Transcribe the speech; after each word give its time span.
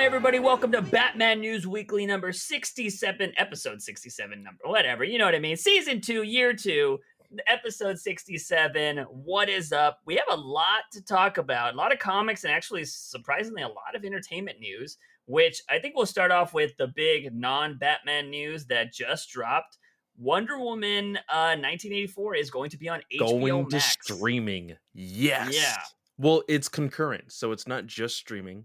on, 0.00 0.06
everybody? 0.06 0.38
Welcome 0.38 0.72
to 0.72 0.80
Batman 0.80 1.40
News 1.40 1.66
Weekly 1.66 2.06
number 2.06 2.32
67, 2.32 3.34
episode 3.36 3.82
67, 3.82 4.42
number 4.42 4.62
whatever. 4.64 5.04
You 5.04 5.18
know 5.18 5.26
what 5.26 5.34
I 5.34 5.40
mean? 5.40 5.58
Season 5.58 6.00
two, 6.00 6.22
year 6.22 6.54
two, 6.54 6.98
episode 7.46 7.98
67. 7.98 8.98
What 9.10 9.50
is 9.50 9.72
up? 9.72 9.98
We 10.06 10.14
have 10.14 10.24
a 10.30 10.40
lot 10.40 10.84
to 10.92 11.04
talk 11.04 11.36
about, 11.36 11.74
a 11.74 11.76
lot 11.76 11.92
of 11.92 11.98
comics, 11.98 12.44
and 12.44 12.52
actually, 12.52 12.84
surprisingly, 12.86 13.60
a 13.60 13.68
lot 13.68 13.94
of 13.94 14.02
entertainment 14.02 14.58
news, 14.58 14.96
which 15.26 15.60
I 15.68 15.78
think 15.78 15.96
we'll 15.96 16.06
start 16.06 16.30
off 16.30 16.54
with 16.54 16.74
the 16.78 16.88
big 16.88 17.34
non 17.34 17.76
Batman 17.76 18.30
news 18.30 18.64
that 18.66 18.94
just 18.94 19.28
dropped. 19.28 19.76
Wonder 20.16 20.58
Woman 20.58 21.18
uh, 21.28 21.56
1984 21.60 22.36
is 22.36 22.50
going 22.50 22.70
to 22.70 22.78
be 22.78 22.88
on 22.88 23.00
HBO 23.12 23.40
going 23.40 23.68
to 23.68 23.76
Max. 23.76 23.98
streaming. 24.00 24.76
Yes. 24.94 25.54
Yeah. 25.54 25.76
Well, 26.16 26.42
it's 26.48 26.68
concurrent, 26.70 27.32
so 27.32 27.52
it's 27.52 27.66
not 27.66 27.86
just 27.86 28.16
streaming. 28.16 28.64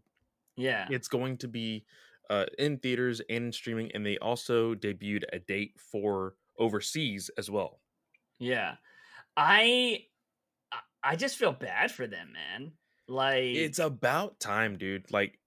Yeah. 0.58 0.88
It's 0.90 1.08
going 1.08 1.38
to 1.40 1.48
be 1.48 1.86
uh, 2.30 2.45
in 2.58 2.80
theaters 2.80 3.22
and 3.30 3.45
in 3.45 3.52
streaming, 3.52 3.91
and 3.94 4.05
they 4.05 4.18
also 4.18 4.73
debuted 4.76 5.23
a 5.34 5.40
date 5.40 5.80
for 5.80 6.36
overseas 6.58 7.30
as 7.38 7.50
well. 7.52 7.81
Yeah. 8.40 8.78
I 9.38 10.08
I- 11.04 11.16
just 11.16 11.38
feel 11.38 11.52
bad 11.54 11.91
for 11.91 12.08
them, 12.08 12.34
man. 12.34 12.73
Like 13.08 13.44
It's 13.55 13.80
about 13.80 14.40
time, 14.40 14.78
dude. 14.78 15.12
Like, 15.12 15.40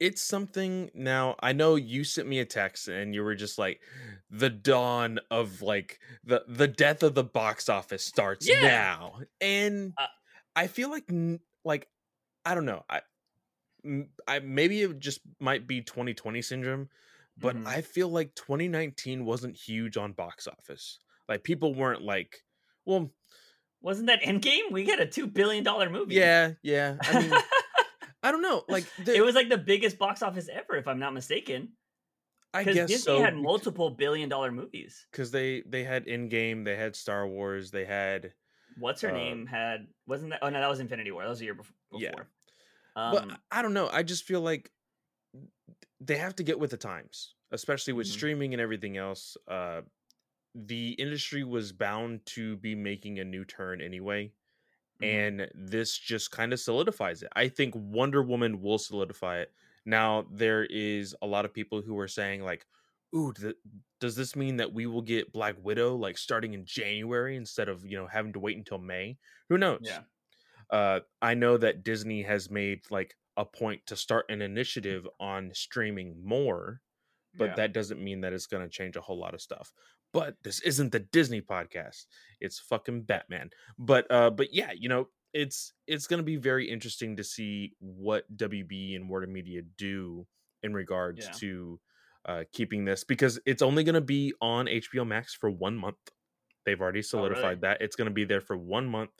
it's 0.00 0.22
something 0.22 0.90
now. 0.94 1.36
I 1.40 1.52
know 1.52 1.76
you 1.76 2.04
sent 2.04 2.28
me 2.28 2.38
a 2.40 2.44
text 2.44 2.88
and 2.88 3.14
you 3.14 3.22
were 3.24 3.34
just 3.34 3.58
like, 3.58 3.80
the 4.30 4.50
dawn 4.50 5.18
of 5.30 5.62
like 5.62 6.00
the 6.24 6.44
the 6.48 6.68
death 6.68 7.02
of 7.02 7.14
the 7.14 7.24
box 7.24 7.68
office 7.68 8.04
starts 8.04 8.46
Yeah. 8.48 8.60
now, 8.62 9.20
and 9.40 9.94
Uh, 9.96 10.06
I 10.56 10.66
feel 10.68 10.90
like 10.90 11.06
like 11.64 11.88
I 12.44 12.54
don't 12.54 12.66
know. 12.66 12.84
I 12.88 13.02
I 14.26 14.40
maybe 14.40 14.82
it 14.82 14.98
just 14.98 15.20
might 15.40 15.66
be 15.66 15.80
2020 15.82 16.42
syndrome, 16.42 16.88
but 17.36 17.56
Mhm. 17.56 17.66
I 17.66 17.80
feel 17.82 18.08
like 18.08 18.34
2019 18.34 19.24
wasn't 19.24 19.56
huge 19.56 19.96
on 19.96 20.12
box 20.12 20.46
office. 20.46 20.98
Like 21.28 21.44
people 21.44 21.74
weren't 21.74 22.02
like, 22.02 22.44
well, 22.84 23.10
wasn't 23.80 24.08
that 24.08 24.22
Endgame? 24.22 24.70
We 24.70 24.84
got 24.84 25.00
a 25.00 25.06
2 25.06 25.26
billion 25.26 25.62
dollar 25.64 25.88
movie. 25.90 26.14
yeah, 26.16 26.52
yeah. 26.62 26.96
I 27.00 27.20
mean, 27.20 27.32
I 28.22 28.32
don't 28.32 28.42
know. 28.42 28.64
Like 28.68 28.84
the, 29.04 29.14
it 29.14 29.20
was 29.20 29.34
like 29.34 29.48
the 29.48 29.58
biggest 29.58 29.98
box 29.98 30.22
office 30.22 30.48
ever 30.52 30.76
if 30.76 30.88
I'm 30.88 30.98
not 30.98 31.14
mistaken. 31.14 31.72
I 32.54 32.64
guess 32.64 32.88
Disney 32.88 32.96
so. 33.18 33.20
had 33.22 33.36
multiple 33.36 33.90
billion 33.90 34.28
dollar 34.28 34.50
movies. 34.50 35.06
because 35.12 35.30
they 35.30 35.62
they 35.66 35.84
had 35.84 36.06
Endgame, 36.06 36.64
they 36.64 36.76
had 36.76 36.96
Star 36.96 37.26
Wars, 37.28 37.70
they 37.70 37.84
had 37.84 38.32
What's 38.78 39.00
her 39.02 39.10
Uh, 39.10 39.14
name 39.14 39.46
had 39.46 39.88
wasn't 40.06 40.30
that 40.30 40.40
Oh 40.42 40.48
no, 40.48 40.58
that 40.60 40.68
was 40.68 40.80
Infinity 40.80 41.10
War. 41.10 41.22
That 41.22 41.28
was 41.30 41.40
a 41.40 41.44
year 41.44 41.54
before. 41.54 41.74
Yeah. 41.92 42.12
Um, 42.96 43.12
but 43.12 43.40
I 43.50 43.62
don't 43.62 43.74
know. 43.74 43.88
I 43.90 44.02
just 44.02 44.24
feel 44.24 44.40
like 44.40 44.72
they 46.00 46.16
have 46.16 46.36
to 46.36 46.42
get 46.42 46.58
with 46.58 46.70
the 46.70 46.76
times, 46.76 47.34
especially 47.52 47.92
with 47.92 48.06
Mhm. 48.06 48.12
streaming 48.12 48.54
and 48.54 48.60
everything 48.60 48.96
else. 48.96 49.36
Uh, 49.46 49.82
the 50.54 50.92
industry 50.92 51.44
was 51.44 51.72
bound 51.72 52.26
to 52.26 52.56
be 52.58 52.74
making 52.74 53.18
a 53.18 53.24
new 53.24 53.44
turn 53.44 53.80
anyway, 53.80 54.32
mhm. 55.00 55.06
and 55.08 55.50
this 55.54 55.98
just 55.98 56.30
kind 56.30 56.52
of 56.52 56.60
solidifies 56.60 57.22
it. 57.22 57.30
I 57.36 57.48
think 57.48 57.74
Wonder 57.76 58.22
Woman 58.22 58.60
will 58.62 58.78
solidify 58.78 59.40
it. 59.40 59.54
Now 59.86 60.22
there 60.32 60.64
is 60.66 61.16
a 61.22 61.26
lot 61.26 61.44
of 61.44 61.54
people 61.54 61.82
who 61.82 61.98
are 61.98 62.08
saying 62.08 62.42
like, 62.44 62.66
"Ooh, 63.16 63.32
th- 63.34 63.56
does 64.00 64.16
this 64.16 64.36
mean 64.36 64.56
that 64.58 64.72
we 64.72 64.86
will 64.86 65.02
get 65.02 65.32
Black 65.32 65.56
Widow 65.58 65.96
like 65.96 66.18
starting 66.18 66.54
in 66.54 66.64
January 66.66 67.36
instead 67.36 67.68
of 67.68 67.84
you 67.86 67.96
know 67.98 68.06
having 68.08 68.32
to 68.34 68.40
wait 68.40 68.56
until 68.58 68.78
May?" 68.78 69.18
Who 69.48 69.58
knows? 69.58 69.80
Yeah. 69.84 70.04
Uh, 70.70 71.00
I 71.22 71.34
know 71.34 71.56
that 71.56 71.82
Disney 71.84 72.22
has 72.22 72.50
made 72.50 72.82
like 72.90 73.14
a 73.36 73.44
point 73.44 73.82
to 73.86 73.96
start 73.96 74.26
an 74.28 74.42
initiative 74.42 75.06
on 75.20 75.50
streaming 75.54 76.20
more, 76.24 76.80
but 77.34 77.50
Yeah. 77.50 77.54
that 77.56 77.72
doesn't 77.72 78.02
mean 78.02 78.20
that 78.22 78.32
it's 78.32 78.46
going 78.46 78.62
to 78.64 78.68
change 78.68 78.96
a 78.96 79.00
whole 79.00 79.18
lot 79.18 79.34
of 79.34 79.40
stuff. 79.40 79.72
But 80.12 80.36
this 80.42 80.60
isn't 80.62 80.90
the 80.92 81.00
Disney 81.00 81.40
podcast; 81.42 82.06
it's 82.40 82.58
fucking 82.58 83.02
Batman. 83.02 83.50
But 83.78 84.10
uh, 84.10 84.30
but 84.30 84.52
yeah, 84.54 84.72
you 84.72 84.88
know, 84.88 85.08
it's 85.34 85.72
it's 85.86 86.06
going 86.06 86.18
to 86.18 86.24
be 86.24 86.36
very 86.36 86.68
interesting 86.68 87.16
to 87.16 87.24
see 87.24 87.74
what 87.78 88.24
WB 88.36 88.96
and 88.96 89.08
Warner 89.08 89.26
Media 89.26 89.62
do 89.76 90.26
in 90.62 90.72
regards 90.74 91.26
Yeah. 91.26 91.32
to 91.32 91.80
uh, 92.24 92.44
keeping 92.52 92.84
this 92.84 93.04
because 93.04 93.38
it's 93.46 93.62
only 93.62 93.84
going 93.84 93.94
to 93.94 94.00
be 94.00 94.32
on 94.40 94.66
HBO 94.66 95.06
Max 95.06 95.34
for 95.34 95.50
one 95.50 95.76
month. 95.76 95.96
They've 96.66 96.80
already 96.80 96.98
Oh, 97.00 97.00
really? 97.00 97.04
solidified 97.34 97.60
that 97.62 97.80
it's 97.80 97.94
going 97.96 98.08
to 98.08 98.14
be 98.14 98.24
there 98.24 98.40
for 98.40 98.56
one 98.56 98.86
month 98.86 99.10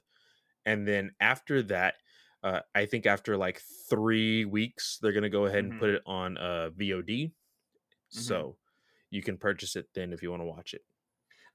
and 0.67 0.87
then 0.87 1.13
after 1.21 1.63
that 1.63 1.95
uh, 2.43 2.61
i 2.75 2.87
think 2.87 3.07
after 3.07 3.37
like 3.37 3.61
three 3.91 4.45
weeks 4.45 4.99
they're 5.01 5.13
going 5.13 5.23
to 5.23 5.29
go 5.31 5.47
ahead 5.47 5.65
and 5.65 5.75
Mhm. 5.75 5.79
put 5.79 5.91
it 5.91 6.03
on 6.07 6.37
uh, 6.39 6.71
vod 6.71 7.11
Mhm. 7.11 7.33
so 8.11 8.59
you 9.11 9.23
can 9.23 9.39
purchase 9.39 9.77
it 9.77 9.89
then 9.95 10.13
if 10.13 10.23
you 10.23 10.31
want 10.31 10.41
to 10.43 10.47
watch 10.47 10.75
it 10.75 10.85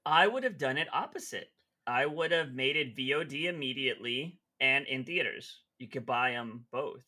I 0.05 0.27
would 0.27 0.43
have 0.43 0.57
done 0.57 0.77
it 0.77 0.87
opposite. 0.93 1.53
I 1.87 2.05
would 2.05 2.31
have 2.31 2.53
made 2.53 2.75
it 2.75 2.95
VOD 2.95 3.45
immediately 3.47 4.39
and 4.59 4.85
in 4.87 5.05
theaters. 5.05 5.61
You 5.79 5.87
could 5.87 6.05
buy 6.05 6.31
them 6.31 6.65
both. 6.71 7.03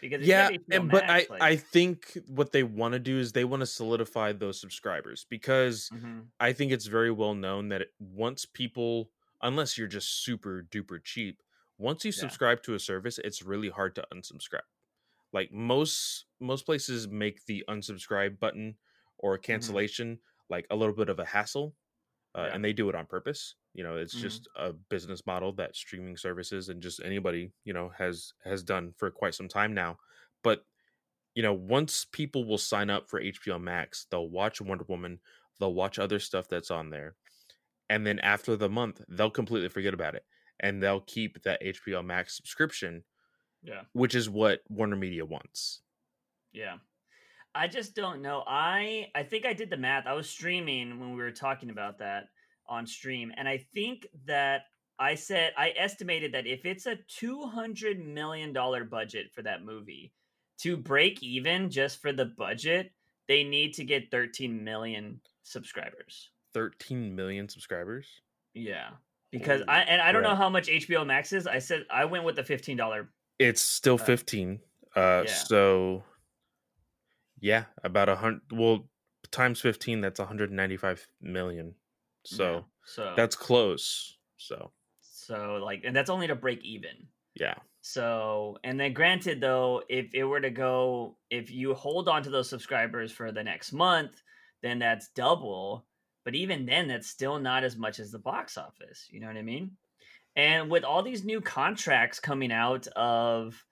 Because 0.00 0.26
yeah 0.26 0.48
and, 0.70 0.90
but 0.90 1.04
i 1.10 1.26
like- 1.28 1.42
i 1.42 1.56
think 1.56 2.16
what 2.26 2.52
they 2.52 2.62
want 2.62 2.92
to 2.92 2.98
do 2.98 3.18
is 3.18 3.32
they 3.32 3.44
want 3.44 3.60
to 3.60 3.66
solidify 3.66 4.32
those 4.32 4.60
subscribers 4.60 5.26
because 5.28 5.90
Mhm. 5.92 6.28
i 6.40 6.52
think 6.52 6.72
it's 6.72 6.86
very 6.86 7.10
well 7.10 7.34
known 7.34 7.68
that 7.68 7.82
it, 7.82 7.90
once 7.98 8.46
people 8.46 9.10
unless 9.42 9.78
you're 9.78 9.88
just 9.88 10.24
super 10.24 10.62
duper 10.62 11.02
cheap 11.02 11.42
once 11.78 12.04
you 12.04 12.12
Yeah. 12.14 12.36
subscribe 12.36 12.62
to 12.62 12.74
a 12.74 12.78
service 12.80 13.18
it's 13.18 13.42
really 13.42 13.68
hard 13.70 13.94
to 13.94 14.06
unsubscribe 14.12 14.68
like 15.32 15.52
most 15.52 16.26
most 16.40 16.66
places 16.66 17.08
make 17.08 17.44
the 17.46 17.64
unsubscribe 17.68 18.38
button 18.38 18.76
or 19.18 19.38
cancellation 19.38 20.20
like 20.48 20.66
a 20.70 20.76
little 20.76 20.94
bit 20.94 21.08
of 21.08 21.18
a 21.18 21.24
hassle 21.24 21.76
uh, 22.34 22.48
Yeah. 22.48 22.52
and 22.52 22.64
they 22.64 22.72
do 22.72 22.88
it 22.88 22.94
on 22.96 23.06
purpose 23.06 23.56
you 23.74 23.84
know 23.84 23.96
it's 23.96 24.14
Mhm. 24.14 24.20
just 24.20 24.48
a 24.56 24.72
business 24.72 25.26
model 25.26 25.52
that 25.52 25.76
streaming 25.76 26.16
services 26.16 26.68
and 26.68 26.82
just 26.82 27.00
anybody 27.02 27.52
you 27.64 27.72
know 27.72 27.90
has 27.90 28.32
has 28.44 28.62
done 28.64 28.92
for 28.98 29.10
quite 29.10 29.34
some 29.34 29.48
time 29.48 29.74
now 29.74 29.98
but 30.42 30.66
you 31.34 31.42
know 31.42 31.54
once 31.54 32.04
people 32.04 32.44
will 32.44 32.58
sign 32.58 32.90
up 32.90 33.08
for 33.08 33.20
hbo 33.20 33.60
max 33.60 34.06
they'll 34.10 34.28
watch 34.28 34.60
wonder 34.60 34.84
woman 34.88 35.20
they'll 35.58 35.74
watch 35.74 35.98
other 35.98 36.18
stuff 36.18 36.48
that's 36.48 36.70
on 36.70 36.90
there 36.90 37.16
and 37.90 38.06
then 38.06 38.18
after 38.20 38.56
the 38.56 38.68
month 38.70 39.02
they'll 39.08 39.28
completely 39.30 39.68
forget 39.68 39.92
about 39.92 40.14
it 40.14 40.24
and 40.60 40.82
they'll 40.82 41.00
keep 41.02 41.42
that 41.42 41.62
hbo 41.62 42.02
max 42.04 42.36
subscription 42.36 43.04
Yeah. 43.62 43.82
which 43.92 44.14
is 44.14 44.30
what 44.30 44.60
warner 44.70 44.96
media 44.96 45.24
wants 45.26 45.82
Yeah. 46.52 46.78
I 47.52 47.66
just 47.66 47.96
don't 47.96 48.22
know. 48.22 48.44
I 48.46 49.08
I 49.14 49.24
think 49.24 49.44
I 49.44 49.52
did 49.54 49.70
the 49.70 49.76
math. 49.76 50.06
I 50.06 50.12
was 50.12 50.30
streaming 50.30 51.00
when 51.00 51.10
we 51.10 51.16
were 51.22 51.32
talking 51.32 51.70
about 51.70 51.98
that 51.98 52.28
on 52.68 52.86
stream 52.86 53.32
and 53.36 53.48
I 53.48 53.58
think 53.74 54.06
that 54.26 54.60
I 55.00 55.16
said 55.16 55.52
I 55.58 55.74
estimated 55.76 56.32
that 56.34 56.46
if 56.46 56.64
it's 56.64 56.86
a 56.86 56.96
200 57.18 57.98
million 57.98 58.52
dollar 58.52 58.84
budget 58.84 59.32
for 59.34 59.42
that 59.42 59.64
movie 59.64 60.12
to 60.62 60.76
break 60.76 61.22
even 61.24 61.70
just 61.70 62.00
for 62.00 62.12
the 62.12 62.26
budget, 62.26 62.92
they 63.26 63.42
need 63.42 63.74
to 63.74 63.84
get 63.84 64.10
13 64.12 64.62
million 64.62 65.20
subscribers. 65.42 66.30
13 66.54 67.14
million 67.14 67.48
subscribers 67.48 68.06
Yeah. 68.54 68.90
Because 69.32 69.60
Holy 69.60 69.68
I 69.68 69.80
and 69.82 70.02
I 70.02 70.10
don't 70.12 70.22
know 70.22 70.34
how 70.34 70.48
much 70.48 70.68
HBO 70.68 71.06
Max 71.06 71.32
is. 71.32 71.46
I 71.46 71.58
said 71.60 71.84
I 71.90 72.04
went 72.04 72.24
with 72.24 72.36
the 72.36 72.42
$15 72.42 73.06
it's 73.38 73.62
still 73.62 73.94
Uh, 73.94 74.04
15 74.04 74.60
uh 74.96 75.22
yeah. 75.26 75.32
so 75.32 76.02
yeah 77.40 77.64
about 77.84 78.08
a 78.08 78.16
hundred 78.16 78.42
well 78.52 78.88
times 79.30 79.60
15 79.60 80.00
that's 80.00 80.18
195 80.18 81.06
million 81.22 81.74
so 82.26 82.52
Yeah. 82.54 82.60
so 82.84 83.14
that's 83.16 83.36
close 83.36 84.18
so 84.36 84.72
so 85.00 85.60
like 85.64 85.82
and 85.84 85.94
that's 85.94 86.10
only 86.10 86.26
to 86.26 86.34
break 86.34 86.64
even. 86.64 87.06
yeah 87.34 87.54
So, 87.82 88.58
and 88.64 88.78
then 88.78 88.92
granted 88.92 89.40
though, 89.40 89.82
if 89.88 90.12
it 90.12 90.24
were 90.24 90.40
to 90.42 90.50
go, 90.50 91.16
if 91.30 91.50
you 91.50 91.72
hold 91.72 92.08
on 92.10 92.22
to 92.24 92.30
those 92.30 92.48
subscribers 92.50 93.10
for 93.10 93.32
the 93.32 93.42
next 93.42 93.72
month, 93.72 94.20
then 94.62 94.78
that's 94.78 95.08
double. 95.16 95.86
But 96.24 96.34
even 96.34 96.66
then, 96.66 96.88
that's 96.88 97.08
still 97.08 97.38
not 97.38 97.64
as 97.64 97.76
much 97.76 97.98
as 97.98 98.10
the 98.10 98.18
box 98.18 98.58
office. 98.58 99.06
You 99.10 99.20
know 99.20 99.26
what 99.26 99.36
I 99.36 99.42
mean? 99.42 99.72
And 100.36 100.70
with 100.70 100.84
all 100.84 101.02
these 101.02 101.24
new 101.24 101.40
contracts 101.40 102.20
coming 102.20 102.52
out 102.52 102.86
of, 102.88 103.64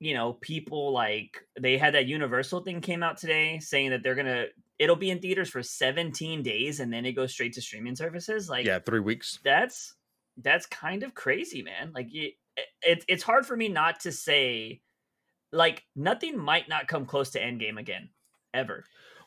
you 0.00 0.14
know, 0.14 0.32
people 0.32 0.92
like 0.92 1.38
they 1.60 1.78
had 1.78 1.94
that 1.94 2.06
Universal 2.06 2.62
thing 2.62 2.80
came 2.80 3.02
out 3.02 3.16
today 3.16 3.58
saying 3.60 3.90
that 3.90 4.02
they're 4.02 4.14
gonna, 4.14 4.46
it'll 4.78 4.96
be 4.96 5.10
in 5.10 5.20
theaters 5.20 5.50
for 5.50 5.62
17 5.62 6.42
days 6.42 6.80
and 6.80 6.92
then 6.92 7.06
it 7.06 7.12
goes 7.12 7.32
straight 7.32 7.52
to 7.52 7.62
streaming 7.62 7.94
services. 7.94 8.48
Like, 8.48 8.66
yeah 8.66 8.80
three 8.80 9.00
weeks 9.00 9.38
that's 9.44 9.94
that's 10.42 10.66
kind 10.66 11.02
of 11.02 11.14
crazy, 11.14 11.62
man. 11.62 11.92
Like 11.94 12.08
it, 12.12 12.34
it, 12.82 13.04
it's 13.08 13.22
hard 13.22 13.46
for 13.46 13.56
me 13.56 13.68
not 13.68 14.00
to 14.00 14.12
say, 14.12 14.80
like 15.52 15.84
nothing 15.94 16.36
might 16.38 16.68
not 16.68 16.88
come 16.88 17.06
close 17.06 17.30
to 17.30 17.40
Endgame 17.40 17.78
again, 17.78 18.10
ever. 18.52 18.84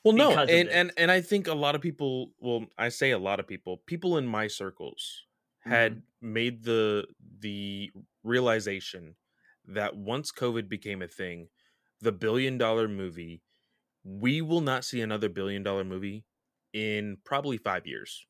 Well 0.08 0.16
no 0.16 0.42
and, 0.48 0.70
and 0.70 0.92
and 0.98 1.12
i 1.12 1.22
think 1.22 1.48
a 1.48 1.54
lot 1.54 1.76
of 1.76 1.82
people 1.82 2.34
well 2.40 2.66
i 2.78 2.90
say 2.90 3.12
a 3.12 3.18
lot 3.18 3.40
of 3.40 3.48
people 3.48 3.78
people 3.78 4.18
in 4.18 4.26
my 4.28 4.48
circles 4.48 5.24
had 5.60 5.96
Mm-hmm. 5.96 6.00
made 6.22 6.64
the 6.64 7.08
the 7.40 7.92
realization 8.24 9.16
that 9.66 9.96
once 9.96 10.32
covid 10.32 10.70
became 10.70 11.02
a 11.02 11.08
thing 11.08 11.50
the 12.02 12.12
billion 12.12 12.58
dollar 12.60 12.88
movie. 12.88 13.44
We 14.04 14.42
will 14.42 14.62
not 14.62 14.86
see 14.86 15.02
another 15.02 15.30
billion 15.30 15.64
dollar 15.64 15.84
movie 15.84 16.26
in 16.74 17.18
probably 17.26 17.58
five 17.58 17.88
years. 17.88 18.28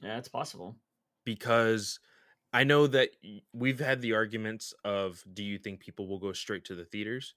Yeah, 0.00 0.18
it's 0.18 0.28
possible. 0.28 0.80
Because 1.24 2.00
I 2.52 2.64
know 2.64 2.86
that 2.88 3.10
we've 3.52 3.78
had 3.80 4.00
the 4.00 4.14
arguments 4.14 4.74
of 4.84 5.24
do 5.32 5.44
you 5.44 5.58
think 5.58 5.80
people 5.80 6.08
will 6.08 6.18
go 6.18 6.32
straight 6.32 6.64
to 6.66 6.74
the 6.74 6.84
theaters? 6.84 7.34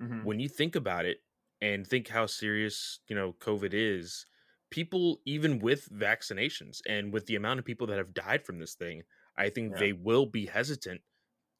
Mm-hmm. 0.00 0.24
When 0.24 0.40
you 0.40 0.48
think 0.48 0.76
about 0.76 1.06
it 1.06 1.18
and 1.60 1.86
think 1.86 2.08
how 2.08 2.26
serious, 2.26 3.00
you 3.08 3.16
know, 3.16 3.34
COVID 3.40 3.70
is, 3.72 4.26
people 4.70 5.20
even 5.24 5.60
with 5.60 5.88
vaccinations 5.90 6.80
and 6.88 7.12
with 7.12 7.26
the 7.26 7.36
amount 7.36 7.58
of 7.58 7.64
people 7.64 7.86
that 7.86 7.98
have 7.98 8.14
died 8.14 8.44
from 8.44 8.58
this 8.58 8.74
thing, 8.74 9.02
I 9.36 9.48
think 9.48 9.72
yeah. 9.72 9.80
they 9.80 9.92
will 9.92 10.26
be 10.26 10.46
hesitant 10.46 11.00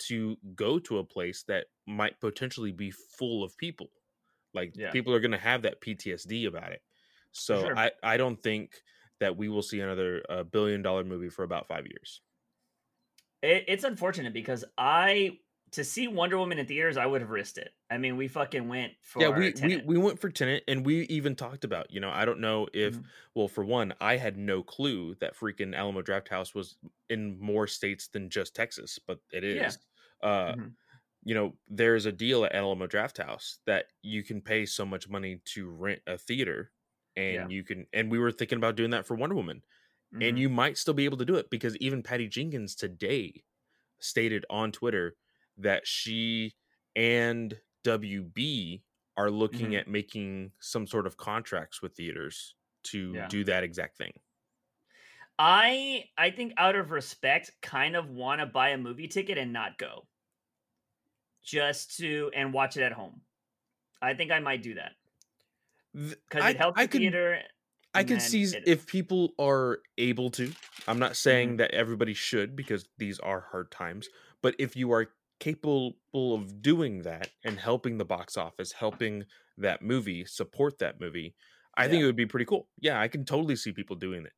to 0.08 0.36
go 0.54 0.78
to 0.80 0.98
a 0.98 1.04
place 1.04 1.44
that 1.48 1.66
might 1.86 2.20
potentially 2.20 2.72
be 2.72 2.90
full 2.90 3.44
of 3.44 3.56
people. 3.56 3.88
Like 4.52 4.72
yeah. 4.74 4.90
people 4.90 5.14
are 5.14 5.20
going 5.20 5.32
to 5.32 5.38
have 5.38 5.62
that 5.62 5.80
PTSD 5.80 6.46
about 6.46 6.72
it. 6.72 6.82
So 7.32 7.60
sure. 7.60 7.78
I 7.78 7.90
I 8.02 8.16
don't 8.16 8.40
think 8.42 8.70
that 9.20 9.36
we 9.36 9.48
will 9.48 9.62
see 9.62 9.80
another 9.80 10.22
uh, 10.28 10.42
billion 10.44 10.82
dollar 10.82 11.04
movie 11.04 11.28
for 11.28 11.44
about 11.44 11.66
five 11.66 11.86
years. 11.86 12.20
It, 13.42 13.64
it's 13.68 13.84
unfortunate 13.84 14.32
because 14.32 14.64
I 14.78 15.38
to 15.74 15.84
see 15.84 16.08
Wonder 16.08 16.38
Woman 16.38 16.58
in 16.58 16.66
theaters, 16.66 16.96
I 16.96 17.06
would 17.06 17.20
have 17.20 17.30
risked 17.30 17.58
it. 17.58 17.70
I 17.90 17.98
mean, 17.98 18.16
we 18.16 18.28
fucking 18.28 18.68
went 18.68 18.92
for 19.00 19.20
yeah, 19.20 19.28
we 19.28 19.52
we, 19.62 19.82
we 19.84 19.98
went 19.98 20.20
for 20.20 20.30
Tenet, 20.30 20.62
and 20.68 20.86
we 20.86 21.02
even 21.02 21.34
talked 21.34 21.64
about 21.64 21.90
you 21.90 22.00
know 22.00 22.10
I 22.10 22.24
don't 22.24 22.40
know 22.40 22.68
if 22.72 22.94
mm-hmm. 22.94 23.02
well 23.34 23.48
for 23.48 23.64
one 23.64 23.92
I 24.00 24.16
had 24.16 24.36
no 24.36 24.62
clue 24.62 25.16
that 25.20 25.36
freaking 25.36 25.74
Alamo 25.74 26.02
Drafthouse 26.02 26.54
was 26.54 26.76
in 27.10 27.38
more 27.40 27.66
states 27.66 28.08
than 28.08 28.30
just 28.30 28.54
Texas, 28.54 28.98
but 29.06 29.18
it 29.32 29.44
is. 29.44 29.78
Yeah. 30.22 30.28
Uh, 30.28 30.52
mm-hmm. 30.52 30.66
You 31.24 31.34
know, 31.34 31.54
there's 31.68 32.06
a 32.06 32.12
deal 32.12 32.44
at 32.44 32.54
Alamo 32.54 32.86
Drafthouse 32.86 33.56
that 33.66 33.86
you 34.02 34.22
can 34.22 34.40
pay 34.40 34.66
so 34.66 34.84
much 34.84 35.08
money 35.08 35.40
to 35.54 35.70
rent 35.70 36.00
a 36.06 36.18
theater 36.18 36.70
and 37.16 37.34
yeah. 37.34 37.48
you 37.48 37.64
can 37.64 37.86
and 37.92 38.10
we 38.10 38.18
were 38.18 38.32
thinking 38.32 38.58
about 38.58 38.76
doing 38.76 38.90
that 38.90 39.06
for 39.06 39.14
Wonder 39.14 39.34
Woman. 39.34 39.62
Mm-hmm. 40.14 40.22
And 40.22 40.38
you 40.38 40.48
might 40.48 40.78
still 40.78 40.94
be 40.94 41.04
able 41.04 41.18
to 41.18 41.24
do 41.24 41.34
it 41.36 41.50
because 41.50 41.76
even 41.78 42.02
Patty 42.02 42.28
Jenkins 42.28 42.74
today 42.74 43.42
stated 43.98 44.44
on 44.50 44.70
Twitter 44.70 45.16
that 45.58 45.86
she 45.86 46.54
and 46.96 47.56
WB 47.84 48.82
are 49.16 49.30
looking 49.30 49.68
mm-hmm. 49.68 49.76
at 49.76 49.88
making 49.88 50.52
some 50.60 50.86
sort 50.86 51.06
of 51.06 51.16
contracts 51.16 51.80
with 51.80 51.94
theaters 51.94 52.54
to 52.84 53.12
yeah. 53.14 53.28
do 53.28 53.44
that 53.44 53.62
exact 53.62 53.96
thing. 53.96 54.12
I 55.38 56.04
I 56.16 56.30
think 56.30 56.52
out 56.56 56.76
of 56.76 56.90
respect 56.90 57.50
kind 57.60 57.96
of 57.96 58.08
want 58.08 58.40
to 58.40 58.46
buy 58.46 58.70
a 58.70 58.78
movie 58.78 59.08
ticket 59.08 59.38
and 59.38 59.52
not 59.52 59.78
go. 59.78 60.06
Just 61.42 61.98
to 61.98 62.30
and 62.34 62.52
watch 62.52 62.76
it 62.76 62.82
at 62.82 62.92
home. 62.92 63.20
I 64.00 64.14
think 64.14 64.30
I 64.30 64.40
might 64.40 64.62
do 64.62 64.74
that 64.74 64.92
because 65.92 66.50
it 66.50 66.56
helps 66.56 66.80
I, 66.80 66.86
the 66.86 66.98
theater. 66.98 67.38
I 67.94 68.02
can 68.02 68.18
see 68.18 68.42
it, 68.42 68.64
if 68.66 68.86
people 68.86 69.34
are 69.38 69.78
able 69.98 70.30
to. 70.30 70.52
I'm 70.88 70.98
not 70.98 71.16
saying 71.16 71.50
mm-hmm. 71.50 71.56
that 71.58 71.70
everybody 71.72 72.12
should 72.12 72.56
because 72.56 72.88
these 72.98 73.20
are 73.20 73.46
hard 73.52 73.70
times. 73.70 74.08
But 74.42 74.56
if 74.58 74.76
you 74.76 74.92
are 74.92 75.08
capable 75.44 75.96
of 76.14 76.62
doing 76.62 77.02
that 77.02 77.28
and 77.44 77.58
helping 77.58 77.98
the 77.98 78.04
box 78.04 78.36
office, 78.36 78.72
helping 78.72 79.24
that 79.58 79.82
movie, 79.82 80.24
support 80.24 80.78
that 80.78 81.00
movie, 81.00 81.34
I 81.76 81.84
yeah. 81.84 81.90
think 81.90 82.02
it 82.02 82.06
would 82.06 82.16
be 82.16 82.26
pretty 82.26 82.46
cool. 82.46 82.68
Yeah, 82.80 83.00
I 83.00 83.08
can 83.08 83.24
totally 83.24 83.56
see 83.56 83.72
people 83.72 83.96
doing 83.96 84.24
it. 84.24 84.32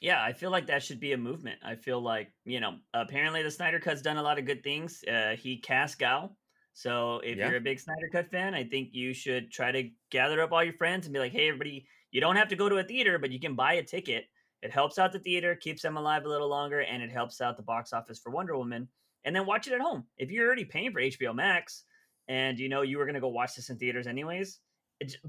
Yeah, 0.00 0.22
I 0.22 0.32
feel 0.32 0.50
like 0.50 0.68
that 0.68 0.82
should 0.82 1.00
be 1.00 1.12
a 1.12 1.18
movement. 1.18 1.58
I 1.64 1.74
feel 1.74 2.00
like, 2.00 2.32
you 2.44 2.60
know, 2.60 2.76
apparently 2.94 3.42
the 3.42 3.50
Snyder 3.50 3.80
Cut's 3.80 4.02
done 4.02 4.16
a 4.16 4.22
lot 4.22 4.38
of 4.38 4.44
good 4.44 4.62
things. 4.62 5.02
Uh, 5.02 5.34
he 5.36 5.56
cast 5.56 5.98
Gal 5.98 6.36
so 6.78 7.18
if 7.24 7.36
yeah. 7.36 7.48
you're 7.48 7.56
a 7.58 7.60
big 7.60 7.80
Snyder 7.80 8.08
Cut 8.12 8.30
fan, 8.30 8.54
I 8.54 8.62
think 8.62 8.90
you 8.92 9.12
should 9.12 9.50
try 9.50 9.72
to 9.72 9.90
gather 10.12 10.40
up 10.40 10.52
all 10.52 10.62
your 10.62 10.74
friends 10.74 11.06
and 11.06 11.12
be 11.12 11.18
like, 11.18 11.32
hey, 11.32 11.48
everybody, 11.48 11.88
you 12.12 12.20
don't 12.20 12.36
have 12.36 12.46
to 12.50 12.56
go 12.56 12.68
to 12.68 12.76
a 12.76 12.84
theater, 12.84 13.18
but 13.18 13.32
you 13.32 13.40
can 13.40 13.56
buy 13.56 13.72
a 13.72 13.82
ticket. 13.82 14.26
It 14.62 14.70
helps 14.70 14.96
out 14.96 15.10
the 15.10 15.18
theater, 15.18 15.56
keeps 15.56 15.82
them 15.82 15.96
alive 15.96 16.24
a 16.24 16.28
little 16.28 16.48
longer, 16.48 16.82
and 16.82 17.02
it 17.02 17.10
helps 17.10 17.40
out 17.40 17.56
the 17.56 17.64
box 17.64 17.92
office 17.92 18.20
for 18.20 18.30
Wonder 18.30 18.56
Woman. 18.56 18.86
And 19.24 19.34
then 19.34 19.46
watch 19.46 19.66
it 19.66 19.72
at 19.72 19.80
home. 19.80 20.04
If 20.16 20.30
you're 20.30 20.46
already 20.46 20.64
paying 20.64 20.92
for 20.92 21.00
HBO 21.00 21.34
Max 21.34 21.84
and 22.28 22.58
you 22.58 22.68
know 22.68 22.82
you 22.82 22.98
were 22.98 23.04
going 23.04 23.14
to 23.14 23.20
go 23.20 23.28
watch 23.28 23.56
this 23.56 23.70
in 23.70 23.76
theaters 23.76 24.06
anyways, 24.06 24.60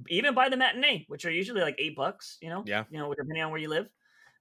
even 0.07 0.33
buy 0.33 0.49
the 0.49 0.57
matinee, 0.57 1.05
which 1.07 1.25
are 1.25 1.31
usually 1.31 1.61
like 1.61 1.75
eight 1.77 1.95
bucks, 1.95 2.37
you 2.41 2.49
know, 2.49 2.63
yeah, 2.65 2.85
you 2.89 2.97
know, 2.97 3.13
depending 3.13 3.43
on 3.43 3.51
where 3.51 3.59
you 3.59 3.69
live 3.69 3.89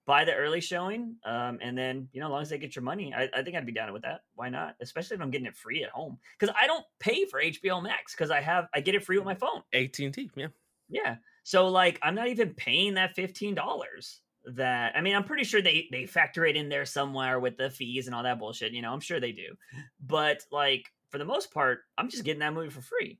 buy 0.08 0.24
the 0.24 0.34
early 0.34 0.60
showing, 0.62 1.14
um, 1.26 1.58
and 1.60 1.76
then 1.76 2.08
you 2.12 2.20
know, 2.20 2.28
as 2.28 2.30
long 2.30 2.42
as 2.42 2.48
they 2.48 2.56
get 2.56 2.74
your 2.74 2.82
money, 2.82 3.12
I, 3.14 3.28
I, 3.36 3.42
think 3.42 3.54
I'd 3.54 3.66
be 3.66 3.72
down 3.72 3.92
with 3.92 4.02
that. 4.02 4.22
Why 4.34 4.48
not? 4.48 4.74
Especially 4.80 5.14
if 5.16 5.20
I'm 5.20 5.30
getting 5.30 5.46
it 5.46 5.54
free 5.54 5.84
at 5.84 5.90
home, 5.90 6.18
because 6.36 6.52
I 6.60 6.66
don't 6.66 6.84
pay 6.98 7.26
for 7.26 7.40
HBO 7.40 7.82
Max 7.82 8.14
because 8.14 8.30
I 8.30 8.40
have 8.40 8.68
I 8.74 8.80
get 8.80 8.94
it 8.94 9.04
free 9.04 9.18
with 9.18 9.26
my 9.26 9.34
phone. 9.34 9.62
AT 9.74 9.98
and 9.98 10.14
T, 10.14 10.30
yeah, 10.34 10.46
yeah. 10.88 11.16
So 11.42 11.68
like, 11.68 11.98
I'm 12.02 12.14
not 12.14 12.28
even 12.28 12.54
paying 12.54 12.94
that 12.94 13.14
fifteen 13.14 13.54
dollars. 13.54 14.22
That 14.54 14.96
I 14.96 15.02
mean, 15.02 15.14
I'm 15.14 15.24
pretty 15.24 15.44
sure 15.44 15.60
they 15.60 15.88
they 15.92 16.06
factor 16.06 16.46
it 16.46 16.56
in 16.56 16.68
there 16.68 16.86
somewhere 16.86 17.38
with 17.38 17.56
the 17.56 17.70
fees 17.70 18.06
and 18.06 18.14
all 18.14 18.22
that 18.22 18.38
bullshit. 18.38 18.72
You 18.72 18.82
know, 18.82 18.92
I'm 18.92 19.00
sure 19.00 19.20
they 19.20 19.32
do, 19.32 19.54
but 20.00 20.44
like 20.50 20.90
for 21.10 21.18
the 21.18 21.24
most 21.24 21.52
part, 21.52 21.80
I'm 21.96 22.08
just 22.08 22.24
getting 22.24 22.40
that 22.40 22.54
movie 22.54 22.70
for 22.70 22.80
free. 22.80 23.18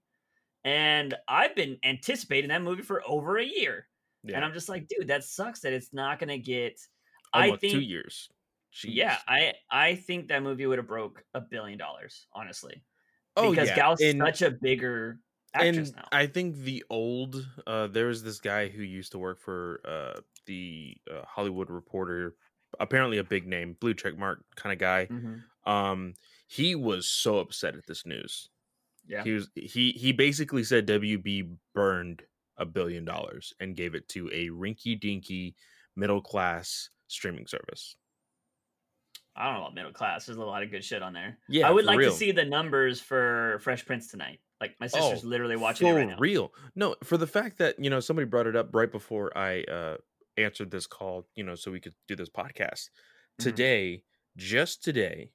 And 0.65 1.15
I've 1.29 1.55
been 1.55 1.79
anticipating 1.85 2.49
that 2.49 2.63
movie 2.63 2.83
for 2.83 3.03
over 3.07 3.39
a 3.39 3.45
year. 3.45 3.87
Yeah. 4.25 4.37
And 4.37 4.45
I'm 4.45 4.53
just 4.53 4.69
like, 4.69 4.89
dude, 4.89 5.09
that 5.09 5.25
sucks 5.25 5.61
that 5.61 5.73
it's 5.73 5.93
not 5.93 6.19
gonna 6.19 6.39
get 6.39 6.81
Almost 7.33 7.53
I 7.53 7.57
think 7.59 7.73
two 7.73 7.81
years. 7.81 8.29
Jeez. 8.75 8.95
Yeah, 8.95 9.17
I 9.27 9.55
I 9.71 9.95
think 9.95 10.29
that 10.29 10.43
movie 10.43 10.67
would 10.67 10.79
have 10.79 10.87
broke 10.87 11.25
a 11.35 11.41
billion 11.41 11.79
dollars, 11.79 12.27
honestly. 12.33 12.83
Oh, 13.37 13.51
because 13.51 13.69
yeah. 13.69 13.77
Gal's 13.77 14.01
and, 14.01 14.19
such 14.19 14.43
a 14.43 14.51
bigger 14.51 15.21
actress 15.55 15.89
and 15.89 15.97
now. 15.97 16.09
I 16.13 16.27
think 16.27 16.57
the 16.57 16.85
old 16.91 17.47
uh 17.67 17.87
there 17.87 18.07
was 18.07 18.23
this 18.23 18.41
guy 18.41 18.69
who 18.69 18.83
used 18.83 19.13
to 19.13 19.19
work 19.19 19.41
for 19.41 19.81
uh 19.85 20.21
the 20.49 20.97
uh, 21.09 21.23
Hollywood 21.25 21.71
Reporter, 21.71 22.35
apparently 22.81 23.19
a 23.19 23.25
big 23.25 23.47
name, 23.47 23.77
blue 23.81 23.95
check 23.95 24.19
mark 24.19 24.43
kind 24.57 24.73
of 24.73 24.81
guy. 24.81 25.07
Mm-hmm. 25.07 25.71
Um 25.71 26.15
he 26.49 26.75
was 26.75 27.09
so 27.09 27.39
upset 27.39 27.77
at 27.77 27.87
this 27.87 28.05
news. 28.07 28.49
Yeah. 29.07 29.23
He 29.23 29.33
was 29.33 29.51
he 29.55 29.93
he 29.93 30.13
basically 30.13 30.65
said 30.65 30.87
WB 30.87 31.57
burned 31.75 32.23
a 32.57 32.67
billion 32.67 33.05
dollars 33.05 33.53
and 33.61 33.77
gave 33.77 33.95
it 33.95 34.09
to 34.09 34.29
a 34.33 34.49
rinky 34.49 34.99
dinky 34.99 35.55
middle 35.95 36.21
class 36.21 36.91
streaming 37.07 37.47
service. 37.47 37.97
I 39.37 39.45
don't 39.45 39.55
know 39.55 39.61
about 39.61 39.75
middle 39.75 39.93
class. 39.93 40.27
There's 40.27 40.39
a 40.39 40.43
lot 40.43 40.65
of 40.65 40.71
good 40.71 40.85
shit 40.85 41.03
on 41.03 41.13
there. 41.13 41.39
Yeah, 41.49 41.69
I 41.69 41.71
would 41.71 41.85
like 41.85 41.99
real. 41.99 42.11
to 42.11 42.17
see 42.17 42.33
the 42.33 42.45
numbers 42.45 43.01
for 43.01 43.61
Fresh 43.63 43.87
Prince 43.87 44.09
tonight. 44.09 44.41
Like 44.61 44.75
my 44.81 44.89
sister's 44.89 45.25
oh, 45.25 45.29
literally 45.29 45.57
watching 45.57 45.87
for 45.87 45.93
it 45.93 45.97
right 45.97 46.09
now. 46.09 46.17
real. 46.19 46.53
No, 46.75 46.97
for 47.05 47.17
the 47.17 47.27
fact 47.27 47.59
that 47.59 47.79
you 47.79 47.89
know 47.89 48.01
somebody 48.01 48.27
brought 48.27 48.49
it 48.49 48.57
up 48.57 48.75
right 48.75 48.91
before 48.91 49.37
I 49.39 49.63
uh 49.63 49.97
answered 50.39 50.71
this 50.71 50.87
call, 50.87 51.27
you 51.35 51.45
know, 51.45 51.55
so 51.55 51.71
we 51.71 51.81
could 51.81 51.95
do 52.07 52.17
this 52.17 52.31
podcast 52.31 52.89
mm-hmm. 52.89 53.43
today. 53.43 54.03
Just 54.37 54.85
today, 54.85 55.31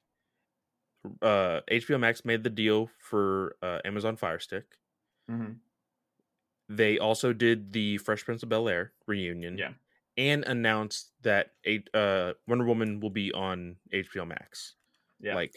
uh 1.22 1.60
HBO 1.70 2.00
Max 2.00 2.24
made 2.24 2.44
the 2.44 2.50
deal 2.50 2.90
for 3.00 3.56
uh 3.62 3.80
Amazon 3.86 4.16
Fire 4.16 4.40
Stick. 4.40 4.66
Mm-hmm. 5.30 5.54
They 6.70 6.98
also 6.98 7.34
did 7.34 7.74
the 7.74 7.98
Fresh 7.98 8.26
Prince 8.26 8.44
of 8.44 8.50
Bel 8.50 8.70
Air 8.70 8.94
reunion. 9.08 9.58
Yeah. 9.58 9.72
And 10.16 10.44
announced 10.44 11.12
that 11.24 11.52
a 11.66 11.84
uh, 11.94 12.34
Wonder 12.48 12.66
Woman 12.66 13.00
will 13.00 13.10
be 13.10 13.32
on 13.34 13.78
HBO 13.92 14.28
Max. 14.28 14.76
Yeah. 15.20 15.36
Like 15.36 15.56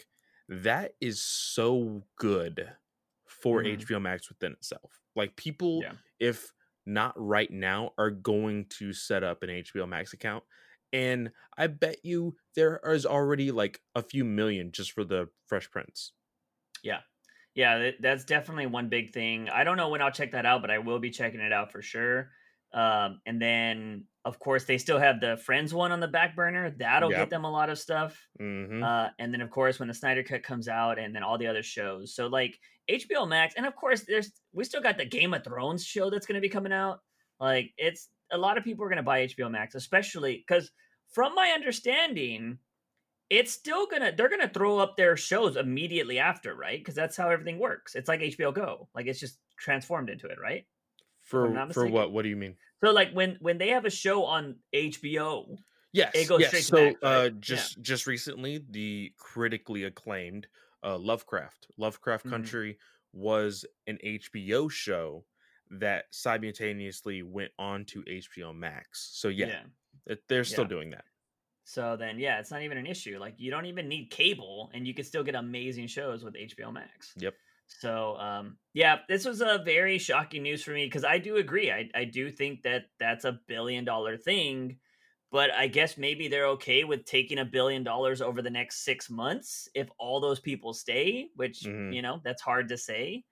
that 0.49 0.93
is 0.99 1.21
so 1.21 2.03
good 2.17 2.67
for 3.25 3.61
mm-hmm. 3.61 3.81
HBO 3.81 4.01
Max 4.01 4.29
within 4.29 4.53
itself. 4.53 4.99
Like 5.15 5.35
people, 5.35 5.81
yeah. 5.83 5.91
if 6.19 6.51
not 6.87 7.13
right 7.15 7.51
now, 7.51 7.91
are 7.97 8.11
going 8.11 8.65
to 8.79 8.93
set 8.93 9.23
up 9.23 9.43
an 9.43 9.49
HBO 9.49 9.87
Max 9.87 10.13
account. 10.13 10.43
And 10.93 11.31
I 11.57 11.67
bet 11.67 11.97
you 12.03 12.35
there 12.55 12.79
is 12.85 13.05
already 13.05 13.51
like 13.51 13.81
a 13.93 14.01
few 14.01 14.23
million 14.23 14.71
just 14.71 14.93
for 14.93 15.03
the 15.03 15.27
Fresh 15.47 15.69
Prince. 15.69 16.13
Yeah 16.83 16.99
yeah, 17.57 17.89
that's 17.99 18.23
definitely 18.23 18.67
one 18.67 18.87
big 18.87 19.11
thing. 19.11 19.49
I 19.49 19.63
don't 19.63 19.77
know 19.77 19.89
when 19.89 19.99
I'll 19.99 20.11
check 20.11 20.33
that 20.33 20.45
out, 20.45 20.61
but 20.61 20.69
I 20.69 20.77
will 20.77 20.99
be 20.99 21.09
checking 21.09 21.39
it 21.39 21.51
out 21.51 21.71
for 21.71 21.81
sure. 21.81 22.29
Um, 22.71 23.19
and 23.25 23.41
then, 23.41 24.03
of 24.27 24.39
course, 24.39 24.65
they 24.65 24.77
still 24.77 24.99
have 24.99 25.21
the 25.21 25.37
Friends 25.37 25.73
one 25.73 25.93
on 25.93 26.01
the 26.01 26.07
back 26.07 26.35
burner. 26.35 26.69
That'll 26.71 27.09
yep. 27.09 27.19
get 27.21 27.29
them 27.29 27.45
a 27.45 27.49
lot 27.49 27.69
of 27.69 27.79
stuff. 27.79 28.27
Mm-hmm. 28.41 28.83
Uh, 28.83 29.07
and 29.19 29.33
then, 29.33 29.39
of 29.39 29.49
course, 29.49 29.79
when 29.79 29.87
the 29.87 29.93
Snyder 29.93 30.21
Cut 30.21 30.43
comes 30.43 30.67
out, 30.67 30.99
and 30.99 31.15
then 31.15 31.23
all 31.23 31.37
the 31.37 31.47
other 31.47 31.63
shows. 31.63 32.13
So, 32.13 32.27
like 32.27 32.59
HBO 32.91 33.25
Max, 33.25 33.53
and 33.55 33.65
of 33.65 33.73
course, 33.77 34.01
there's 34.01 34.33
we 34.51 34.65
still 34.65 34.81
got 34.81 34.97
the 34.97 35.05
Game 35.05 35.33
of 35.33 35.45
Thrones 35.45 35.85
show 35.85 36.09
that's 36.09 36.25
going 36.25 36.35
to 36.35 36.41
be 36.41 36.49
coming 36.49 36.73
out. 36.73 36.99
Like, 37.39 37.71
it's 37.77 38.09
a 38.29 38.37
lot 38.37 38.57
of 38.57 38.65
people 38.65 38.83
are 38.83 38.89
going 38.89 38.97
to 38.97 39.03
buy 39.03 39.25
HBO 39.27 39.49
Max, 39.49 39.75
especially 39.75 40.43
because, 40.45 40.71
from 41.13 41.33
my 41.33 41.53
understanding, 41.55 42.57
it's 43.29 43.53
still 43.53 43.87
gonna 43.87 44.11
they're 44.15 44.29
gonna 44.29 44.49
throw 44.49 44.77
up 44.77 44.97
their 44.97 45.15
shows 45.15 45.55
immediately 45.55 46.19
after, 46.19 46.53
right? 46.53 46.79
Because 46.79 46.95
that's 46.95 47.15
how 47.15 47.29
everything 47.29 47.59
works. 47.59 47.95
It's 47.95 48.09
like 48.09 48.19
HBO 48.19 48.53
Go, 48.53 48.89
like 48.93 49.07
it's 49.07 49.21
just 49.21 49.39
transformed 49.57 50.09
into 50.09 50.27
it, 50.27 50.37
right? 50.41 50.65
For 51.27 51.67
for 51.73 51.87
what? 51.87 52.13
What 52.13 52.23
do 52.23 52.29
you 52.29 52.37
mean? 52.37 52.55
So 52.81 52.91
like 52.91 53.11
when 53.11 53.37
when 53.41 53.57
they 53.57 53.69
have 53.69 53.83
a 53.83 53.89
show 53.89 54.23
on 54.23 54.55
HBO, 54.73 55.57
yes, 55.91 56.11
it 56.15 56.29
goes 56.29 56.39
yes. 56.39 56.49
straight 56.49 56.63
so, 56.63 56.77
to 56.77 56.83
Max, 56.85 56.97
right? 57.03 57.11
uh, 57.11 57.29
just 57.31 57.77
yeah. 57.77 57.83
just 57.83 58.07
recently, 58.07 58.63
the 58.69 59.11
critically 59.17 59.83
acclaimed 59.83 60.47
uh, 60.83 60.97
Lovecraft 60.97 61.67
Lovecraft 61.77 62.25
mm-hmm. 62.25 62.33
Country 62.33 62.77
was 63.11 63.65
an 63.87 63.99
HBO 64.05 64.71
show 64.71 65.25
that 65.69 66.05
simultaneously 66.11 67.23
went 67.23 67.51
on 67.59 67.83
to 67.85 68.03
HBO 68.03 68.55
Max. 68.55 69.09
So 69.13 69.27
yeah, 69.27 69.63
it- 70.05 70.23
they're 70.29 70.45
still 70.45 70.63
Yeah. 70.63 70.69
doing 70.69 70.89
that. 70.91 71.03
So 71.65 71.97
then, 71.97 72.17
yeah, 72.17 72.39
it's 72.39 72.51
not 72.51 72.61
even 72.61 72.77
an 72.77 72.85
issue. 72.87 73.17
Like 73.19 73.33
you 73.37 73.51
don't 73.51 73.65
even 73.65 73.89
need 73.89 74.11
cable, 74.11 74.71
and 74.73 74.87
you 74.87 74.93
can 74.93 75.03
still 75.03 75.25
get 75.25 75.35
amazing 75.35 75.87
shows 75.87 76.23
with 76.23 76.35
HBO 76.35 76.71
Max. 76.71 77.11
Yep. 77.17 77.35
So, 77.67 78.15
um, 78.17 78.59
yeah, 78.73 78.99
this 79.07 79.25
was 79.25 79.41
a 79.41 79.61
very 79.63 79.97
shocking 79.97 80.43
news 80.43 80.63
for 80.63 80.71
me 80.71 80.85
because 80.85 81.03
I 81.03 81.17
do 81.19 81.35
agree. 81.37 81.71
I, 81.71 81.89
I 81.93 82.05
do 82.05 82.31
think 82.31 82.63
that 82.63 82.85
that's 82.99 83.25
a 83.25 83.39
billion 83.47 83.83
dollar 83.85 84.17
thing, 84.17 84.79
but 85.31 85.51
I 85.53 85.67
guess 85.67 85.97
maybe 85.97 86.27
they're 86.27 86.47
okay 86.49 86.85
with 86.85 87.05
taking 87.05 87.39
a 87.39 87.45
billion 87.45 87.83
dollars 87.83 88.21
over 88.21 88.41
the 88.41 88.49
next 88.49 88.83
six 88.85 89.09
months 89.09 89.67
if 89.75 89.89
all 89.99 90.19
those 90.21 90.39
people 90.39 90.73
stay, 90.73 91.29
which, 91.35 91.67
Mhm. 91.67 91.89
you 91.89 92.01
know, 92.01 92.21
that's 92.23 92.41
hard 92.41 92.69
to 92.69 92.77
say. 92.77 93.25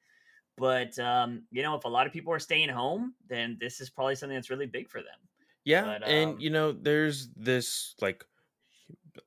But, 0.58 0.98
um, 1.00 1.48
you 1.52 1.64
know, 1.64 1.76
if 1.76 1.86
a 1.86 1.90
lot 1.90 2.08
of 2.08 2.14
people 2.14 2.34
are 2.34 2.40
staying 2.40 2.70
home, 2.70 3.16
then 3.28 3.58
this 3.60 3.82
is 3.82 3.90
probably 3.90 4.16
something 4.16 4.36
that's 4.38 4.50
really 4.52 4.68
big 4.68 4.90
for 4.90 5.02
them. 5.02 5.20
Yeah, 5.64 5.92
But, 5.92 6.04
and 6.06 6.40
um, 6.40 6.42
you 6.42 6.50
know, 6.50 6.72
there's 6.72 7.30
this 7.34 7.96
like 8.02 8.26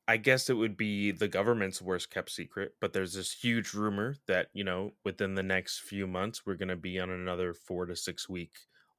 I 0.07 0.17
guess 0.19 0.51
it 0.51 0.55
would 0.55 0.77
be 0.77 1.11
the 1.13 1.29
government's 1.29 1.81
worst 1.83 2.11
kept 2.11 2.31
secret, 2.31 2.75
but 2.81 2.93
there's 2.93 3.15
this 3.15 3.33
huge 3.33 3.75
rumor 3.75 4.17
that, 4.27 4.49
you 4.53 4.65
know, 4.65 4.93
within 5.05 5.35
the 5.35 5.43
next 5.43 5.81
few 5.81 6.07
months 6.07 6.45
we're 6.45 6.57
going 6.57 6.69
to 6.69 6.77
be 6.77 6.99
on 6.99 7.11
another 7.11 7.55
4 7.55 7.87
to 7.87 7.97
6 7.97 8.29
week 8.29 8.53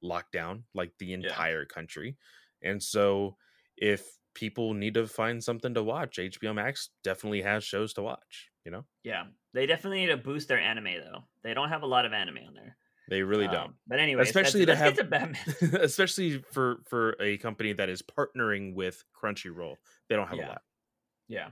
lockdown 0.03 0.63
like 0.73 0.91
the 0.99 1.13
entire 1.13 1.65
country. 1.65 2.17
And 2.63 2.81
so 2.81 3.35
if 3.77 4.05
people 4.33 4.73
need 4.73 4.93
to 4.95 5.07
find 5.07 5.43
something 5.43 5.73
to 5.73 5.83
watch, 5.83 6.17
HBO 6.17 6.53
Max 6.55 6.89
definitely 7.03 7.41
has 7.41 7.63
shows 7.63 7.93
to 7.93 8.01
watch, 8.01 8.49
you 8.65 8.71
know? 8.71 8.85
Yeah, 9.03 9.25
they 9.53 9.65
definitely 9.65 10.01
need 10.01 10.07
to 10.11 10.17
boost 10.17 10.47
their 10.47 10.59
anime 10.59 10.85
though. 11.03 11.23
They 11.43 11.53
don't 11.53 11.69
have 11.69 11.83
a 11.83 11.87
lot 11.87 12.05
of 12.05 12.13
anime 12.13 12.37
on 12.47 12.53
there. 12.53 12.77
They 13.09 13.23
really 13.23 13.47
Um, 13.47 13.51
don't. 13.53 13.75
But 13.87 13.99
anyway, 13.99 14.21
Especially 14.23 14.65
to 14.67 14.75
have- 14.75 14.95
get 14.95 15.03
to 15.03 15.09
Batman. 15.09 15.41
Especially 15.81 16.43
for 16.51 16.81
for 16.87 17.15
a 17.19 17.37
company 17.39 17.73
that 17.73 17.89
is 17.89 18.03
partnering 18.03 18.75
with 18.75 19.03
Crunchyroll. 19.19 19.75
They 20.07 20.15
don't 20.15 20.27
have 20.27 20.37
Yeah. 20.37 20.47
a 20.47 20.49
lot. 20.49 20.61
Yeah. 21.29 21.49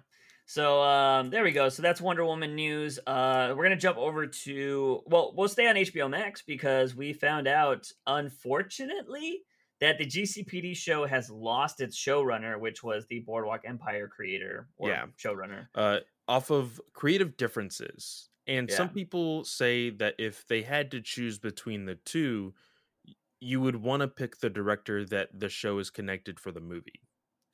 So 0.50 0.82
um, 0.82 1.30
there 1.30 1.44
we 1.44 1.52
go. 1.52 1.68
So 1.70 1.82
that's 1.82 2.00
Wonder 2.00 2.24
Woman 2.26 2.56
news. 2.56 3.00
Uh, 3.06 3.54
we're 3.56 3.64
gonna 3.64 3.76
jump 3.76 3.98
over 3.98 4.26
to 4.28 5.02
well, 5.06 5.34
we'll 5.36 5.50
stay 5.50 5.68
on 5.68 5.76
HBO 5.76 6.10
Max 6.10 6.42
because 6.42 6.96
we 6.96 7.12
found 7.14 7.48
out, 7.48 7.92
unfortunately, 8.08 9.44
that 9.80 9.98
the 9.98 10.06
GCPD 10.06 10.76
show 10.76 11.06
has 11.06 11.30
lost 11.30 11.82
its 11.82 11.98
showrunner, 11.98 12.60
which 12.60 12.84
was 12.84 13.06
the 13.08 13.20
Boardwalk 13.20 13.62
Empire 13.66 14.08
creator 14.08 14.70
or 14.78 14.90
Yeah. 14.90 15.06
showrunner. 15.18 15.68
uh, 15.76 16.00
off 16.28 16.50
of 16.50 16.82
creative 16.94 17.38
differences. 17.38 18.30
And 18.48 18.72
some 18.72 18.90
people 18.90 19.44
say 19.44 19.90
that 19.92 20.16
if 20.18 20.48
they 20.48 20.62
had 20.62 20.90
to 20.92 21.02
choose 21.02 21.38
between 21.38 21.86
the 21.86 21.96
two, 21.96 22.54
you 23.42 23.60
would 23.62 23.76
want 23.78 24.02
to 24.02 24.08
pick 24.08 24.38
the 24.38 24.50
director 24.50 25.06
that 25.06 25.38
the 25.38 25.50
show 25.50 25.80
is 25.80 25.90
connected 25.90 26.40
for 26.40 26.52
the 26.52 26.62
movie. 26.62 27.02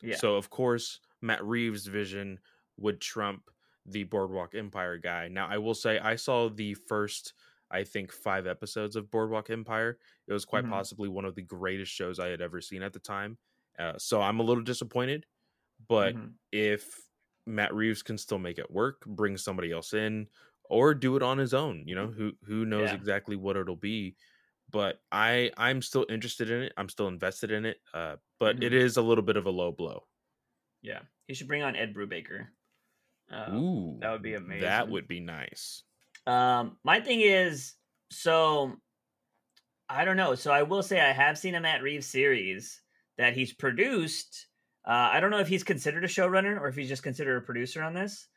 Yeah. 0.02 0.16
So, 0.18 0.36
of 0.36 0.50
course, 0.52 1.00
Matt 1.24 1.44
Reeves' 1.46 1.88
vision 1.88 2.40
would 2.78 3.02
trump 3.02 3.50
the 3.86 4.04
Boardwalk 4.06 4.56
Empire 4.56 4.98
guy. 5.00 5.30
Now, 5.30 5.48
I 5.48 5.58
will 5.60 5.76
say, 5.76 6.00
I 6.00 6.18
saw 6.18 6.50
the 6.50 6.76
first, 6.76 7.34
I 7.72 7.84
think, 7.86 8.12
five 8.14 8.48
episodes 8.48 8.96
of 8.98 9.12
Boardwalk 9.12 9.50
Empire. 9.50 10.00
It 10.28 10.34
was 10.34 10.46
quite 10.46 10.68
Mhm. 10.68 10.70
possibly 10.70 11.10
one 11.10 11.26
of 11.26 11.36
the 11.36 11.44
greatest 11.44 11.92
shows 11.94 12.20
I 12.20 12.30
had 12.30 12.42
ever 12.42 12.62
seen 12.62 12.84
at 12.84 12.94
the 12.94 13.00
time. 13.00 13.40
Uh, 13.80 13.98
so, 14.00 14.22
I'm 14.22 14.40
a 14.42 14.44
little 14.44 14.64
disappointed. 14.64 15.28
But 15.88 16.16
Mhm. 16.16 16.38
if 16.52 17.10
Matt 17.46 17.74
Reeves 17.74 18.04
can 18.04 18.18
still 18.18 18.40
make 18.40 18.60
it 18.60 18.72
work, 18.72 19.06
bring 19.06 19.38
somebody 19.38 19.72
else 19.72 19.94
in, 19.94 20.30
or 20.66 20.94
do 20.96 21.16
it 21.18 21.24
on 21.24 21.38
his 21.38 21.54
own. 21.54 21.88
You 21.88 21.96
know, 21.96 22.08
who 22.08 22.34
who 22.46 22.66
knows 22.66 22.92
Yeah. 22.92 22.94
exactly 22.94 23.36
what 23.36 23.58
it'll 23.58 23.76
be. 23.76 24.18
But 24.70 25.02
I 25.12 25.52
I'm 25.58 25.82
still 25.82 26.06
interested 26.10 26.50
in 26.52 26.64
it. 26.64 26.74
I'm 26.78 26.90
still 26.90 27.08
invested 27.10 27.52
in 27.52 27.66
it. 27.66 27.82
Uh, 27.94 28.18
but 28.40 28.58
it 28.62 28.74
Mhm. 28.74 28.74
is 28.74 28.98
a 28.98 29.02
little 29.04 29.24
bit 29.26 29.38
of 29.38 29.46
a 29.46 29.52
low 29.52 29.72
blow. 29.72 30.08
yeah, 30.84 31.04
he 31.28 31.34
should 31.34 31.48
bring 31.48 31.64
on 31.64 31.76
Ed 31.76 31.94
Brubaker. 31.94 32.48
Uh, 33.32 33.52
Ooh, 33.52 33.98
that 34.02 34.12
would 34.12 34.22
be 34.22 34.36
amazing. 34.36 34.62
That 34.62 34.90
would 34.90 35.08
be 35.08 35.20
nice. 35.20 35.84
Um, 36.28 36.78
my 36.84 37.00
thing 37.00 37.22
is, 37.22 37.74
so 38.12 38.74
I 39.90 40.06
don't 40.06 40.18
know. 40.18 40.36
So 40.36 40.52
I 40.52 40.64
will 40.64 40.84
say 40.84 41.00
I 41.00 41.12
have 41.12 41.38
seen 41.38 41.56
a 41.56 41.62
Matt 41.62 41.82
Reeves 41.82 42.08
series 42.08 42.82
that 43.18 43.34
he's 43.34 43.54
produced. 43.54 44.48
Uh, 44.86 45.10
I 45.14 45.20
don't 45.20 45.32
know 45.32 45.40
if 45.40 45.48
he's 45.48 45.64
considered 45.64 46.04
a 46.04 46.08
showrunner 46.08 46.60
or 46.60 46.68
if 46.68 46.76
he's 46.76 46.90
just 46.90 47.04
considered 47.04 47.38
a 47.38 47.46
producer 47.46 47.82
on 47.82 47.94
this. 47.94 48.28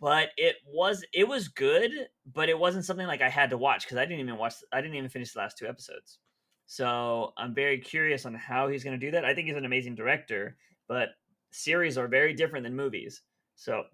But 0.00 0.28
it 0.36 0.56
was 0.66 1.04
it 1.12 1.26
was 1.26 1.48
good, 1.48 1.90
but 2.32 2.48
it 2.48 2.58
wasn't 2.58 2.84
something 2.84 3.06
like 3.06 3.20
I 3.20 3.28
had 3.28 3.50
to 3.50 3.58
watch 3.58 3.84
because 3.84 3.98
I 3.98 4.04
didn't 4.04 4.20
even 4.20 4.38
watch. 4.38 4.54
I 4.72 4.80
didn't 4.80 4.96
even 4.96 5.10
finish 5.10 5.32
the 5.32 5.40
last 5.40 5.58
two 5.58 5.66
episodes. 5.66 6.18
So 6.66 7.32
I'm 7.36 7.52
very 7.54 7.78
curious 7.78 8.24
on 8.24 8.34
how 8.34 8.68
he's 8.68 8.84
going 8.84 8.98
to 8.98 9.06
do 9.06 9.10
that. 9.12 9.24
I 9.24 9.34
think 9.34 9.48
he's 9.48 9.56
an 9.56 9.64
amazing 9.64 9.96
director, 9.96 10.56
but 10.88 11.10
series 11.52 11.98
are 11.98 12.08
very 12.08 12.34
different 12.34 12.64
than 12.64 12.76
movies. 12.76 13.22
So 13.56 13.84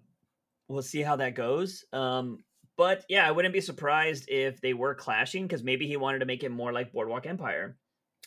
we'll 0.67 0.81
see 0.83 1.01
how 1.01 1.15
that 1.17 1.35
goes. 1.35 1.85
Um, 1.93 2.39
but 2.77 3.05
yeah, 3.09 3.27
I 3.27 3.31
wouldn't 3.31 3.53
be 3.53 3.61
surprised 3.61 4.29
if 4.29 4.61
they 4.61 4.73
were 4.73 4.95
clashing 4.95 5.43
because 5.45 5.63
maybe 5.63 5.87
he 5.87 5.97
wanted 5.97 6.19
to 6.19 6.25
make 6.25 6.43
it 6.43 6.49
more 6.49 6.71
like 6.73 6.93
Boardwalk 6.93 7.25
Empire. 7.25 7.77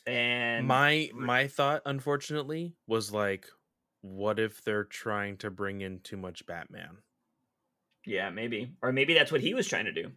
And 0.06 0.80
my 0.84 1.10
my 1.14 1.46
thought, 1.48 1.82
unfortunately, 1.84 2.76
was 2.86 3.12
like, 3.12 3.46
what 4.00 4.38
if 4.38 4.62
they're 4.62 4.84
trying 4.84 5.36
to 5.38 5.50
bring 5.50 5.80
in 5.80 6.00
too 6.00 6.16
much 6.16 6.46
Batman? 6.46 7.02
yeah, 8.06 8.30
maybe, 8.30 8.74
or 8.82 8.92
maybe 8.92 9.14
that's 9.14 9.30
what 9.32 9.40
he 9.40 9.54
was 9.54 9.68
trying 9.68 9.84
to 9.86 9.92
do. 9.92 10.12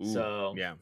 Ooh, 0.00 0.32
So 0.44 0.56
yeah, 0.56 0.76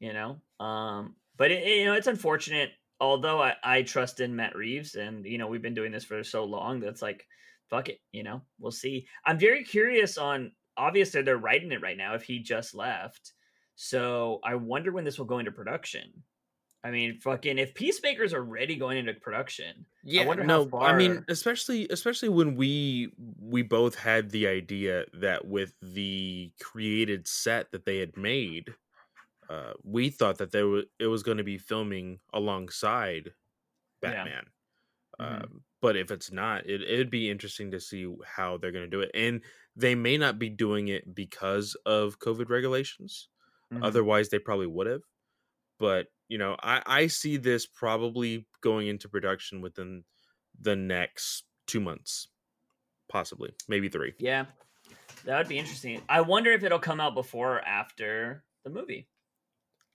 you 0.00 0.12
know, 0.12 0.40
um, 0.60 1.16
but 1.36 1.50
it, 1.50 1.62
it- 1.64 1.78
you 1.80 1.84
know, 1.86 1.94
it's 1.94 2.06
unfortunate. 2.08 2.72
Although 3.00 3.42
I, 3.42 3.54
I 3.62 3.82
trust 3.82 4.20
in 4.20 4.36
Matt 4.36 4.56
Reeves, 4.56 4.94
and 4.94 5.24
you 5.24 5.38
know, 5.38 5.46
we've 5.46 5.62
been 5.62 5.74
doing 5.74 5.92
this 5.92 6.04
for 6.04 6.22
so 6.24 6.44
long 6.44 6.80
that's 6.80 7.02
like, 7.02 7.26
fuck 7.68 7.88
it, 7.88 8.00
you 8.12 8.22
know, 8.22 8.42
we'll 8.58 8.72
see. 8.72 9.06
I'm 9.24 9.38
very 9.38 9.64
curious 9.64 10.18
on. 10.18 10.52
Obviously, 10.78 11.22
they're 11.22 11.38
writing 11.38 11.72
it 11.72 11.80
right 11.80 11.96
now. 11.96 12.14
If 12.14 12.22
he 12.22 12.38
just 12.38 12.74
left, 12.74 13.32
so 13.76 14.40
I 14.44 14.56
wonder 14.56 14.92
when 14.92 15.04
this 15.04 15.18
will 15.18 15.26
go 15.26 15.38
into 15.38 15.52
production. 15.52 16.22
I 16.86 16.90
mean, 16.92 17.18
fucking, 17.18 17.58
if 17.58 17.74
Peacemaker's 17.74 18.32
already 18.32 18.76
going 18.76 18.98
into 18.98 19.14
production, 19.14 19.86
yeah. 20.04 20.22
I 20.22 20.26
wonder 20.26 20.44
how 20.44 20.64
no, 20.64 20.78
I 20.78 20.94
mean, 20.96 21.24
especially 21.28 21.88
especially 21.90 22.28
when 22.28 22.54
we 22.54 23.10
we 23.40 23.62
both 23.62 23.96
had 23.96 24.30
the 24.30 24.46
idea 24.46 25.04
that 25.14 25.46
with 25.46 25.74
the 25.82 26.52
created 26.60 27.26
set 27.26 27.72
that 27.72 27.86
they 27.86 27.98
had 27.98 28.16
made, 28.16 28.66
uh, 29.48 29.72
we 29.84 30.10
thought 30.10 30.38
that 30.38 30.50
there 30.52 30.66
was 30.66 30.84
it 30.98 31.06
was 31.06 31.22
going 31.22 31.38
to 31.38 31.44
be 31.44 31.58
filming 31.58 32.20
alongside 32.32 33.26
Yeah. 34.02 34.10
Batman. 34.12 34.46
Mhm. 35.20 35.42
Um, 35.44 35.64
but 35.80 35.96
if 35.96 36.10
it's 36.10 36.30
not, 36.32 36.66
it, 36.66 36.82
it'd 36.82 37.10
be 37.10 37.30
interesting 37.30 37.70
to 37.70 37.80
see 37.80 38.06
how 38.26 38.58
they're 38.58 38.72
going 38.72 38.84
to 38.84 38.90
do 38.90 39.00
it. 39.00 39.10
And 39.14 39.42
they 39.76 39.94
may 39.94 40.16
not 40.18 40.38
be 40.38 40.48
doing 40.50 40.88
it 40.88 41.14
because 41.14 41.74
of 41.86 42.18
COVID 42.18 42.50
regulations. 42.50 43.28
Mhm. 43.72 43.82
Otherwise, 43.84 44.28
they 44.28 44.38
probably 44.38 44.66
would 44.66 44.86
have. 44.86 45.02
But 45.78 46.08
you 46.28 46.38
know, 46.38 46.56
I, 46.62 46.82
I 46.86 47.06
see 47.06 47.36
this 47.36 47.66
probably 47.66 48.46
going 48.60 48.88
into 48.88 49.08
production 49.08 49.60
within 49.60 50.04
the 50.60 50.74
next 50.76 51.44
two 51.66 51.80
months, 51.80 52.28
possibly, 53.08 53.54
maybe 53.68 53.88
three. 53.88 54.14
yeah, 54.18 54.46
that 55.24 55.38
would 55.38 55.48
be 55.48 55.58
interesting. 55.58 56.02
I 56.08 56.20
wonder 56.22 56.50
if 56.52 56.64
it'll 56.64 56.78
come 56.80 57.00
out 57.00 57.14
before 57.14 57.56
or 57.56 57.60
after 57.60 58.44
the 58.64 58.70
movie. 58.70 59.08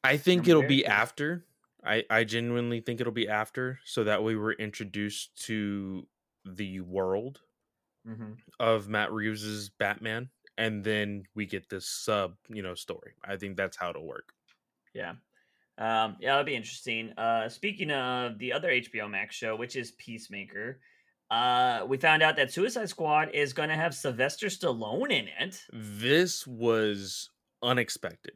I 0.03 0.17
think 0.17 0.47
it'll 0.47 0.63
be 0.67 0.85
after. 0.85 1.45
I, 1.83 2.03
I 2.09 2.23
genuinely 2.23 2.79
think 2.81 3.01
it'll 3.01 3.11
be 3.13 3.27
after, 3.27 3.79
so 3.85 4.03
that 4.03 4.23
way 4.23 4.35
we're 4.35 4.53
introduced 4.53 5.35
to 5.45 6.07
the 6.45 6.79
world 6.81 7.41
Mm-hmm. 8.07 8.31
of 8.59 8.87
Matt 8.89 9.11
Reeves's 9.11 9.69
Batman, 9.69 10.29
and 10.57 10.83
then 10.83 11.23
we 11.35 11.45
get 11.45 11.69
this 11.69 11.87
sub, 11.87 12.33
you 12.49 12.63
know, 12.63 12.73
story. 12.73 13.13
I 13.23 13.37
think 13.37 13.57
that's 13.57 13.77
how 13.77 13.91
it'll 13.91 14.07
work. 14.07 14.33
Yeah. 14.95 15.11
Um, 15.77 16.17
yeah, 16.19 16.31
that'll 16.31 16.43
be 16.43 16.55
interesting. 16.55 17.13
Uh, 17.15 17.47
speaking 17.47 17.91
of 17.91 18.39
the 18.39 18.53
other 18.53 18.69
HBO 18.71 19.07
Max 19.07 19.35
show, 19.35 19.55
which 19.55 19.75
is 19.75 19.91
Peacemaker, 19.91 20.79
uh, 21.29 21.85
we 21.87 21.97
found 21.97 22.23
out 22.23 22.35
that 22.37 22.51
Suicide 22.51 22.89
Squad 22.89 23.29
is 23.35 23.53
going 23.53 23.69
to 23.69 23.75
have 23.75 23.93
Sylvester 23.93 24.47
Stallone 24.47 25.11
in 25.11 25.27
it. 25.39 25.61
This 25.71 26.47
was 26.47 27.29
unexpected. 27.61 28.33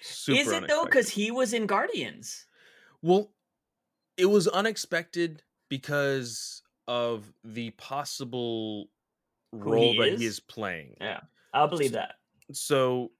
Super 0.00 0.40
is 0.40 0.48
it 0.52 0.68
though? 0.68 0.84
Because 0.84 1.08
he 1.10 1.30
was 1.30 1.52
in 1.52 1.66
Guardians. 1.66 2.46
Well, 3.02 3.32
it 4.16 4.26
was 4.26 4.48
unexpected 4.48 5.42
because 5.68 6.62
of 6.86 7.32
the 7.44 7.70
possible 7.72 8.90
Who 9.52 9.58
role 9.58 9.92
he 9.92 9.98
that 9.98 10.18
he 10.18 10.26
is? 10.26 10.40
playing. 10.40 10.96
Yeah, 11.00 11.20
I'll 11.52 11.68
believe 11.68 11.92
that. 11.92 12.16
So, 12.52 13.12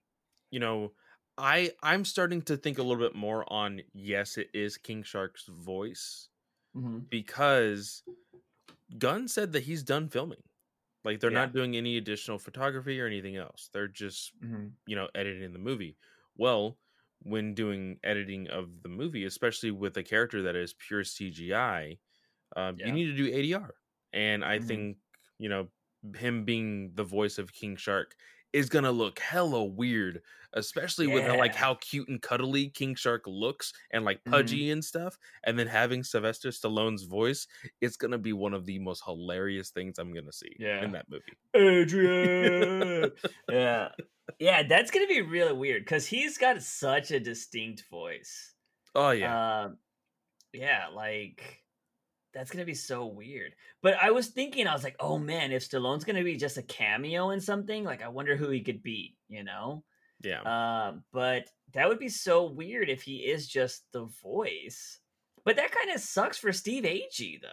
you 0.50 0.60
know, 0.60 0.92
I 1.36 1.72
I'm 1.82 2.04
starting 2.04 2.42
to 2.42 2.56
think 2.56 2.78
a 2.78 2.82
little 2.82 3.02
bit 3.02 3.14
more 3.14 3.50
on 3.52 3.82
yes, 3.92 4.38
it 4.38 4.48
is 4.54 4.76
King 4.78 5.02
Shark's 5.02 5.46
voice 5.46 6.28
Mm-hmm. 6.76 6.98
because 7.10 8.02
Gunn 8.98 9.28
said 9.28 9.52
that 9.52 9.64
he's 9.64 9.82
done 9.82 10.08
filming. 10.08 10.42
Like 11.04 11.20
they're 11.20 11.30
Yeah. 11.32 11.46
not 11.46 11.52
doing 11.54 11.76
any 11.76 11.96
additional 11.96 12.38
photography 12.38 13.00
or 13.00 13.06
anything 13.06 13.36
else. 13.36 13.70
They're 13.72 13.88
just 13.88 14.38
Mhm. 14.40 14.72
you 14.86 14.96
know 14.96 15.08
editing 15.14 15.52
the 15.52 15.58
movie. 15.58 15.96
Well, 16.38 16.78
when 17.20 17.54
doing 17.54 17.98
editing 18.04 18.48
of 18.48 18.82
the 18.82 18.88
movie, 18.88 19.24
especially 19.24 19.72
with 19.72 19.96
a 19.96 20.04
character 20.04 20.42
that 20.42 20.56
is 20.56 20.72
pure 20.74 21.04
CGI, 21.04 21.98
um, 22.56 22.76
Yeah. 22.76 22.82
you 22.82 22.92
need 22.92 23.06
to 23.06 23.16
do 23.16 23.26
ADR. 23.26 23.74
And 24.12 24.44
I 24.44 24.58
Mhm. 24.58 24.58
think 24.60 24.98
you 25.38 25.48
know 25.50 25.68
him 26.16 26.44
being 26.44 26.94
the 26.94 27.04
voice 27.04 27.38
of 27.38 27.52
King 27.52 27.76
Shark 27.76 28.16
is 28.52 28.68
gonna 28.68 28.90
look 28.92 29.18
hella 29.18 29.64
weird, 29.64 30.22
especially 30.54 31.06
with 31.06 31.26
like 31.38 31.54
how 31.54 31.74
cute 31.74 32.08
and 32.08 32.20
cuddly 32.22 32.70
King 32.70 32.94
Shark 32.94 33.24
looks 33.26 33.72
and 33.92 34.04
like 34.04 34.22
Mhm. 34.24 34.30
pudgy 34.32 34.70
and 34.70 34.84
stuff. 34.84 35.18
And 35.44 35.58
then 35.58 35.66
having 35.66 36.02
Sylvester 36.02 36.48
Stallone's 36.50 37.04
voice, 37.04 37.46
it's 37.80 37.96
gonna 37.96 38.18
be 38.18 38.32
one 38.32 38.54
of 38.54 38.64
the 38.66 38.78
most 38.78 39.02
hilarious 39.04 39.70
things 39.70 39.98
I'm 39.98 40.12
gonna 40.14 40.32
see 40.32 40.56
Yeah. 40.58 40.82
in 40.84 40.92
that 40.92 41.06
movie. 41.08 41.36
Adrian. 41.54 43.12
yeah. 43.50 43.90
Yeah, 44.38 44.62
that's 44.62 44.90
gonna 44.90 45.06
be 45.06 45.22
really 45.22 45.52
weird 45.54 45.84
because 45.84 46.06
he's 46.06 46.38
got 46.38 46.62
such 46.62 47.10
a 47.10 47.20
distinct 47.20 47.84
voice. 47.90 48.54
Oh 48.94 49.10
yeah. 49.10 49.64
Um, 49.64 49.78
yeah, 50.52 50.88
like 50.88 51.62
that's 52.34 52.50
gonna 52.50 52.64
be 52.64 52.74
so 52.74 53.06
weird. 53.06 53.52
But 53.82 53.94
I 54.02 54.10
was 54.10 54.28
thinking, 54.28 54.66
I 54.66 54.72
was 54.72 54.84
like, 54.84 54.96
oh 55.00 55.18
man, 55.18 55.52
if 55.52 55.68
Stallone's 55.68 56.04
gonna 56.04 56.24
be 56.24 56.36
just 56.36 56.58
a 56.58 56.62
cameo 56.62 57.30
in 57.30 57.40
something, 57.40 57.84
like 57.84 58.02
I 58.02 58.08
wonder 58.08 58.36
who 58.36 58.50
he 58.50 58.60
could 58.60 58.82
be, 58.82 59.16
you 59.28 59.44
know? 59.44 59.84
yeah. 60.22 60.40
Um, 60.42 61.04
but 61.12 61.48
that 61.74 61.88
would 61.88 61.98
be 61.98 62.08
so 62.08 62.46
weird 62.46 62.88
if 62.88 63.02
he 63.02 63.18
is 63.18 63.46
just 63.46 63.84
the 63.92 64.08
voice. 64.22 65.00
But 65.44 65.56
that 65.56 65.70
kind 65.70 65.94
of 65.94 66.00
sucks 66.00 66.38
for 66.38 66.52
Steve 66.52 66.84
Agee, 66.84 67.40
though. 67.40 67.48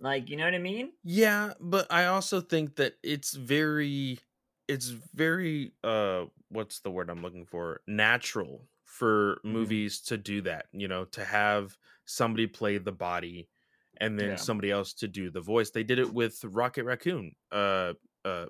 Like, 0.00 0.28
you 0.28 0.36
know 0.36 0.44
what 0.44 0.54
I 0.54 0.58
mean? 0.58 0.92
Yeah, 1.04 1.52
but 1.60 1.86
I 1.90 2.06
also 2.06 2.40
think 2.40 2.76
that 2.76 2.94
it's 3.02 3.34
very 3.34 4.18
it's 4.66 4.88
very 5.14 5.72
uh 5.82 6.24
what's 6.48 6.80
the 6.80 6.90
word 6.90 7.10
I'm 7.10 7.22
looking 7.22 7.46
for? 7.46 7.80
Natural 7.86 8.62
for 8.94 9.40
Mhm. 9.48 9.74
movies 9.74 10.00
to 10.02 10.16
do 10.18 10.42
that, 10.42 10.66
you 10.72 10.88
know, 10.88 11.04
to 11.06 11.24
have 11.24 11.76
somebody 12.06 12.46
play 12.46 12.78
the 12.78 12.92
body 12.92 13.50
and 13.98 14.18
then 14.18 14.36
Yeah. 14.36 14.36
somebody 14.36 14.70
else 14.70 14.94
to 14.94 15.08
do 15.08 15.30
the 15.30 15.40
voice. 15.40 15.70
They 15.70 15.84
did 15.84 15.98
it 15.98 16.12
with 16.12 16.42
Rocket 16.44 16.84
Raccoon. 16.84 17.34
Uh 17.52 17.94
uh 18.24 18.46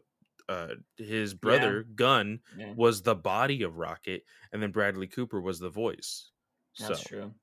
uh 0.48 0.74
his 0.96 1.34
brother 1.34 1.84
Gunn 1.84 2.40
Yeah, 2.54 2.74
was 2.74 3.02
the 3.02 3.14
body 3.14 3.62
of 3.62 3.76
Rocket 3.78 4.24
and 4.52 4.62
then 4.62 4.72
Bradley 4.72 5.06
Cooper 5.08 5.40
was 5.40 5.58
the 5.60 5.70
voice. 5.70 6.32
that's 6.78 7.00
so 7.00 7.02
true. 7.02 7.34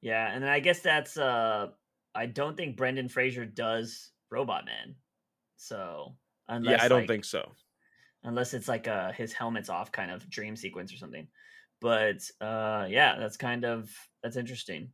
Yeah, 0.00 0.32
and 0.32 0.42
then 0.42 0.50
I 0.50 0.60
guess 0.60 0.82
that's 0.82 1.16
uh 1.18 1.72
I 2.14 2.26
don't 2.26 2.56
think 2.56 2.76
Brendan 2.78 3.10
Fraser 3.10 3.46
does 3.46 4.12
Robot 4.30 4.66
Man. 4.66 4.96
So 5.56 6.18
unless 6.48 6.64
yeah, 6.70 6.82
I 6.82 6.88
don't 6.88 7.06
like, 7.06 7.06
think 7.06 7.24
so. 7.24 7.56
unless 8.22 8.54
it's 8.54 8.68
like 8.68 8.88
uh 8.88 9.12
his 9.12 9.32
helmet's 9.32 9.68
off 9.68 9.92
kind 9.92 10.10
of 10.10 10.28
dream 10.28 10.56
sequence 10.56 10.92
or 10.92 10.96
something. 10.96 11.28
But 11.80 12.30
uh 12.40 12.86
yeah, 12.88 13.18
that's 13.18 13.36
kind 13.36 13.64
of 13.64 13.90
that's 14.22 14.36
interesting. 14.36 14.92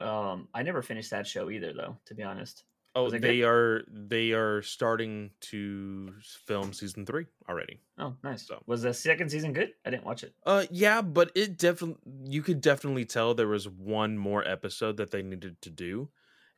Um 0.00 0.48
I 0.54 0.62
never 0.62 0.82
finished 0.82 1.10
that 1.10 1.26
show 1.26 1.50
either 1.50 1.72
though, 1.72 1.98
to 2.06 2.14
be 2.14 2.22
honest. 2.22 2.64
Oh, 2.96 3.08
they 3.08 3.18
good? 3.20 3.42
are 3.44 3.84
they 3.88 4.32
are 4.32 4.62
starting 4.62 5.30
to 5.42 6.12
film 6.46 6.72
season 6.72 7.06
three 7.06 7.26
already. 7.48 7.80
Oh, 7.98 8.16
nice. 8.24 8.46
So- 8.48 8.62
Was 8.66 8.82
the 8.82 8.92
second 8.92 9.30
season 9.30 9.52
good? 9.52 9.74
I 9.84 9.90
didn't 9.90 10.04
watch 10.04 10.24
it. 10.24 10.34
Uh, 10.44 10.66
yeah, 10.72 11.00
but 11.00 11.30
it 11.36 11.56
definitely 11.56 12.00
you 12.28 12.42
could 12.42 12.60
definitely 12.60 13.04
tell 13.04 13.32
there 13.34 13.46
was 13.46 13.68
one 13.68 14.18
more 14.18 14.46
episode 14.46 14.96
that 14.96 15.10
they 15.12 15.22
needed 15.22 15.60
to 15.62 15.70
do, 15.70 16.10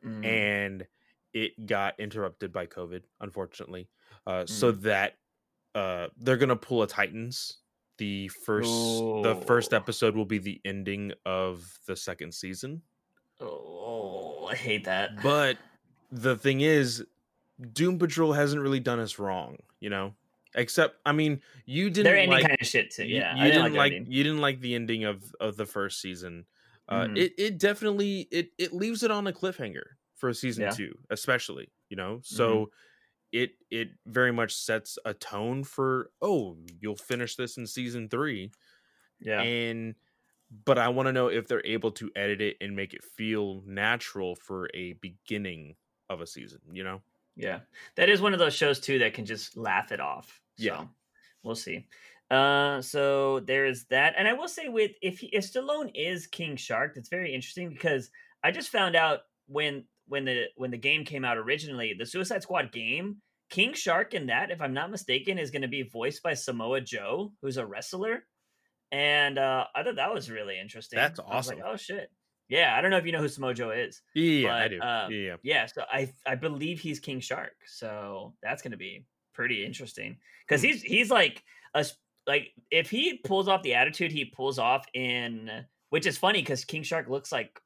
Mm, 0.05 0.25
and 0.27 0.87
it 1.33 1.67
got 1.67 2.01
interrupted 2.01 2.53
by 2.53 2.67
COVID, 2.67 3.05
unfortunately. 3.21 3.89
Uh, 4.27 4.47
so 4.47 4.73
that 4.73 5.19
uh 5.75 6.09
they're 6.17 6.37
gonna 6.39 6.57
pull 6.57 6.83
a 6.83 6.87
Titans. 6.89 7.59
The 7.99 8.29
first 8.29 8.71
the 8.71 9.43
first 9.47 9.73
episode 9.73 10.17
will 10.17 10.25
be 10.25 10.39
the 10.39 10.61
ending 10.65 11.13
of 11.27 11.79
the 11.87 11.95
second 11.97 12.33
season. 12.35 12.83
oh, 13.41 14.47
I 14.51 14.55
hate 14.55 14.85
that. 14.85 15.23
But 15.23 15.59
the 16.11 16.37
thing 16.37 16.61
is, 16.63 17.05
Doom 17.73 17.99
Patrol 17.99 18.33
hasn't 18.33 18.61
really 18.63 18.81
done 18.81 18.99
us 19.01 19.19
wrong, 19.19 19.59
you 19.81 19.91
know. 19.91 20.15
Except, 20.55 20.97
I 21.07 21.13
mean, 21.13 21.41
you 21.65 21.89
didn't 21.89 22.13
ending 22.13 22.31
like 22.31 22.47
kind 22.47 22.59
of 22.61 22.67
shit 22.67 22.91
too. 22.91 23.05
Yeah, 23.07 23.35
you, 23.37 23.43
I 23.43 23.47
didn't, 23.47 23.73
their 23.73 23.81
like, 23.81 23.93
ending. 23.93 24.13
you 24.13 24.23
didn't 24.23 24.41
like 24.41 24.61
the 24.61 24.75
ending 24.75 25.05
of 25.05 25.23
of 25.41 25.57
the 25.57 25.65
first 25.67 26.01
season. 26.01 26.45
Uh, 26.89 27.05
Mhm. 27.05 27.17
It 27.19 27.33
it 27.39 27.59
definitely 27.59 28.29
it 28.31 28.51
it 28.59 28.73
leaves 28.73 29.03
it 29.03 29.11
on 29.11 29.27
a 29.27 29.33
cliffhanger 29.33 29.85
for 30.17 30.33
season 30.35 30.65
Yeah. 30.65 30.69
Mm-hmm. 30.71 30.77
two, 30.77 30.99
especially 31.11 31.71
you 31.89 31.97
know. 31.97 32.21
So 32.23 32.71
it 33.33 33.53
it 33.71 33.91
very 34.07 34.33
much 34.33 34.55
sets 34.55 34.99
a 35.05 35.15
tone 35.15 35.65
for 35.65 36.11
oh 36.21 36.57
you'll 36.81 36.97
finish 36.97 37.37
this 37.37 37.57
in 37.57 37.67
season 37.67 38.09
three 38.09 38.51
Yeah, 39.21 39.41
and 39.41 39.95
but 40.65 40.79
I 40.79 40.89
want 40.89 41.07
to 41.07 41.13
know 41.13 41.29
if 41.29 41.49
they're 41.49 41.65
able 41.65 41.93
to 41.93 42.11
edit 42.15 42.41
it 42.41 42.57
and 42.61 42.77
make 42.77 42.93
it 42.95 43.03
feel 43.03 43.63
natural 43.67 44.37
for 44.37 44.69
a 44.75 44.93
beginning 44.95 45.77
of 46.11 46.21
a 46.21 46.27
season. 46.27 46.61
You 46.73 46.85
know. 46.85 47.01
yeah. 47.37 47.61
That 47.97 48.09
is 48.09 48.21
one 48.21 48.33
of 48.35 48.39
those 48.39 48.55
shows 48.55 48.79
too 48.81 48.99
that 48.99 49.15
can 49.15 49.25
just 49.25 49.57
laugh 49.57 49.93
it 49.93 50.01
off. 50.01 50.41
Yeah. 50.59 50.85
We'll 51.43 51.55
see. 51.55 51.87
Uh, 52.31 52.81
so 52.81 53.41
there's 53.41 53.85
that, 53.87 54.15
and 54.17 54.27
I 54.27 54.33
will 54.33 54.49
say 54.49 54.69
with 54.69 54.93
if 55.03 55.19
he, 55.19 55.27
if 55.29 55.45
Stallone 55.51 55.91
is 55.95 56.27
King 56.27 56.57
Shark, 56.57 56.95
that's 56.95 57.09
very 57.09 57.35
interesting 57.35 57.69
because 57.69 58.11
I 58.43 58.51
just 58.51 58.71
found 58.71 58.97
out 58.97 59.21
when 59.49 59.85
when 60.07 60.25
the 60.25 60.47
when 60.57 60.71
the 60.71 60.77
game 60.79 61.05
came 61.05 61.25
out 61.25 61.39
originally, 61.39 61.95
the 61.99 62.07
Suicide 62.07 62.43
Squad 62.43 62.73
game, 62.73 63.17
King 63.51 63.73
Shark 63.75 64.15
in 64.15 64.27
that, 64.27 64.51
if 64.51 64.61
I'm 64.61 64.75
not 64.75 64.91
mistaken, 64.91 65.39
is 65.39 65.51
going 65.51 65.63
to 65.63 65.69
be 65.69 65.83
voiced 65.83 66.23
by 66.23 66.35
Samoa 66.35 66.81
Joe, 66.81 67.33
who's 67.43 67.57
a 67.57 67.67
wrestler, 67.67 68.25
and 68.91 69.39
uh, 69.39 69.67
I 69.75 69.83
thought 69.83 69.97
that 69.97 70.13
was 70.13 70.31
really 70.31 70.59
interesting. 70.59 70.99
That's 70.99 71.19
I 71.21 71.37
was 71.37 71.49
like, 71.49 71.59
awesome. 71.59 71.69
oh 71.73 71.77
shit, 71.77 72.11
yeah. 72.49 72.75
I 72.77 72.81
don't 72.81 72.91
know 72.91 72.99
if 72.99 73.07
you 73.07 73.13
know 73.13 73.21
who 73.21 73.29
Samoa 73.29 73.55
Joe 73.55 73.71
is. 73.71 74.03
Yeah, 74.15 74.55
I 74.57 74.69
do. 74.69 74.81
um, 74.81 75.11
yeah, 75.13 75.37
yeah. 75.43 75.67
So 75.67 75.83
I 75.91 76.11
I 76.27 76.35
believe 76.35 76.81
he's 76.81 77.01
King 77.01 77.21
Shark, 77.21 77.53
so 77.67 78.35
that's 78.43 78.63
gonna 78.63 78.77
be 78.77 79.07
pretty 79.35 79.65
interesting 79.65 80.19
because 80.47 80.61
Hmm. 80.61 80.67
he's 80.69 80.83
he's 80.83 81.11
like 81.11 81.43
a 81.75 81.87
like 82.27 82.53
if 82.71 82.91
he 82.91 83.19
pulls 83.25 83.49
off 83.49 83.63
the 83.63 83.75
attitude 83.75 84.13
he 84.13 84.27
pulls 84.27 84.59
off 84.59 84.87
in 84.95 85.51
which 85.89 86.07
is 86.07 86.17
funny 86.19 86.41
because 86.41 86.65
King 86.65 86.83
Shark 86.83 87.09
looks 87.09 87.33
like 87.33 87.59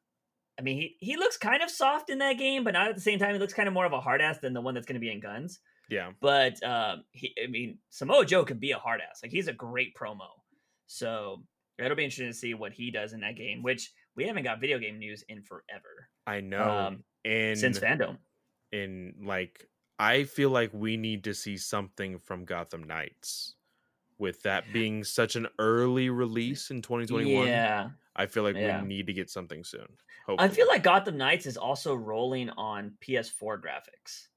I 0.59 0.62
mean 0.62 0.77
he 0.77 0.97
he 1.01 1.16
looks 1.16 1.37
kind 1.37 1.62
of 1.62 1.71
soft 1.71 2.11
in 2.11 2.19
that 2.19 2.38
game, 2.38 2.64
but 2.64 2.73
not 2.73 2.88
at 2.88 2.95
the 2.95 3.01
same 3.01 3.19
time 3.19 3.33
he 3.33 3.38
looks 3.38 3.53
kind 3.55 3.69
of 3.69 3.75
more 3.75 3.87
of 3.87 3.92
a 3.92 4.01
hard 4.01 4.21
ass 4.21 4.38
than 4.38 4.53
the 4.55 4.61
one 4.61 4.75
that's 4.75 4.87
gonna 4.87 5.01
be 5.01 5.11
in 5.11 5.21
Gunn's. 5.21 5.61
yeah. 5.90 6.11
But 6.21 6.62
um, 6.62 7.05
he 7.12 7.35
I 7.42 7.49
mean 7.49 7.79
Samoa 7.90 8.25
Joe 8.25 8.45
could 8.45 8.61
be 8.61 8.73
a 8.73 8.79
hard 8.79 9.01
ass, 9.09 9.21
like 9.23 9.33
he's 9.33 9.49
a 9.49 9.53
great 9.53 9.95
promo, 9.95 10.29
so 10.87 11.42
it'll 11.79 11.97
be 11.97 12.05
interesting 12.05 12.29
to 12.29 12.33
see 12.33 12.55
what 12.55 12.73
he 12.73 12.90
does 12.90 13.12
in 13.12 13.21
that 13.21 13.37
game, 13.37 13.62
which 13.62 13.92
we 14.16 14.25
haven't 14.25 14.45
got 14.45 14.61
video 14.61 14.79
game 14.79 14.99
news 14.99 15.25
in 15.29 15.42
forever 15.42 16.09
I 16.27 16.40
know. 16.40 16.62
um, 16.62 17.05
and 17.25 17.59
since 17.59 17.79
FanDome. 17.79 18.16
and 18.73 19.14
like 19.25 19.69
I 19.99 20.25
feel 20.25 20.51
like 20.51 20.71
we 20.73 20.97
need 20.97 21.25
to 21.25 21.35
see 21.35 21.57
something 21.57 22.19
from 22.19 22.45
Gotham 22.45 22.85
Knights. 22.85 23.55
With 24.18 24.42
that 24.42 24.72
being 24.72 25.05
such 25.05 25.37
an 25.37 25.46
early 25.59 26.09
release 26.09 26.70
in 26.70 26.81
2021, 26.81 27.46
Yeah, 27.46 27.90
I 28.14 28.26
feel 28.26 28.42
like 28.44 28.57
Yeah. 28.57 28.81
we 28.81 28.88
need 28.88 29.07
to 29.09 29.12
get 29.12 29.29
something 29.29 29.62
soon. 29.62 29.87
I 30.38 30.48
feel 30.48 30.66
like 30.66 30.83
Gotham 30.83 31.18
Knights 31.18 31.46
is 31.46 31.57
also 31.57 31.94
rolling 31.94 32.50
on 32.50 32.96
PS4 33.00 33.61
graphics. 33.61 34.29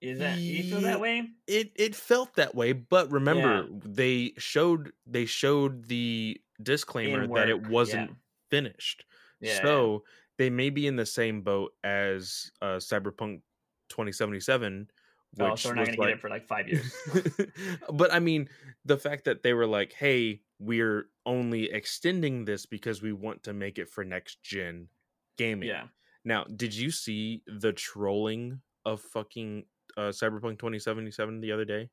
Is 0.00 0.18
that 0.18 0.38
you 0.38 0.64
feel 0.64 0.80
that 0.82 1.00
way? 1.00 1.30
it 1.46 1.72
it 1.76 1.94
felt 1.94 2.34
that 2.34 2.54
way, 2.54 2.72
but 2.72 3.10
remember 3.10 3.66
they 3.70 4.34
showed 4.36 4.92
they 5.06 5.24
showed 5.24 5.86
the 5.86 6.38
disclaimer 6.62 7.26
that 7.28 7.48
it 7.48 7.68
wasn't 7.68 8.10
yeah. 8.10 8.16
finished. 8.50 9.06
Yeah, 9.40 9.54
yeah. 9.54 9.62
so 9.62 10.04
they 10.36 10.50
may 10.50 10.68
be 10.68 10.86
in 10.86 10.96
the 10.96 11.06
same 11.06 11.40
boat 11.42 11.72
as 11.84 12.50
uh, 12.60 12.76
Cyberpunk 12.76 13.40
2077, 13.88 14.90
which 15.36 15.54
oh, 15.54 15.56
so 15.56 15.68
we're 15.68 15.74
not 15.74 15.86
was 15.86 15.88
gonna 15.88 15.98
get 15.98 16.10
it 16.10 16.20
for 16.20 16.28
like 16.28 16.46
five 16.46 16.68
years. 16.68 17.06
but 17.92 18.12
I 18.12 18.20
mean, 18.20 18.48
the 18.84 18.98
fact 18.98 19.24
that 19.24 19.42
they 19.42 19.52
were 19.54 19.66
like, 19.66 19.92
"Hey, 19.92 20.42
we're 20.58 21.10
only 21.26 21.70
extending 21.70 22.44
this 22.44 22.66
because 22.66 23.02
we 23.02 23.12
want 23.12 23.42
to 23.44 23.52
make 23.52 23.78
it 23.78 23.88
for 23.88 24.04
next 24.04 24.42
gen 24.42 24.88
gaming." 25.36 25.70
yeah, 25.70 25.88
Now, 26.24 26.44
did 26.44 26.74
you 26.74 26.90
see 26.90 27.42
the 27.46 27.72
trolling 27.72 28.62
of 28.84 29.00
fucking 29.02 29.66
uh, 29.96 30.10
Cyberpunk 30.10 30.58
2077 30.58 31.40
the 31.40 31.52
other 31.52 31.64
day? 31.64 31.90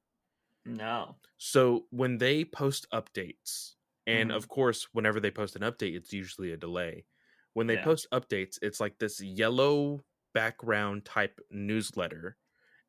no, 0.66 1.18
So 1.38 1.88
when 1.90 2.18
they 2.18 2.46
post 2.46 2.88
updates, 2.94 3.76
and 4.08 4.32
Mhm. 4.32 4.32
of 4.32 4.48
course, 4.48 4.90
whenever 4.94 5.20
they 5.20 5.32
post 5.32 5.56
an 5.56 5.62
update, 5.62 5.96
it's 5.96 6.14
usually 6.14 6.52
a 6.52 6.58
delay. 6.58 7.06
When 7.54 7.68
they 7.68 7.78
Yeah. 7.78 7.78
post 7.78 8.08
updates, 8.12 8.58
it's 8.62 8.80
like 8.80 8.98
this 9.00 9.20
yellow 9.22 10.02
background 10.34 11.06
type 11.06 11.40
newsletter, 11.50 12.38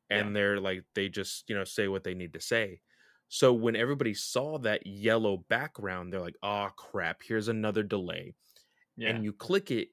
and 0.09 0.29
Yeah. 0.29 0.33
they're 0.33 0.59
like 0.59 0.85
they 0.95 1.09
just 1.09 1.49
you 1.49 1.55
know 1.55 1.63
say 1.63 1.87
what 1.87 2.03
they 2.03 2.13
need 2.13 2.33
to 2.33 2.41
say. 2.41 2.81
So 3.29 3.53
when 3.53 3.75
everybody 3.75 4.13
saw 4.13 4.59
that 4.59 4.85
yellow 4.85 5.37
background, 5.37 6.13
they're 6.13 6.21
like, 6.21 6.37
"Oh 6.43 6.69
crap! 6.77 7.21
Here's 7.23 7.47
another 7.47 7.83
delay." 7.83 8.35
yeah, 8.97 9.09
And 9.09 9.23
you 9.23 9.33
click 9.33 9.71
it, 9.71 9.89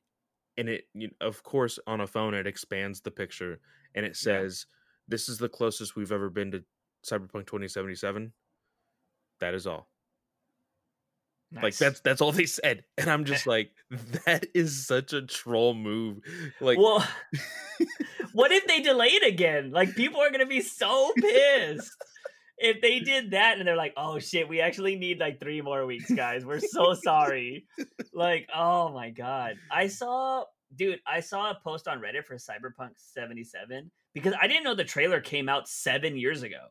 and 0.56 0.68
it, 0.68 0.88
you, 0.94 1.10
of 1.20 1.42
course, 1.42 1.78
on 1.86 2.00
a 2.00 2.06
phone, 2.06 2.34
it 2.34 2.46
expands 2.46 3.00
the 3.00 3.10
picture, 3.10 3.60
and 3.94 4.06
it 4.06 4.16
says, 4.16 4.66
this 5.08 5.28
is 5.28 5.38
the 5.38 5.48
closest 5.48 5.96
we've 5.96 6.12
ever 6.12 6.30
been 6.30 6.50
to 6.52 6.64
Cyberpunk 7.06 7.46
2077. 7.46 8.32
That 9.40 9.54
is 9.54 9.66
all. 9.66 9.89
Like 11.52 11.76
that's 11.76 12.00
that's 12.00 12.20
all 12.20 12.30
they 12.32 12.46
said, 12.46 12.84
and 12.96 13.10
I'm 13.10 13.24
just 13.24 13.46
like, 13.54 13.72
that 14.26 14.46
is 14.54 14.86
such 14.86 15.12
a 15.12 15.22
troll 15.22 15.74
move. 15.74 16.18
Like, 16.60 16.78
well, 16.78 17.04
what 18.32 18.52
if 18.52 18.66
they 18.66 18.80
delay 18.80 19.08
it 19.08 19.26
again? 19.26 19.70
Like 19.72 19.94
people 19.96 20.20
are 20.20 20.30
gonna 20.30 20.46
be 20.46 20.60
so 20.60 21.12
pissed 21.16 21.90
if 22.58 22.80
they 22.80 23.00
did 23.00 23.32
that, 23.32 23.58
and 23.58 23.66
they're 23.66 23.76
like, 23.76 23.94
"Oh 23.96 24.18
shit, 24.18 24.48
we 24.48 24.60
actually 24.60 24.96
need 24.96 25.18
like 25.18 25.40
three 25.40 25.60
more 25.60 25.86
weeks, 25.86 26.10
guys. 26.10 26.44
We're 26.44 26.60
so 26.60 26.94
sorry." 26.94 27.66
like, 28.12 28.48
oh 28.54 28.90
my 28.90 29.10
god, 29.10 29.56
I 29.70 29.88
saw, 29.88 30.44
dude, 30.76 31.00
I 31.06 31.20
saw 31.20 31.50
a 31.50 31.58
post 31.64 31.88
on 31.88 32.00
Reddit 32.00 32.26
for 32.26 32.36
Cyberpunk 32.36 32.90
77 32.96 33.90
because 34.14 34.34
I 34.40 34.46
didn't 34.46 34.64
know 34.64 34.74
the 34.74 34.84
trailer 34.84 35.20
came 35.20 35.48
out 35.48 35.68
seven 35.68 36.16
years 36.16 36.42
ago. 36.42 36.66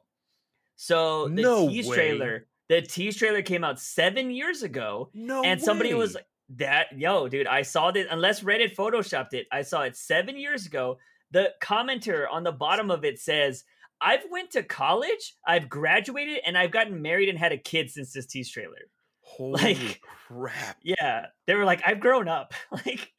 So 0.76 1.28
the 1.28 1.42
No 1.42 1.68
tease 1.68 1.88
way. 1.88 1.96
trailer, 1.96 2.48
the 2.70 2.82
tease 2.82 3.18
trailer 3.18 3.42
came 3.42 3.64
out 3.64 3.80
seven 3.80 4.32
years 4.32 4.64
ago, 4.64 5.10
no, 5.14 5.44
and 5.44 5.62
somebody 5.62 5.94
was 5.94 6.16
like 6.16 6.26
that 6.58 6.98
yo 6.98 7.28
dude 7.28 7.46
i 7.46 7.62
saw 7.62 7.92
this 7.92 8.08
unless 8.10 8.42
reddit 8.42 8.76
photoshopped 8.76 9.34
it 9.34 9.46
i 9.52 9.62
saw 9.62 9.82
it 9.84 9.96
seven 9.96 10.36
years 10.38 10.66
ago. 10.66 10.98
The 11.32 11.54
commenter 11.62 12.26
on 12.32 12.42
the 12.44 12.52
bottom 12.52 12.90
of 12.90 13.06
it 13.06 13.20
says 13.20 13.66
i've 14.02 14.24
went 14.32 14.50
to 14.52 14.64
college 14.64 15.36
i've 15.46 15.70
graduated 15.70 16.40
and 16.46 16.58
i've 16.58 16.72
gotten 16.72 17.04
married 17.04 17.30
and 17.30 17.38
had 17.38 17.52
a 17.52 17.58
kid 17.58 17.92
since 17.92 18.14
this 18.14 18.26
tease 18.26 18.50
trailer. 18.50 18.90
Holy 19.22 19.52
like- 19.76 20.02
crap. 20.28 20.78
yeah 20.82 21.28
they 21.46 21.54
were 21.54 21.66
like 21.66 21.84
i've 21.86 22.00
grown 22.00 22.28
up. 22.28 22.54
Like 22.72 23.12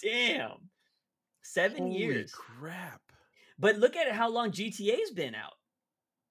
damn. 0.00 0.70
Seven 1.42 1.78
Holy 1.88 1.96
years. 1.98 2.30
crap. 2.32 3.00
but 3.58 3.76
look 3.78 3.96
at 3.96 4.12
how 4.12 4.28
long 4.30 4.52
gta's 4.52 5.10
been 5.10 5.34
out. 5.34 5.54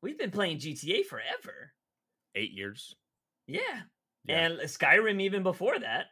We've 0.01 0.17
been 0.17 0.31
playing 0.31 0.59
gta 0.59 1.03
forever 1.05 1.73
Eight 2.35 2.51
years. 2.51 2.95
yeah, 3.47 3.61
Yeah. 4.25 4.39
and 4.47 4.59
skyrim 4.61 5.21
even 5.21 5.43
before 5.43 5.79
that 5.79 6.07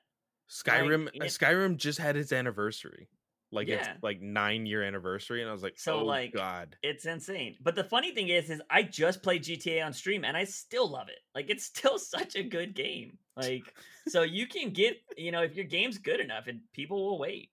Skyrim. 0.49 1.07
uh, 1.07 1.11
it- 1.15 1.21
Skyrim 1.23 1.77
just 1.77 1.99
had 1.99 2.15
its 2.17 2.31
anniversary, 2.31 3.09
like 3.51 3.67
its 3.67 3.87
like 4.03 4.21
nine 4.21 4.65
year 4.65 4.83
anniversary, 4.83 5.41
and 5.41 5.49
I 5.49 5.53
was 5.53 5.63
like, 5.63 5.77
So, 5.79 5.99
oh 5.99 6.05
like, 6.05 6.33
god. 6.33 6.75
It's 6.83 7.05
insane. 7.05 7.55
But 7.61 7.75
the 7.75 7.83
funny 7.83 8.11
thing 8.13 8.29
is, 8.29 8.49
is 8.49 8.61
I 8.69 8.83
just 8.83 9.23
played 9.23 9.43
GTA 9.43 9.83
on 9.85 9.93
stream 9.93 10.23
and 10.23 10.35
I 10.37 10.43
still 10.43 10.89
love 10.89 11.09
it. 11.09 11.19
Like 11.33 11.49
it's 11.49 11.65
still 11.73 11.97
such 11.97 12.35
a 12.35 12.43
good 12.43 12.73
game. 12.75 13.17
Like 13.35 13.63
so 14.07 14.21
you 14.21 14.47
can 14.47 14.69
get, 14.69 14.97
you 15.17 15.31
know, 15.31 15.41
if 15.41 15.55
your 15.55 15.65
game's 15.65 15.97
good 15.97 16.19
enough 16.19 16.47
and 16.47 16.61
people 16.73 17.03
will 17.05 17.19
wait. 17.19 17.49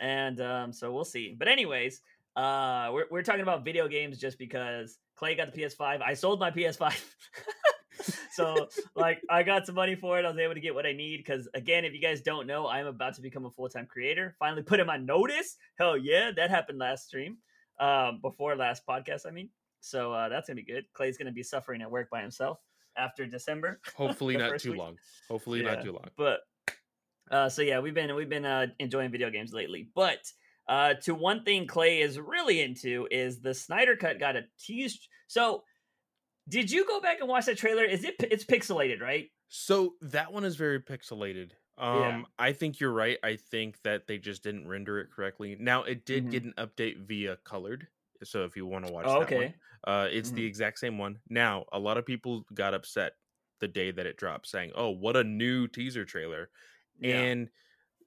And 0.00 0.40
um, 0.40 0.72
so 0.72 0.92
we'll 0.92 1.04
see. 1.04 1.34
But 1.38 1.48
anyways, 1.48 2.00
uh 2.36 2.90
we're 2.92 3.06
we're 3.10 3.22
talking 3.24 3.42
about 3.42 3.64
video 3.64 3.88
games 3.88 4.16
just 4.18 4.38
because 4.38 4.96
Clay 5.16 5.34
got 5.34 5.52
the 5.52 5.60
PS5. 5.60 6.00
I 6.02 6.14
sold 6.14 6.38
my 6.38 6.52
PS5. 6.52 6.94
so 8.38 8.68
like 8.94 9.20
I 9.28 9.42
got 9.42 9.66
some 9.66 9.74
money 9.74 9.94
for 9.96 10.18
it. 10.18 10.24
I 10.24 10.28
was 10.30 10.38
able 10.38 10.54
to 10.54 10.60
get 10.60 10.74
what 10.74 10.86
I 10.86 10.92
need 10.92 11.18
because 11.18 11.48
again, 11.54 11.84
if 11.84 11.92
you 11.92 12.00
guys 12.00 12.20
don't 12.22 12.46
know, 12.46 12.66
I'm 12.68 12.86
about 12.86 13.14
to 13.16 13.20
become 13.22 13.44
a 13.44 13.50
full-time 13.50 13.86
creator. 13.86 14.34
Finally 14.38 14.62
put 14.62 14.80
him 14.80 14.88
on 14.90 15.04
notice. 15.06 15.56
Hell 15.78 15.96
yeah, 15.96 16.30
that 16.36 16.50
happened 16.50 16.78
last 16.78 17.06
stream 17.08 17.38
um, 17.80 18.20
before 18.22 18.56
last 18.56 18.82
podcast. 18.88 19.22
I 19.26 19.30
mean, 19.30 19.50
so 19.80 20.12
uh, 20.12 20.28
that's 20.28 20.48
gonna 20.48 20.56
be 20.56 20.64
good. 20.64 20.84
Clay's 20.94 21.18
gonna 21.18 21.32
be 21.32 21.42
suffering 21.42 21.82
at 21.82 21.90
work 21.90 22.08
by 22.10 22.22
himself 22.22 22.58
after 22.96 23.26
December, 23.26 23.80
Hopefully 23.96 24.36
not 24.36 24.58
too 24.58 24.72
week. 24.72 24.78
long. 24.80 24.96
Hopefully 25.28 25.62
Yeah. 25.62 25.74
not 25.74 25.84
too 25.84 25.92
long. 25.92 26.08
but 26.16 26.40
uh, 27.30 27.48
so 27.48 27.62
yeah, 27.62 27.78
we've 27.80 27.94
been 27.94 28.14
we've 28.14 28.28
been 28.28 28.44
uh, 28.46 28.66
enjoying 28.78 29.10
video 29.10 29.30
games 29.30 29.52
lately. 29.52 29.88
But 29.94 30.18
uh, 30.68 30.94
to 31.04 31.14
one 31.14 31.44
thing 31.44 31.66
Clay 31.66 32.00
is 32.00 32.18
really 32.18 32.60
into 32.60 33.06
is 33.10 33.40
the 33.40 33.54
Snyder 33.54 33.96
Cut 33.96 34.18
got 34.18 34.36
a 34.36 34.42
tease. 34.58 34.98
So 35.26 35.62
did 36.48 36.70
you 36.70 36.86
go 36.86 37.00
back 37.00 37.20
and 37.20 37.28
watch 37.28 37.46
that 37.46 37.58
trailer? 37.58 37.84
Is 37.84 38.04
it 38.04 38.16
it's 38.20 38.44
pixelated, 38.44 39.00
right? 39.00 39.30
So 39.48 39.96
that 40.02 40.32
one 40.32 40.44
is 40.44 40.56
very 40.56 40.80
pixelated. 40.80 41.52
Um, 41.78 42.26
Yeah. 42.26 42.28
I 42.38 42.52
think 42.52 42.80
you're 42.80 42.92
right. 42.92 43.18
I 43.22 43.36
think 43.36 43.80
that 43.82 44.06
they 44.06 44.18
just 44.18 44.42
didn't 44.42 44.68
render 44.68 44.98
it 45.00 45.10
correctly. 45.10 45.56
Now 45.58 45.84
it 45.84 46.04
did 46.04 46.28
Mhm. 46.28 46.30
get 46.30 46.44
an 46.44 46.52
update 46.58 47.06
via 47.06 47.36
colored. 47.38 47.88
So 48.24 48.44
if 48.44 48.56
you 48.56 48.66
want 48.66 48.84
to 48.84 48.88
watch 48.88 49.14
Oh, 49.14 49.18
that 49.18 49.32
one, 49.32 49.46
okay. 49.46 49.60
uh, 49.86 50.08
it's 50.10 50.32
the 50.32 50.44
Mhm. 50.44 50.44
exact 50.44 50.80
same 50.80 50.98
one. 50.98 51.20
Now 51.28 51.66
a 51.72 51.78
lot 51.78 51.96
of 51.98 52.04
people 52.04 52.44
got 52.52 52.74
upset 52.74 53.14
the 53.60 53.68
day 53.68 53.90
that 53.92 54.06
it 54.06 54.16
dropped, 54.16 54.46
saying, 54.48 54.72
"Oh, 54.74 54.90
what 54.90 55.16
a 55.16 55.22
new 55.24 55.68
teaser 55.68 56.04
trailer!" 56.04 56.50
Yeah. 56.98 57.28
And 57.28 57.50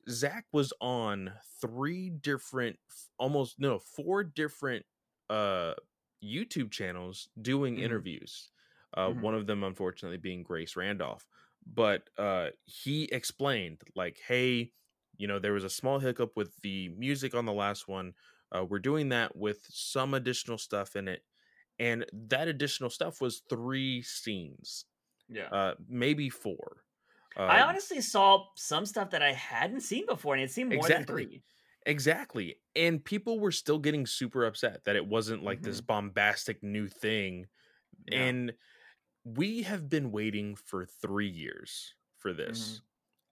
Zack 0.09 0.47
was 0.51 0.73
on 0.81 1.33
three 1.61 2.09
different, 2.09 2.79
almost 3.19 3.59
no, 3.59 3.79
four 3.79 4.23
different 4.23 4.85
uh 5.29 5.75
YouTube 6.23 6.71
channels 6.71 7.29
doing 7.41 7.77
Mhm. 7.77 7.79
interviews. 7.79 8.51
Uh, 8.93 9.09
Mhm. 9.09 9.21
One 9.21 9.35
of 9.35 9.47
them, 9.47 9.63
unfortunately, 9.63 10.17
being 10.17 10.43
Grace 10.43 10.75
Randolph. 10.75 11.27
But 11.65 12.09
uh, 12.17 12.49
he 12.65 13.05
explained, 13.05 13.81
like, 13.95 14.19
hey, 14.27 14.73
you 15.17 15.27
know, 15.27 15.39
there 15.39 15.53
was 15.53 15.63
a 15.63 15.69
small 15.69 15.99
hiccup 15.99 16.35
with 16.35 16.59
the 16.61 16.89
music 16.89 17.33
on 17.35 17.45
the 17.45 17.53
last 17.53 17.87
one. 17.87 18.13
Uh, 18.51 18.65
we're 18.65 18.79
doing 18.79 19.09
that 19.09 19.35
with 19.35 19.65
some 19.69 20.13
additional 20.13 20.57
stuff 20.57 20.95
in 20.95 21.07
it. 21.07 21.23
And 21.79 22.05
that 22.13 22.47
additional 22.47 22.89
stuff 22.89 23.21
was 23.21 23.41
three 23.49 24.01
scenes, 24.03 24.85
yeah. 25.29 25.51
uh, 25.51 25.75
maybe 25.87 26.29
four. 26.29 26.85
Uh, 27.35 27.41
I 27.47 27.61
honestly 27.61 28.01
saw 28.01 28.47
some 28.55 28.85
stuff 28.85 29.09
that 29.11 29.21
I 29.21 29.33
hadn't 29.33 29.81
seen 29.81 30.05
before, 30.05 30.35
and 30.35 30.43
it 30.43 30.51
seemed 30.51 30.71
more 30.71 30.89
Exactly. 30.89 30.91
than 30.91 31.05
three. 31.05 31.43
Exactly. 31.85 32.57
And 32.75 33.03
people 33.03 33.39
were 33.39 33.51
still 33.51 33.79
getting 33.79 34.05
super 34.05 34.45
upset 34.45 34.83
that 34.85 34.95
it 34.95 35.05
wasn't 35.05 35.43
like 35.43 35.61
this 35.61 35.81
Mhm. 35.81 35.87
bombastic 35.87 36.61
new 36.63 36.87
thing. 36.87 37.47
Yeah. 38.07 38.23
And 38.25 38.57
we 39.23 39.63
have 39.63 39.89
been 39.89 40.11
waiting 40.11 40.55
for 40.55 40.85
three 40.85 41.29
years 41.29 41.95
for 42.17 42.33
this. 42.33 42.75
Mm-hmm. 42.75 42.85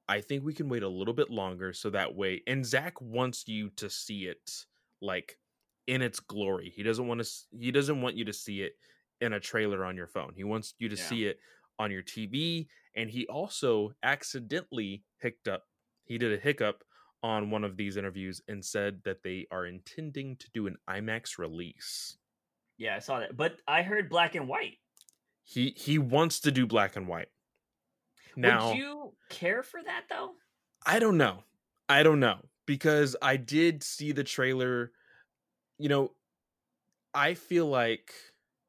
I 0.09 0.21
think 0.21 0.43
we 0.43 0.53
can 0.53 0.69
wait 0.69 0.83
a 0.83 0.89
little 0.89 1.13
bit 1.13 1.29
longer 1.29 1.73
so 1.73 1.89
that 1.91 2.15
way. 2.15 2.43
And 2.47 2.65
Zack 2.65 2.99
wants 3.01 3.47
you 3.47 3.69
to 3.71 3.89
see 3.89 4.27
it 4.27 4.65
like 5.01 5.39
in 5.87 6.01
its 6.01 6.19
glory. 6.19 6.69
He 6.69 6.83
doesn't 6.83 7.07
want 7.07 7.23
to. 7.23 7.57
He 7.57 7.71
doesn't 7.71 8.01
want 8.01 8.15
you 8.15 8.25
to 8.25 8.33
see 8.33 8.63
it 8.63 8.77
in 9.21 9.33
a 9.33 9.39
trailer 9.39 9.85
on 9.85 9.95
your 9.95 10.07
phone. 10.07 10.33
He 10.35 10.43
wants 10.43 10.73
you 10.79 10.89
to 10.89 10.95
Yeah. 10.95 11.03
see 11.03 11.25
it 11.25 11.39
on 11.77 11.91
your 11.91 12.03
TV. 12.03 12.69
And 12.95 13.09
he 13.09 13.27
also 13.27 13.93
accidentally 14.03 15.05
up. 15.47 15.67
He 16.05 16.17
did 16.17 16.33
a 16.33 16.37
hiccup 16.41 16.83
on 17.23 17.51
one 17.51 17.63
of 17.63 17.77
these 17.77 17.97
interviews 17.97 18.41
and 18.47 18.63
said 18.65 19.03
that 19.03 19.23
they 19.23 19.47
are 19.51 19.65
intending 19.65 20.37
to 20.37 20.49
do 20.51 20.67
an 20.67 20.77
IMAX 20.89 21.37
release. 21.37 22.17
yeah, 22.77 22.95
I 22.95 22.99
saw 22.99 23.19
that. 23.19 23.35
But 23.35 23.61
I 23.67 23.81
heard 23.83 24.09
black 24.09 24.35
and 24.35 24.47
white. 24.47 24.77
He 25.43 25.71
he 25.71 25.97
wants 25.99 26.39
to 26.39 26.49
do 26.51 26.65
black 26.65 26.95
and 26.95 27.05
white. 27.05 27.27
Now 28.35 28.69
Would 28.69 28.77
you 28.77 29.17
care 29.29 29.61
for 29.63 29.83
that 29.83 30.05
though? 30.09 30.35
I 30.85 30.99
don't 30.99 31.17
know. 31.17 31.43
I 31.87 32.03
don't 32.03 32.19
know 32.19 32.49
because 32.65 33.15
I 33.21 33.37
did 33.37 33.83
see 33.83 34.11
the 34.11 34.23
trailer. 34.23 34.91
You 35.77 35.89
know, 35.89 36.15
I 37.13 37.33
feel 37.33 37.67
like 37.67 38.13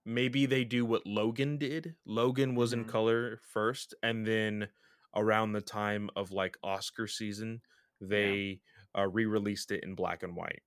maybe 0.04 0.46
they 0.46 0.64
do 0.64 0.84
what 0.84 1.06
Logan 1.06 1.58
did. 1.58 1.96
Logan 2.06 2.54
was 2.54 2.72
in 2.72 2.84
Mhm. 2.84 2.88
color 2.88 3.38
first, 3.38 3.94
and 4.02 4.26
then 4.26 4.70
around 5.14 5.52
the 5.52 5.60
time 5.60 6.10
of 6.16 6.30
like 6.32 6.56
Oscar 6.62 7.06
season, 7.06 7.62
they 8.00 8.60
uh, 8.96 9.06
re-released 9.08 9.70
it 9.70 9.84
in 9.84 9.94
black 9.94 10.22
and 10.22 10.36
white. 10.36 10.62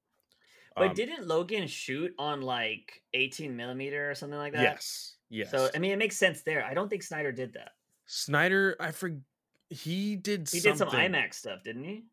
But 0.78 0.93
Um, 0.93 0.96
didn't 0.96 1.28
Logan 1.28 1.67
shoot 1.67 2.13
on 2.19 2.41
like 2.41 3.04
18 3.13 3.56
millimeter 3.56 4.10
or 4.10 4.15
something 4.15 4.38
like 4.38 4.54
that? 4.54 4.80
yes, 4.80 5.17
yes. 5.30 5.52
So 5.52 5.72
I 5.76 5.80
mean, 5.80 5.91
it 5.91 5.98
makes 5.98 6.17
sense 6.17 6.43
there. 6.43 6.65
I 6.65 6.74
don't 6.74 6.89
think 6.89 7.04
Snyder 7.04 7.32
did 7.32 7.54
that. 7.54 7.74
Snyder, 8.06 8.76
I 8.80 8.91
forget. 8.91 9.22
He 9.69 10.15
did. 10.15 10.48
He 10.52 10.60
something. 10.60 10.62
did 10.62 10.78
some 10.78 10.88
IMAX 10.89 11.34
stuff, 11.36 11.63
didn't 11.63 11.84
he? 11.84 12.08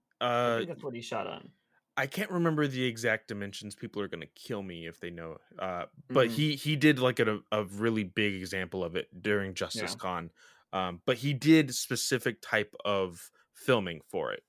I 0.44 0.50
Uh, 0.50 0.56
think 0.56 0.68
that's 0.68 0.82
what 0.82 0.94
he 0.94 1.00
shot 1.00 1.26
on. 1.28 1.52
I 1.96 2.06
can't 2.06 2.30
remember 2.30 2.66
the 2.66 2.84
exact 2.84 3.28
dimensions. 3.28 3.74
People 3.74 4.00
are 4.02 4.08
gonna 4.08 4.26
kill 4.26 4.62
me 4.62 4.86
if 4.86 5.00
they 5.00 5.10
know. 5.10 5.38
Uh, 5.58 5.86
but 6.12 6.28
Mhm. 6.28 6.30
he 6.30 6.56
he 6.56 6.76
did 6.76 6.98
like 6.98 7.18
a, 7.18 7.40
a 7.52 7.64
really 7.64 8.04
big 8.04 8.34
example 8.34 8.82
of 8.84 8.96
it 8.96 9.08
during 9.22 9.54
Justice 9.54 9.94
Yeah. 9.94 9.94
Con. 9.94 10.30
Um, 10.72 11.02
but 11.04 11.18
he 11.18 11.34
did 11.34 11.74
specific 11.74 12.40
type 12.42 12.74
of 12.84 13.30
filming 13.54 14.00
for 14.08 14.32
it, 14.32 14.44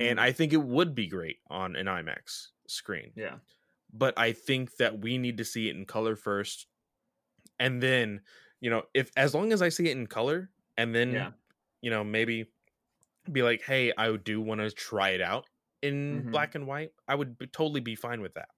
and 0.00 0.20
Mhm. 0.20 0.20
I 0.20 0.32
think 0.32 0.52
it 0.54 0.58
would 0.62 0.94
be 0.94 1.08
great 1.08 1.38
on 1.50 1.76
an 1.76 1.86
IMAX 1.86 2.48
screen. 2.68 3.14
yeah, 3.14 3.38
But 3.92 4.18
I 4.18 4.32
think 4.32 4.76
that 4.78 5.00
we 5.00 5.18
need 5.18 5.38
to 5.38 5.44
see 5.46 5.68
it 5.68 5.76
in 5.76 5.86
color 5.86 6.16
first, 6.16 6.66
and 7.60 7.82
then 7.82 8.22
you 8.60 8.70
know 8.70 8.84
if 8.94 9.10
as 9.16 9.34
long 9.34 9.52
as 9.52 9.62
I 9.62 9.70
see 9.70 9.88
it 9.88 9.96
in 9.98 10.06
color, 10.08 10.50
and 10.78 10.94
then 10.94 11.10
Yeah. 11.12 11.32
you 11.82 11.90
know 11.90 12.04
maybe 12.04 12.46
be 13.32 13.42
like, 13.42 13.62
hey, 13.62 13.92
I 13.98 14.16
do 14.16 14.40
want 14.40 14.60
to 14.62 14.70
try 14.72 15.10
it 15.10 15.20
out 15.22 15.48
in 15.82 16.24
Mhm. 16.24 16.30
black 16.32 16.54
and 16.56 16.66
white, 16.66 16.92
I 17.08 17.14
would 17.16 17.38
be, 17.38 17.46
totally 17.48 17.80
be 17.80 17.96
fine 17.96 18.20
with 18.22 18.34
that. 18.34 18.50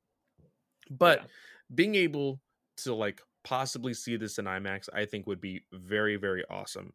But 0.90 1.20
Yeah. 1.20 1.26
being 1.74 1.94
able 1.94 2.42
to 2.78 2.94
like 2.94 3.20
possibly 3.44 3.94
see 3.94 4.16
this 4.16 4.38
in 4.38 4.46
IMAX, 4.46 4.88
I 4.92 5.04
think 5.06 5.26
would 5.26 5.40
be 5.40 5.64
very 5.72 6.16
very 6.16 6.44
awesome. 6.50 6.92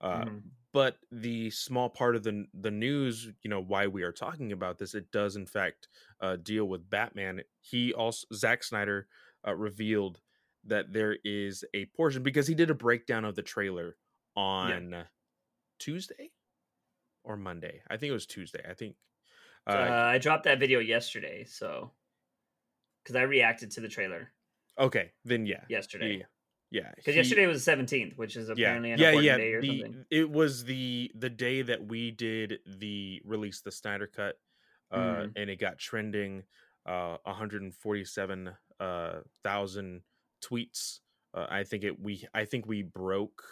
Uh, 0.00 0.24
Mhm. 0.24 0.57
But 0.72 0.98
the 1.10 1.50
small 1.50 1.88
part 1.88 2.14
of 2.14 2.22
the 2.22 2.46
the 2.52 2.70
news, 2.70 3.32
you 3.42 3.50
know, 3.50 3.62
why 3.62 3.86
we 3.86 4.02
are 4.02 4.12
talking 4.12 4.52
about 4.52 4.78
this, 4.78 4.94
it 4.94 5.10
does 5.10 5.36
in 5.36 5.46
fact 5.46 5.88
uh, 6.20 6.36
deal 6.36 6.66
with 6.66 6.90
Batman. 6.90 7.42
He 7.60 7.94
also 7.94 8.26
Zack 8.34 8.62
Snyder 8.62 9.08
uh, 9.46 9.54
revealed 9.54 10.20
that 10.64 10.92
there 10.92 11.16
is 11.24 11.64
a 11.72 11.86
portion 11.86 12.22
because 12.22 12.46
he 12.46 12.54
did 12.54 12.70
a 12.70 12.74
breakdown 12.74 13.24
of 13.24 13.34
the 13.34 13.42
trailer 13.42 13.96
on 14.36 15.04
Tuesday 15.78 16.32
or 17.24 17.36
Monday. 17.36 17.80
I 17.88 17.96
think 17.96 18.10
it 18.10 18.14
was 18.14 18.26
Tuesday. 18.26 18.62
I 18.68 18.74
think 18.74 18.96
uh, 19.66 19.72
uh, 19.72 20.10
I 20.12 20.18
dropped 20.18 20.44
that 20.44 20.58
video 20.58 20.80
yesterday, 20.80 21.44
so 21.44 21.92
because 23.02 23.16
I 23.16 23.22
reacted 23.22 23.70
to 23.72 23.80
the 23.80 23.88
trailer. 23.88 24.32
Okay, 24.78 25.12
then 25.24 25.46
yeah, 25.46 25.64
yesterday. 25.68 26.18
Yeah, 26.18 26.24
because 26.70 27.16
yesterday 27.16 27.46
was 27.46 27.58
the 27.58 27.62
seventeenth, 27.62 28.14
which 28.16 28.36
is 28.36 28.48
apparently 28.48 28.90
yeah, 28.90 28.94
an 28.94 29.00
yeah, 29.00 29.20
yeah. 29.20 29.36
day 29.36 29.52
or 29.52 29.60
the, 29.60 29.80
something. 29.80 30.04
It 30.10 30.30
was 30.30 30.64
the 30.64 31.10
the 31.14 31.30
day 31.30 31.62
that 31.62 31.86
we 31.86 32.10
did 32.10 32.58
the 32.66 33.22
release 33.24 33.60
the 33.60 33.70
Snyder 33.72 34.06
cut, 34.06 34.36
uh, 34.90 34.98
mm. 34.98 35.32
and 35.36 35.50
it 35.50 35.58
got 35.58 35.78
trending, 35.78 36.42
uh, 36.86 37.16
one 37.22 37.34
hundred 37.36 37.62
and 37.62 37.74
forty 37.74 38.04
seven 38.04 38.50
uh 38.80 39.20
thousand 39.42 40.02
tweets. 40.44 41.00
Uh, 41.34 41.46
I 41.48 41.64
think 41.64 41.84
it 41.84 42.00
we 42.00 42.26
I 42.34 42.44
think 42.44 42.66
we 42.66 42.82
broke 42.82 43.42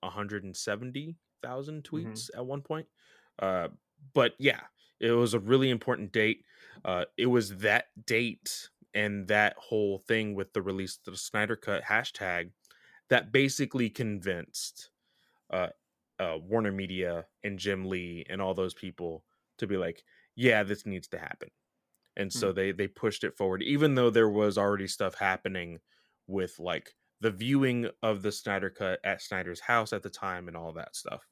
one 0.00 0.12
hundred 0.12 0.44
and 0.44 0.56
seventy 0.56 1.16
thousand 1.42 1.84
tweets 1.84 2.30
mm-hmm. 2.30 2.38
at 2.38 2.46
one 2.46 2.62
point. 2.62 2.86
Uh, 3.38 3.68
but 4.14 4.32
yeah, 4.38 4.60
it 5.00 5.12
was 5.12 5.34
a 5.34 5.38
really 5.38 5.70
important 5.70 6.12
date. 6.12 6.44
Uh, 6.84 7.04
it 7.16 7.26
was 7.26 7.58
that 7.58 7.86
date 8.06 8.68
and 8.98 9.28
that 9.28 9.54
whole 9.56 9.98
thing 9.98 10.34
with 10.34 10.52
the 10.52 10.60
release 10.60 10.98
of 11.06 11.12
the 11.12 11.18
Snyder 11.18 11.54
Cut 11.54 11.84
hashtag 11.84 12.50
that 13.10 13.30
basically 13.30 13.88
convinced 13.88 14.90
uh, 15.52 15.68
uh, 16.18 16.36
Warner 16.42 16.72
Media 16.72 17.26
and 17.44 17.60
Jim 17.60 17.88
Lee 17.88 18.26
and 18.28 18.42
all 18.42 18.54
those 18.54 18.74
people 18.74 19.22
to 19.58 19.68
be 19.68 19.76
like, 19.76 20.02
yeah, 20.34 20.64
this 20.64 20.84
needs 20.84 21.06
to 21.08 21.18
happen. 21.18 21.48
And 22.16 22.32
so 22.32 22.48
mm-hmm. 22.48 22.56
they 22.56 22.72
they 22.72 22.88
pushed 22.88 23.22
it 23.22 23.36
forward, 23.36 23.62
even 23.62 23.94
though 23.94 24.10
there 24.10 24.28
was 24.28 24.58
already 24.58 24.88
stuff 24.88 25.14
happening 25.14 25.78
with 26.26 26.58
like 26.58 26.90
the 27.20 27.30
viewing 27.30 27.88
of 28.02 28.22
the 28.22 28.32
Snyder 28.32 28.68
Cut 28.68 28.98
at 29.04 29.22
Snyder's 29.22 29.60
house 29.60 29.92
at 29.92 30.02
the 30.02 30.10
time 30.10 30.48
and 30.48 30.56
all 30.56 30.72
that 30.72 30.96
stuff. 30.96 31.22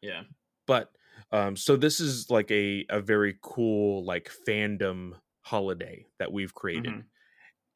Yeah. 0.00 0.22
But 0.68 0.92
um, 1.32 1.56
so 1.56 1.74
this 1.74 1.98
is 1.98 2.30
like 2.30 2.52
a 2.52 2.86
a 2.88 3.00
very 3.00 3.36
cool 3.42 4.04
like 4.04 4.30
fandom 4.46 5.14
holiday 5.42 6.06
that 6.20 6.32
we've 6.32 6.54
created, 6.54 6.92
mm-hmm. 6.92 7.00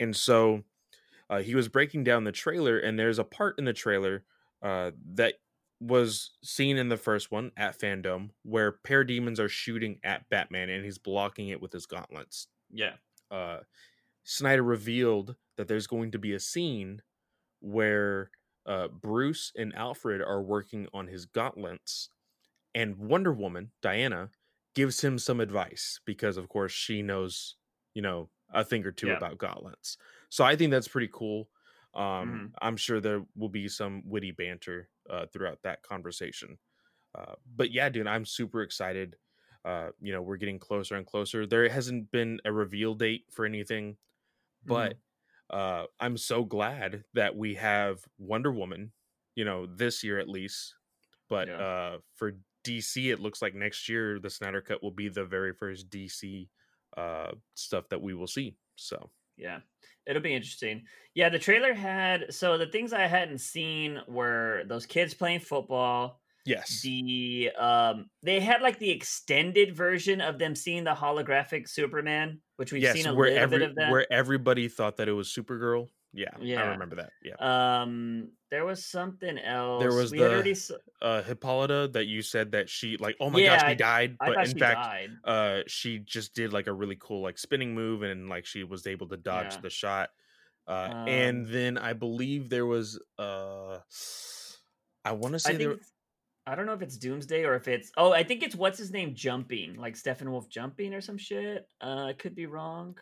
And 0.00 0.16
so 0.16 0.64
uh, 1.28 1.38
he 1.42 1.54
was 1.54 1.68
breaking 1.68 2.02
down 2.02 2.24
the 2.24 2.32
trailer, 2.32 2.78
and 2.78 2.98
there's 2.98 3.20
a 3.20 3.24
part 3.24 3.58
in 3.58 3.64
the 3.64 3.72
trailer 3.72 4.24
uh, 4.62 4.90
that 5.12 5.34
was 5.80 6.32
seen 6.42 6.76
in 6.76 6.88
the 6.88 6.96
first 6.96 7.30
one 7.30 7.52
at 7.56 7.78
FanDome 7.78 8.30
where 8.42 8.72
parademons 8.86 9.38
are 9.38 9.48
shooting 9.48 9.98
at 10.04 10.28
Batman 10.28 10.68
and 10.68 10.84
he's 10.84 10.98
blocking 10.98 11.48
it 11.48 11.62
with 11.62 11.72
his 11.72 11.86
gauntlets. 11.86 12.48
Yeah. 12.70 12.94
Uh, 13.30 13.60
Snyder 14.24 14.62
revealed 14.62 15.36
that 15.56 15.68
there's 15.68 15.86
going 15.86 16.10
to 16.10 16.18
be 16.18 16.34
a 16.34 16.40
scene 16.40 17.00
where 17.60 18.30
uh, 18.66 18.88
Bruce 18.88 19.52
and 19.56 19.74
Alfred 19.74 20.20
are 20.20 20.42
working 20.42 20.86
on 20.92 21.06
his 21.06 21.24
gauntlets 21.24 22.10
and 22.74 22.98
Wonder 22.98 23.32
Woman, 23.32 23.70
Diana, 23.80 24.30
gives 24.74 25.00
him 25.00 25.18
some 25.18 25.40
advice 25.40 26.00
because 26.04 26.36
of 26.36 26.48
course 26.48 26.72
she 26.72 27.00
knows, 27.00 27.56
you 27.94 28.02
know, 28.02 28.28
a 28.52 28.64
thing 28.64 28.84
or 28.84 28.92
two 28.92 29.08
yeah. 29.08 29.16
about 29.16 29.38
gauntlets. 29.38 29.96
So 30.28 30.44
I 30.44 30.56
think 30.56 30.70
that's 30.70 30.88
pretty 30.88 31.10
cool. 31.12 31.48
Um, 31.94 32.02
mm-hmm. 32.02 32.46
I'm 32.62 32.76
sure 32.76 33.00
there 33.00 33.22
will 33.36 33.48
be 33.48 33.68
some 33.68 34.02
witty 34.04 34.30
banter 34.30 34.88
uh, 35.08 35.26
throughout 35.32 35.58
that 35.62 35.82
conversation. 35.82 36.58
Uh, 37.14 37.34
but 37.56 37.72
yeah, 37.72 37.88
dude, 37.88 38.06
I'm 38.06 38.24
super 38.24 38.62
excited. 38.62 39.16
Uh, 39.64 39.88
you 40.00 40.12
know, 40.12 40.22
we're 40.22 40.36
getting 40.36 40.58
closer 40.58 40.96
and 40.96 41.06
closer. 41.06 41.46
There 41.46 41.68
hasn't 41.68 42.10
been 42.12 42.40
a 42.44 42.52
reveal 42.52 42.94
date 42.94 43.24
for 43.30 43.44
anything, 43.44 43.96
but 44.64 44.94
mm-hmm. 45.52 45.82
uh, 45.82 45.86
I'm 45.98 46.16
so 46.16 46.44
glad 46.44 47.04
that 47.14 47.36
we 47.36 47.56
have 47.56 47.98
Wonder 48.18 48.52
Woman. 48.52 48.92
You 49.34 49.44
know, 49.44 49.66
this 49.66 50.02
year 50.04 50.18
at 50.18 50.28
least. 50.28 50.74
But 51.28 51.48
yeah. 51.48 51.54
uh, 51.54 51.98
for 52.14 52.32
DC, 52.64 53.12
it 53.12 53.20
looks 53.20 53.40
like 53.40 53.54
next 53.54 53.88
year 53.88 54.18
the 54.18 54.30
Snyder 54.30 54.60
Cut 54.60 54.82
will 54.82 54.90
be 54.90 55.08
the 55.08 55.24
very 55.24 55.52
first 55.52 55.88
DC 55.88 56.48
uh, 56.96 57.32
stuff 57.54 57.88
that 57.90 58.00
we 58.00 58.14
will 58.14 58.26
see. 58.26 58.56
So 58.76 59.10
yeah, 59.36 59.60
it'll 60.06 60.22
be 60.22 60.34
interesting. 60.34 60.82
Yeah, 61.14 61.28
the 61.28 61.38
trailer 61.38 61.74
had 61.74 62.32
so 62.32 62.58
the 62.58 62.66
things 62.66 62.92
I 62.92 63.06
hadn't 63.06 63.40
seen 63.40 64.00
were 64.06 64.62
those 64.66 64.86
kids 64.86 65.14
playing 65.14 65.40
football. 65.40 66.20
Yes. 66.46 66.80
The 66.82 67.50
um 67.58 68.08
they 68.22 68.40
had 68.40 68.62
like 68.62 68.78
the 68.78 68.90
extended 68.90 69.76
version 69.76 70.20
of 70.20 70.38
them 70.38 70.54
seeing 70.54 70.84
the 70.84 70.94
holographic 70.94 71.68
Superman, 71.68 72.40
which 72.56 72.72
we've 72.72 72.82
yes, 72.82 72.96
seen 72.96 73.06
a 73.06 73.12
little 73.12 73.36
every, 73.36 73.58
bit 73.58 73.70
of 73.70 73.74
that. 73.76 73.90
Where 73.90 74.10
everybody 74.12 74.68
thought 74.68 74.96
that 74.98 75.08
it 75.08 75.12
was 75.12 75.28
Supergirl. 75.28 75.88
Yeah, 76.12 76.30
yeah, 76.40 76.62
I 76.62 76.66
remember 76.68 76.96
that. 76.96 77.10
Yeah. 77.22 77.34
Um, 77.82 78.30
there 78.50 78.64
was 78.64 78.84
something 78.84 79.38
else. 79.38 79.80
There 79.80 79.94
was 79.94 80.10
we 80.10 80.18
the 80.18 80.32
already... 80.32 80.56
uh, 81.00 81.22
Hippolyta 81.22 81.88
that 81.92 82.06
you 82.06 82.20
said 82.20 82.52
that 82.52 82.68
she 82.68 82.96
like, 82.96 83.16
oh 83.20 83.30
my 83.30 83.38
yeah, 83.38 83.60
gosh, 83.60 83.70
she 83.70 83.74
died. 83.76 84.16
I, 84.20 84.26
but 84.26 84.48
in 84.48 84.58
fact, 84.58 84.80
died. 84.80 85.10
uh, 85.24 85.60
she 85.68 85.98
just 85.98 86.34
did 86.34 86.52
like 86.52 86.66
a 86.66 86.72
really 86.72 86.96
cool 86.98 87.22
like 87.22 87.38
spinning 87.38 87.74
move, 87.74 88.02
and 88.02 88.28
like 88.28 88.44
she 88.44 88.64
was 88.64 88.88
able 88.88 89.08
to 89.08 89.16
dodge 89.16 89.54
yeah. 89.54 89.60
the 89.60 89.70
shot. 89.70 90.10
Uh, 90.66 90.88
um, 90.90 91.08
and 91.08 91.46
then 91.46 91.78
I 91.78 91.92
believe 91.92 92.50
there 92.50 92.66
was 92.66 93.00
uh, 93.18 93.78
I 95.04 95.12
want 95.12 95.34
to 95.34 95.38
say 95.38 95.54
I 95.54 95.56
there. 95.56 95.76
I 96.46 96.56
don't 96.56 96.66
know 96.66 96.72
if 96.72 96.82
it's 96.82 96.96
Doomsday 96.96 97.44
or 97.44 97.54
if 97.54 97.68
it's 97.68 97.92
oh 97.96 98.12
I 98.12 98.24
think 98.24 98.42
it's 98.42 98.56
what's 98.56 98.78
his 98.78 98.90
name 98.90 99.14
jumping 99.14 99.76
like 99.76 99.94
Steppenwolf 99.94 100.48
jumping 100.48 100.92
or 100.92 101.00
some 101.00 101.18
shit. 101.18 101.68
Uh, 101.80 102.06
I 102.06 102.12
could 102.14 102.34
be 102.34 102.46
wrong. 102.46 102.96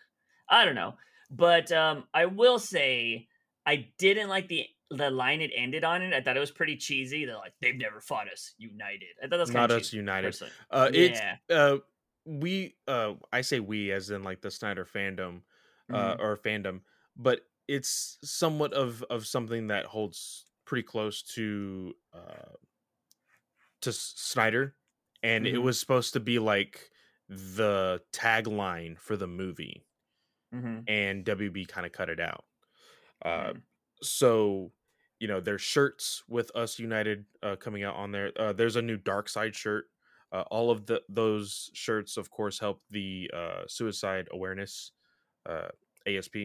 I 0.51 0.67
don't 0.67 0.75
know. 0.75 0.95
But 1.31 1.71
um, 1.73 2.05
I 2.15 2.27
will 2.27 2.59
say 2.59 3.29
I 3.67 3.89
didn't 3.99 4.29
like 4.29 4.49
the 4.49 4.67
the 4.91 5.11
line 5.11 5.41
it 5.43 5.51
ended 5.55 5.85
on 5.85 6.03
it. 6.03 6.15
I 6.15 6.23
thought 6.23 6.37
it 6.37 6.41
was 6.41 6.51
pretty 6.51 6.77
cheesy. 6.77 7.27
They're 7.27 7.37
like, 7.37 7.53
they've 7.61 7.77
never 7.77 8.01
fought 8.01 8.33
us 8.33 8.55
united. 8.57 9.09
I 9.23 9.27
thought 9.27 9.37
that's 9.37 9.51
not 9.51 9.71
us 9.71 9.93
united. 9.93 10.35
Uh, 10.71 10.89
yeah. 10.93 11.01
It's 11.01 11.21
uh, 11.51 11.77
we. 12.25 12.77
Uh, 12.87 13.15
I 13.33 13.43
say 13.43 13.61
we 13.61 13.93
as 13.93 14.11
in 14.11 14.25
like 14.25 14.41
the 14.41 14.51
Snyder 14.51 14.87
fandom, 14.87 15.43
uh, 15.93 16.15
mm-hmm. 16.15 16.23
or 16.23 16.37
fandom, 16.37 16.81
but 17.17 17.41
it's 17.67 18.17
somewhat 18.25 18.73
of 18.73 19.05
of 19.11 19.27
something 19.27 19.67
that 19.67 19.85
holds 19.85 20.47
pretty 20.65 20.83
close 20.83 21.23
to 21.23 21.95
uh 22.15 22.55
to 23.83 23.93
Snyder, 23.93 24.75
and 25.23 25.45
mm-hmm. 25.45 25.55
it 25.55 25.59
was 25.59 25.79
supposed 25.79 26.15
to 26.15 26.21
be 26.21 26.39
like 26.39 26.91
the 27.29 28.01
tagline 28.13 28.99
for 28.99 29.17
the 29.19 29.27
movie 29.27 29.85
mm-hmm. 30.55 30.81
and 30.87 31.25
WB 31.25 31.69
kind 31.69 31.87
of 31.87 31.93
cut 31.93 32.09
it 32.09 32.21
out. 32.21 32.45
Uh, 33.25 33.29
mm-hmm. 33.29 33.59
So, 34.03 34.73
you 35.19 35.29
know, 35.29 35.41
there's 35.41 35.63
shirts 35.63 36.23
with 36.29 36.55
Us 36.55 36.79
United 36.79 37.25
uh, 37.43 37.57
coming 37.57 37.83
out 37.85 37.97
on 37.97 38.13
there. 38.13 38.33
Uh, 38.39 38.53
there's 38.53 38.77
a 38.77 38.83
new 38.83 38.97
Darkseid 38.99 39.55
shirt. 39.55 39.87
Uh, 40.31 40.45
all 40.51 40.71
of 40.71 40.85
the 40.87 41.03
those 41.09 41.71
shirts, 41.73 42.17
of 42.17 42.31
course, 42.31 42.59
help 42.59 42.83
the 42.91 43.31
uh, 43.35 43.63
suicide 43.67 44.29
awareness 44.31 44.93
uh, 45.49 45.69
ASP. 46.07 46.37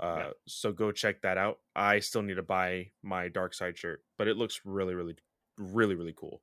Yeah. 0.00 0.30
So 0.48 0.72
go 0.72 0.90
check 0.90 1.22
that 1.22 1.38
out. 1.38 1.58
I 1.76 2.00
still 2.00 2.22
need 2.22 2.34
to 2.34 2.42
buy 2.42 2.90
my 3.04 3.28
Darkseid 3.28 3.76
shirt, 3.76 4.02
but 4.18 4.26
it 4.26 4.36
looks 4.36 4.62
really, 4.64 4.94
really, 4.94 5.14
really, 5.58 5.94
really 5.94 6.14
cool. 6.16 6.40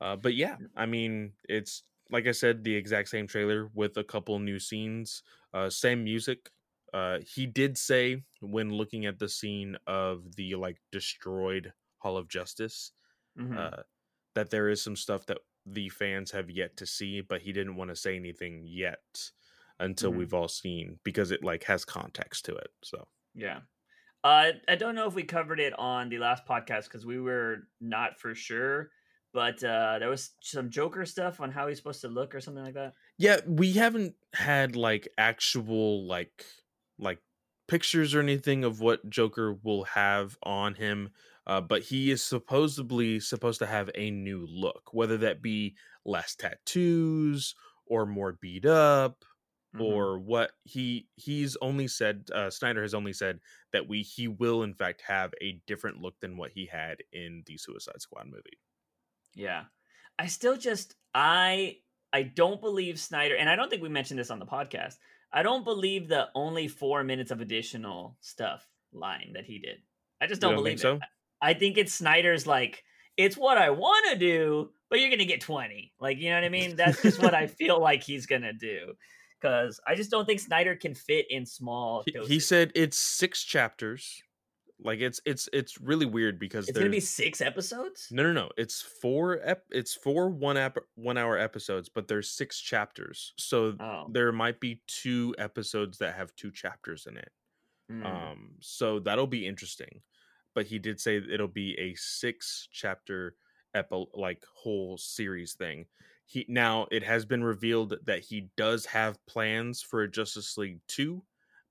but 0.00 0.34
yeah, 0.34 0.56
I 0.74 0.86
mean, 0.86 1.32
it's 1.46 1.82
like 2.10 2.26
I 2.26 2.32
said, 2.32 2.62
the 2.62 2.74
exact 2.74 3.08
same 3.08 3.26
trailer 3.26 3.70
with 3.74 3.96
a 3.96 4.04
couple 4.04 4.38
new 4.38 4.58
scenes, 4.58 5.22
uh, 5.52 5.70
same 5.70 6.04
music. 6.04 6.50
Uh, 6.92 7.18
he 7.26 7.46
did 7.46 7.76
say 7.76 8.22
when 8.40 8.72
looking 8.72 9.06
at 9.06 9.18
the 9.18 9.28
scene 9.28 9.76
of 9.86 10.36
the 10.36 10.54
like 10.54 10.76
destroyed 10.92 11.72
Hall 11.98 12.16
of 12.16 12.28
Justice 12.28 12.92
mm-hmm. 13.38 13.58
uh, 13.58 13.82
that 14.34 14.50
there 14.50 14.68
is 14.68 14.82
some 14.82 14.94
stuff 14.94 15.26
that 15.26 15.38
the 15.66 15.88
fans 15.88 16.30
have 16.30 16.50
yet 16.50 16.76
to 16.76 16.86
see, 16.86 17.20
but 17.20 17.40
he 17.40 17.52
didn't 17.52 17.76
want 17.76 17.90
to 17.90 17.96
say 17.96 18.14
anything 18.14 18.62
yet 18.64 18.98
until 19.80 20.10
mm-hmm. 20.10 20.20
we've 20.20 20.34
all 20.34 20.46
seen 20.46 20.98
because 21.02 21.30
it 21.30 21.42
like 21.42 21.64
has 21.64 21.84
context 21.84 22.44
to 22.44 22.54
it. 22.54 22.68
So 22.82 23.06
yeah. 23.34 23.60
Uh, 24.22 24.52
I 24.68 24.76
don't 24.76 24.94
know 24.94 25.06
if 25.06 25.14
we 25.14 25.22
covered 25.22 25.60
it 25.60 25.78
on 25.78 26.08
the 26.08 26.18
last 26.18 26.46
podcast 26.46 26.84
because 26.84 27.04
we 27.04 27.20
were 27.20 27.68
not 27.80 28.18
for 28.18 28.34
sure 28.34 28.90
but 29.34 29.62
uh, 29.64 29.98
there 29.98 30.08
was 30.08 30.30
some 30.40 30.70
Joker 30.70 31.04
stuff 31.04 31.40
on 31.40 31.50
how 31.50 31.66
he's 31.66 31.76
supposed 31.76 32.00
to 32.02 32.08
look 32.08 32.34
or 32.34 32.40
something 32.40 32.64
like 32.64 32.74
that. 32.74 32.94
Yeah, 33.18 33.40
we 33.46 33.72
haven't 33.72 34.14
had 34.32 34.76
like 34.76 35.08
actual 35.18 36.06
like 36.06 36.46
like 36.98 37.18
pictures 37.66 38.14
or 38.14 38.20
anything 38.20 38.62
of 38.62 38.80
what 38.80 39.10
Joker 39.10 39.58
will 39.62 39.84
have 39.84 40.38
on 40.44 40.74
him. 40.74 41.10
Uh, 41.46 41.60
but 41.60 41.82
he 41.82 42.10
is 42.10 42.22
supposedly 42.22 43.20
supposed 43.20 43.58
to 43.58 43.66
have 43.66 43.90
a 43.94 44.10
new 44.10 44.46
look, 44.48 44.90
whether 44.92 45.18
that 45.18 45.42
be 45.42 45.74
less 46.06 46.34
tattoos 46.36 47.54
or 47.86 48.06
more 48.06 48.38
beat 48.40 48.64
up 48.64 49.24
mm-hmm. 49.74 49.82
or 49.82 50.18
what 50.18 50.52
he 50.62 51.06
he's 51.16 51.56
only 51.60 51.88
said 51.88 52.28
uh, 52.32 52.48
Snyder 52.48 52.82
has 52.82 52.94
only 52.94 53.12
said 53.12 53.40
that 53.72 53.88
we 53.88 54.02
he 54.02 54.28
will 54.28 54.62
in 54.62 54.74
fact 54.74 55.02
have 55.06 55.34
a 55.42 55.60
different 55.66 56.00
look 56.00 56.14
than 56.20 56.36
what 56.36 56.52
he 56.52 56.66
had 56.66 56.98
in 57.12 57.42
the 57.46 57.58
Suicide 57.58 58.00
Squad 58.00 58.26
movie. 58.26 58.58
Yeah. 59.34 59.64
I 60.18 60.26
still 60.26 60.56
just 60.56 60.94
I 61.14 61.78
I 62.12 62.22
don't 62.22 62.60
believe 62.60 63.00
Snyder 63.00 63.36
and 63.36 63.48
I 63.48 63.56
don't 63.56 63.68
think 63.68 63.82
we 63.82 63.88
mentioned 63.88 64.18
this 64.18 64.30
on 64.30 64.38
the 64.38 64.46
podcast. 64.46 64.96
I 65.32 65.42
don't 65.42 65.64
believe 65.64 66.08
the 66.08 66.28
only 66.34 66.68
four 66.68 67.02
minutes 67.02 67.30
of 67.30 67.40
additional 67.40 68.16
stuff 68.20 68.66
line 68.92 69.32
that 69.34 69.44
he 69.44 69.58
did. 69.58 69.78
I 70.20 70.26
just 70.26 70.40
don't, 70.40 70.52
don't 70.52 70.62
believe 70.62 70.78
it. 70.78 70.80
so? 70.80 71.00
I 71.42 71.54
think 71.54 71.76
it's 71.76 71.94
Snyder's 71.94 72.46
like 72.46 72.84
it's 73.16 73.36
what 73.36 73.58
I 73.58 73.70
want 73.70 74.06
to 74.10 74.18
do, 74.18 74.70
but 74.90 75.00
you're 75.00 75.10
gonna 75.10 75.24
get 75.24 75.40
twenty. 75.40 75.92
Like 76.00 76.18
you 76.18 76.30
know 76.30 76.36
what 76.36 76.44
I 76.44 76.48
mean? 76.48 76.76
That's 76.76 77.02
just 77.02 77.20
what 77.20 77.34
I 77.34 77.46
feel 77.58 77.80
like 77.80 78.02
he's 78.02 78.26
gonna 78.26 78.52
do. 78.52 78.94
Because 79.40 79.78
I 79.86 79.94
just 79.94 80.10
don't 80.10 80.24
think 80.24 80.40
Snyder 80.40 80.74
can 80.74 80.94
fit 80.94 81.26
in 81.28 81.44
small. 81.44 82.02
He 82.26 82.40
said 82.40 82.72
it's 82.74 82.98
six 82.98 83.42
chapters. 83.44 84.22
Like 84.80 85.00
it's 85.00 85.20
it's 85.24 85.48
it's 85.52 85.80
really 85.80 86.04
weird 86.06 86.38
because 86.38 86.68
it's 86.68 86.76
gonna 86.76 86.90
be 86.90 87.00
six 87.00 87.40
episodes. 87.40 88.08
No, 88.10 88.22
no, 88.24 88.32
no. 88.32 88.50
It's 88.56 88.82
four. 88.82 89.40
Ep- 89.42 89.66
it's 89.70 89.94
four 89.94 90.28
one 90.28 90.56
ep- 90.56 90.78
one 90.96 91.16
hour 91.16 91.38
episodes, 91.38 91.88
but 91.88 92.08
there's 92.08 92.30
six 92.30 92.60
chapters. 92.60 93.32
So 93.38 93.76
Oh, 93.78 94.08
there 94.10 94.32
might 94.32 94.58
be 94.60 94.82
two 94.86 95.34
episodes 95.38 95.98
that 95.98 96.16
have 96.16 96.34
two 96.34 96.50
chapters 96.50 97.06
in 97.06 97.16
it. 97.16 97.30
mm. 97.90 98.04
Um, 98.04 98.56
so 98.60 98.98
that'll 98.98 99.26
be 99.28 99.46
interesting. 99.46 100.02
But 100.54 100.66
he 100.66 100.78
did 100.78 101.00
say 101.00 101.16
it'll 101.18 101.48
be 101.48 101.78
a 101.78 101.94
six 101.94 102.68
chapter 102.72 103.36
epi- 103.74 104.06
like 104.14 104.44
whole 104.54 104.98
series 104.98 105.54
thing. 105.54 105.86
He 106.26 106.46
now 106.48 106.88
it 106.90 107.02
has 107.04 107.24
been 107.24 107.44
revealed 107.44 107.94
that 108.06 108.20
he 108.20 108.50
does 108.56 108.86
have 108.86 109.24
plans 109.26 109.82
for 109.82 110.02
a 110.02 110.10
Justice 110.10 110.56
League 110.58 110.80
two, 110.88 111.24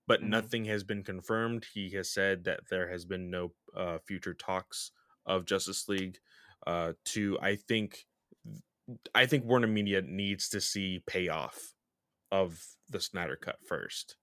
but 0.07 0.21
Mhm. 0.21 0.27
nothing 0.27 0.65
has 0.65 0.83
been 0.83 1.03
confirmed. 1.03 1.65
He 1.73 1.91
has 1.91 2.11
said 2.11 2.43
that 2.45 2.67
there 2.69 2.89
has 2.89 3.05
been 3.05 3.29
no 3.29 3.53
uh, 3.75 3.99
future 3.99 4.33
talks 4.33 4.91
of 5.25 5.45
Justice 5.45 5.87
League 5.87 6.19
uh, 6.67 6.93
two. 7.05 7.37
I 7.41 7.55
think 7.55 8.05
I 9.15 9.25
think 9.25 9.45
Warner 9.45 9.67
Media 9.67 10.01
needs 10.01 10.49
to 10.49 10.59
see 10.61 10.99
payoff 11.07 11.57
of 12.31 12.61
the 12.89 12.99
Snyder 12.99 13.37
Cut 13.37 13.57
first 13.67 14.17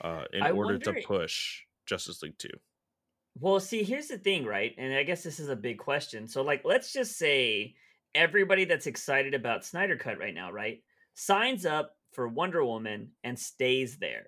uh, 0.00 0.24
in 0.32 0.42
I 0.42 0.50
order 0.50 0.78
to 0.78 1.02
push 1.06 1.62
Justice 1.86 2.22
League 2.22 2.38
2. 2.38 2.48
Well, 3.38 3.60
see, 3.60 3.82
here's 3.84 4.08
the 4.08 4.18
thing, 4.18 4.44
right? 4.44 4.74
And 4.76 4.92
I 4.92 5.04
guess 5.04 5.22
this 5.22 5.38
is 5.38 5.48
a 5.48 5.56
big 5.56 5.78
question. 5.78 6.26
So, 6.28 6.42
like, 6.42 6.62
let's 6.64 6.92
just 6.92 7.16
say 7.16 7.74
everybody 8.14 8.64
that's 8.64 8.86
excited 8.86 9.34
about 9.34 9.64
Snyder 9.64 9.96
Cut 9.96 10.18
right 10.18 10.34
now, 10.34 10.50
right, 10.50 10.82
signs 11.14 11.64
up 11.64 11.94
for 12.12 12.28
Wonder 12.28 12.64
Woman 12.64 13.12
and 13.22 13.38
stays 13.38 13.98
there. 13.98 14.26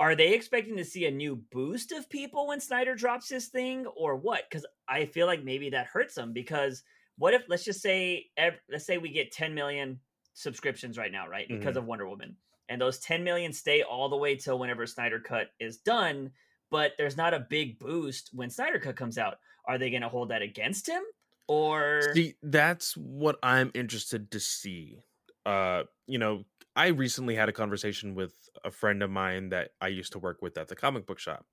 Are 0.00 0.14
they 0.14 0.34
expecting 0.34 0.76
to 0.76 0.84
see 0.84 1.06
a 1.06 1.10
new 1.10 1.36
boost 1.52 1.92
of 1.92 2.10
people 2.10 2.48
when 2.48 2.60
Snyder 2.60 2.94
drops 2.94 3.28
his 3.28 3.46
thing, 3.46 3.86
or 3.86 4.16
what? 4.16 4.42
Because 4.48 4.66
I 4.88 5.06
feel 5.06 5.26
like 5.26 5.44
maybe 5.44 5.70
that 5.70 5.86
hurts 5.86 6.14
them. 6.14 6.32
Because 6.32 6.82
what 7.16 7.34
if, 7.34 7.44
let's 7.48 7.64
just 7.64 7.80
say, 7.80 8.26
let's 8.70 8.84
say 8.84 8.98
we 8.98 9.10
get 9.10 9.30
10 9.30 9.54
million 9.54 10.00
subscriptions 10.32 10.98
right 10.98 11.12
now, 11.12 11.28
right, 11.28 11.46
because 11.48 11.76
of 11.76 11.84
Wonder 11.84 12.08
Woman, 12.08 12.36
and 12.68 12.80
those 12.80 12.98
10 12.98 13.22
million 13.22 13.52
stay 13.52 13.82
all 13.82 14.08
the 14.08 14.16
way 14.16 14.34
till 14.34 14.58
whenever 14.58 14.84
Snyder 14.86 15.20
Cut 15.20 15.48
is 15.60 15.76
done 15.78 16.32
but 16.74 16.90
there's 16.98 17.16
not 17.16 17.32
a 17.34 17.38
big 17.38 17.78
boost 17.78 18.30
when 18.32 18.50
Snyder 18.50 18.80
Cut 18.80 18.96
comes 18.96 19.16
out. 19.16 19.38
Are 19.64 19.78
they 19.78 19.90
going 19.90 20.02
to 20.02 20.08
hold 20.08 20.30
that 20.30 20.42
against 20.42 20.88
him? 20.88 21.02
Or 21.46 22.12
See, 22.14 22.34
that's 22.42 22.96
what 22.96 23.36
I'm 23.44 23.70
interested 23.74 24.32
to 24.32 24.40
see. 24.40 24.98
Uh, 25.46 25.84
you 26.08 26.18
know, 26.18 26.42
I 26.76 26.88
recently 26.88 27.34
had 27.36 27.48
a 27.48 27.52
conversation 27.52 28.14
with 28.14 28.48
a 28.64 28.70
friend 28.70 29.02
of 29.02 29.10
mine 29.10 29.50
that 29.50 29.70
I 29.80 29.88
used 29.88 30.12
to 30.12 30.18
work 30.18 30.42
with 30.42 30.58
at 30.58 30.68
the 30.68 30.76
comic 30.76 31.06
book 31.06 31.18
shop. 31.18 31.46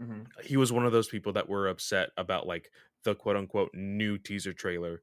Mhm. 0.00 0.26
He 0.44 0.56
was 0.56 0.72
one 0.72 0.86
of 0.86 0.92
those 0.92 1.08
people 1.08 1.32
that 1.34 1.48
were 1.48 1.68
upset 1.68 2.10
about 2.16 2.46
like 2.46 2.70
the 3.04 3.14
quote 3.14 3.36
unquote 3.36 3.74
new 3.74 4.18
teaser 4.18 4.52
trailer. 4.52 5.02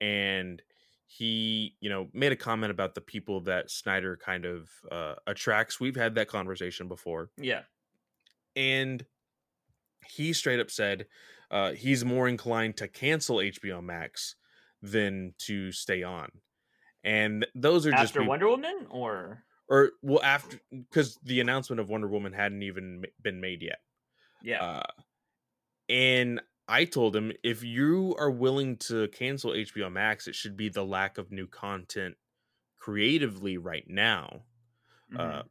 And 0.00 0.62
he, 1.06 1.76
you 1.80 1.90
know, 1.90 2.08
made 2.12 2.32
a 2.32 2.36
comment 2.36 2.70
about 2.70 2.94
the 2.94 3.00
people 3.00 3.40
that 3.42 3.70
Snyder 3.70 4.16
kind 4.16 4.44
of 4.44 4.70
uh, 4.90 5.16
attracts. 5.26 5.80
We've 5.80 5.96
had 5.96 6.14
that 6.14 6.28
conversation 6.28 6.88
before. 6.88 7.30
yeah, 7.36 7.64
and 8.56 9.06
he 10.06 10.32
straight 10.32 10.60
up 10.60 10.70
said 10.70 11.06
uh, 11.50 11.72
he's 11.72 12.04
more 12.04 12.28
inclined 12.28 12.76
to 12.78 12.88
cancel 12.88 13.40
HBO 13.40 13.80
Max 13.80 14.36
than 14.80 15.34
to 15.38 15.72
stay 15.72 16.02
on. 16.02 16.30
And 17.04 17.46
those 17.54 17.86
are 17.86 17.92
just 17.92 18.14
after 18.14 18.22
Wonder 18.22 18.48
Woman, 18.48 18.86
or 18.90 19.44
or 19.68 19.92
well 20.02 20.22
after 20.22 20.60
because 20.70 21.16
the 21.22 21.40
announcement 21.40 21.80
of 21.80 21.88
Wonder 21.88 22.08
Woman 22.08 22.32
hadn't 22.32 22.62
even 22.62 23.04
been 23.20 23.40
made 23.40 23.62
yet. 23.62 23.80
yeah, 24.40 24.60
Uh, 24.60 24.82
and 25.88 26.40
I 26.68 26.84
told 26.84 27.16
him 27.16 27.32
if 27.42 27.64
you 27.64 28.14
are 28.18 28.30
willing 28.30 28.76
to 28.78 29.08
cancel 29.08 29.54
HBO 29.54 29.90
Max, 29.90 30.28
it 30.28 30.34
should 30.34 30.56
be 30.56 30.68
the 30.68 30.84
lack 30.84 31.18
of 31.18 31.32
new 31.32 31.46
content 31.46 32.16
creatively 32.78 33.58
right 33.58 33.88
now. 33.88 34.44
mhm. 35.08 35.20
Uh, 35.20 35.42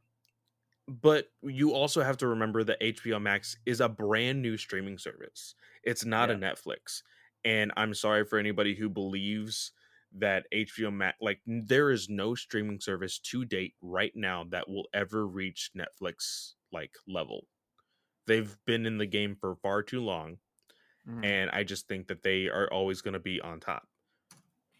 but 0.88 1.28
you 1.42 1.72
also 1.72 2.02
have 2.02 2.16
to 2.18 2.28
remember 2.28 2.64
that 2.64 2.78
HBO 2.80 3.20
Max 3.20 3.56
is 3.66 3.80
a 3.80 3.88
brand 3.88 4.42
new 4.42 4.56
streaming 4.56 4.98
service. 4.98 5.54
It's 5.84 6.04
not 6.04 6.30
a 6.30 6.34
Netflix. 6.34 7.02
And 7.44 7.72
I'm 7.76 7.94
sorry 7.94 8.24
for 8.24 8.38
anybody 8.38 8.74
who 8.74 8.88
believes 8.88 9.72
that 10.12 10.46
HBO 10.52 10.90
Max, 10.90 11.18
like, 11.20 11.40
there 11.46 11.90
is 11.90 12.08
no 12.08 12.34
streaming 12.34 12.80
service 12.80 13.18
to 13.20 13.44
date 13.44 13.74
right 13.80 14.12
now 14.14 14.44
that 14.44 14.68
will 14.68 14.88
ever 14.92 15.26
reach 15.26 15.70
Netflix 15.76 16.54
like 16.72 16.96
level. 17.06 17.46
They've 18.26 18.56
been 18.66 18.86
in 18.86 18.98
the 18.98 19.06
game 19.06 19.36
for 19.36 19.56
far 19.56 19.82
too 19.82 20.00
long. 20.02 20.38
Mhm. 21.04 21.24
And 21.24 21.50
I 21.50 21.64
just 21.64 21.88
think 21.88 22.08
that 22.08 22.22
they 22.22 22.48
are 22.48 22.72
always 22.72 23.02
going 23.02 23.14
to 23.14 23.20
be 23.20 23.40
on 23.40 23.60
top. 23.60 23.88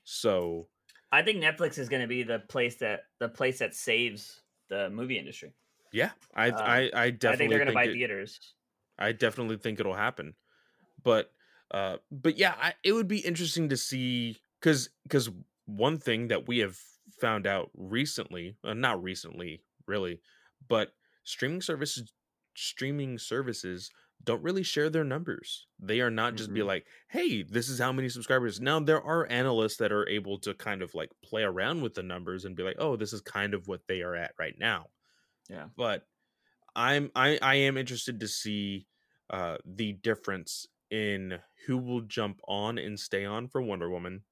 So, 0.04 0.68
I 1.12 1.22
think 1.22 1.42
Netflix 1.42 1.78
is 1.78 1.88
going 1.88 2.02
to 2.02 2.08
be 2.08 2.22
the 2.22 2.38
place 2.38 2.76
that 2.76 3.04
the 3.18 3.28
place 3.28 3.58
that 3.58 3.74
saves 3.74 4.42
the 4.68 4.90
movie 4.90 5.18
industry. 5.18 5.54
yeah, 5.92 6.12
I, 6.34 6.48
Uh, 6.48 6.54
I, 6.64 6.90
I 6.94 7.10
I 7.26 7.32
definitely 7.32 7.36
think 7.36 7.50
they're 7.50 7.58
going 7.58 7.68
to 7.68 7.72
buy 7.72 7.86
it- 7.86 7.98
theaters. 7.98 8.56
I 8.98 9.12
definitely 9.12 9.56
think 9.56 9.80
it'll 9.80 9.94
happen. 9.94 10.36
But 11.02 11.32
uh 11.70 11.98
but 12.10 12.36
yeah, 12.38 12.56
I, 12.58 12.74
it 12.84 12.92
would 12.92 13.08
be 13.08 13.20
interesting 13.20 13.68
to 13.70 13.76
see 13.76 14.38
cuz 14.60 14.90
cuz 15.08 15.30
one 15.66 15.98
thing 15.98 16.28
that 16.28 16.46
we 16.48 16.58
have 16.58 16.76
found 17.20 17.46
out 17.46 17.70
recently, 17.74 18.56
uh, 18.64 18.74
not 18.74 19.02
recently 19.02 19.62
really, 19.86 20.20
but 20.66 20.94
streaming 21.24 21.60
services 21.60 22.12
streaming 22.56 23.18
services 23.18 23.90
don't 24.22 24.42
really 24.42 24.62
share 24.62 24.90
their 24.90 25.04
numbers. 25.04 25.66
They 25.78 26.00
are 26.00 26.10
not 26.10 26.34
just 26.34 26.52
be 26.52 26.62
Mhm. 26.62 26.64
like, 26.64 26.86
"Hey, 27.08 27.42
this 27.42 27.68
is 27.70 27.78
how 27.78 27.92
many 27.92 28.08
subscribers." 28.10 28.60
Now 28.60 28.80
there 28.80 29.00
are 29.02 29.26
analysts 29.28 29.76
that 29.78 29.92
are 29.92 30.06
able 30.08 30.38
to 30.40 30.54
kind 30.54 30.82
of 30.82 30.94
like 30.94 31.10
play 31.22 31.42
around 31.42 31.82
with 31.82 31.94
the 31.94 32.02
numbers 32.02 32.44
and 32.44 32.56
be 32.56 32.62
like, 32.62 32.76
"Oh, 32.78 32.96
this 32.96 33.12
is 33.12 33.20
kind 33.22 33.54
of 33.54 33.66
what 33.68 33.86
they 33.86 34.02
are 34.02 34.14
at 34.14 34.34
right 34.38 34.58
now." 34.58 34.90
Yeah. 35.48 35.68
but 35.76 36.06
i'm 36.76 37.10
i 37.14 37.38
i 37.42 37.54
am 37.56 37.76
interested 37.76 38.20
to 38.20 38.28
see 38.28 38.86
uh 39.30 39.58
the 39.64 39.92
difference 39.92 40.66
in 40.90 41.40
who 41.66 41.78
will 41.78 42.02
jump 42.02 42.40
on 42.48 42.78
and 42.78 42.98
stay 42.98 43.24
on 43.24 43.48
for 43.48 43.62
wonder 43.62 43.90
woman 43.90 44.24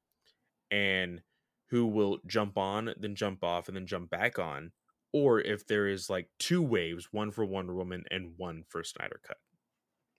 and 0.70 1.22
who 1.70 1.86
will 1.86 2.18
jump 2.26 2.56
on 2.58 2.92
then 2.98 3.14
jump 3.14 3.42
off 3.44 3.68
and 3.68 3.76
then 3.76 3.86
jump 3.86 4.10
back 4.10 4.38
on 4.38 4.72
or 5.12 5.40
if 5.40 5.66
there 5.66 5.88
is 5.88 6.10
like 6.10 6.28
two 6.38 6.62
waves 6.62 7.08
one 7.12 7.30
for 7.30 7.44
wonder 7.44 7.74
woman 7.74 8.04
and 8.10 8.34
one 8.36 8.64
for 8.68 8.82
snyder 8.84 9.20
cut 9.26 9.38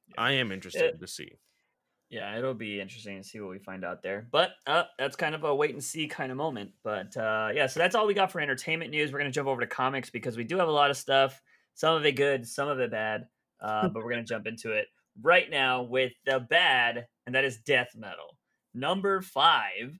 Yeah. 0.07 0.15
i 0.17 0.31
am 0.33 0.51
interested 0.51 0.99
to 0.99 1.07
see 1.07 1.39
Yeah, 2.09 2.35
it'll 2.37 2.55
be 2.55 2.81
interesting 2.81 3.21
to 3.21 3.27
see 3.27 3.39
what 3.39 3.51
we 3.51 3.59
find 3.59 3.85
out 3.85 4.01
there. 4.01 4.27
But 4.31 4.53
uh, 4.65 4.85
that's 4.97 5.15
kind 5.15 5.35
of 5.35 5.43
a 5.43 5.53
wait 5.53 5.71
and 5.75 5.83
see 5.83 6.07
kind 6.07 6.31
of 6.31 6.37
moment. 6.37 6.71
But 6.83 7.15
uh, 7.15 7.51
yeah, 7.53 7.67
so 7.67 7.79
that's 7.79 7.93
all 7.93 8.07
we 8.07 8.15
got 8.15 8.31
for 8.31 8.41
entertainment 8.41 8.89
news. 8.89 9.11
We're 9.11 9.19
gonna 9.19 9.29
jump 9.31 9.47
over 9.47 9.61
to 9.61 9.67
comics 9.67 10.09
because 10.09 10.35
we 10.35 10.43
do 10.43 10.57
have 10.57 10.67
a 10.67 10.71
lot 10.71 10.89
of 10.89 10.97
stuff. 10.97 11.39
Some 11.75 11.95
of 11.95 12.05
it 12.05 12.13
good, 12.13 12.47
some 12.47 12.67
of 12.67 12.79
it 12.79 12.89
bad. 12.89 13.27
Uh, 13.61 13.89
but 13.89 14.03
we're 14.03 14.09
gonna 14.09 14.23
jump 14.23 14.47
into 14.47 14.71
it 14.71 14.87
right 15.21 15.49
now 15.51 15.83
with 15.83 16.13
the 16.25 16.39
bad, 16.39 17.07
and 17.27 17.35
that 17.35 17.45
is 17.45 17.59
death 17.59 17.89
metal 17.95 18.37
number 18.73 19.21
five, 19.21 19.95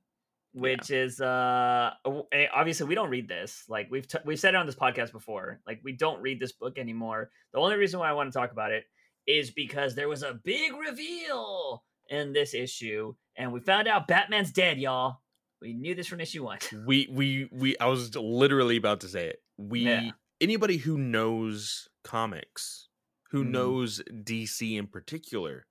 which 0.53 0.89
is 0.91 1.21
uh 1.21 1.91
eh, 2.31 2.47
obviously 2.53 2.87
we 2.87 2.95
don't 2.95 3.09
read 3.09 3.27
this. 3.27 3.63
Like 3.69 3.87
we've 3.91 4.07
t- 4.07 4.17
we've 4.25 4.39
said 4.39 4.53
it 4.55 4.57
on 4.57 4.65
this 4.65 4.75
podcast 4.75 5.11
before. 5.11 5.59
Like 5.67 5.79
we 5.83 5.93
don't 5.93 6.21
read 6.21 6.39
this 6.39 6.51
book 6.53 6.77
anymore. 6.77 7.29
The 7.53 7.59
only 7.59 7.75
reason 7.77 7.99
why 7.99 8.09
I 8.09 8.13
want 8.13 8.31
to 8.31 8.37
talk 8.37 8.51
about 8.51 8.71
it 8.71 8.85
is 9.27 9.51
because 9.51 9.95
there 9.95 10.09
was 10.09 10.23
a 10.23 10.33
big 10.43 10.73
reveal 10.75 11.83
in 12.09 12.33
this 12.33 12.53
issue, 12.55 13.13
and 13.35 13.53
we 13.53 13.59
found 13.59 13.87
out 13.87 14.07
Batman's 14.07 14.51
dead, 14.51 14.79
y'all. 14.79 15.21
We 15.61 15.73
knew 15.73 15.93
this 15.93 16.07
from 16.07 16.19
issue 16.21 16.43
one. 16.45 16.59
we 16.87 17.07
we 17.11 17.47
we 17.51 17.77
i 17.79 17.85
was 17.85 18.15
literally 18.15 18.77
about 18.77 19.01
to 19.01 19.07
say 19.09 19.27
it 19.27 19.43
we 19.57 19.81
Yeah. 19.81 20.11
anybody 20.39 20.77
who 20.77 20.97
knows 20.97 21.89
comics 22.03 22.87
who 23.31 23.43
Mhm. 23.43 23.49
knows 23.51 24.01
dc 24.09 24.77
in 24.79 24.87
particular 24.87 25.65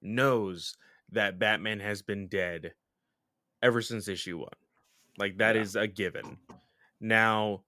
knows 0.00 0.74
that 1.12 1.38
batman 1.38 1.80
has 1.80 2.00
been 2.02 2.26
dead 2.26 2.72
ever 3.64 3.82
since 3.82 4.08
issue 4.08 4.38
one 4.38 4.60
like 5.18 5.38
that 5.38 5.56
is 5.56 5.76
Yeah. 5.76 5.82
a 5.82 5.88
given 5.88 6.38
now 7.00 7.64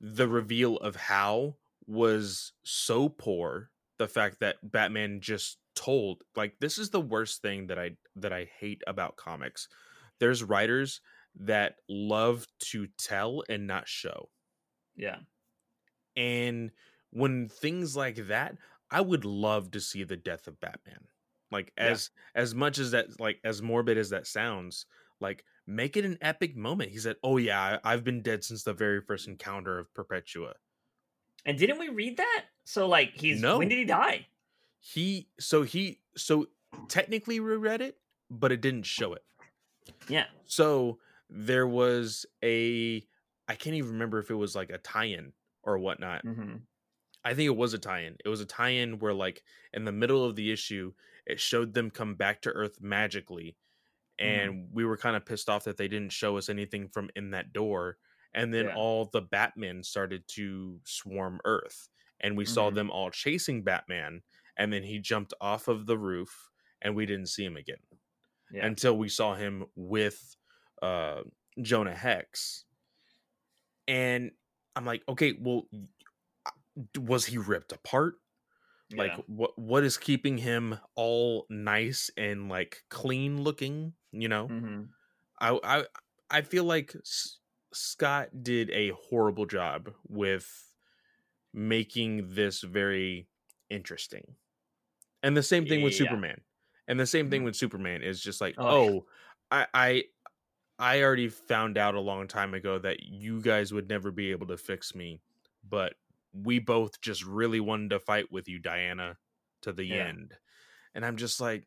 the 0.00 0.28
reveal 0.28 0.76
of 0.78 0.96
how 0.96 1.56
was 1.86 2.52
so 2.64 3.08
poor 3.08 3.70
the 3.98 4.08
fact 4.08 4.40
that 4.40 4.56
batman 4.62 5.20
just 5.20 5.58
told 5.74 6.22
like 6.36 6.56
this 6.60 6.78
is 6.78 6.90
the 6.90 7.00
worst 7.00 7.42
thing 7.42 7.66
that 7.68 7.78
i 7.78 7.90
that 8.16 8.32
i 8.32 8.44
hate 8.60 8.82
about 8.86 9.16
comics 9.16 9.68
there's 10.20 10.44
writers 10.44 11.00
that 11.38 11.76
love 11.88 12.46
to 12.58 12.86
tell 12.98 13.42
and 13.48 13.66
not 13.66 13.88
show 13.88 14.30
Yeah, 14.96 15.18
and 16.16 16.70
when 17.10 17.48
things 17.48 17.96
like 17.96 18.16
that, 18.28 18.56
I 18.90 19.00
would 19.00 19.24
love 19.24 19.70
to 19.72 19.80
see 19.80 20.04
the 20.04 20.16
death 20.16 20.46
of 20.48 20.60
Batman. 20.60 21.08
Like 21.50 21.72
Yeah. 21.80 21.92
as 21.92 22.10
as 22.34 22.54
much 22.54 22.78
as 22.78 22.90
that 22.92 23.20
like 23.20 23.40
as 23.44 23.62
morbid 23.62 23.98
as 23.98 24.10
that 24.10 24.26
sounds, 24.26 24.86
like 25.20 25.44
make 25.66 25.96
it 25.96 26.04
an 26.04 26.18
epic 26.20 26.56
moment. 26.56 26.90
He 26.90 26.98
said, 26.98 27.16
"Oh 27.22 27.36
yeah, 27.36 27.78
I've 27.84 28.04
been 28.04 28.22
dead 28.22 28.44
since 28.44 28.62
the 28.62 28.72
very 28.74 29.00
first 29.00 29.28
encounter 29.28 29.78
of 29.78 29.92
Perpetua." 29.94 30.54
And 31.44 31.58
didn't 31.58 31.78
we 31.78 31.88
read 31.88 32.16
that? 32.16 32.44
So 32.64 32.88
like 32.88 33.12
he's 33.14 33.40
No. 33.40 33.58
when 33.58 33.68
did 33.68 33.78
he 33.78 33.84
die? 33.84 34.26
He 34.80 35.28
so 35.38 35.62
he 35.62 36.00
so 36.16 36.46
technically 36.88 37.40
we 37.40 37.50
read 37.56 37.80
it, 37.80 37.98
but 38.30 38.52
it 38.52 38.60
didn't 38.60 38.86
show 38.86 39.14
it. 39.14 39.24
Yeah. 40.08 40.26
So 40.46 40.98
there 41.30 41.66
was 41.66 42.26
a 42.44 43.04
I 43.48 43.54
can't 43.54 43.76
even 43.76 43.92
remember 43.92 44.18
if 44.18 44.30
it 44.30 44.34
was 44.34 44.56
like 44.56 44.70
a 44.70 44.78
tie-in 44.78 45.32
or 45.62 45.78
whatnot. 45.78 46.24
Mm-hmm. 46.24 46.56
I 47.24 47.34
think 47.34 47.46
it 47.46 47.56
was 47.56 47.74
a 47.74 47.78
tie-in. 47.78 48.16
It 48.24 48.28
was 48.28 48.40
a 48.40 48.46
tie-in 48.46 48.98
where 48.98 49.14
like 49.14 49.42
in 49.72 49.84
the 49.84 49.92
middle 49.92 50.24
of 50.24 50.36
the 50.36 50.52
issue, 50.52 50.92
it 51.26 51.40
showed 51.40 51.74
them 51.74 51.90
come 51.90 52.14
back 52.14 52.42
to 52.42 52.50
Earth 52.50 52.80
magically. 52.80 53.56
Mm-hmm. 54.20 54.50
And 54.50 54.68
we 54.72 54.84
were 54.84 54.96
kind 54.96 55.16
of 55.16 55.24
pissed 55.26 55.48
off 55.48 55.64
that 55.64 55.76
they 55.76 55.88
didn't 55.88 56.12
show 56.12 56.36
us 56.36 56.48
anything 56.48 56.88
from 56.88 57.10
in 57.16 57.30
that 57.30 57.52
door. 57.52 57.98
And 58.34 58.52
then 58.52 58.66
Yeah. 58.66 58.74
all 58.74 59.06
the 59.06 59.22
Batmen 59.22 59.82
started 59.82 60.26
to 60.28 60.80
swarm 60.84 61.40
Earth. 61.44 61.88
And 62.20 62.36
we 62.36 62.44
saw 62.46 62.70
Mhm. 62.70 62.74
them 62.74 62.90
all 62.90 63.10
chasing 63.10 63.62
Batman. 63.62 64.22
And 64.56 64.72
then 64.72 64.82
he 64.82 64.98
jumped 64.98 65.34
off 65.40 65.68
of 65.68 65.86
the 65.86 65.98
roof 65.98 66.50
and 66.80 66.94
we 66.96 67.06
didn't 67.06 67.26
see 67.26 67.44
him 67.44 67.56
again 67.56 67.82
Yeah. 68.50 68.66
until 68.66 68.96
we 68.96 69.08
saw 69.08 69.34
him 69.34 69.66
with 69.74 70.36
uh 70.82 71.22
Jonah 71.60 71.94
Hex. 71.96 72.64
And 73.88 74.32
I'm 74.74 74.84
like, 74.84 75.02
okay, 75.08 75.32
well 75.32 75.68
was 76.98 77.26
he 77.26 77.38
ripped 77.38 77.72
apart? 77.72 78.16
Like 78.96 79.16
yeah. 79.16 79.22
what 79.26 79.58
what 79.58 79.84
is 79.84 79.98
keeping 79.98 80.38
him 80.38 80.78
all 80.94 81.46
nice 81.50 82.10
and 82.16 82.48
like 82.48 82.84
clean 82.90 83.42
looking, 83.42 83.94
you 84.12 84.28
know? 84.28 84.50
hmm 84.50 84.96
I 85.40 85.58
I 85.64 85.86
I 86.30 86.42
feel 86.42 86.64
like 86.64 86.94
S- 86.96 87.40
Scott 87.74 88.42
did 88.42 88.70
a 88.70 88.90
horrible 88.90 89.46
job 89.46 89.94
with 90.08 90.72
making 91.52 92.34
this 92.34 92.62
very 92.62 93.28
interesting. 93.70 94.36
And 95.22 95.36
the 95.36 95.42
same 95.42 95.66
thing 95.66 95.82
with 95.82 95.94
Superman. 95.94 96.42
And 96.88 97.00
the 97.00 97.06
same 97.06 97.30
thing 97.30 97.42
Mhm. 97.42 97.44
with 97.44 97.56
Superman 97.56 98.02
is 98.02 98.20
just 98.22 98.40
like, 98.40 98.58
Oh, 98.58 98.66
oh, 98.68 99.06
I 99.50 99.66
I 99.74 100.04
I 100.78 101.02
already 101.02 101.28
found 101.28 101.78
out 101.78 101.94
a 101.94 102.00
long 102.00 102.28
time 102.28 102.54
ago 102.54 102.78
that 102.80 103.04
you 103.04 103.40
guys 103.42 103.72
would 103.72 103.88
never 103.88 104.10
be 104.12 104.32
able 104.32 104.48
to 104.48 104.58
fix 104.58 104.94
me, 104.94 105.22
but 105.64 105.94
we 106.42 106.58
both 106.58 107.00
just 107.00 107.24
really 107.24 107.60
wanted 107.60 107.90
to 107.90 108.00
fight 108.00 108.30
with 108.30 108.48
you, 108.48 108.58
Diana, 108.58 109.16
to 109.62 109.72
the 109.72 109.84
Yeah. 109.84 110.08
end. 110.08 110.34
And 110.94 111.04
I'm 111.04 111.16
just 111.16 111.40
like, 111.40 111.66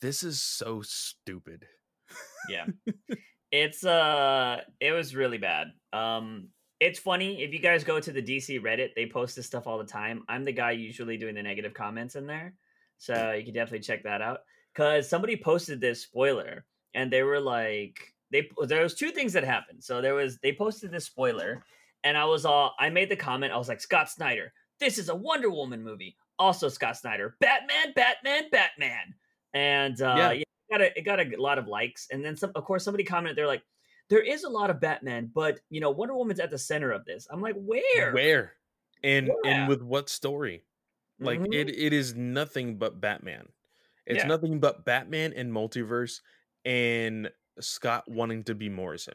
this 0.00 0.22
is 0.22 0.42
so 0.42 0.82
stupid. 0.82 1.66
yeah 2.48 2.66
it's 3.50 3.84
uh 3.84 4.60
it 4.80 4.92
was 4.92 5.14
really 5.16 5.38
bad 5.38 5.68
um 5.92 6.48
it's 6.78 6.98
funny 6.98 7.42
if 7.42 7.52
you 7.52 7.58
guys 7.58 7.82
go 7.84 7.98
to 7.98 8.12
the 8.12 8.22
dc 8.22 8.60
reddit 8.60 8.90
they 8.94 9.06
post 9.06 9.34
this 9.34 9.46
stuff 9.46 9.66
all 9.66 9.78
the 9.78 9.84
time 9.84 10.22
i'm 10.28 10.44
the 10.44 10.52
guy 10.52 10.70
usually 10.70 11.16
doing 11.16 11.34
the 11.34 11.42
negative 11.42 11.74
comments 11.74 12.14
in 12.14 12.26
there 12.26 12.54
so 12.98 13.32
you 13.32 13.44
can 13.44 13.54
definitely 13.54 13.80
check 13.80 14.02
that 14.04 14.22
out 14.22 14.40
because 14.74 15.08
somebody 15.08 15.36
posted 15.36 15.80
this 15.80 16.02
spoiler 16.02 16.64
and 16.94 17.12
they 17.12 17.22
were 17.22 17.40
like 17.40 18.14
they 18.30 18.48
there 18.68 18.82
was 18.82 18.94
two 18.94 19.10
things 19.10 19.32
that 19.32 19.44
happened 19.44 19.82
so 19.82 20.00
there 20.00 20.14
was 20.14 20.38
they 20.38 20.52
posted 20.52 20.92
this 20.92 21.06
spoiler 21.06 21.64
and 22.06 22.16
i 22.16 22.24
was 22.24 22.44
all 22.44 22.74
i 22.78 22.88
made 22.88 23.08
the 23.08 23.16
comment 23.16 23.52
i 23.52 23.56
was 23.56 23.68
like 23.68 23.80
scott 23.80 24.08
snyder 24.08 24.52
this 24.80 24.98
is 24.98 25.08
a 25.08 25.14
wonder 25.14 25.50
woman 25.50 25.82
movie 25.82 26.16
also 26.38 26.68
scott 26.68 26.96
snyder 26.96 27.36
batman 27.40 27.92
batman 27.94 28.44
batman 28.50 29.14
and 29.54 30.00
uh 30.00 30.14
Yeah. 30.16 30.32
yeah 30.32 30.42
it 30.42 30.70
got 30.70 30.80
a, 30.80 30.98
it 30.98 31.02
got 31.02 31.20
a 31.20 31.42
lot 31.42 31.58
of 31.58 31.66
likes 31.66 32.08
and 32.10 32.24
then 32.24 32.36
some 32.36 32.52
of 32.54 32.64
course 32.64 32.84
somebody 32.84 33.04
commented 33.04 33.36
they're 33.36 33.46
like 33.46 33.62
there 34.10 34.22
is 34.22 34.44
a 34.44 34.48
lot 34.48 34.70
of 34.70 34.80
batman 34.80 35.30
but 35.34 35.58
you 35.70 35.80
know 35.80 35.90
wonder 35.90 36.14
woman's 36.14 36.40
at 36.40 36.50
the 36.50 36.58
center 36.58 36.92
of 36.92 37.04
this 37.04 37.26
i'm 37.30 37.40
like 37.40 37.56
where 37.56 38.12
Where? 38.12 38.52
And 39.02 39.26
Yeah. 39.28 39.50
and 39.50 39.68
with 39.68 39.82
what 39.82 40.08
story? 40.08 40.64
Like 41.20 41.40
Mhm. 41.40 41.54
it 41.54 41.68
it 41.70 41.92
is 41.92 42.14
nothing 42.14 42.78
but 42.78 42.98
Batman. 43.00 43.46
It's 44.06 44.22
Yeah. 44.22 44.26
nothing 44.28 44.58
but 44.58 44.84
Batman 44.86 45.32
and 45.34 45.52
multiverse 45.52 46.20
and 46.64 47.30
Scott 47.60 48.04
wanting 48.08 48.44
to 48.44 48.54
be 48.54 48.68
Morrison. 48.70 49.14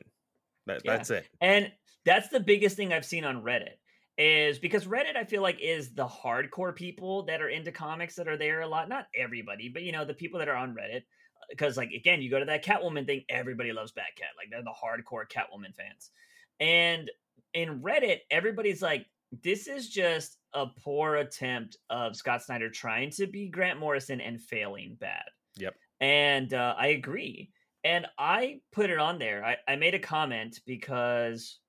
That 0.68 0.82
Yeah. 0.86 0.98
that's 0.98 1.10
it. 1.10 1.28
And 1.42 1.72
that's 2.06 2.30
the 2.30 2.40
biggest 2.40 2.76
thing 2.76 2.94
I've 2.94 3.06
seen 3.06 3.24
on 3.24 3.44
Reddit 3.44 3.78
is 4.18 4.60
because 4.60 4.86
Reddit 4.86 5.16
I 5.16 5.24
feel 5.24 5.42
like 5.42 5.60
is 5.62 5.94
the 5.94 6.08
hardcore 6.08 6.76
people 6.76 7.24
that 7.26 7.42
are 7.42 7.50
into 7.50 7.72
comics 7.72 8.16
that 8.16 8.28
are 8.28 8.38
there 8.38 8.62
a 8.62 8.68
lot. 8.68 8.90
Not 8.90 9.08
everybody, 9.16 9.70
but 9.70 9.84
you 9.84 9.92
know, 9.92 10.06
the 10.06 10.14
people 10.14 10.40
that 10.40 10.50
are 10.50 10.56
on 10.56 10.76
Reddit. 10.76 11.04
Because 11.50 11.76
like 11.78 11.92
again, 11.92 12.22
you 12.22 12.30
go 12.30 12.40
to 12.40 12.46
that 12.46 12.64
Catwoman 12.64 13.06
thing, 13.06 13.24
everybody 13.30 13.74
loves 13.74 13.92
Batcat. 13.92 14.38
Like 14.38 14.50
they're 14.50 14.64
the 14.64 14.70
hardcore 14.70 15.26
Catwoman 15.30 15.76
fans. 15.76 16.12
And 16.60 17.10
in 17.54 17.82
Reddit, 17.82 18.20
everybody's 18.30 18.82
like, 18.82 19.08
this 19.44 19.68
is 19.68 19.90
just 19.90 20.38
a 20.54 20.68
poor 20.68 21.16
attempt 21.16 21.78
of 21.90 22.16
Scott 22.16 22.44
Snyder 22.44 22.70
trying 22.70 23.10
to 23.12 23.28
be 23.28 23.50
Grant 23.50 23.80
Morrison 23.80 24.22
and 24.22 24.42
failing 24.42 24.98
bad. 25.00 25.24
Yep. 25.58 25.76
And 26.00 26.54
uh, 26.54 26.76
I 26.78 26.88
agree. 26.88 27.50
And 27.84 28.06
I 28.18 28.60
put 28.72 28.90
it 28.90 29.00
on 29.00 29.20
there. 29.20 29.44
I, 29.44 29.58
I 29.68 29.76
made 29.76 29.96
a 29.96 30.00
comment 30.00 30.60
because, 30.66 31.60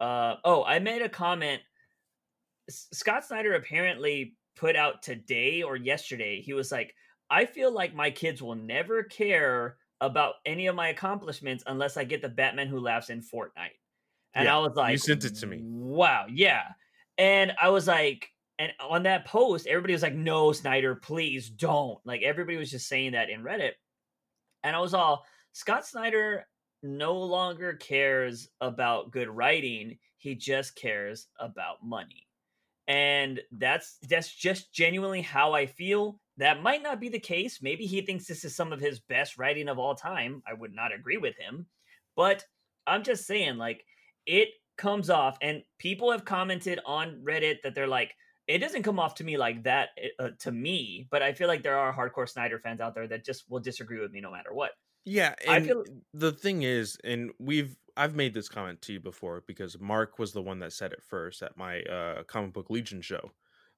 uh, 0.00 0.36
oh, 0.44 0.64
I 0.64 0.78
made 0.78 1.02
a 1.02 1.08
comment. 1.08 1.62
S- 2.68 2.88
Scott 2.92 3.24
Snyder 3.24 3.54
apparently 3.54 4.36
put 4.56 4.76
out 4.76 5.02
today 5.02 5.62
or 5.62 5.76
yesterday, 5.76 6.40
he 6.40 6.52
was 6.52 6.70
like, 6.72 6.94
I 7.30 7.46
feel 7.46 7.72
like 7.72 7.94
my 7.94 8.10
kids 8.10 8.42
will 8.42 8.54
never 8.54 9.02
care 9.02 9.76
about 10.00 10.34
any 10.44 10.66
of 10.66 10.76
my 10.76 10.88
accomplishments 10.88 11.64
unless 11.66 11.96
I 11.96 12.04
get 12.04 12.22
the 12.22 12.28
Batman 12.28 12.68
Who 12.68 12.78
Laughs 12.78 13.10
in 13.10 13.22
Fortnite. 13.22 13.78
And 14.34 14.46
Yeah, 14.46 14.56
I 14.56 14.60
was 14.60 14.74
like, 14.74 14.92
you 14.92 14.98
sent 14.98 15.24
it 15.24 15.36
to 15.36 15.46
me. 15.46 15.60
Wow. 15.62 16.26
Yeah. 16.28 16.64
And 17.18 17.52
I 17.60 17.70
was 17.70 17.86
like, 17.86 18.28
and 18.58 18.72
on 18.80 19.04
that 19.04 19.26
post, 19.26 19.66
everybody 19.66 19.94
was 19.94 20.02
like, 20.02 20.14
no, 20.14 20.52
Snyder, 20.52 20.94
please 20.94 21.48
don't. 21.48 21.98
Like, 22.04 22.22
everybody 22.22 22.56
was 22.56 22.70
just 22.70 22.88
saying 22.88 23.12
that 23.12 23.30
in 23.30 23.42
Reddit. 23.42 23.72
And 24.62 24.76
I 24.76 24.80
was 24.80 24.94
all, 24.94 25.24
Scott 25.52 25.86
Snyder 25.86 26.46
no 26.84 27.14
longer 27.14 27.74
cares 27.74 28.48
about 28.60 29.10
good 29.10 29.28
writing. 29.28 29.98
He 30.18 30.34
just 30.34 30.76
cares 30.76 31.26
about 31.40 31.84
money. 31.84 32.28
And 32.86 33.40
that's 33.52 33.96
that's 34.08 34.32
just 34.32 34.72
genuinely 34.72 35.22
how 35.22 35.54
I 35.54 35.66
feel. 35.66 36.20
That 36.36 36.62
might 36.62 36.82
not 36.82 37.00
be 37.00 37.08
the 37.08 37.18
case. 37.18 37.62
Maybe 37.62 37.86
he 37.86 38.02
thinks 38.02 38.26
this 38.26 38.44
is 38.44 38.54
some 38.54 38.72
of 38.72 38.80
his 38.80 39.00
best 39.00 39.38
writing 39.38 39.68
of 39.68 39.78
all 39.78 39.94
time. 39.94 40.42
I 40.46 40.52
would 40.52 40.74
not 40.74 40.92
agree 40.92 41.16
with 41.16 41.36
him. 41.36 41.66
But 42.16 42.44
I'm 42.86 43.02
just 43.02 43.26
saying, 43.26 43.56
like, 43.56 43.84
it 44.26 44.48
comes 44.76 45.10
off, 45.10 45.38
and 45.40 45.62
people 45.78 46.10
have 46.12 46.24
commented 46.24 46.80
on 46.84 47.22
Reddit 47.24 47.62
that 47.62 47.74
they're 47.74 47.86
like, 47.86 48.14
it 48.46 48.58
doesn't 48.58 48.82
come 48.82 48.98
off 48.98 49.14
to 49.16 49.24
me 49.24 49.36
like 49.38 49.62
that 49.64 49.90
uh, 50.18 50.30
to 50.40 50.52
me, 50.52 51.08
but 51.10 51.22
I 51.22 51.32
feel 51.32 51.48
like 51.48 51.62
there 51.62 51.78
are 51.78 51.94
hardcore 51.94 52.28
Snyder 52.28 52.58
fans 52.58 52.80
out 52.80 52.94
there 52.94 53.08
that 53.08 53.24
just 53.24 53.44
will 53.48 53.60
disagree 53.60 54.00
with 54.00 54.12
me 54.12 54.20
no 54.20 54.30
matter 54.30 54.52
what. 54.52 54.72
Yeah, 55.04 55.34
I 55.48 55.60
feel- 55.60 55.84
the 56.12 56.32
thing 56.32 56.62
is, 56.62 56.98
and 57.04 57.32
we've 57.38 57.76
I've 57.96 58.16
made 58.16 58.34
this 58.34 58.48
comment 58.48 58.82
to 58.82 58.92
you 58.94 58.98
before 59.00 59.42
because 59.46 59.78
Mark 59.78 60.18
was 60.18 60.32
the 60.32 60.42
one 60.42 60.58
that 60.58 60.72
said 60.72 60.92
it 60.92 61.00
first 61.02 61.42
at 61.44 61.56
my 61.56 61.82
uh, 61.82 62.24
comic 62.24 62.52
book 62.52 62.68
Legion 62.68 63.00
show. 63.00 63.30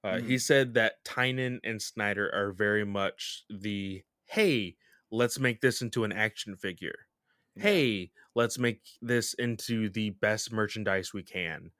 Uh, 0.02 0.12
Mhm. 0.14 0.26
He 0.26 0.38
said 0.38 0.72
that 0.74 1.04
Tynion 1.04 1.60
and 1.64 1.82
Snyder 1.82 2.30
are 2.34 2.52
very 2.52 2.84
much 2.86 3.44
the 3.50 4.04
hey, 4.26 4.76
let's 5.10 5.38
make 5.38 5.60
this 5.60 5.82
into 5.82 6.04
an 6.04 6.12
action 6.12 6.56
figure. 6.56 7.08
Yeah. 7.56 7.62
Hey, 7.64 8.12
let's 8.34 8.58
make 8.58 8.82
this 9.02 9.34
into 9.34 9.88
the 9.90 10.10
best 10.10 10.50
merchandise 10.52 11.12
we 11.12 11.22
can. 11.22 11.70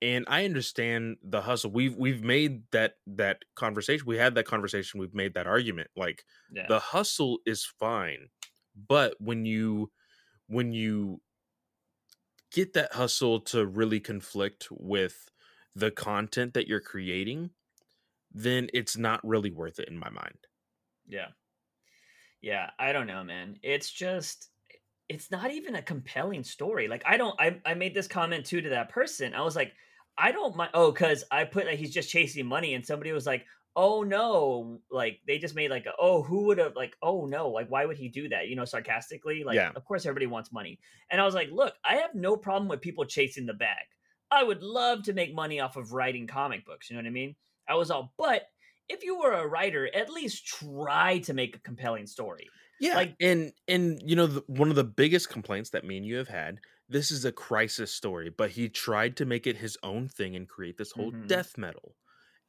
And 0.00 0.24
I 0.28 0.44
understand 0.44 1.16
the 1.22 1.42
hustle. 1.42 1.70
We've 1.72 1.96
we've 1.96 2.22
made 2.22 2.70
that 2.72 2.98
that 3.08 3.44
conversation. 3.56 4.06
We 4.06 4.18
had 4.18 4.34
that 4.36 4.46
conversation. 4.46 5.00
We've 5.00 5.14
made 5.14 5.34
that 5.34 5.46
argument. 5.48 5.90
Like 5.96 6.24
Yeah. 6.52 6.66
the 6.68 6.78
hustle 6.80 7.40
is 7.46 7.64
fine 7.64 8.28
but 8.74 9.14
when 9.18 9.44
you 9.44 9.90
when 10.46 10.72
you 10.72 11.20
get 12.52 12.74
that 12.74 12.92
hustle 12.92 13.40
to 13.40 13.66
really 13.66 14.00
conflict 14.00 14.68
with 14.70 15.30
the 15.74 15.90
content 15.90 16.54
that 16.54 16.68
you're 16.68 16.80
creating 16.80 17.50
then 18.30 18.68
it's 18.72 18.96
not 18.96 19.20
really 19.26 19.50
worth 19.50 19.78
it 19.78 19.88
in 19.88 19.98
my 19.98 20.10
mind 20.10 20.38
Yeah. 21.06 21.28
Yeah, 22.40 22.70
I 22.78 22.92
don't 22.92 23.06
know, 23.06 23.22
man. 23.22 23.58
It's 23.62 23.90
just 23.90 24.48
it's 25.08 25.30
not 25.30 25.50
even 25.50 25.74
a 25.76 25.82
compelling 25.82 26.42
story. 26.42 26.88
Like 26.88 27.02
I 27.06 27.16
don't 27.16 27.38
I 27.40 27.60
I 27.64 27.74
made 27.74 27.94
this 27.94 28.08
comment 28.08 28.46
too 28.46 28.60
to 28.60 28.70
that 28.70 28.88
person. 28.88 29.34
I 29.34 29.42
was 29.42 29.56
like, 29.56 29.72
I 30.18 30.32
don't 30.32 30.56
mind 30.56 30.70
oh, 30.74 30.92
cuz 30.92 31.24
I 31.30 31.44
put 31.44 31.66
like 31.66 31.78
he's 31.78 31.94
just 31.94 32.10
chasing 32.10 32.46
money 32.46 32.74
and 32.74 32.84
somebody 32.84 33.12
was 33.12 33.26
like, 33.26 33.46
"Oh 33.76 34.02
no." 34.02 34.80
Like 34.90 35.20
they 35.26 35.38
just 35.38 35.54
made 35.54 35.70
like, 35.70 35.86
a, 35.86 35.92
"Oh, 35.98 36.22
who 36.22 36.44
would 36.46 36.58
have 36.58 36.76
like, 36.76 36.96
oh 37.02 37.26
no, 37.26 37.48
like 37.50 37.68
why 37.68 37.84
would 37.86 37.96
he 37.98 38.08
do 38.08 38.28
that?" 38.30 38.48
You 38.48 38.56
know, 38.56 38.64
sarcastically. 38.64 39.44
Like 39.44 39.56
Yeah. 39.56 39.72
of 39.74 39.84
course 39.84 40.06
everybody 40.06 40.26
wants 40.26 40.52
money. 40.52 40.78
And 41.10 41.20
I 41.20 41.24
was 41.24 41.34
like, 41.34 41.50
"Look, 41.50 41.74
I 41.84 41.96
have 41.96 42.14
no 42.14 42.36
problem 42.36 42.68
with 42.68 42.80
people 42.80 43.04
chasing 43.04 43.46
the 43.46 43.54
bag. 43.54 43.86
I 44.30 44.42
would 44.42 44.62
love 44.62 45.02
to 45.04 45.12
make 45.12 45.34
money 45.34 45.60
off 45.60 45.76
of 45.76 45.92
writing 45.92 46.26
comic 46.26 46.64
books. 46.64 46.88
You 46.90 46.96
know 46.96 47.02
what 47.02 47.08
I 47.08 47.10
mean? 47.12 47.36
I 47.68 47.74
was 47.74 47.90
all, 47.90 48.12
but 48.16 48.48
if 48.88 49.04
you 49.04 49.18
were 49.18 49.32
a 49.32 49.46
writer, 49.46 49.88
at 49.94 50.10
least 50.10 50.46
try 50.46 51.18
to 51.20 51.32
make 51.34 51.54
a 51.56 51.60
compelling 51.60 52.06
story. 52.06 52.48
Yeah, 52.80 52.96
Like- 52.96 53.14
and 53.20 53.52
and 53.68 54.02
you 54.04 54.16
know 54.16 54.26
the, 54.26 54.42
one 54.48 54.70
of 54.70 54.76
the 54.76 54.84
biggest 54.84 55.28
complaints 55.30 55.70
that 55.70 55.84
me 55.84 55.96
and 55.98 56.06
you 56.06 56.16
have 56.16 56.28
had. 56.28 56.60
This 56.88 57.10
is 57.10 57.24
a 57.24 57.32
crisis 57.32 57.94
story, 57.94 58.28
but 58.28 58.50
he 58.50 58.68
tried 58.68 59.16
to 59.18 59.24
make 59.24 59.46
it 59.46 59.56
his 59.56 59.78
own 59.82 60.08
thing 60.08 60.34
and 60.36 60.48
create 60.48 60.76
this 60.78 60.92
whole 60.92 61.12
Mhm. 61.12 61.26
death 61.26 61.56
metal. 61.56 61.94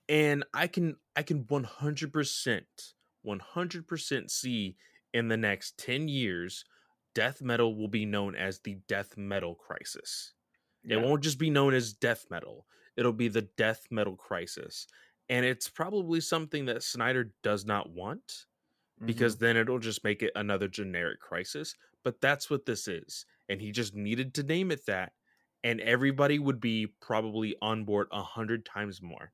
And 0.10 0.44
I 0.54 0.68
can 0.68 0.98
I 1.16 1.24
can 1.24 1.46
one 1.48 1.64
hundred 1.64 2.12
percent, 2.12 2.94
one 3.22 3.40
hundred 3.40 3.88
percent 3.88 4.32
see 4.32 4.78
in 5.14 5.28
the 5.28 5.38
next 5.38 5.78
ten 5.78 6.08
years, 6.08 6.66
death 7.16 7.42
metal 7.42 7.76
will 7.76 7.88
be 7.88 8.06
known 8.06 8.36
as 8.36 8.60
the 8.60 8.78
death 8.88 9.16
metal 9.18 9.56
crisis. 9.56 10.34
Yeah. 10.84 10.98
It 10.98 11.04
won't 11.04 11.24
just 11.24 11.40
be 11.40 11.50
known 11.50 11.74
as 11.74 11.94
death 11.94 12.26
metal. 12.30 12.66
It'll 12.98 13.14
be 13.14 13.30
the 13.30 13.48
death 13.58 13.88
metal 13.90 14.16
crisis. 14.16 14.88
And 15.30 15.46
it's 15.46 15.70
probably 15.70 16.20
something 16.20 16.66
that 16.66 16.84
Snyder 16.84 17.32
does 17.44 17.66
not 17.66 17.90
want 17.90 18.46
Mhm. 19.02 19.06
because 19.08 19.38
then 19.38 19.56
it'll 19.56 19.80
just 19.80 20.04
make 20.04 20.22
it 20.22 20.34
another 20.36 20.68
generic 20.68 21.22
crisis. 21.22 21.76
But 22.04 22.20
that's 22.20 22.50
what 22.50 22.66
this 22.66 22.88
is. 22.88 23.26
And 23.48 23.62
he 23.62 23.72
just 23.72 23.96
needed 23.96 24.34
to 24.36 24.44
name 24.44 24.72
it 24.72 24.86
that. 24.88 25.14
And 25.64 25.80
everybody 25.80 26.40
would 26.40 26.60
be 26.60 26.88
probably 27.00 27.56
on 27.62 27.86
board 27.86 28.08
a 28.12 28.22
hundred 28.22 28.66
times 28.66 29.02
more. 29.02 29.32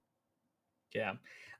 Yeah. 0.93 1.13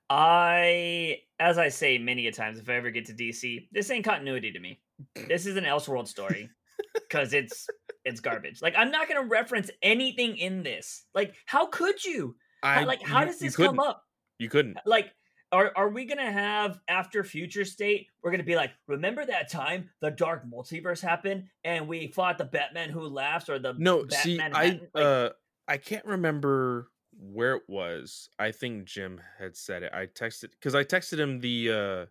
I, 0.10 1.20
as 1.40 1.58
I 1.58 1.70
say 1.70 1.98
many 1.98 2.28
a 2.28 2.32
times, 2.32 2.58
if 2.60 2.68
I 2.68 2.76
ever 2.76 2.90
get 2.90 3.06
to 3.06 3.14
DC, 3.14 3.68
this 3.72 3.92
ain't 3.92 4.06
continuity 4.06 4.52
to 4.52 4.60
me. 4.60 4.82
This 5.28 5.46
is 5.46 5.56
an 5.56 5.66
Elseworld 5.66 6.08
story 6.08 6.50
because 6.94 7.34
it's 7.34 7.68
it's 8.04 8.20
garbage. 8.20 8.62
Like 8.62 8.74
I'm 8.76 8.92
not 8.92 9.08
gonna 9.08 9.28
reference 9.28 9.70
anything 9.82 10.38
in 10.38 10.64
this. 10.64 11.06
Like, 11.14 11.36
how 11.46 11.68
could 11.68 12.04
you? 12.04 12.36
How- 12.64 12.86
like, 12.86 13.02
how 13.04 13.24
does 13.24 13.40
this 13.40 13.56
come 13.56 13.80
up? 13.80 14.04
You 14.40 14.50
couldn't. 14.50 14.78
Like, 14.86 15.14
are 15.52 15.72
are 15.76 15.90
we 15.90 16.06
gonna 16.06 16.32
have 16.32 16.80
after 16.88 17.24
Future 17.24 17.66
State? 17.66 18.08
We're 18.24 18.32
gonna 18.32 18.44
be 18.44 18.56
like, 18.56 18.72
remember 18.88 19.26
that 19.26 19.52
time 19.52 19.90
the 20.02 20.12
Dark 20.12 20.44
Multiverse 20.50 21.02
happened 21.02 21.46
and 21.64 21.88
we 21.88 22.08
fought 22.08 22.38
the 22.38 22.46
Batman 22.46 22.90
Who 22.90 23.02
Laughs 23.02 23.50
or 23.50 23.60
the 23.60 23.74
No, 23.78 24.06
Bat 24.06 24.14
see, 24.14 24.42
I 24.42 24.52
Like, 24.52 24.82
uh 24.96 25.30
I 25.68 25.78
can't 25.78 26.06
remember 26.06 26.90
where 27.20 27.56
it 27.56 27.64
was. 27.70 28.30
I 28.40 28.52
think 28.52 28.86
Jim 28.86 29.22
had 29.40 29.58
said 29.58 29.84
it. 29.84 29.94
I 29.94 30.08
texted 30.08 30.52
because 30.52 30.76
I 30.76 30.84
texted 30.86 31.20
him 31.20 31.40
the 31.42 31.72
uh 31.72 32.06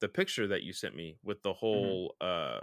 the 0.00 0.08
picture 0.08 0.46
that 0.48 0.62
you 0.62 0.72
sent 0.72 0.96
me 0.96 1.18
with 1.24 1.42
the 1.42 1.52
whole 1.54 2.16
uh, 2.20 2.60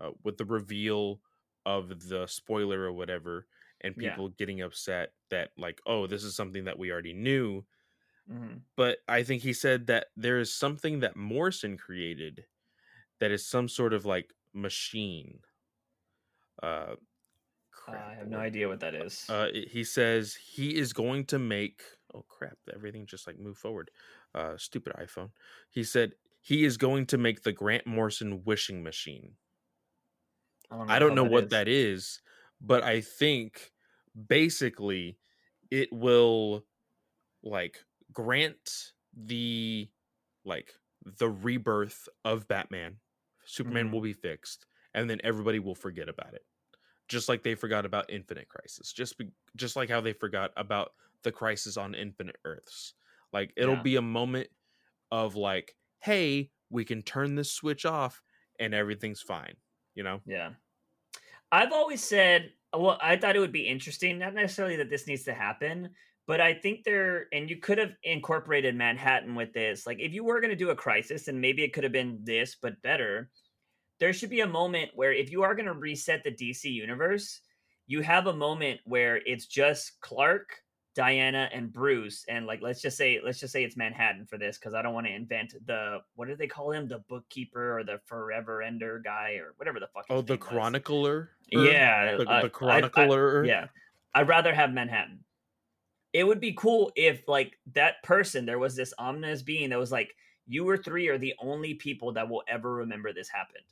uh 0.00 0.12
with 0.24 0.38
the 0.38 0.44
reveal 0.46 1.20
of 1.66 2.08
the 2.08 2.26
spoiler 2.26 2.82
or 2.82 2.92
whatever 2.92 3.46
and 3.82 3.96
Yeah. 3.96 4.22
people 4.22 4.30
getting 4.30 4.62
upset 4.62 5.14
that 5.30 5.50
like 5.58 5.80
oh 5.86 6.06
this 6.06 6.24
is 6.24 6.36
something 6.36 6.64
that 6.64 6.78
we 6.78 6.90
already 6.92 7.14
knew 7.14 7.64
mhm. 8.26 8.58
but 8.76 8.98
I 9.08 9.22
think 9.24 9.42
he 9.42 9.52
said 9.52 9.86
that 9.88 10.08
there 10.16 10.38
is 10.38 10.54
something 10.54 11.00
that 11.00 11.16
Morrison 11.16 11.76
created 11.76 12.46
that 13.20 13.30
is 13.32 13.46
some 13.46 13.68
sort 13.68 13.94
of 13.94 14.06
like 14.06 14.34
machine. 14.54 15.42
Uh, 16.62 16.96
I 17.88 18.14
have 18.14 18.28
no 18.28 18.38
idea 18.38 18.68
what 18.68 18.80
that 18.80 18.94
is. 18.94 19.26
Uh, 19.28 19.48
he 19.52 19.84
says 19.84 20.34
he 20.34 20.76
is 20.76 20.92
going 20.92 21.24
to 21.26 21.38
make. 21.38 21.82
Oh 22.14 22.24
crap! 22.28 22.58
Everything 22.74 23.06
just 23.06 23.26
like 23.26 23.38
move 23.38 23.58
forward. 23.58 23.90
Uh, 24.34 24.56
stupid 24.56 24.92
iPhone. 24.94 25.30
He 25.70 25.84
said 25.84 26.12
he 26.40 26.64
is 26.64 26.76
going 26.76 27.06
to 27.06 27.18
make 27.18 27.42
the 27.42 27.52
Grant 27.52 27.86
Morrison 27.86 28.42
wishing 28.44 28.82
machine. 28.82 29.36
I 30.70 30.98
don't 30.98 31.14
know 31.14 31.24
what 31.24 31.44
is. 31.44 31.50
that 31.50 31.68
is, 31.68 32.20
but 32.60 32.82
I 32.82 33.00
think 33.00 33.72
basically 34.28 35.18
it 35.70 35.92
will 35.92 36.64
like 37.42 37.84
grant 38.12 38.92
the 39.14 39.88
like 40.44 40.74
the 41.04 41.28
rebirth 41.28 42.08
of 42.24 42.48
Batman. 42.48 42.98
Superman 43.46 43.88
Mhm. 43.88 43.92
will 43.92 44.02
be 44.02 44.12
fixed 44.12 44.66
and 44.92 45.08
then 45.08 45.20
everybody 45.24 45.58
will 45.58 45.74
forget 45.74 46.08
about 46.08 46.34
it. 46.34 46.44
Just 47.08 47.28
like 47.28 47.42
they 47.42 47.54
forgot 47.54 47.86
about 47.86 48.10
Infinite 48.10 48.48
Crisis. 48.48 48.92
Just 48.92 49.18
be, 49.18 49.30
just 49.56 49.76
like 49.76 49.88
how 49.88 50.00
they 50.00 50.12
forgot 50.12 50.52
about 50.56 50.92
the 51.22 51.32
crisis 51.32 51.76
on 51.76 51.94
Infinite 51.94 52.36
Earths. 52.44 52.94
Like 53.32 53.52
it'll 53.56 53.76
Yeah. 53.76 53.82
be 53.82 53.96
a 53.96 54.02
moment 54.02 54.48
of 55.10 55.34
like, 55.36 55.76
hey, 56.00 56.50
we 56.70 56.84
can 56.84 57.02
turn 57.02 57.34
this 57.34 57.50
switch 57.52 57.86
off 57.86 58.22
and 58.58 58.74
everything's 58.74 59.22
fine, 59.22 59.56
you 59.94 60.02
know? 60.02 60.20
Yeah. 60.26 60.54
I've 61.50 61.72
always 61.72 62.02
said, 62.04 62.52
well, 62.74 62.98
I 63.00 63.16
thought 63.16 63.36
it 63.36 63.40
would 63.40 63.52
be 63.52 63.66
interesting, 63.66 64.18
not 64.18 64.34
necessarily 64.34 64.76
that 64.76 64.90
this 64.90 65.06
needs 65.06 65.24
to 65.24 65.34
happen, 65.34 65.94
but 66.26 66.40
I 66.40 66.52
think 66.52 66.84
there, 66.84 67.26
and 67.32 67.48
you 67.48 67.56
could 67.56 67.78
have 67.78 67.94
incorporated 68.02 68.74
Manhattan 68.76 69.34
with 69.34 69.54
this. 69.54 69.86
Like, 69.86 69.98
if 69.98 70.12
you 70.12 70.24
were 70.24 70.40
going 70.40 70.50
to 70.50 70.56
do 70.56 70.70
a 70.70 70.76
crisis, 70.76 71.28
and 71.28 71.40
maybe 71.40 71.64
it 71.64 71.72
could 71.72 71.84
have 71.84 71.92
been 71.92 72.20
this, 72.22 72.54
but 72.60 72.82
better, 72.82 73.30
there 74.00 74.12
should 74.12 74.30
be 74.30 74.40
a 74.40 74.46
moment 74.46 74.90
where 74.94 75.12
if 75.12 75.30
you 75.30 75.42
are 75.42 75.54
going 75.54 75.66
to 75.66 75.72
reset 75.72 76.22
the 76.24 76.30
DC 76.30 76.64
universe, 76.64 77.40
you 77.86 78.00
have 78.02 78.26
a 78.26 78.32
moment 78.32 78.80
where 78.84 79.16
it's 79.26 79.46
just 79.46 80.00
Clark, 80.00 80.62
Diana, 80.94 81.48
and 81.52 81.72
Bruce, 81.72 82.24
and 82.28 82.46
like 82.46 82.60
let's 82.60 82.80
just 82.82 82.96
say 82.96 83.20
let's 83.24 83.40
just 83.40 83.52
say 83.52 83.64
it's 83.64 83.76
Manhattan 83.76 84.26
for 84.26 84.36
this 84.38 84.58
because 84.58 84.74
I 84.74 84.82
don't 84.82 84.94
want 84.94 85.06
to 85.06 85.14
invent 85.14 85.54
the 85.66 86.00
what 86.16 86.28
do 86.28 86.36
they 86.36 86.46
call 86.46 86.70
him 86.72 86.86
the 86.88 86.98
bookkeeper 87.08 87.78
or 87.78 87.84
the 87.84 88.00
forever 88.04 88.62
ender 88.62 89.00
guy 89.04 89.34
or 89.40 89.54
whatever 89.56 89.80
the 89.80 89.86
fuck. 89.88 90.06
Oh, 90.10 90.20
the 90.22 90.36
chronicler. 90.36 91.30
Yeah, 91.50 92.16
the, 92.16 92.22
I- 92.22 92.24
the 92.24 92.30
I- 92.30 92.42
I- 92.42 92.48
chronicler. 92.48 93.44
yeah, 93.44 93.66
I'd 94.14 94.28
rather 94.28 94.52
have 94.54 94.72
Manhattan. 94.72 95.20
It 96.12 96.24
would 96.24 96.40
be 96.40 96.52
cool 96.54 96.90
if 96.96 97.26
like 97.28 97.58
that 97.74 98.02
person 98.02 98.44
there 98.46 98.58
was 98.58 98.74
this 98.74 98.92
ominous 98.98 99.42
being 99.42 99.70
that 99.70 99.78
was 99.78 99.92
like 99.92 100.14
you 100.46 100.68
or 100.68 100.76
three 100.78 101.08
are 101.08 101.18
the 101.18 101.34
only 101.38 101.74
people 101.74 102.12
that 102.12 102.28
will 102.28 102.42
ever 102.48 102.74
remember 102.74 103.12
this 103.12 103.28
happened. 103.28 103.64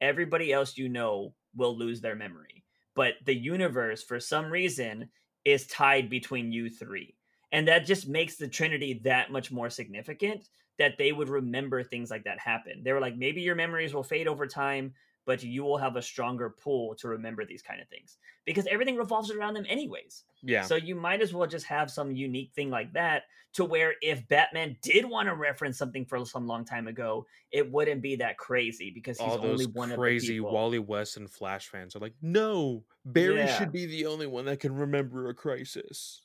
Everybody 0.00 0.52
else 0.52 0.76
you 0.76 0.88
know 0.88 1.34
will 1.54 1.76
lose 1.76 2.00
their 2.00 2.16
memory. 2.16 2.64
But 2.94 3.14
the 3.24 3.34
universe 3.34 4.02
for 4.02 4.20
some 4.20 4.50
reason 4.50 5.08
is 5.44 5.66
tied 5.66 6.10
between 6.10 6.52
you 6.52 6.68
three. 6.70 7.16
And 7.52 7.66
that 7.68 7.86
just 7.86 8.08
makes 8.08 8.36
the 8.36 8.48
Trinity 8.48 9.00
that 9.04 9.32
much 9.32 9.50
more 9.50 9.70
significant 9.70 10.48
that 10.78 10.96
they 10.96 11.12
would 11.12 11.28
remember 11.28 11.82
things 11.82 12.10
like 12.10 12.24
that 12.24 12.38
happen. 12.38 12.82
They 12.82 12.92
were 12.92 13.00
like, 13.00 13.16
maybe 13.16 13.42
your 13.42 13.54
memories 13.54 13.92
will 13.92 14.02
fade 14.02 14.28
over 14.28 14.46
time, 14.46 14.94
but 15.30 15.44
you 15.44 15.62
will 15.62 15.78
have 15.78 15.94
a 15.94 16.02
stronger 16.02 16.50
pull 16.50 16.92
to 16.96 17.06
remember 17.06 17.44
these 17.44 17.62
kind 17.62 17.80
of 17.80 17.86
things 17.86 18.18
because 18.44 18.66
everything 18.66 18.96
revolves 18.96 19.30
around 19.30 19.54
them 19.54 19.64
anyways. 19.68 20.24
Yeah. 20.42 20.62
So 20.62 20.74
you 20.74 20.96
might 20.96 21.22
as 21.22 21.32
well 21.32 21.46
just 21.46 21.66
have 21.66 21.88
some 21.88 22.10
unique 22.10 22.50
thing 22.52 22.68
like 22.68 22.92
that 22.94 23.22
to 23.52 23.64
where 23.64 23.94
if 24.02 24.26
Batman 24.26 24.76
did 24.82 25.04
want 25.04 25.28
to 25.28 25.36
reference 25.36 25.78
something 25.78 26.04
for 26.04 26.26
some 26.26 26.48
long 26.48 26.64
time 26.64 26.88
ago, 26.88 27.26
it 27.52 27.70
wouldn't 27.70 28.02
be 28.02 28.16
that 28.16 28.38
crazy 28.38 28.90
because 28.90 29.20
he's 29.20 29.28
All 29.30 29.38
those 29.38 29.50
only 29.52 29.66
one 29.66 29.94
crazy 29.94 30.26
of 30.26 30.28
the 30.28 30.34
people. 30.38 30.52
Wally 30.52 30.80
West 30.80 31.16
and 31.16 31.30
Flash 31.30 31.68
fans 31.68 31.94
are 31.94 32.00
like, 32.00 32.14
no, 32.20 32.82
Barry 33.04 33.36
Yeah. 33.36 33.56
should 33.56 33.70
be 33.70 33.86
the 33.86 34.06
only 34.06 34.26
one 34.26 34.46
that 34.46 34.58
can 34.58 34.74
remember 34.74 35.28
a 35.28 35.34
crisis. 35.34 36.22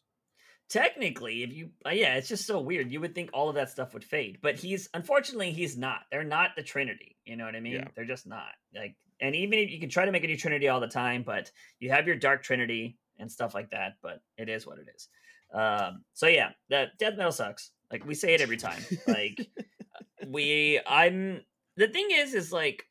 Technically, 0.70 1.43
if 1.43 1.53
you, 1.53 1.70
uh, 1.86 1.91
yeah, 1.91 2.16
it's 2.16 2.28
just 2.28 2.47
so 2.47 2.59
weird. 2.59 2.91
You 2.91 2.99
would 3.01 3.13
think 3.13 3.30
all 3.34 3.49
of 3.49 3.55
that 3.55 3.70
stuff 3.70 3.93
would 3.93 4.03
fade, 4.03 4.39
but 4.41 4.55
he's 4.55 4.89
unfortunately 4.93 5.51
he's 5.51 5.78
not. 5.78 6.01
They're 6.11 6.24
not 6.24 6.51
the 6.55 6.63
Trinity. 6.63 7.16
You 7.24 7.36
know 7.38 7.45
what 7.45 7.55
I 7.55 7.59
mean? 7.59 7.74
Yeah. 7.74 7.88
They're 7.95 8.05
just 8.05 8.26
not. 8.26 8.53
Like, 8.76 8.95
and 9.22 9.36
even 9.36 9.59
if 9.59 9.70
you 9.70 9.80
can 9.80 9.89
try 9.89 10.05
to 10.05 10.11
make 10.11 10.24
a 10.24 10.28
new 10.28 10.38
Trinity 10.38 10.68
all 10.68 10.80
the 10.80 10.88
time, 10.88 11.24
but 11.24 11.51
you 11.80 11.91
have 11.91 12.07
your 12.07 12.16
Dark 12.16 12.43
Trinity 12.43 12.97
and 13.20 13.32
stuff 13.32 13.53
like 13.53 13.70
that. 13.72 13.93
But 14.01 14.22
it 14.38 14.49
is 14.49 14.66
what 14.66 14.80
it 14.80 14.88
is. 14.95 15.07
Um, 15.53 16.03
so 16.13 16.28
yeah, 16.28 16.49
that 16.70 16.97
death 16.97 17.16
metal 17.16 17.32
sucks. 17.32 17.72
Like 17.91 18.05
we 18.05 18.16
say 18.16 18.34
it 18.34 18.41
every 18.41 18.57
time. 18.57 18.84
Like 19.07 19.47
we, 20.28 20.80
I'm. 20.88 21.41
The 21.78 21.88
thing 21.88 22.07
is, 22.11 22.34
is 22.34 22.51
like 22.51 22.86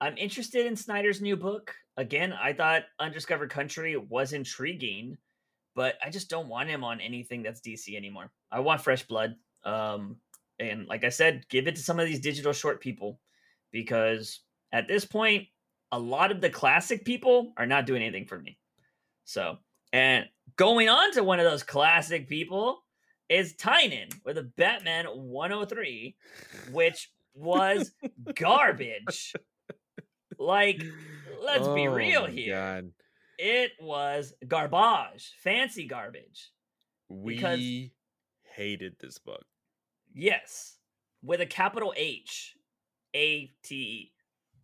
I'm 0.00 0.16
interested 0.16 0.66
in 0.66 0.76
Snyder's 0.76 1.20
new 1.20 1.36
book. 1.36 1.74
Again, 1.96 2.32
I 2.32 2.52
thought 2.52 2.84
Undiscovered 2.98 3.50
Country 3.50 3.96
was 3.96 4.32
intriguing 4.32 5.18
but 5.74 5.96
I 6.04 6.10
just 6.10 6.28
don't 6.30 6.48
want 6.48 6.68
him 6.68 6.84
on 6.84 7.00
anything 7.00 7.42
that's 7.42 7.60
DC 7.60 7.96
anymore. 7.96 8.30
I 8.50 8.60
want 8.60 8.80
fresh 8.80 9.06
blood. 9.06 9.36
Um, 9.64 10.16
and 10.58 10.86
like 10.86 11.04
I 11.04 11.08
said, 11.08 11.46
give 11.48 11.66
it 11.66 11.76
to 11.76 11.82
some 11.82 11.98
of 11.98 12.06
these 12.06 12.20
digital 12.20 12.52
short 12.52 12.80
people 12.80 13.20
because 13.72 14.40
at 14.72 14.88
this 14.88 15.04
point, 15.04 15.46
a 15.92 15.98
lot 15.98 16.30
of 16.30 16.40
the 16.40 16.50
classic 16.50 17.04
people 17.04 17.52
are 17.56 17.66
not 17.66 17.86
doing 17.86 18.02
anything 18.02 18.26
for 18.26 18.38
me. 18.38 18.58
So, 19.24 19.58
and 19.92 20.26
going 20.56 20.88
on 20.88 21.12
to 21.12 21.24
one 21.24 21.40
of 21.40 21.50
those 21.50 21.62
classic 21.62 22.28
people 22.28 22.82
is 23.28 23.54
Tynion 23.54 24.12
with 24.24 24.38
a 24.38 24.42
Batman 24.42 25.06
103, 25.06 26.16
which 26.72 27.10
was 27.34 27.92
garbage. 28.34 29.34
Like, 30.38 30.82
let's 31.44 31.68
be 31.68 31.86
Oh 31.86 31.92
real 31.92 32.26
here. 32.26 32.54
God. 32.54 32.90
It 33.42 33.72
was 33.80 34.34
garbage, 34.46 35.32
fancy 35.42 35.86
garbage. 35.86 36.50
We 37.08 37.36
Because- 37.36 37.90
hated 38.54 38.96
this 39.00 39.18
book. 39.18 39.44
Yes, 40.12 40.76
with 41.22 41.40
a 41.40 41.46
capital 41.46 41.94
H, 41.96 42.56
A 43.14 43.50
T 43.62 43.74
E. 43.76 44.12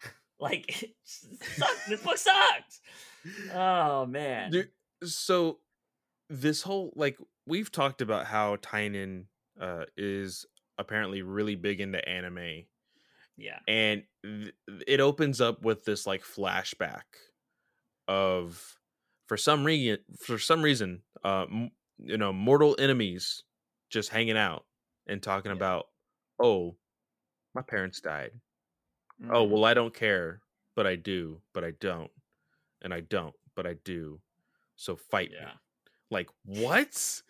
Like 0.38 0.66
it 0.82 0.94
sucked. 1.04 1.88
this 1.88 2.02
book 2.02 2.18
sucked. 2.18 2.80
Oh 3.54 4.04
man. 4.06 4.50
Dude, 4.50 4.70
so 5.04 5.60
this 6.28 6.60
whole 6.62 6.92
like 6.96 7.16
we've 7.46 7.72
talked 7.72 8.02
about 8.02 8.26
how 8.26 8.56
Tynion 8.56 9.24
uh 9.58 9.84
is 9.96 10.44
apparently 10.76 11.22
really 11.22 11.54
big 11.54 11.80
into 11.80 12.06
anime 12.06 12.64
Yeah. 13.38 13.60
and 13.66 14.02
th- 14.22 14.52
it 14.86 15.00
opens 15.00 15.40
up 15.40 15.62
with 15.62 15.84
this 15.84 16.06
like 16.06 16.22
flashback 16.22 17.04
of 18.08 18.78
for 19.26 19.36
some 19.36 19.64
reason 19.64 19.98
for 20.20 20.38
some 20.38 20.62
reason 20.62 21.02
uh 21.24 21.42
m- 21.50 21.70
you 21.98 22.16
know 22.16 22.32
mortal 22.32 22.76
enemies 22.78 23.42
just 23.90 24.10
hanging 24.10 24.36
out 24.36 24.64
and 25.06 25.22
talking 25.22 25.50
Yeah. 25.50 25.56
about 25.56 25.86
oh 26.38 26.76
my 27.54 27.62
parents 27.62 28.00
died 28.00 28.32
oh 29.30 29.46
Mhm. 29.46 29.50
well 29.50 29.64
i 29.64 29.74
don't 29.74 29.94
care 29.94 30.40
but 30.74 30.86
i 30.86 30.94
do 30.94 31.40
but 31.52 31.64
i 31.64 31.72
don't 31.80 32.10
and 32.82 32.92
i 32.94 33.00
don't 33.00 33.34
but 33.54 33.66
i 33.66 33.74
do 33.84 34.20
so 34.76 34.94
fight 34.96 35.30
me 35.30 35.38
like 36.10 36.28
what 36.44 37.22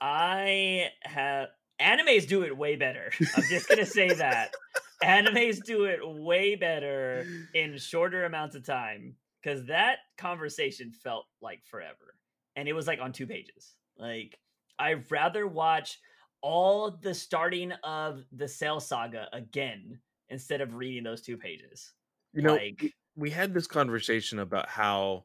I 0.00 0.90
have 1.02 1.48
animes 1.80 2.26
do 2.26 2.42
it 2.42 2.56
way 2.56 2.76
better. 2.76 3.10
I'm 3.36 3.44
just 3.48 3.68
gonna 3.68 3.86
say 3.86 4.12
that 4.14 4.52
animes 5.02 5.62
do 5.64 5.84
it 5.84 6.00
way 6.02 6.54
better 6.54 7.26
in 7.54 7.76
shorter 7.78 8.24
amounts 8.24 8.54
of 8.54 8.64
time 8.64 9.16
because 9.42 9.66
that 9.66 9.98
conversation 10.16 10.90
felt 10.92 11.26
like 11.40 11.64
forever, 11.66 12.14
and 12.56 12.68
it 12.68 12.72
was 12.72 12.86
like 12.86 13.00
on 13.00 13.12
two 13.12 13.26
pages. 13.26 13.74
Like 13.98 14.38
I'd 14.78 15.10
rather 15.10 15.46
watch 15.46 15.98
all 16.40 16.90
the 16.90 17.14
starting 17.14 17.72
of 17.82 18.24
the 18.32 18.48
Cell 18.48 18.80
Saga 18.80 19.28
again 19.32 19.98
instead 20.28 20.60
of 20.60 20.74
reading 20.74 21.04
those 21.04 21.22
two 21.22 21.36
pages. 21.36 21.92
you 22.32 22.42
know 22.42 22.54
like 22.54 22.92
we, 23.16 23.30
had 23.30 23.54
this 23.54 23.66
conversation 23.66 24.40
about 24.40 24.68
how 24.68 25.24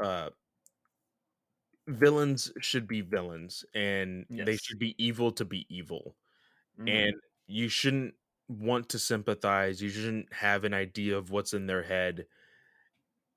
uh 0.00 0.30
villains 1.86 2.52
should 2.60 2.86
be 2.86 3.00
villains 3.00 3.64
and 3.74 4.26
they 4.30 4.56
should 4.56 4.78
be 4.78 4.94
evil 5.02 5.32
to 5.32 5.44
be 5.44 5.66
evil 5.74 6.16
mhm, 6.78 6.88
and 6.88 7.14
you 7.46 7.68
shouldn't 7.68 8.14
want 8.48 8.88
to 8.90 8.98
sympathize 8.98 9.82
you 9.82 9.88
shouldn't 9.90 10.32
have 10.32 10.64
an 10.64 10.74
idea 10.74 11.16
of 11.16 11.30
what's 11.30 11.54
in 11.54 11.66
their 11.66 11.82
head. 11.82 12.26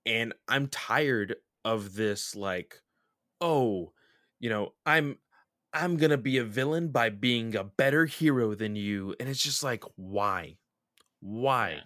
And 0.05 0.33
i'm 0.47 0.67
tired 0.67 1.35
of 1.63 1.93
this 1.93 2.35
like 2.35 2.81
oh 3.41 3.93
you 4.39 4.49
know 4.49 4.73
i'm 4.85 5.17
i'm 5.73 5.97
gonna 5.97 6.17
be 6.17 6.37
a 6.37 6.45
villain 6.45 6.89
by 6.89 7.09
being 7.09 7.55
a 7.55 7.63
better 7.63 8.05
hero 8.05 8.55
than 8.55 8.75
you. 8.75 9.15
And 9.19 9.29
it's 9.29 9.43
just 9.43 9.63
like 9.63 9.83
why? 9.95 10.57
Why? 11.21 11.71
Yeah. 11.71 11.83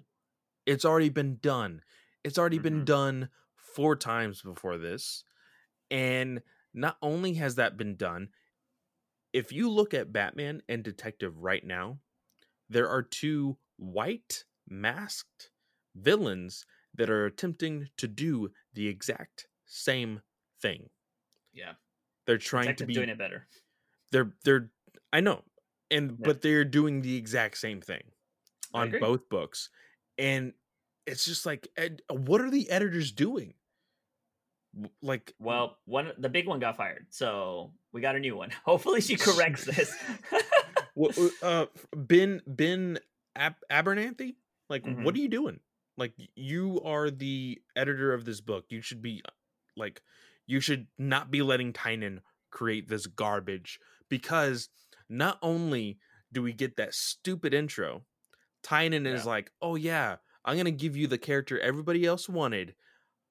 it's 0.68 0.86
already 0.86 1.10
been 1.10 1.38
done. 1.38 1.82
It's 2.24 2.38
already 2.40 2.60
been 2.60 2.82
Mhm. 2.82 2.86
done 2.86 3.30
four 3.56 3.96
times 3.98 4.42
before 4.44 4.78
this. 4.78 5.24
And 5.92 6.44
not 6.74 6.98
only 7.02 7.36
has 7.36 7.56
that 7.56 7.78
been 7.78 7.96
done 7.98 8.30
if 9.34 9.52
you 9.52 9.70
look 9.70 9.94
at 9.94 10.12
batman 10.14 10.62
and 10.68 10.84
detective 10.84 11.38
right 11.38 11.64
now 11.64 12.00
there 12.70 12.90
are 12.90 13.02
two 13.04 13.58
white 13.78 14.44
masked 14.68 15.52
villains 15.96 16.66
that 16.94 17.10
are 17.10 17.26
attempting 17.26 17.90
to 17.98 18.08
do 18.08 18.50
the 18.74 18.88
exact 18.88 19.48
same 19.66 20.22
thing 20.62 20.90
yeah, 21.54 21.74
they're 22.26 22.38
trying 22.38 22.76
to 22.76 22.86
be 22.86 22.94
doing 22.94 23.10
it 23.10 23.18
better. 23.18 23.48
they're 24.12 24.34
they're 24.44 24.70
i 25.14 25.20
know 25.22 25.42
and 25.92 26.12
Yeah. 26.12 26.16
but 26.26 26.42
they're 26.42 26.66
doing 26.66 27.02
the 27.02 27.16
exact 27.16 27.58
same 27.58 27.82
thing 27.82 28.04
on 28.74 28.94
both 29.00 29.30
books 29.30 29.70
and 30.18 30.54
it's 31.06 31.24
just 31.26 31.46
like 31.46 31.68
ed, 31.78 32.02
what 32.10 32.42
are 32.42 32.50
the 32.50 32.70
editors 32.70 33.12
doing 33.12 33.54
like 35.02 35.34
Well, 35.40 35.78
one 35.86 36.12
the 36.18 36.28
big 36.28 36.48
one 36.48 36.60
got 36.60 36.76
fired, 36.76 37.06
so 37.10 37.72
we 37.94 38.02
got 38.02 38.18
a 38.18 38.20
new 38.20 38.36
one. 38.36 38.50
Hopefully, 38.66 39.00
she 39.00 39.16
corrects 39.28 39.64
this. 39.64 39.96
wha- 40.96 41.30
uh 41.42 41.66
ben 41.96 42.42
ben 42.48 43.00
Ab- 43.36 43.66
abernathy? 43.70 44.36
Like 44.70 44.84
Mhm. 44.84 45.04
what 45.04 45.14
are 45.16 45.20
you 45.20 45.28
doing? 45.30 45.60
Like 45.98 46.14
you 46.36 46.82
are 46.82 47.12
the 47.12 47.62
editor 47.76 48.14
of 48.14 48.26
this 48.26 48.42
book. 48.42 48.66
You 48.70 48.82
should 48.82 49.02
be 49.02 49.22
uh, 49.26 49.32
like 49.76 50.02
you 50.48 50.60
should 50.60 50.88
not 50.98 51.32
be 51.32 51.42
letting 51.42 51.74
tynion 51.74 52.22
create 52.50 52.88
this 52.88 53.08
garbage 53.08 53.80
because 54.10 54.70
not 55.10 55.38
only 55.42 56.00
do 56.32 56.42
we 56.42 56.54
get 56.54 56.78
that 56.78 56.94
stupid 56.94 57.54
intro 57.54 58.06
tynion 58.64 59.06
is 59.06 59.26
like 59.26 59.52
oh 59.62 59.76
yeah 59.76 60.16
i'm 60.46 60.58
gonna 60.58 60.72
give 60.72 60.96
you 60.96 61.06
the 61.08 61.18
character 61.18 61.60
everybody 61.60 62.06
else 62.06 62.28
wanted 62.30 62.74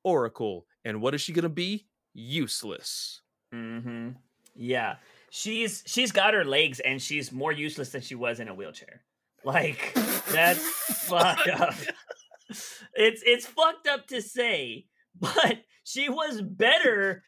oracle 0.04 0.66
and 0.84 1.00
what 1.00 1.14
is 1.14 1.20
she 1.20 1.32
gonna 1.32 1.48
be? 1.48 1.86
Useless. 2.12 3.22
Mm-hmm. 3.52 4.10
Yeah, 4.54 4.96
she's 5.34 5.82
she's 5.86 6.12
got 6.12 6.32
her 6.34 6.44
legs, 6.44 6.80
and 6.80 7.02
she's 7.02 7.32
more 7.32 7.52
useless 7.52 7.90
than 7.90 8.02
she 8.02 8.14
was 8.14 8.40
in 8.40 8.48
a 8.48 8.54
wheelchair. 8.54 9.02
Like 9.44 9.92
that's 10.30 10.62
fucked 11.08 11.48
up. 11.48 11.74
It's 12.94 13.22
it's 13.26 13.46
fucked 13.46 13.88
up 13.88 14.06
to 14.08 14.22
say, 14.22 14.86
but 15.18 15.58
she 15.82 16.08
was 16.08 16.40
better 16.40 17.24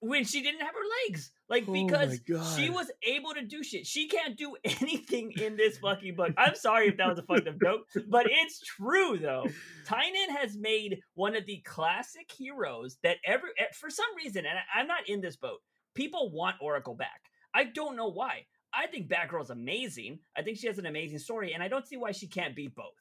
when 0.00 0.24
she 0.24 0.42
didn't 0.42 0.60
have 0.60 0.74
her 0.74 1.06
legs. 1.06 1.30
Like 1.50 1.64
Oh 1.68 1.72
because 1.72 2.20
she 2.56 2.70
was 2.70 2.90
able 3.02 3.34
to 3.34 3.42
do 3.42 3.62
shit. 3.62 3.86
She 3.86 4.08
can't 4.08 4.36
do 4.36 4.56
anything 4.64 5.32
in 5.32 5.56
this 5.56 5.78
fucking 5.78 6.14
book. 6.14 6.32
I'm 6.38 6.54
sorry 6.54 6.88
if 6.88 6.96
that 6.96 7.08
was 7.08 7.18
a 7.18 7.22
fucked 7.22 7.46
up 7.46 7.60
joke, 7.62 7.82
but 8.08 8.26
it's 8.28 8.60
true 8.60 9.18
though. 9.18 9.46
Tynion 9.86 10.34
has 10.36 10.56
made 10.56 11.00
one 11.14 11.36
of 11.36 11.46
the 11.46 11.58
classic 11.58 12.30
heroes 12.36 12.96
that 13.02 13.16
every 13.24 13.50
eh, 13.58 13.64
for 13.74 13.90
some 13.90 14.06
reason, 14.16 14.46
and 14.46 14.58
I, 14.58 14.80
I'm 14.80 14.86
not 14.86 15.08
in 15.08 15.20
this 15.20 15.36
boat. 15.36 15.60
People 15.98 16.30
want 16.30 16.54
Oracle 16.60 16.94
back. 16.94 17.22
I 17.52 17.64
don't 17.64 17.96
know 17.96 18.06
why. 18.08 18.46
I 18.72 18.86
think 18.86 19.08
Batgirl's 19.08 19.50
amazing. 19.50 20.20
I 20.36 20.42
think 20.42 20.58
she 20.58 20.68
has 20.68 20.78
an 20.78 20.86
amazing 20.86 21.18
story, 21.18 21.54
and 21.54 21.62
I 21.62 21.66
don't 21.66 21.84
see 21.86 21.96
why 21.96 22.12
she 22.12 22.28
can't 22.28 22.54
be 22.54 22.68
both. 22.68 22.94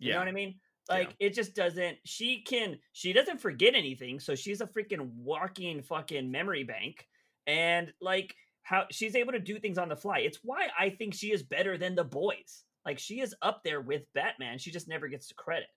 You 0.00 0.12
know 0.14 0.18
what 0.18 0.28
I 0.28 0.32
mean? 0.32 0.56
Yeah. 0.88 0.96
Like 0.96 1.14
it 1.20 1.34
just 1.34 1.54
doesn't. 1.54 1.98
She 2.04 2.42
can. 2.42 2.78
She 2.92 3.12
doesn't 3.12 3.40
forget 3.40 3.74
anything, 3.76 4.18
so 4.18 4.34
she's 4.34 4.60
a 4.60 4.66
freaking 4.66 5.10
walking 5.14 5.80
fucking 5.82 6.28
memory 6.28 6.64
bank, 6.64 7.06
and 7.46 7.92
like 8.00 8.34
how 8.62 8.86
she's 8.90 9.14
able 9.14 9.32
to 9.32 9.38
do 9.38 9.60
things 9.60 9.78
on 9.78 9.88
the 9.88 9.96
fly. 9.96 10.20
It's 10.20 10.40
why 10.42 10.68
I 10.76 10.90
think 10.90 11.14
she 11.14 11.30
is 11.30 11.44
better 11.44 11.78
than 11.78 11.94
the 11.94 12.02
boys. 12.04 12.64
Like 12.84 12.98
she 12.98 13.20
is 13.20 13.32
up 13.42 13.60
there 13.62 13.80
with 13.80 14.02
Batman. 14.14 14.58
She 14.58 14.72
just 14.72 14.88
never 14.88 15.06
gets 15.06 15.28
the 15.28 15.34
credit. 15.34 15.68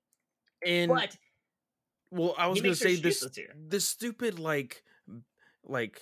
and 0.65 0.89
But 0.89 1.15
Well, 2.09 2.33
I 2.35 2.47
was 2.47 2.61
gonna 2.61 2.73
say 2.73 2.95
this 2.95 3.27
this 3.55 3.87
stupid 3.87 4.39
like 4.39 4.83
like 5.63 6.01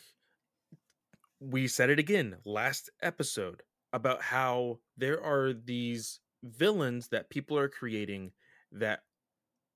we 1.41 1.67
said 1.67 1.89
it 1.89 1.99
again 1.99 2.37
last 2.45 2.89
episode 3.01 3.63
about 3.91 4.21
how 4.21 4.79
there 4.95 5.21
are 5.21 5.51
these 5.53 6.19
villains 6.43 7.07
that 7.09 7.29
people 7.29 7.57
are 7.57 7.67
creating 7.67 8.31
that 8.71 9.01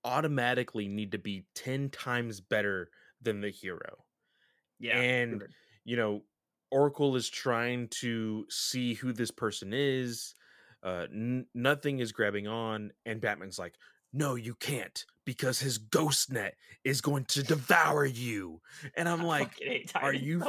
automatically 0.04 0.86
need 0.88 1.12
to 1.12 1.18
be 1.18 1.44
10 1.56 1.90
times 1.90 2.40
better 2.40 2.88
than 3.20 3.40
the 3.40 3.50
hero. 3.50 4.04
yeah, 4.78 4.96
and 4.96 5.32
stupid. 5.32 5.50
you 5.84 5.96
know, 5.96 6.22
Oracle 6.70 7.16
is 7.16 7.28
trying 7.28 7.88
to 7.88 8.46
see 8.48 8.94
who 8.94 9.12
this 9.12 9.30
person 9.30 9.72
is. 9.72 10.34
Uh, 10.82 11.06
n- 11.12 11.46
nothing 11.54 11.98
is 11.98 12.12
grabbing 12.12 12.46
on, 12.46 12.92
and 13.04 13.20
Batman's 13.20 13.58
like, 13.58 13.74
"No, 14.12 14.34
you 14.36 14.54
can't, 14.54 15.04
because 15.24 15.58
his 15.58 15.78
ghost 15.78 16.30
net 16.30 16.54
is 16.84 17.00
going 17.00 17.24
to 17.26 17.42
devour 17.42 18.04
you." 18.04 18.60
And 18.94 19.08
I'm 19.08 19.22
like, 19.24 19.50
"Are 19.94 20.12
you. 20.14 20.44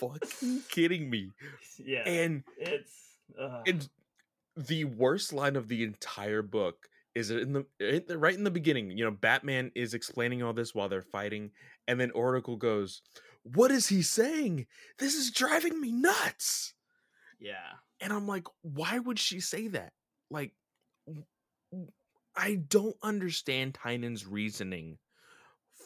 Fucking 0.00 0.62
kidding 0.68 1.10
me?" 1.10 1.30
yeah, 1.78 2.02
And 2.06 2.42
it's 2.56 3.18
ugh. 3.38 3.62
and 3.66 3.88
the 4.56 4.84
worst 4.84 5.32
line 5.32 5.56
of 5.56 5.68
the 5.68 5.82
entire 5.84 6.42
book 6.42 6.88
is 7.14 7.30
in 7.30 7.52
the, 7.52 7.66
in 7.80 8.04
the 8.06 8.18
right 8.18 8.34
in 8.34 8.44
the 8.44 8.50
beginning. 8.50 8.90
You 8.90 9.04
know, 9.04 9.10
Batman 9.10 9.70
is 9.74 9.94
explaining 9.94 10.42
all 10.42 10.52
this 10.52 10.74
while 10.74 10.88
they're 10.88 11.02
fighting, 11.02 11.50
and 11.86 12.00
then 12.00 12.10
Oracle 12.12 12.56
goes, 12.56 13.02
"What 13.42 13.70
is 13.70 13.88
he 13.88 14.02
saying? 14.02 14.66
This 14.98 15.14
is 15.14 15.30
driving 15.30 15.80
me 15.80 15.92
nuts." 15.92 16.74
yeah. 17.38 17.78
And 18.00 18.12
I'm 18.12 18.26
like, 18.26 18.46
why 18.62 18.98
would 18.98 19.18
she 19.18 19.40
say 19.40 19.68
that? 19.68 19.92
Like, 20.30 20.52
I 22.36 22.54
don't 22.54 22.96
understand 23.02 23.74
Tynion's 23.74 24.26
reasoning 24.26 24.98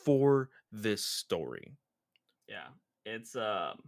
for 0.04 0.50
this 0.70 1.04
story. 1.04 1.76
Yeah, 2.48 2.68
it's 3.04 3.34
um. 3.34 3.78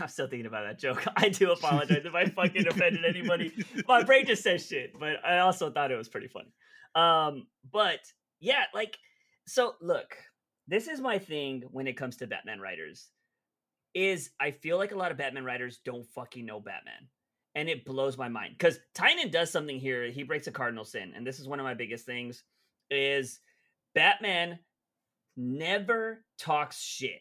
I'm 0.00 0.08
still 0.08 0.28
thinking 0.28 0.46
about 0.46 0.64
that 0.66 0.78
joke. 0.78 1.04
I 1.16 1.28
do 1.28 1.52
apologize 1.52 2.02
if 2.04 2.14
I 2.14 2.24
fucking 2.26 2.66
offended 2.66 3.04
anybody. 3.04 3.52
My 3.88 4.02
brain 4.02 4.26
just 4.26 4.42
says 4.42 4.66
shit, 4.66 4.98
but 4.98 5.24
I 5.24 5.38
also 5.38 5.70
thought 5.70 5.90
it 5.90 5.96
was 5.96 6.08
pretty 6.08 6.28
funny. 6.28 6.52
Um, 6.94 7.46
but 7.70 8.00
yeah, 8.40 8.64
like, 8.74 8.98
so 9.46 9.74
look, 9.80 10.16
this 10.68 10.88
is 10.88 11.00
my 11.00 11.18
thing 11.18 11.64
when 11.70 11.86
it 11.86 11.96
comes 11.96 12.16
to 12.18 12.26
Batman 12.26 12.60
writers. 12.60 13.08
Is 13.94 14.30
I 14.40 14.52
feel 14.52 14.78
like 14.78 14.92
a 14.92 14.96
lot 14.96 15.10
of 15.10 15.18
Batman 15.18 15.44
writers 15.44 15.80
don't 15.84 16.06
fucking 16.14 16.46
know 16.46 16.60
Batman, 16.60 17.08
and 17.54 17.68
it 17.68 17.84
blows 17.84 18.16
my 18.16 18.28
mind 18.28 18.54
because 18.56 18.78
Tynion 18.94 19.30
does 19.30 19.50
something 19.50 19.78
here. 19.78 20.10
He 20.10 20.22
breaks 20.22 20.46
a 20.46 20.50
cardinal 20.50 20.86
sin, 20.86 21.12
and 21.14 21.26
this 21.26 21.38
is 21.38 21.46
one 21.46 21.60
of 21.60 21.64
my 21.64 21.74
biggest 21.74 22.06
things. 22.06 22.42
Is 22.90 23.40
Batman 23.94 24.58
never 25.36 26.24
talks 26.38 26.80
shit 26.80 27.20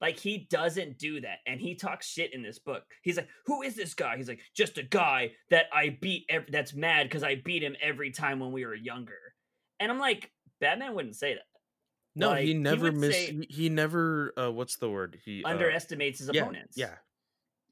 Like 0.00 0.18
he 0.18 0.46
doesn't 0.50 0.98
do 0.98 1.20
that, 1.22 1.38
and 1.46 1.60
he 1.60 1.74
talks 1.74 2.06
shit 2.06 2.34
in 2.34 2.42
this 2.42 2.58
book. 2.58 2.82
He's 3.02 3.16
like, 3.16 3.28
"Who 3.46 3.62
is 3.62 3.74
this 3.76 3.94
guy?" 3.94 4.16
He's 4.16 4.28
like, 4.28 4.40
"Just 4.54 4.76
a 4.78 4.82
guy 4.82 5.32
that 5.50 5.66
I 5.72 5.96
beat. 6.00 6.26
Ev- 6.28 6.50
that's 6.50 6.74
mad 6.74 7.04
because 7.04 7.22
I 7.22 7.36
beat 7.36 7.62
him 7.62 7.76
every 7.80 8.10
time 8.10 8.40
when 8.40 8.52
we 8.52 8.66
were 8.66 8.74
younger." 8.74 9.18
And 9.80 9.90
I'm 9.90 9.98
like, 9.98 10.30
Batman 10.60 10.94
wouldn't 10.94 11.16
say 11.16 11.34
that. 11.34 11.42
No, 12.14 12.30
Like, 12.30 12.42
he 12.42 12.48
he 12.48 12.54
never 12.54 12.84
would 12.84 12.96
miss. 12.96 13.16
he, 13.16 13.46
he 13.48 13.68
never. 13.68 14.32
Uh, 14.36 14.50
what's 14.50 14.76
the 14.76 14.88
word? 14.90 15.18
He 15.24 15.44
uh, 15.44 15.50
Underestimates 15.50 16.18
his 16.18 16.30
yeah, 16.32 16.42
opponents. 16.42 16.76
Yeah, 16.76 16.94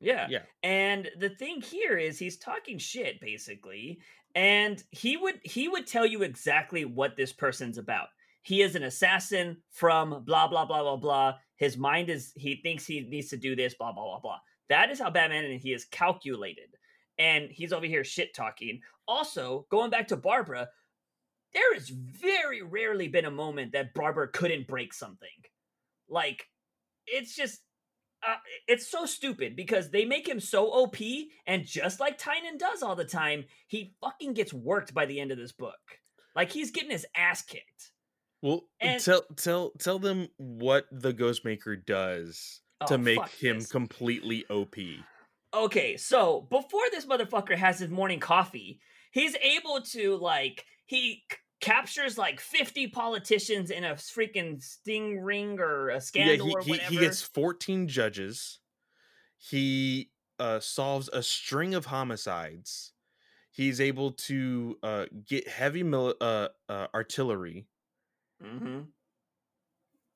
yeah, 0.00 0.26
yeah. 0.28 0.42
And 0.62 1.08
the 1.18 1.30
thing 1.30 1.62
here 1.62 1.96
is 1.96 2.18
he's 2.18 2.36
talking 2.36 2.78
shit 2.78 3.20
basically, 3.20 4.00
and 4.34 4.82
he 4.90 5.16
would 5.16 5.40
he 5.44 5.68
would 5.68 5.86
tell 5.86 6.04
you 6.04 6.22
exactly 6.22 6.84
what 6.84 7.16
this 7.16 7.32
person's 7.32 7.78
about. 7.78 8.08
He 8.42 8.60
is 8.60 8.74
an 8.74 8.82
assassin 8.82 9.56
from 9.70 10.24
blah 10.26 10.48
blah 10.48 10.66
blah 10.66 10.82
blah 10.82 10.96
blah. 10.96 11.34
His 11.56 11.76
mind 11.76 12.10
is 12.10 12.32
he 12.36 12.56
thinks 12.56 12.86
he 12.86 13.00
needs 13.00 13.28
to 13.28 13.36
do 13.36 13.54
this 13.56 13.74
blah 13.74 13.92
blah 13.92 14.04
blah 14.04 14.20
blah. 14.20 14.38
That 14.68 14.90
is 14.90 14.98
how 14.98 15.10
Batman 15.10 15.44
and 15.44 15.60
he 15.60 15.72
is 15.72 15.84
calculated. 15.84 16.76
And 17.18 17.50
he's 17.50 17.72
over 17.72 17.86
here 17.86 18.02
shit 18.02 18.34
talking. 18.34 18.80
Also, 19.06 19.66
going 19.70 19.90
back 19.90 20.08
to 20.08 20.16
Barbara, 20.16 20.68
there 21.52 21.74
has 21.74 21.88
very 21.88 22.62
rarely 22.62 23.06
been 23.06 23.24
a 23.24 23.30
moment 23.30 23.72
that 23.72 23.94
Barbara 23.94 24.28
couldn't 24.28 24.66
break 24.66 24.92
something. 24.92 25.28
Like 26.08 26.48
it's 27.06 27.34
just 27.34 27.60
uh, 28.26 28.36
it's 28.66 28.90
so 28.90 29.06
stupid 29.06 29.54
because 29.54 29.90
they 29.90 30.04
make 30.04 30.26
him 30.26 30.40
so 30.40 30.66
OP, 30.66 30.96
and 31.46 31.66
just 31.66 32.00
like 32.00 32.18
Tynion 32.18 32.58
does 32.58 32.82
all 32.82 32.96
the 32.96 33.04
time, 33.04 33.44
he 33.66 33.94
fucking 34.00 34.32
gets 34.32 34.52
worked 34.52 34.94
by 34.94 35.06
the 35.06 35.20
end 35.20 35.30
of 35.30 35.38
this 35.38 35.52
book. 35.52 35.74
Like 36.34 36.50
he's 36.50 36.70
getting 36.70 36.90
his 36.90 37.06
ass 37.16 37.42
kicked. 37.42 37.92
Well, 38.44 38.68
And- 38.78 39.00
tell 39.02 39.22
tell 39.36 39.70
tell 39.78 39.98
them 39.98 40.28
what 40.36 40.86
the 40.92 41.14
Ghostmaker 41.14 41.82
does 41.84 42.60
to 42.86 42.94
Oh, 42.94 42.98
make 42.98 43.26
him 43.30 43.60
this. 43.60 43.72
completely 43.72 44.44
OP. 44.50 44.76
Okay, 45.54 45.96
so 45.96 46.42
before 46.50 46.82
this 46.90 47.06
motherfucker 47.06 47.56
has 47.56 47.78
his 47.78 47.88
morning 47.88 48.20
coffee, 48.20 48.80
he's 49.12 49.34
able 49.36 49.80
to 49.92 50.16
like 50.18 50.66
he 50.84 51.24
c- 51.32 51.38
captures 51.62 52.18
like 52.18 52.38
50 52.38 52.88
politicians 52.88 53.70
in 53.70 53.82
a 53.82 53.94
freaking 53.94 54.62
sting 54.62 55.22
ring 55.22 55.58
or 55.58 55.88
a 55.88 56.00
scandal 56.02 56.48
yeah, 56.48 56.54
or 56.54 56.60
he, 56.60 56.64
he, 56.66 56.70
whatever. 56.72 56.90
he 56.92 56.98
gets 56.98 57.22
14 57.22 57.88
judges. 57.88 58.58
He 59.38 60.10
uh, 60.38 60.60
solves 60.60 61.08
a 61.14 61.22
string 61.22 61.74
of 61.74 61.86
homicides. 61.86 62.92
He's 63.50 63.80
able 63.80 64.12
to 64.12 64.76
uh, 64.82 65.06
get 65.26 65.48
heavy 65.48 65.82
mil- 65.82 66.16
uh, 66.20 66.48
uh, 66.68 66.88
artillery, 66.92 67.66
hmm 68.40 68.94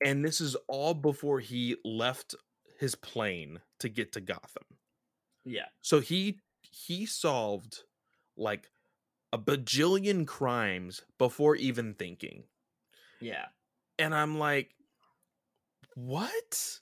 and 0.04 0.24
this 0.24 0.40
is 0.40 0.56
all 0.68 0.94
before 0.94 1.40
he 1.40 1.76
left 1.84 2.34
his 2.78 2.94
plane 2.94 3.60
to 3.80 3.88
get 3.88 4.12
to 4.12 4.20
Gotham. 4.20 4.78
Yeah. 5.44 5.68
So 5.80 5.98
he 6.00 6.40
he 6.62 7.04
solved 7.06 7.84
like 8.36 8.70
a 9.32 9.38
bajillion 9.38 10.26
crimes 10.26 11.04
before 11.18 11.56
even 11.56 11.94
thinking. 11.94 12.48
Yeah. 13.20 13.48
And 13.98 14.14
I'm 14.14 14.38
like, 14.38 14.74
what? 15.94 16.80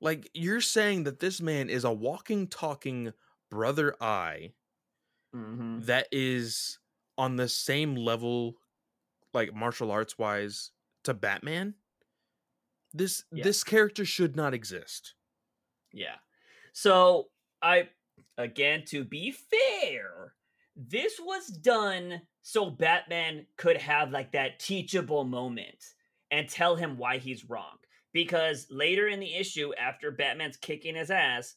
Like, 0.00 0.30
you're 0.34 0.60
saying 0.60 1.04
that 1.04 1.20
this 1.20 1.40
man 1.40 1.70
is 1.70 1.84
a 1.84 1.92
walking, 1.92 2.48
talking 2.48 3.12
brother 3.50 3.96
eye 4.02 4.54
hmm 5.32 5.82
that 5.86 6.08
is 6.12 6.78
on 7.18 7.36
the 7.36 7.48
same 7.48 7.94
level, 7.94 8.56
like 9.32 9.54
martial 9.54 9.90
arts 9.90 10.18
wise, 10.18 10.70
to 11.04 11.14
Batman? 11.14 11.74
This 12.92 13.24
Yeah. 13.32 13.44
this 13.44 13.64
character 13.64 14.04
should 14.04 14.36
not 14.36 14.54
exist. 14.54 15.14
Yeah. 15.92 16.16
So 16.72 17.30
I 17.62 17.90
again 18.38 18.84
to 18.86 19.04
be 19.04 19.30
fair, 19.32 20.34
this 20.76 21.18
was 21.20 21.48
done 21.48 22.22
so 22.42 22.70
Batman 22.70 23.46
could 23.56 23.76
have 23.76 24.10
like 24.10 24.32
that 24.32 24.58
teachable 24.58 25.24
moment 25.24 25.94
and 26.30 26.48
tell 26.48 26.76
him 26.76 26.96
why 26.98 27.18
he's 27.18 27.48
wrong. 27.48 27.78
Because 28.12 28.66
later 28.70 29.08
in 29.08 29.20
the 29.20 29.34
issue, 29.34 29.72
after 29.74 30.10
Batman's 30.10 30.56
kicking 30.58 30.96
his 30.96 31.10
ass, 31.10 31.54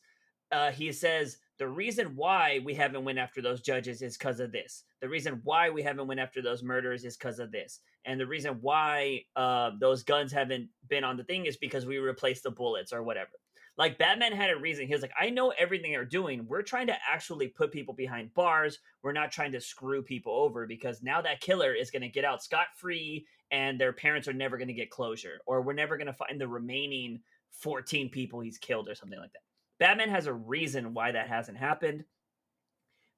uh, 0.52 0.72
he 0.72 0.92
says 0.92 1.38
the 1.58 1.68
reason 1.68 2.16
why 2.16 2.60
we 2.64 2.74
haven't 2.74 3.06
went 3.06 3.18
after 3.18 3.42
those 3.42 3.62
judges 3.62 4.02
is 4.02 4.18
because 4.18 4.40
of 4.40 4.52
this. 4.52 4.84
The 5.02 5.08
reason 5.08 5.40
why 5.44 5.70
we 5.70 5.82
haven't 5.84 6.08
went 6.08 6.20
after 6.20 6.42
those 6.42 6.64
murders 6.64 7.06
is 7.06 7.16
because 7.16 7.40
of 7.40 7.52
this. 7.52 7.80
And 8.06 8.20
the 8.20 8.28
reason 8.28 8.58
why 8.62 9.22
uh, 9.36 9.72
those 9.80 10.04
guns 10.04 10.32
haven't 10.32 10.70
been 10.90 11.04
on 11.04 11.18
the 11.18 11.24
thing 11.24 11.46
is 11.46 11.56
because 11.58 11.86
we 11.86 11.98
replaced 11.98 12.44
the 12.44 12.52
bullets 12.52 12.92
or 12.92 13.04
whatever. 13.04 13.32
Like 13.78 13.98
Batman 13.98 14.32
had 14.32 14.52
a 14.52 14.58
reason. 14.58 14.88
He 14.88 14.94
was 14.94 15.02
like, 15.02 15.12
I 15.20 15.30
know 15.30 15.54
everything 15.58 15.92
they're 15.92 16.06
doing. 16.06 16.46
We're 16.48 16.62
trying 16.62 16.88
to 16.88 16.96
actually 17.10 17.50
put 17.50 17.72
people 17.72 17.94
behind 17.94 18.34
bars. 18.34 18.80
We're 19.04 19.12
not 19.12 19.32
trying 19.32 19.52
to 19.54 19.62
screw 19.62 20.02
people 20.02 20.34
over 20.34 20.66
because 20.66 21.04
now 21.04 21.22
that 21.22 21.42
killer 21.42 21.74
is 21.74 21.92
going 21.92 22.02
to 22.02 22.10
get 22.10 22.26
out 22.26 22.44
scot 22.44 22.68
free 22.78 23.26
and 23.52 23.80
their 23.80 23.94
parents 23.94 24.28
are 24.28 24.34
never 24.34 24.58
going 24.58 24.70
to 24.70 24.74
get 24.74 24.90
closure 24.90 25.40
or 25.46 25.62
we're 25.62 25.74
never 25.74 25.98
going 25.98 26.08
to 26.08 26.14
find 26.14 26.40
the 26.40 26.48
remaining 26.48 27.20
14 27.52 28.10
people 28.10 28.40
he's 28.40 28.58
killed 28.58 28.88
or 28.90 28.96
something 28.96 29.20
like 29.20 29.34
that. 29.34 29.45
Batman 29.80 30.10
has 30.10 30.28
a 30.28 30.34
reason 30.34 30.94
why 30.94 31.12
that 31.12 31.28
hasn't 31.28 31.58
happened. 31.58 32.04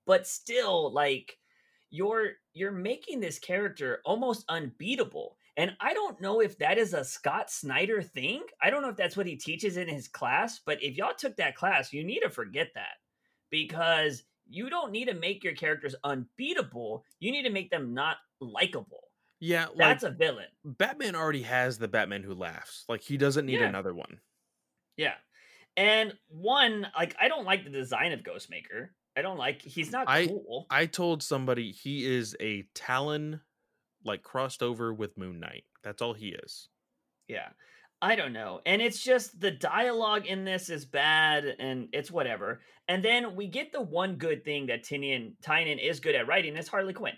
But 0.05 0.25
still 0.25 0.91
like 0.93 1.37
you're 1.89 2.31
you're 2.53 2.71
making 2.71 3.19
this 3.19 3.39
character 3.39 4.01
almost 4.05 4.45
unbeatable. 4.49 5.37
And 5.57 5.75
I 5.81 5.93
don't 5.93 6.21
know 6.21 6.39
if 6.39 6.57
that 6.59 6.77
is 6.77 6.93
a 6.93 7.03
Scott 7.03 7.49
Snyder 7.49 8.01
thing. 8.01 8.43
I 8.61 8.69
don't 8.69 8.83
know 8.83 8.89
if 8.89 8.95
that's 8.95 9.17
what 9.17 9.25
he 9.25 9.35
teaches 9.35 9.77
in 9.77 9.87
his 9.87 10.07
class, 10.07 10.59
but 10.65 10.81
if 10.83 10.97
y'all 10.97 11.15
took 11.17 11.35
that 11.37 11.55
class, 11.55 11.91
you 11.91 12.03
need 12.03 12.19
to 12.19 12.29
forget 12.29 12.69
that 12.75 12.97
because 13.49 14.23
you 14.47 14.69
don't 14.69 14.91
need 14.91 15.05
to 15.05 15.13
make 15.15 15.43
your 15.43 15.55
characters 15.55 15.95
unbeatable. 16.03 17.03
You 17.19 17.31
need 17.31 17.43
to 17.43 17.49
make 17.49 17.71
them 17.71 17.93
not 17.93 18.17
likable. 18.39 19.01
Yeah, 19.39 19.65
like 19.67 19.77
That's 19.77 20.03
a 20.03 20.11
villain. 20.11 20.47
Batman 20.63 21.15
already 21.15 21.43
has 21.43 21.77
the 21.77 21.87
Batman 21.87 22.23
who 22.23 22.33
laughs. 22.33 22.85
Like 22.87 23.01
he 23.01 23.17
doesn't 23.17 23.45
need 23.45 23.59
Yeah. 23.59 23.67
another 23.67 23.93
one. 23.93 24.19
Yeah. 24.95 25.15
And 25.77 26.13
one, 26.27 26.87
like, 26.97 27.15
I 27.21 27.27
don't 27.27 27.45
like 27.45 27.63
the 27.63 27.69
design 27.69 28.11
of 28.11 28.21
Ghostmaker. 28.21 28.89
I 29.15 29.21
don't 29.21 29.37
like, 29.37 29.61
he's 29.61 29.91
not 29.91 30.09
I- 30.09 30.27
cool. 30.27 30.65
I 30.69 30.87
told 30.87 31.23
somebody 31.23 31.71
he 31.71 32.05
is 32.05 32.35
a 32.39 32.65
Talon 32.73 33.41
like 34.03 34.23
crossed 34.23 34.61
over 34.63 34.93
with 34.93 35.17
Moon 35.17 35.39
Knight. 35.39 35.63
That's 35.83 36.01
all 36.01 36.13
he 36.13 36.29
is. 36.29 36.69
Yeah. 37.27 37.49
I 38.01 38.15
don't 38.15 38.33
know. 38.33 38.61
And 38.65 38.81
it's 38.81 39.01
just 39.01 39.39
the 39.39 39.51
dialogue 39.51 40.27
in 40.27 40.45
this 40.45 40.69
is 40.69 40.85
bad 40.85 41.45
and 41.59 41.89
it's 41.93 42.11
whatever. 42.11 42.61
And 42.87 43.03
then 43.03 43.35
we 43.35 43.47
get 43.47 43.71
the 43.71 43.81
one 43.81 44.15
good 44.15 44.43
thing 44.45 44.67
that 44.67 44.83
Tinian 44.83 45.33
Tynion 45.43 45.83
is 45.83 45.99
good 45.99 46.13
at 46.15 46.27
writing 46.27 46.55
is 46.57 46.67
Harley 46.67 46.93
Quinn. 46.93 47.15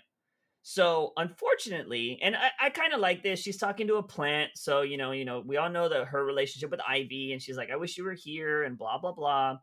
So 0.62 1.12
unfortunately, 1.16 2.18
and 2.22 2.36
I, 2.36 2.50
I 2.66 2.70
kind 2.70 2.92
of 2.92 3.00
like 3.00 3.22
this. 3.22 3.40
She's 3.40 3.56
talking 3.56 3.86
to 3.86 3.96
a 3.96 4.02
plant. 4.02 4.50
So, 4.56 4.82
you 4.82 4.96
know, 4.96 5.12
you 5.12 5.24
know, 5.24 5.42
we 5.44 5.56
all 5.56 5.70
know 5.70 5.88
that 5.88 6.06
her 6.08 6.24
relationship 6.24 6.70
with 6.70 6.80
Ivy, 6.86 7.32
and 7.32 7.40
she's 7.40 7.56
like, 7.56 7.70
I 7.70 7.76
wish 7.76 7.96
you 7.96 8.04
were 8.04 8.14
here, 8.14 8.64
and 8.64 8.76
blah, 8.76 8.98
blah, 8.98 9.12
blah. 9.12 9.58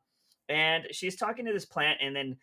And 0.49 0.85
she's 0.91 1.15
talking 1.15 1.45
to 1.45 1.53
this 1.53 1.65
plant, 1.65 1.99
and 2.01 2.15
then 2.15 2.37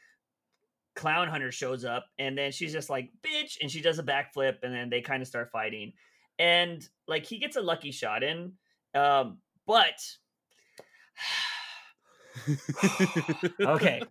Clown 0.95 1.29
Hunter 1.29 1.51
shows 1.51 1.85
up, 1.85 2.07
and 2.19 2.39
then 2.39 2.53
she's 2.53 2.73
just 2.73 2.91
like, 2.91 3.11
bitch, 3.23 3.57
and 3.61 3.71
she 3.71 3.81
does 3.81 3.99
a 3.99 4.05
backflip, 4.05 4.57
and 4.63 4.73
then 4.73 4.91
they 4.91 5.01
kind 5.01 5.23
of 5.23 5.29
start 5.29 5.51
fighting. 5.51 5.93
And 6.39 6.87
like 7.09 7.27
he 7.27 7.39
gets 7.39 7.57
a 7.57 7.61
lucky 7.61 7.91
shot 7.91 8.23
in, 8.23 8.53
um, 8.95 9.39
but 9.67 10.01
Okay. 13.61 14.03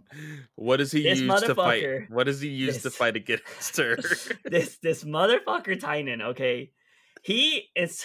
what 0.54 0.78
does 0.78 0.92
he 0.92 1.02
This 1.02 1.20
use 1.20 1.40
to 1.42 1.54
fight? 1.54 2.10
What 2.10 2.24
does 2.24 2.40
he 2.40 2.48
use 2.48 2.82
to 2.82 2.90
fight 2.90 3.16
against 3.16 3.76
her? 3.76 3.96
this 4.44 4.78
this 4.82 5.04
motherfucker 5.04 5.80
Tynion, 5.80 6.22
okay, 6.30 6.72
he 7.22 7.68
is. 7.74 8.04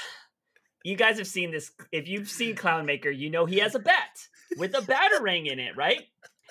You 0.83 0.95
guys 0.95 1.17
have 1.17 1.27
seen 1.27 1.51
this. 1.51 1.71
If 1.91 2.07
you've 2.07 2.29
seen 2.29 2.55
Clownmaker, 2.55 3.15
you 3.15 3.29
know 3.29 3.45
he 3.45 3.59
has 3.59 3.73
a 3.73 3.79
bat 3.79 4.17
with 4.57 4.75
a 4.75 4.81
batarang 4.81 5.51
in 5.51 5.59
it, 5.59 5.75
right? 5.77 6.03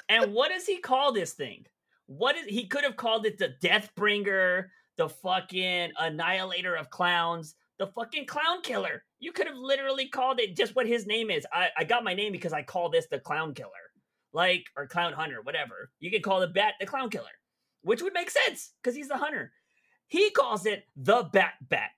And 0.09 0.33
what 0.33 0.51
does 0.51 0.67
he 0.67 0.79
call 0.79 1.13
this 1.13 1.33
thing? 1.33 1.67
What 2.07 2.37
is 2.37 2.47
he 2.47 2.67
could 2.67 2.85
have 2.85 2.97
called 2.97 3.27
it 3.27 3.39
the 3.39 3.55
Deathbringer, 3.63 4.67
the 4.97 5.09
fucking 5.09 5.93
Annihilator 5.99 6.75
of 6.75 6.91
Clowns, 6.91 7.55
the 7.83 7.89
fucking 7.89 8.27
Clown 8.27 8.63
Killer. 8.63 9.03
You 9.19 9.33
could 9.33 9.49
have 9.49 9.57
literally 9.57 10.07
called 10.07 10.39
it 10.39 10.57
just 10.57 10.77
what 10.77 10.87
his 10.87 11.05
name 11.05 11.31
is. 11.31 11.45
I, 11.53 11.69
I 11.77 11.83
got 11.83 12.05
my 12.05 12.15
name 12.15 12.31
because 12.31 12.53
I 12.53 12.63
call 12.63 12.91
this 12.91 13.09
the 13.11 13.19
Clown 13.19 13.55
Killer, 13.55 13.71
like 14.33 14.67
or 14.77 14.87
Clown 14.87 15.13
Hunter, 15.13 15.43
whatever. 15.43 15.91
You 15.99 16.09
could 16.13 16.23
call 16.23 16.39
the 16.39 16.47
bat 16.47 16.75
the 16.79 16.87
Clown 16.87 17.11
Killer, 17.11 17.25
which 17.83 18.01
would 18.01 18.13
make 18.15 18.31
sense 18.31 18.73
because 18.81 18.95
he's 18.95 19.09
the 19.09 19.17
hunter. 19.17 19.51
He 20.07 20.31
calls 20.31 20.65
it 20.65 20.85
the 20.95 21.29
Bat 21.33 21.55
Bat. 21.69 21.91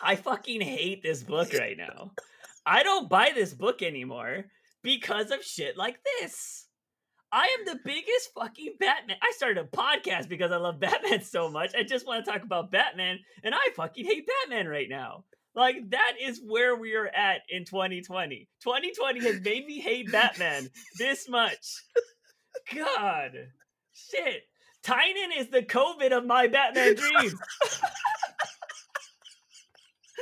I 0.00 0.14
fucking 0.14 0.60
hate 0.60 1.02
this 1.02 1.24
book 1.24 1.52
right 1.52 1.76
now. 1.76 2.12
I 2.64 2.84
don't 2.84 3.10
buy 3.10 3.32
this 3.34 3.54
book 3.54 3.82
anymore 3.82 4.44
because 4.82 5.32
of 5.32 5.42
shit 5.42 5.76
like 5.76 5.98
this. 6.20 6.65
I 7.36 7.54
am 7.58 7.66
the 7.66 7.78
biggest 7.84 8.32
fucking 8.34 8.76
Batman. 8.80 9.18
I 9.22 9.30
started 9.36 9.58
a 9.58 9.68
podcast 9.76 10.26
because 10.26 10.52
I 10.52 10.56
love 10.56 10.80
Batman 10.80 11.22
so 11.22 11.50
much. 11.50 11.74
I 11.74 11.82
just 11.82 12.06
want 12.06 12.24
to 12.24 12.30
talk 12.32 12.42
about 12.42 12.70
Batman, 12.72 13.18
and 13.44 13.54
I 13.54 13.60
fucking 13.76 14.06
hate 14.06 14.26
Batman 14.26 14.66
right 14.68 14.88
now. 14.88 15.24
Like 15.54 15.90
that 15.90 16.14
is 16.18 16.40
where 16.42 16.76
we 16.76 16.94
are 16.94 17.08
at 17.08 17.42
in 17.50 17.66
2020. 17.66 18.48
2020 18.62 19.20
has 19.20 19.40
made 19.42 19.66
me 19.66 19.80
hate 19.80 20.10
Batman 20.10 20.70
this 20.98 21.28
much. 21.28 21.82
God, 22.74 23.32
shit. 23.92 24.44
Tynion 24.82 25.38
is 25.38 25.50
the 25.50 25.62
COVID 25.62 26.12
of 26.12 26.24
my 26.24 26.46
Batman 26.46 26.94
dreams. 26.96 27.34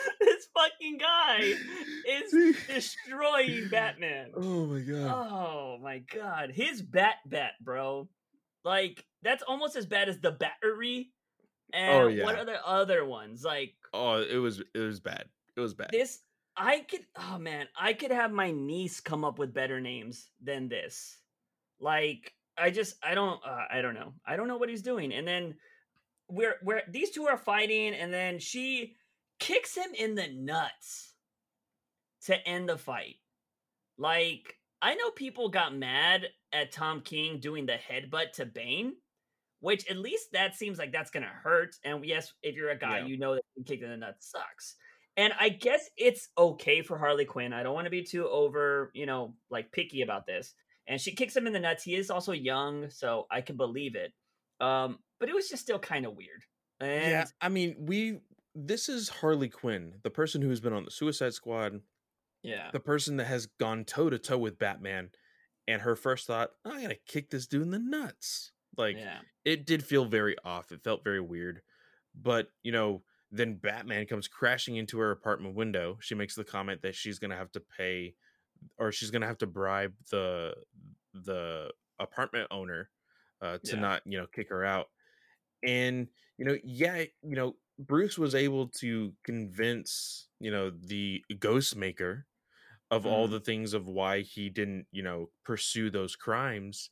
this 0.21 0.49
fucking 0.55 0.99
guy 0.99 1.55
is 2.09 2.57
destroying 2.69 3.69
Batman. 3.69 4.31
Oh 4.35 4.67
my 4.67 4.81
god. 4.81 5.29
Oh 5.33 5.79
my 5.83 5.99
god. 5.99 6.51
His 6.53 6.83
bat 6.83 7.17
bat, 7.27 7.53
bro. 7.61 8.09
Like, 8.65 9.05
that's 9.23 9.43
almost 9.43 9.77
as 9.77 9.87
bad 9.87 10.09
as 10.09 10.19
the 10.21 10.31
battery. 10.33 11.11
And 11.73 12.21
Oh, 12.21 12.25
what 12.25 12.39
are 12.39 12.45
the 12.45 12.65
other 12.67 13.05
ones? 13.05 13.43
Like 13.45 13.75
Oh, 13.93 14.23
it 14.23 14.37
was 14.37 14.61
it 14.75 14.79
was 14.79 15.01
bad. 15.01 15.25
It 15.57 15.61
was 15.61 15.75
bad. 15.75 15.89
this 15.91 16.21
I 16.57 16.81
could 16.81 17.05
oh 17.17 17.39
man, 17.39 17.67
I 17.79 17.95
could 17.95 18.13
have 18.13 18.31
my 18.33 18.51
niece 18.53 19.01
come 19.01 19.25
up 19.25 19.39
with 19.39 19.53
better 19.55 19.81
names 19.81 20.29
than 20.43 20.69
this. 20.69 21.19
Like 21.81 22.33
I 22.57 22.71
just 22.71 22.97
I 23.03 23.15
don't 23.15 23.41
uh, 23.45 23.65
I 23.71 23.81
don't 23.83 23.95
know. 23.95 24.13
I 24.27 24.37
don't 24.37 24.47
know 24.47 24.57
what 24.57 24.69
he's 24.69 24.83
doing. 24.83 25.13
And 25.13 25.27
then 25.27 25.55
we're 26.29 26.57
we're 26.63 26.83
these 26.89 27.11
two 27.11 27.27
are 27.27 27.37
fighting 27.39 27.95
and 27.95 28.13
then 28.13 28.39
she 28.39 28.95
kicks 29.39 29.77
him 29.77 29.91
in 29.99 30.15
the 30.15 30.29
nuts 30.29 31.15
to 32.27 32.49
end 32.49 32.69
the 32.69 32.79
fight. 32.79 33.17
Like 33.99 34.57
I 34.83 34.95
know 34.95 35.11
people 35.11 35.49
got 35.49 35.75
mad 35.75 36.27
at 36.53 36.73
Tom 36.73 37.01
King 37.01 37.41
doing 37.41 37.67
the 37.67 37.77
headbutt 37.77 38.33
to 38.35 38.47
Bane, 38.47 38.95
which 39.61 39.91
at 39.91 39.97
least 39.97 40.29
that 40.33 40.55
seems 40.57 40.79
like 40.79 40.93
that's 40.93 41.11
gonna 41.11 41.27
hurt. 41.27 41.75
And 41.85 42.05
yes, 42.05 42.33
if 42.43 42.55
you're 42.55 42.71
a 42.71 42.79
guy, 42.79 42.99
Yeah. 42.99 43.07
you 43.07 43.19
know 43.19 43.35
that 43.35 43.45
being 43.55 43.65
kicked 43.65 43.83
in 43.83 43.91
the 43.91 43.97
nuts 43.97 44.31
sucks. 44.31 44.77
And 45.17 45.33
I 45.39 45.49
guess 45.49 45.89
it's 45.97 46.29
okay 46.37 46.83
for 46.83 46.99
Harley 46.99 47.25
Quinn. 47.25 47.53
I 47.53 47.63
don't 47.63 47.75
want 47.75 47.87
to 47.87 47.91
be 47.91 48.03
too 48.03 48.29
over, 48.29 48.91
you 48.95 49.07
know, 49.07 49.37
like 49.49 49.71
picky 49.71 50.03
about 50.03 50.27
this. 50.27 50.55
And 50.89 51.01
she 51.01 51.15
kicks 51.15 51.37
him 51.37 51.47
in 51.47 51.53
the 51.53 51.61
nuts. 51.61 51.85
He 51.85 51.95
is 51.95 52.11
also 52.11 52.33
young, 52.33 52.91
so 52.91 53.27
I 53.31 53.41
can 53.41 53.57
believe 53.57 53.95
it. 53.95 54.13
Um, 54.61 54.99
but 55.21 55.29
it 55.29 55.35
was 55.35 55.49
just 55.49 55.63
still 55.63 55.79
kind 55.79 56.05
of 56.05 56.15
weird. 56.17 56.43
And 56.81 57.11
yeah, 57.11 57.25
I 57.41 57.49
mean, 57.49 57.77
we 57.79 58.19
this 58.55 58.89
is 58.89 59.09
Harley 59.09 59.49
Quinn, 59.49 60.01
the 60.03 60.11
person 60.11 60.43
who's 60.43 60.61
been 60.61 60.73
on 60.73 60.85
the 60.85 60.91
Suicide 60.91 61.35
Squad, 61.35 61.81
yeah, 62.43 62.71
the 62.73 62.81
person 62.81 63.17
that 63.17 63.27
has 63.27 63.47
gone 63.47 63.85
toe 63.85 64.11
to 64.11 64.19
toe 64.19 64.39
with 64.39 64.59
Batman, 64.59 65.11
and 65.67 65.83
her 65.83 65.97
first 65.97 66.27
thought, 66.27 66.51
"I'm 66.65 66.81
gonna 66.83 66.97
kick 67.07 67.31
this 67.31 67.47
dude 67.47 67.63
in 67.63 67.71
the 67.71 67.79
nuts." 67.79 68.53
Like 68.77 68.97
yeah, 68.97 69.21
it 69.45 69.67
did 69.67 69.85
feel 69.85 70.05
very 70.05 70.37
off. 70.45 70.73
It 70.73 70.83
felt 70.83 71.05
very 71.05 71.21
weird. 71.21 71.63
But, 72.15 72.49
you 72.63 72.71
know, 72.73 73.05
then 73.31 73.57
Batman 73.57 74.07
comes 74.07 74.29
crashing 74.29 74.77
into 74.77 74.99
her 74.99 75.11
apartment 75.11 75.57
window. 75.57 75.99
She 76.01 76.15
makes 76.15 76.35
the 76.37 76.45
comment 76.45 76.83
that 76.83 76.95
she's 76.95 77.19
going 77.19 77.31
to 77.33 77.37
have 77.37 77.51
to 77.53 77.61
pay 77.61 78.15
or 78.79 78.93
she's 78.93 79.11
going 79.11 79.23
to 79.23 79.29
have 79.29 79.39
to 79.39 79.47
bribe 79.47 79.95
the 80.11 80.55
the 81.15 81.73
apartment 81.99 82.49
owner 82.51 82.91
uh, 83.41 83.59
to 83.65 83.77
Yeah. 83.77 83.81
not, 83.81 84.03
you 84.07 84.19
know, 84.19 84.27
kick 84.27 84.49
her 84.51 84.65
out. 84.65 84.89
And, 85.63 86.09
you 86.37 86.45
know, 86.45 86.57
yeah, 86.63 86.99
you 87.23 87.37
know, 87.37 87.57
Bruce 87.79 88.19
was 88.19 88.35
able 88.35 88.69
to 88.69 89.17
convince, 89.25 90.29
you 90.39 90.51
know, 90.51 90.71
the 90.71 91.25
ghost 91.39 91.75
maker 91.77 92.27
of 92.91 93.07
all 93.07 93.27
Mhm. 93.27 93.29
the 93.29 93.41
things 93.41 93.75
of 93.75 93.87
why 93.89 94.21
he 94.23 94.51
didn't, 94.51 94.87
you 94.93 95.03
know, 95.03 95.31
pursue 95.45 95.91
those 95.91 96.17
crimes 96.17 96.91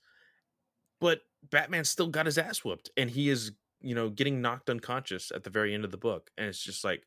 but 1.01 1.23
Batman 1.43 1.85
still 1.85 2.09
got 2.09 2.27
his 2.27 2.39
ass 2.39 2.65
whooped 2.65 2.91
and 2.97 3.11
he 3.11 3.29
is, 3.29 3.53
you 3.81 3.95
know, 3.95 4.11
getting 4.11 4.41
knocked 4.41 4.71
unconscious 4.71 5.31
at 5.33 5.45
the 5.45 5.51
very 5.51 5.75
end 5.75 5.85
of 5.85 5.91
the 5.91 5.99
book. 5.99 6.31
And 6.37 6.47
it's 6.49 6.63
just 6.63 6.85
like 6.85 7.07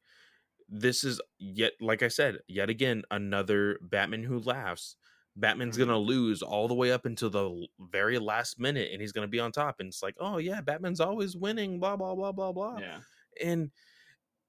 this 0.70 1.04
is 1.04 1.22
yet 1.40 1.74
like 1.82 2.04
I 2.04 2.10
said, 2.10 2.40
yet 2.48 2.70
again 2.70 3.04
another 3.12 3.80
Batman 3.82 4.24
who 4.24 4.40
laughs. 4.40 4.98
Batman's 5.36 5.78
Mhm. 5.78 5.78
going 5.78 5.90
to 5.90 5.98
lose 5.98 6.42
all 6.44 6.68
the 6.68 6.76
way 6.76 6.92
up 6.92 7.06
until 7.06 7.30
the 7.30 7.68
very 7.80 8.20
last 8.20 8.60
minute 8.60 8.92
and 8.92 9.02
he's 9.02 9.14
going 9.14 9.28
to 9.28 9.32
be 9.32 9.40
on 9.40 9.52
top 9.52 9.78
and 9.80 9.88
it's 9.90 10.04
like, 10.04 10.16
"Oh 10.20 10.38
yeah, 10.38 10.62
Batman's 10.62 11.00
always 11.02 11.36
winning, 11.38 11.80
blah 11.80 11.98
blah 11.98 12.16
blah 12.16 12.32
blah 12.34 12.52
blah." 12.54 12.82
yeah, 12.82 13.02
and 13.42 13.72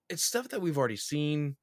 it's 0.09 0.23
stuff 0.25 0.49
that 0.51 0.61
we've 0.61 0.79
already 0.79 0.97
seen 0.97 1.57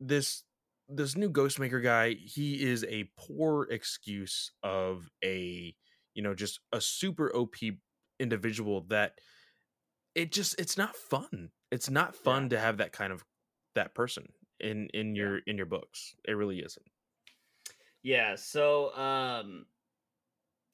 this 0.00 0.44
this 0.88 1.16
new 1.16 1.30
ghostmaker 1.30 1.82
guy 1.82 2.12
he 2.14 2.62
is 2.62 2.84
a 2.84 3.10
poor 3.18 3.64
excuse 3.70 4.52
of 4.62 5.08
a 5.24 5.74
you 6.14 6.22
know 6.22 6.34
just 6.34 6.60
a 6.72 6.80
super 6.80 7.34
op 7.34 7.56
individual 8.20 8.82
that 8.82 9.18
it 10.14 10.32
just 10.32 10.58
it's 10.60 10.76
not 10.76 10.96
fun 10.96 11.50
it's 11.70 11.90
not 11.90 12.14
fun 12.14 12.48
Yeah. 12.48 12.50
to 12.50 12.58
have 12.58 12.78
that 12.78 12.92
kind 12.92 13.12
of 13.12 13.24
that 13.74 13.94
person 13.94 14.26
in 14.60 14.88
in 14.94 15.14
Yeah. 15.14 15.16
your 15.16 15.38
in 15.38 15.56
your 15.56 15.66
books 15.66 16.14
it 16.26 16.32
really 16.32 16.60
isn't 16.60 16.86
yeah. 18.02 18.36
So, 18.36 18.94
um, 18.96 19.66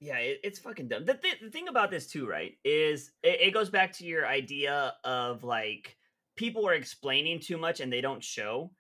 yeah, 0.02 0.16
it, 0.16 0.40
it's 0.42 0.58
fucking 0.58 0.88
dumb. 0.88 1.04
The, 1.04 1.14
th- 1.14 1.40
the 1.40 1.50
thing 1.50 1.68
about 1.68 1.92
this 1.92 2.08
too, 2.08 2.26
right, 2.26 2.56
is 2.64 3.12
it, 3.22 3.40
it 3.40 3.54
goes 3.54 3.70
back 3.70 3.92
to 3.94 4.04
your 4.04 4.26
idea 4.26 4.94
of 5.04 5.44
like 5.44 5.96
people 6.34 6.66
are 6.68 6.74
explaining 6.74 7.38
too 7.38 7.56
much 7.56 7.78
and 7.78 7.92
they 7.92 8.00
don't 8.00 8.22
show. 8.22 8.72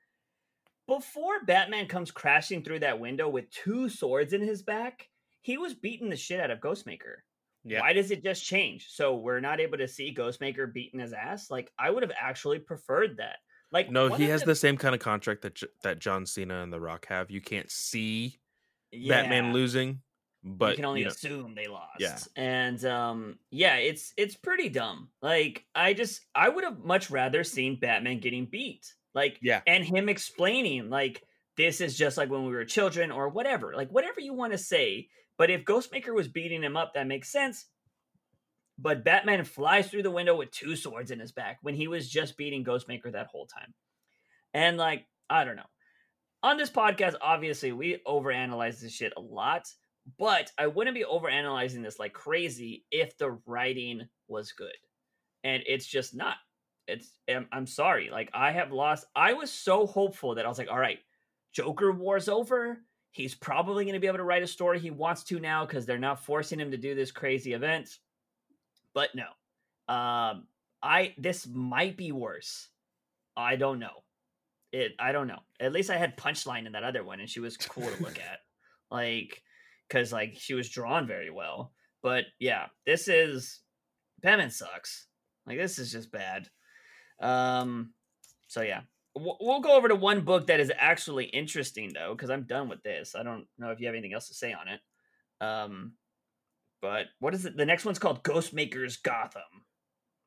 Before 0.88 1.44
Batman 1.46 1.86
comes 1.86 2.10
crashing 2.10 2.64
through 2.64 2.80
that 2.80 2.98
window 2.98 3.28
with 3.28 3.50
two 3.50 3.88
swords 3.88 4.32
in 4.32 4.40
his 4.40 4.62
back, 4.62 5.08
he 5.42 5.58
was 5.58 5.74
beating 5.74 6.10
the 6.10 6.16
shit 6.16 6.40
out 6.40 6.50
of 6.50 6.58
Ghostmaker. 6.58 7.18
yeah 7.64 7.80
Why 7.80 7.92
does 7.92 8.10
it 8.10 8.24
just 8.24 8.44
change? 8.44 8.88
So 8.90 9.14
we're 9.14 9.38
not 9.38 9.60
able 9.60 9.78
to 9.78 9.86
see 9.86 10.12
Ghostmaker 10.12 10.72
beating 10.72 10.98
his 10.98 11.12
ass? 11.12 11.52
Like 11.52 11.70
I 11.78 11.90
would 11.90 12.02
have 12.02 12.12
actually 12.20 12.58
preferred 12.58 13.18
that. 13.18 13.36
Like 13.70 13.92
no 13.92 14.12
he 14.12 14.24
has 14.24 14.42
the 14.42 14.56
same 14.56 14.76
kind 14.76 14.92
of 14.92 15.00
contract 15.00 15.42
that 15.42 15.54
J- 15.54 15.68
that 15.82 15.98
john 15.98 16.26
cena 16.26 16.62
and 16.62 16.70
the 16.70 16.80
rock 16.80 17.06
have 17.06 17.30
you 17.30 17.40
can't 17.40 17.70
see 17.70 18.38
batman 18.92 19.54
losing 19.54 20.02
but 20.44 20.70
you 20.70 20.76
can 20.76 20.84
only 20.84 21.00
you 21.00 21.06
know, 21.06 21.12
assume 21.12 21.54
they 21.54 21.68
lost. 21.68 22.00
Yeah. 22.00 22.18
And 22.36 22.84
um 22.84 23.38
yeah, 23.50 23.76
it's 23.76 24.12
it's 24.16 24.34
pretty 24.34 24.68
dumb. 24.68 25.08
Like 25.20 25.64
I 25.74 25.94
just 25.94 26.20
I 26.34 26.48
would 26.48 26.64
have 26.64 26.80
much 26.80 27.10
rather 27.10 27.44
seen 27.44 27.78
Batman 27.78 28.20
getting 28.20 28.46
beat. 28.46 28.92
Like 29.14 29.38
yeah 29.42 29.60
and 29.66 29.84
him 29.84 30.08
explaining 30.08 30.90
like 30.90 31.22
this 31.56 31.80
is 31.80 31.96
just 31.96 32.16
like 32.16 32.30
when 32.30 32.44
we 32.44 32.52
were 32.52 32.64
children 32.64 33.10
or 33.10 33.28
whatever. 33.28 33.74
Like 33.76 33.90
whatever 33.90 34.20
you 34.20 34.34
want 34.34 34.52
to 34.52 34.58
say. 34.58 35.08
But 35.38 35.50
if 35.50 35.64
Ghostmaker 35.64 36.14
was 36.14 36.28
beating 36.28 36.62
him 36.62 36.76
up, 36.76 36.94
that 36.94 37.06
makes 37.06 37.30
sense. 37.30 37.66
But 38.78 39.04
Batman 39.04 39.44
flies 39.44 39.88
through 39.88 40.02
the 40.02 40.10
window 40.10 40.36
with 40.36 40.50
two 40.50 40.76
swords 40.76 41.10
in 41.10 41.20
his 41.20 41.32
back 41.32 41.58
when 41.62 41.74
he 41.74 41.88
was 41.88 42.08
just 42.08 42.36
beating 42.36 42.64
Ghostmaker 42.64 43.12
that 43.12 43.28
whole 43.28 43.46
time. 43.46 43.74
And 44.54 44.76
like, 44.76 45.06
I 45.30 45.44
don't 45.44 45.56
know. 45.56 45.62
On 46.42 46.56
this 46.56 46.70
podcast, 46.70 47.14
obviously, 47.20 47.70
we 47.72 48.00
overanalyze 48.06 48.80
this 48.80 48.92
shit 48.92 49.12
a 49.16 49.20
lot, 49.20 49.68
but 50.18 50.50
I 50.58 50.66
wouldn't 50.66 50.96
be 50.96 51.04
overanalyzing 51.04 51.82
this 51.82 51.98
like 51.98 52.12
crazy 52.12 52.84
if 52.90 53.16
the 53.18 53.38
writing 53.46 54.08
was 54.28 54.52
good. 54.52 54.76
And 55.44 55.62
it's 55.66 55.86
just 55.86 56.14
not. 56.14 56.36
It's 56.88 57.12
I'm, 57.28 57.46
I'm 57.52 57.66
sorry. 57.66 58.10
Like 58.10 58.30
I 58.34 58.52
have 58.52 58.72
lost 58.72 59.06
I 59.14 59.32
was 59.34 59.50
so 59.50 59.86
hopeful 59.86 60.34
that 60.34 60.44
I 60.44 60.48
was 60.48 60.58
like, 60.58 60.70
all 60.70 60.78
right, 60.78 60.98
Joker 61.52 61.92
War's 61.92 62.28
over. 62.28 62.82
He's 63.12 63.34
probably 63.34 63.84
going 63.84 63.94
to 63.94 64.00
be 64.00 64.06
able 64.06 64.18
to 64.18 64.24
write 64.24 64.42
a 64.42 64.46
story 64.46 64.78
he 64.78 64.90
wants 64.90 65.22
to 65.24 65.38
now 65.38 65.66
because 65.66 65.84
they're 65.84 65.98
not 65.98 66.24
forcing 66.24 66.58
him 66.58 66.70
to 66.70 66.78
do 66.78 66.94
this 66.94 67.10
crazy 67.10 67.52
event. 67.52 67.98
But 68.94 69.10
no, 69.14 69.26
um, 69.94 70.46
I 70.82 71.14
this 71.18 71.46
might 71.46 71.96
be 71.96 72.10
worse. 72.10 72.68
I 73.36 73.56
don't 73.56 73.78
know. 73.78 74.02
It 74.72 74.92
I 74.98 75.12
don't 75.12 75.26
know. 75.26 75.40
At 75.60 75.72
least 75.72 75.90
I 75.90 75.96
had 75.96 76.16
Punchline 76.16 76.66
in 76.66 76.72
that 76.72 76.84
other 76.84 77.04
one, 77.04 77.20
and 77.20 77.28
she 77.28 77.40
was 77.40 77.56
cool 77.56 77.88
to 77.88 78.02
look 78.02 78.18
at, 78.30 78.40
like 78.90 79.42
because 79.92 80.12
like 80.12 80.34
she 80.38 80.54
was 80.54 80.70
drawn 80.70 81.06
very 81.06 81.30
well. 81.30 81.72
But 82.02 82.24
yeah, 82.38 82.66
this 82.86 83.08
is 83.08 83.60
Batman 84.22 84.50
sucks. 84.50 85.06
Like 85.46 85.58
this 85.58 85.78
is 85.78 85.92
just 85.92 86.10
bad. 86.10 86.48
Um, 87.20 87.92
so 88.48 88.62
yeah, 88.62 88.82
W- 89.14 89.36
we'll 89.40 89.60
go 89.60 89.76
over 89.76 89.88
to 89.88 89.94
one 89.94 90.22
book 90.22 90.46
that 90.46 90.60
is 90.60 90.72
actually 90.76 91.26
interesting 91.26 91.92
though, 91.92 92.14
because 92.14 92.30
I'm 92.30 92.44
done 92.44 92.68
with 92.68 92.82
this. 92.82 93.14
I 93.14 93.22
don't 93.22 93.46
know 93.58 93.70
if 93.70 93.80
you 93.80 93.86
have 93.86 93.94
anything 93.94 94.14
else 94.14 94.28
to 94.28 94.34
say 94.34 94.52
on 94.52 94.68
it. 94.68 94.80
Um, 95.44 95.92
but 96.80 97.06
what 97.20 97.34
is 97.34 97.44
it? 97.44 97.56
The 97.56 97.66
next 97.66 97.84
one's 97.84 97.98
called 97.98 98.24
Ghostmakers 98.24 99.02
Gotham. 99.02 99.42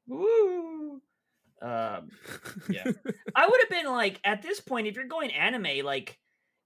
Woo! 0.08 1.02
Um, 1.62 2.10
yeah. 2.70 2.84
I 3.36 3.48
would 3.48 3.62
have 3.62 3.70
been 3.70 3.92
like, 3.92 4.20
at 4.24 4.42
this 4.42 4.60
point, 4.62 4.88
if 4.88 4.96
you're 4.96 5.08
going 5.08 5.32
anime, 5.32 5.84
like, 5.84 6.18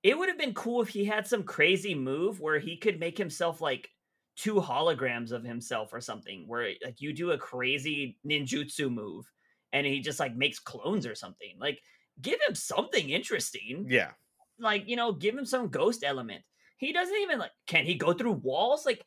it 0.03 0.17
would 0.17 0.29
have 0.29 0.37
been 0.37 0.53
cool 0.53 0.81
if 0.81 0.89
he 0.89 1.05
had 1.05 1.27
some 1.27 1.43
crazy 1.43 1.93
move 1.93 2.39
where 2.39 2.59
he 2.59 2.77
could 2.77 2.99
make 2.99 3.17
himself 3.17 3.61
like 3.61 3.89
two 4.35 4.55
holograms 4.55 5.31
of 5.31 5.43
himself 5.43 5.91
or 5.91 5.99
something, 5.99 6.45
where 6.47 6.71
like 6.83 7.01
you 7.01 7.13
do 7.13 7.31
a 7.31 7.37
crazy 7.37 8.17
ninjutsu 8.25 8.91
move 8.91 9.29
and 9.73 9.85
he 9.85 9.99
just 9.99 10.19
like 10.19 10.35
makes 10.35 10.59
clones 10.59 11.05
or 11.05 11.15
something. 11.15 11.55
Like, 11.59 11.81
give 12.21 12.39
him 12.47 12.55
something 12.55 13.09
interesting. 13.09 13.85
yeah 13.89 14.11
Like, 14.59 14.87
you 14.87 14.95
know, 14.95 15.11
give 15.11 15.37
him 15.37 15.45
some 15.45 15.67
ghost 15.69 16.03
element. 16.03 16.43
He 16.77 16.93
doesn't 16.93 17.15
even 17.15 17.39
like, 17.39 17.51
can 17.67 17.85
he 17.85 17.95
go 17.95 18.13
through 18.13 18.33
walls? 18.33 18.85
Like, 18.85 19.05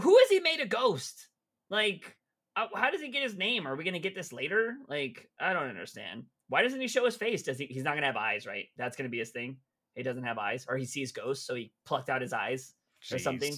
who 0.00 0.18
has 0.18 0.28
he 0.28 0.40
made 0.40 0.60
a 0.60 0.66
ghost? 0.66 1.28
Like, 1.70 2.16
uh, 2.56 2.66
how 2.74 2.90
does 2.90 3.00
he 3.00 3.08
get 3.08 3.22
his 3.22 3.36
name? 3.36 3.66
Are 3.66 3.76
we 3.76 3.84
gonna 3.84 4.00
get 4.00 4.14
this 4.14 4.32
later? 4.32 4.76
Like, 4.88 5.28
I 5.38 5.52
don't 5.52 5.68
understand. 5.68 6.24
Why 6.50 6.62
doesn't 6.62 6.80
he 6.80 6.88
show 6.88 7.04
his 7.04 7.16
face? 7.16 7.44
Does 7.44 7.58
he? 7.58 7.66
He's 7.66 7.84
not 7.84 7.94
gonna 7.94 8.06
have 8.06 8.16
eyes, 8.16 8.44
right? 8.44 8.66
That's 8.76 8.96
gonna 8.96 9.08
be 9.08 9.20
his 9.20 9.30
thing. 9.30 9.56
He 9.94 10.02
doesn't 10.02 10.24
have 10.24 10.36
eyes, 10.36 10.66
or 10.68 10.76
he 10.76 10.84
sees 10.84 11.12
ghosts, 11.12 11.46
so 11.46 11.54
he 11.54 11.72
plucked 11.86 12.10
out 12.10 12.20
his 12.20 12.32
eyes 12.32 12.74
or 13.12 13.18
something. 13.18 13.54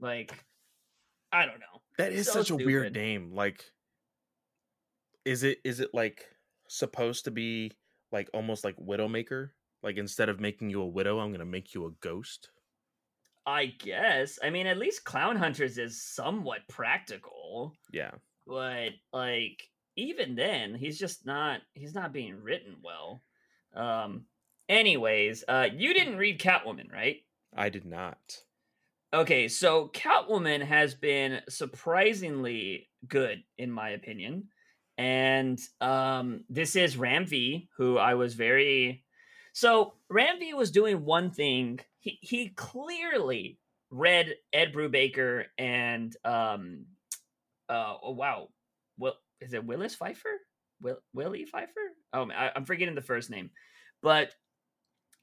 Like, 0.00 0.32
I 1.32 1.44
don't 1.44 1.60
know. 1.60 1.82
That 1.98 2.12
is 2.12 2.26
So 2.26 2.42
such 2.42 2.50
a 2.50 2.56
weird 2.56 2.94
name. 2.94 3.32
Like, 3.34 3.70
is 5.26 5.42
it 5.42 5.58
is 5.64 5.80
it 5.80 5.90
like 5.92 6.28
supposed 6.66 7.26
to 7.26 7.30
be 7.30 7.72
like 8.10 8.30
almost 8.32 8.64
like 8.64 8.76
Widowmaker? 8.76 9.50
Like 9.82 9.98
instead 9.98 10.30
of 10.30 10.40
making 10.40 10.70
you 10.70 10.80
a 10.80 10.86
widow, 10.86 11.18
I'm 11.18 11.32
gonna 11.32 11.44
make 11.44 11.74
you 11.74 11.86
a 11.86 11.90
ghost. 12.00 12.50
I 13.44 13.66
guess. 13.66 14.38
I 14.42 14.48
mean, 14.48 14.66
at 14.66 14.78
least 14.78 15.04
Clown 15.04 15.36
Hunters 15.36 15.76
is 15.76 16.02
somewhat 16.02 16.60
practical, 16.68 17.74
Yeah, 17.92 18.12
but 18.46 18.92
like 19.12 19.68
even 19.96 20.34
then, 20.34 20.74
he's 20.74 20.98
just 20.98 21.26
not. 21.26 21.60
He's 21.74 21.94
not 21.94 22.12
being 22.12 22.42
written 22.42 22.76
well. 22.82 23.22
Um. 23.74 24.26
Anyways, 24.68 25.42
uh, 25.48 25.66
you 25.74 25.92
didn't 25.94 26.16
read 26.16 26.40
Catwoman, 26.40 26.92
right? 26.92 27.22
I 27.56 27.70
did 27.70 27.84
not. 27.84 28.44
Okay, 29.12 29.48
so 29.48 29.88
Catwoman 29.88 30.62
has 30.62 30.94
been 30.94 31.40
surprisingly 31.48 32.88
good 33.08 33.42
in 33.58 33.70
my 33.70 33.90
opinion. 33.90 34.48
And 34.98 35.58
um 35.80 36.44
this 36.48 36.76
is 36.76 36.96
Ram 36.96 37.26
V, 37.26 37.68
who 37.76 37.98
I 37.98 38.14
was 38.14 38.34
very 38.34 39.04
so 39.52 39.94
Ram 40.08 40.38
V 40.38 40.54
was 40.54 40.70
doing 40.70 41.04
one 41.04 41.30
thing. 41.30 41.80
He 41.98 42.18
he 42.20 42.48
clearly 42.50 43.58
read 43.90 44.34
Ed 44.52 44.72
Brubaker 44.72 45.46
and 45.58 46.14
um 46.24 46.86
uh 47.68 47.96
oh 48.02 48.12
wow. 48.12 48.48
Well 48.98 49.16
is 49.40 49.52
it 49.52 49.64
Willis 49.64 49.96
Pfeifer? 49.96 50.36
Will 50.80 50.98
Willie 51.12 51.46
Pfeifer? 51.52 51.94
Oh 52.12 52.30
I, 52.30 52.50
I'm 52.54 52.64
forgetting 52.64 52.94
the 52.94 53.02
first 53.02 53.30
name. 53.30 53.50
But 54.02 54.32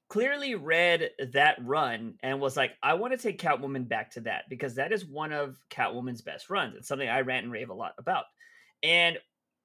clearly 0.10 0.56
read 0.56 1.10
that 1.34 1.58
run 1.64 2.16
and 2.24 2.40
was 2.40 2.56
like, 2.56 2.72
I 2.82 2.94
want 2.94 3.14
to 3.14 3.18
take 3.18 3.42
Catwoman 3.42 3.88
back 3.88 4.12
to 4.12 4.22
that 4.22 4.44
because 4.50 4.76
that 4.76 4.94
is 4.94 5.06
one 5.06 5.34
of 5.34 5.58
Catwoman's 5.70 6.22
best 6.22 6.50
runs. 6.50 6.76
It's 6.76 6.88
something 6.88 7.10
I 7.10 7.22
rant 7.22 7.44
and 7.44 7.52
rave 7.52 7.70
a 7.70 7.74
lot 7.74 7.94
about. 7.98 8.26
And 8.84 9.18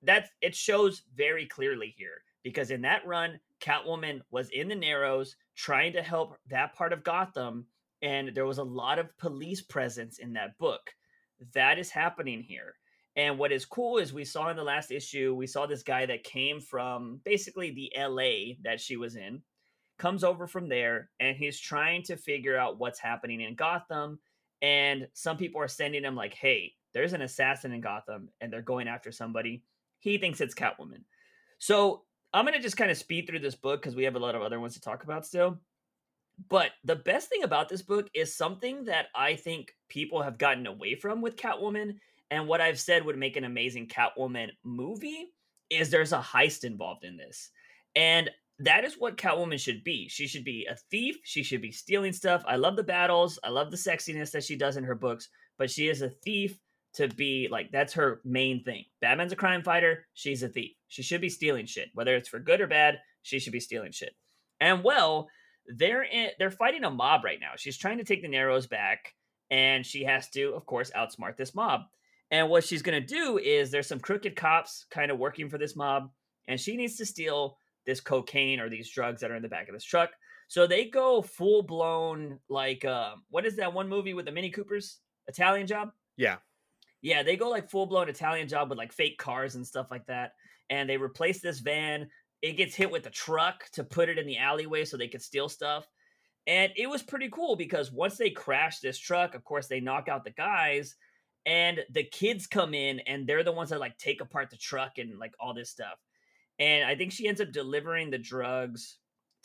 that's 0.03 0.31
it 0.41 0.55
shows 0.55 1.03
very 1.15 1.47
clearly 1.47 1.95
here 1.97 2.23
because 2.43 2.71
in 2.71 2.83
that 2.83 3.07
run, 3.07 3.39
Catwoman 3.61 4.21
was 4.31 4.51
in 4.51 4.69
the 4.69 4.75
Narrows 4.75 5.37
trying 5.55 5.93
to 5.93 6.03
help 6.03 6.37
that 6.49 6.75
part 6.75 6.93
of 6.93 7.05
Gotham, 7.05 7.67
and 8.03 8.35
there 8.35 8.47
was 8.47 8.59
a 8.59 8.65
lot 8.65 8.99
of 8.99 9.17
police 9.19 9.63
presence 9.63 10.19
in 10.19 10.33
that 10.33 10.59
book. 10.59 10.91
That 11.55 11.79
is 11.79 11.91
happening 11.91 12.43
here. 12.43 12.75
And 13.17 13.39
what 13.39 13.53
is 13.53 13.65
cool 13.65 13.99
is 13.99 14.13
we 14.13 14.25
saw 14.25 14.49
in 14.51 14.57
the 14.57 14.65
last 14.65 14.91
issue, 14.91 15.35
we 15.35 15.47
saw 15.47 15.67
this 15.67 15.83
guy 15.83 16.07
that 16.07 16.25
came 16.25 16.61
from 16.61 17.21
basically 17.25 17.71
the 17.71 17.93
LA 17.97 18.55
that 18.65 18.81
she 18.81 18.97
was 18.97 19.17
in, 19.17 19.43
comes 19.99 20.25
over 20.25 20.47
from 20.47 20.69
there, 20.69 21.11
and 21.21 21.37
he's 21.37 21.61
trying 21.61 22.03
to 22.05 22.17
figure 22.17 22.57
out 22.57 22.79
what's 22.79 22.99
happening 22.99 23.41
in 23.43 23.55
Gotham. 23.55 24.19
And 24.63 25.09
some 25.13 25.37
people 25.37 25.61
are 25.61 25.69
sending 25.69 26.05
him, 26.05 26.17
like, 26.17 26.35
hey, 26.35 26.73
there's 26.95 27.13
an 27.13 27.23
assassin 27.23 27.73
in 27.73 27.81
Gotham, 27.81 28.29
and 28.41 28.53
they're 28.53 28.63
going 28.63 28.89
after 28.89 29.13
somebody. 29.13 29.63
He 29.99 30.17
thinks 30.19 30.41
it's 30.41 30.55
Catwoman. 30.55 31.05
So 31.59 32.03
I'm 32.33 32.45
going 32.45 32.57
to 32.57 32.63
just 32.63 32.77
kind 32.77 32.91
of 32.91 32.97
speed 32.97 33.27
through 33.27 33.41
this 33.41 33.55
book 33.55 33.83
because 33.83 33.95
we 33.95 34.05
have 34.05 34.17
a 34.17 34.21
lot 34.21 34.35
of 34.35 34.43
other 34.43 34.59
ones 34.59 34.75
to 34.75 34.81
talk 34.81 35.05
about 35.05 35.27
still. 35.27 35.61
But 36.49 36.71
the 36.85 36.97
best 36.97 37.29
thing 37.29 37.43
about 37.43 37.69
this 37.69 37.83
book 37.83 38.09
is 38.15 38.35
something 38.35 38.85
that 38.85 39.07
I 39.15 39.37
think 39.37 39.75
people 39.89 40.23
have 40.23 40.39
gotten 40.39 40.67
away 40.67 40.95
from 40.95 41.21
with 41.21 41.37
Catwoman 41.37 41.97
and 42.33 42.49
what 42.49 42.63
I've 42.63 42.81
said 42.81 43.05
would 43.05 43.19
make 43.19 43.37
an 43.37 43.45
amazing 43.45 43.89
Catwoman 43.89 44.49
movie 44.65 45.27
is 45.69 45.91
there's 45.91 46.15
a 46.15 46.19
heist 46.19 46.65
involved 46.65 47.05
in 47.05 47.19
this. 47.19 47.51
And 47.95 48.31
that 48.59 48.85
is 48.85 48.95
what 48.99 49.19
Catwoman 49.19 49.61
should 49.61 49.85
be. 49.85 50.09
She 50.09 50.27
should 50.27 50.45
be 50.45 50.67
a 50.71 50.77
thief. 50.91 51.17
She 51.25 51.43
should 51.43 51.61
be 51.61 51.71
stealing 51.71 52.13
stuff. 52.15 52.43
I 52.47 52.57
love 52.57 52.77
the 52.77 52.83
battles. 52.83 53.39
I 53.45 53.51
love 53.51 53.71
the 53.71 53.77
sexiness 53.77 54.31
that 54.31 54.45
she 54.45 54.57
does 54.57 54.79
in 54.79 54.85
her 54.85 54.95
books, 54.95 55.29
but 55.59 55.71
she 55.71 55.89
is 55.89 56.01
a 56.01 56.09
thief 56.09 56.59
to 56.95 57.07
be 57.09 57.49
like 57.51 57.71
that's 57.71 57.93
her 57.93 58.23
main 58.25 58.65
thing. 58.65 58.85
Batman's 59.03 59.33
a 59.33 59.37
crime 59.37 59.63
fighter. 59.63 60.07
She's 60.15 60.43
a 60.43 60.49
thief. 60.49 60.73
She 60.89 61.03
should 61.03 61.21
be 61.21 61.29
stealing 61.29 61.67
shit, 61.67 61.91
whether 61.93 62.17
it's 62.17 62.31
for 62.31 62.39
good 62.39 62.63
or 62.63 62.67
bad. 62.67 62.99
She 63.21 63.41
should 63.41 63.53
be 63.53 63.61
stealing 63.61 63.93
shit. 63.93 64.15
And 64.59 64.83
well, 64.83 65.29
they're 65.67 66.05
in, 66.05 66.31
they're 66.39 66.51
fighting 66.51 66.85
a 66.85 66.91
mob 66.91 67.25
right 67.25 67.41
now. 67.41 67.53
She's 67.57 67.77
trying 67.77 67.99
to 67.99 68.05
take 68.05 68.23
the 68.23 68.29
Narrows 68.29 68.67
back, 68.67 69.15
and 69.51 69.85
she 69.85 70.05
has 70.05 70.31
to, 70.31 70.55
of 70.55 70.65
course, 70.65 70.91
outsmart 70.97 71.37
this 71.37 71.55
mob. 71.55 71.83
And 72.33 72.49
what 72.49 72.65
she's 72.65 72.83
gonna 72.83 73.01
do 73.01 73.39
is 73.39 73.71
there's 73.71 73.87
some 73.87 74.01
crooked 74.01 74.35
cops 74.35 74.87
kind 74.91 75.11
of 75.11 75.19
working 75.19 75.49
for 75.49 75.59
this 75.59 75.77
mob, 75.77 76.11
and 76.49 76.59
she 76.59 76.77
needs 76.77 76.97
to 76.97 77.07
steal 77.07 77.59
this 77.87 78.01
cocaine 78.01 78.59
or 78.59 78.69
these 78.69 78.91
drugs 78.91 79.21
that 79.21 79.31
are 79.31 79.37
in 79.37 79.43
the 79.43 79.49
back 79.49 79.69
of 79.69 79.75
this 79.75 79.85
truck. 79.85 80.11
So 80.49 80.67
they 80.67 80.87
go 80.87 81.23
full 81.23 81.63
blown 81.63 82.39
like 82.49 82.85
uh, 82.85 83.15
what 83.31 83.47
is 83.47 83.57
that 83.57 83.73
one 83.73 83.89
movie 83.89 84.15
with 84.15 84.25
the 84.25 84.33
Mini 84.33 84.51
Coopers? 84.51 84.99
Italian 85.29 85.67
Job. 85.67 85.91
Yeah, 86.17 86.39
Yeah, 87.03 87.23
they 87.23 87.37
go 87.37 87.51
like 87.51 87.71
full 87.71 87.87
blown 87.87 88.09
Italian 88.09 88.49
job 88.49 88.71
with 88.71 88.79
like 88.79 88.93
fake 88.93 89.19
cars 89.19 89.57
and 89.57 89.67
stuff 89.67 89.89
like 89.91 90.07
that. 90.07 90.33
And 90.71 90.89
they 90.89 90.97
replace 90.97 91.41
this 91.41 91.59
van. 91.59 92.09
It 92.41 92.57
gets 92.57 92.75
hit 92.75 92.91
with 92.91 93.07
a 93.07 93.11
truck 93.11 93.65
to 93.73 93.85
put 93.85 94.09
it 94.09 94.19
in 94.19 94.27
the 94.27 94.39
alleyway 94.39 94.85
so 94.85 94.97
they 94.97 95.09
could 95.09 95.23
steal 95.23 95.49
stuff. 95.49 95.87
And 96.47 96.73
it 96.77 96.89
was 96.89 97.03
pretty 97.03 97.29
cool 97.29 97.57
because 97.57 97.93
once 97.93 98.17
they 98.17 98.31
crash 98.31 98.81
this 98.81 98.99
truck, 98.99 99.35
of 99.35 99.45
course, 99.45 99.69
they 99.69 99.81
knock 99.81 100.09
out 100.09 100.25
the 100.25 100.31
guys 100.31 100.97
and 101.47 101.81
the 101.91 102.05
kids 102.05 102.47
come 102.47 102.75
in 102.75 103.01
and 103.01 103.27
they're 103.27 103.45
the 103.45 103.53
ones 103.53 103.71
that 103.71 103.81
like 103.81 103.99
take 103.99 104.21
apart 104.21 104.51
the 104.51 104.57
truck 104.57 104.99
and 104.99 105.19
like 105.19 105.35
all 105.41 105.55
this 105.55 105.71
stuff. 105.71 105.99
And 106.59 106.85
I 106.85 106.95
think 106.95 107.13
she 107.13 107.27
ends 107.27 107.41
up 107.41 107.53
delivering 107.53 108.11
the 108.11 108.19
drugs 108.19 108.99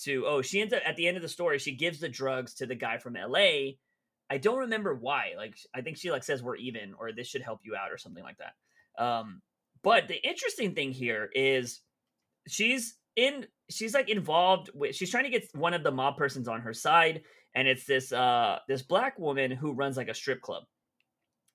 to, 0.03 0.25
oh, 0.27 0.41
she 0.41 0.61
ends 0.61 0.73
up 0.73 0.83
at 0.85 0.95
the 0.95 1.07
end 1.07 1.17
of 1.17 1.23
the 1.23 1.29
story, 1.29 1.57
she 1.57 1.75
gives 1.75 1.99
the 1.99 2.09
drugs 2.09 2.53
to 2.55 2.65
the 2.65 2.75
guy 2.75 2.97
from 2.97 3.15
LA 3.15 3.71
I 4.29 4.37
don't 4.37 4.59
remember 4.59 4.93
why. 4.93 5.33
Like 5.37 5.57
I 5.73 5.81
think 5.81 5.97
she 5.97 6.11
like 6.11 6.23
says 6.23 6.43
we're 6.43 6.55
even 6.57 6.93
or 6.99 7.11
this 7.11 7.27
should 7.27 7.41
help 7.41 7.61
you 7.63 7.75
out 7.75 7.91
or 7.91 7.97
something 7.97 8.23
like 8.23 8.37
that. 8.37 9.03
Um 9.03 9.41
but 9.83 10.07
the 10.07 10.21
interesting 10.27 10.75
thing 10.75 10.91
here 10.91 11.29
is 11.33 11.81
she's 12.47 12.95
in 13.15 13.45
she's 13.69 13.93
like 13.93 14.09
involved 14.09 14.69
with 14.73 14.95
she's 14.95 15.09
trying 15.09 15.23
to 15.23 15.29
get 15.29 15.47
one 15.53 15.73
of 15.73 15.83
the 15.83 15.91
mob 15.91 16.17
persons 16.17 16.47
on 16.47 16.61
her 16.61 16.73
side 16.73 17.21
and 17.55 17.67
it's 17.67 17.85
this 17.85 18.11
uh 18.11 18.59
this 18.67 18.81
black 18.81 19.17
woman 19.17 19.51
who 19.51 19.71
runs 19.73 19.97
like 19.97 20.09
a 20.09 20.13
strip 20.13 20.41
club. 20.41 20.63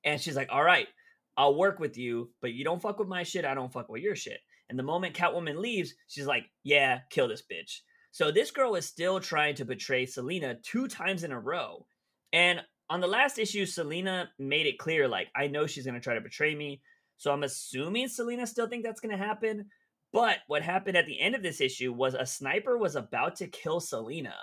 And 0.05 0.21
she's 0.21 0.37
like, 0.37 0.49
"All 0.51 0.65
right, 0.65 0.89
I'll 1.37 1.57
work 1.57 1.79
with 1.79 1.97
you, 1.97 2.31
but 2.41 2.53
you 2.53 2.65
don't 2.65 2.83
fuck 2.83 2.99
with 2.99 3.09
my 3.09 3.23
shit, 3.23 3.45
I 3.45 3.55
don't 3.55 3.73
fuck 3.73 3.89
with 3.89 4.03
your 4.03 4.17
shit." 4.17 4.41
And 4.69 4.79
the 4.79 4.83
moment 4.83 5.15
Catwoman 5.15 5.59
leaves, 5.59 5.95
she's 6.09 6.27
like, 6.27 6.45
"Yeah, 6.63 7.01
kill 7.11 7.29
this 7.29 7.43
bitch." 7.43 7.81
So 8.13 8.31
this 8.31 8.51
girl 8.51 8.75
is 8.75 8.87
still 8.87 9.21
trying 9.21 9.55
to 9.57 9.65
betray 9.65 10.05
Selina 10.05 10.57
two 10.63 10.87
times 10.87 11.25
in 11.25 11.33
a 11.33 11.41
row. 11.41 11.87
And 12.33 12.61
on 12.91 13.01
the 13.01 13.07
last 13.07 13.39
issue, 13.39 13.65
Selina 13.65 14.31
made 14.39 14.67
it 14.67 14.79
clear, 14.79 15.09
like, 15.09 15.29
I 15.35 15.47
know 15.47 15.67
she's 15.67 15.87
going 15.87 15.95
to 15.95 16.01
try 16.01 16.15
to 16.15 16.21
betray 16.21 16.55
me. 16.55 16.83
So 17.17 17.33
I'm 17.33 17.43
assuming 17.43 18.09
Selina 18.09 18.47
still 18.47 18.69
think 18.69 18.85
that's 18.85 19.01
going 19.01 19.17
to 19.17 19.25
happen. 19.25 19.67
But 20.13 20.39
what 20.47 20.63
happened 20.63 20.99
at 20.99 21.07
the 21.07 21.19
end 21.19 21.35
of 21.35 21.43
this 21.43 21.63
issue 21.63 21.91
was 21.91 22.13
a 22.13 22.27
sniper 22.27 22.77
was 22.77 22.97
about 22.97 23.37
to 23.37 23.47
kill 23.47 23.81
Selina. 23.81 24.35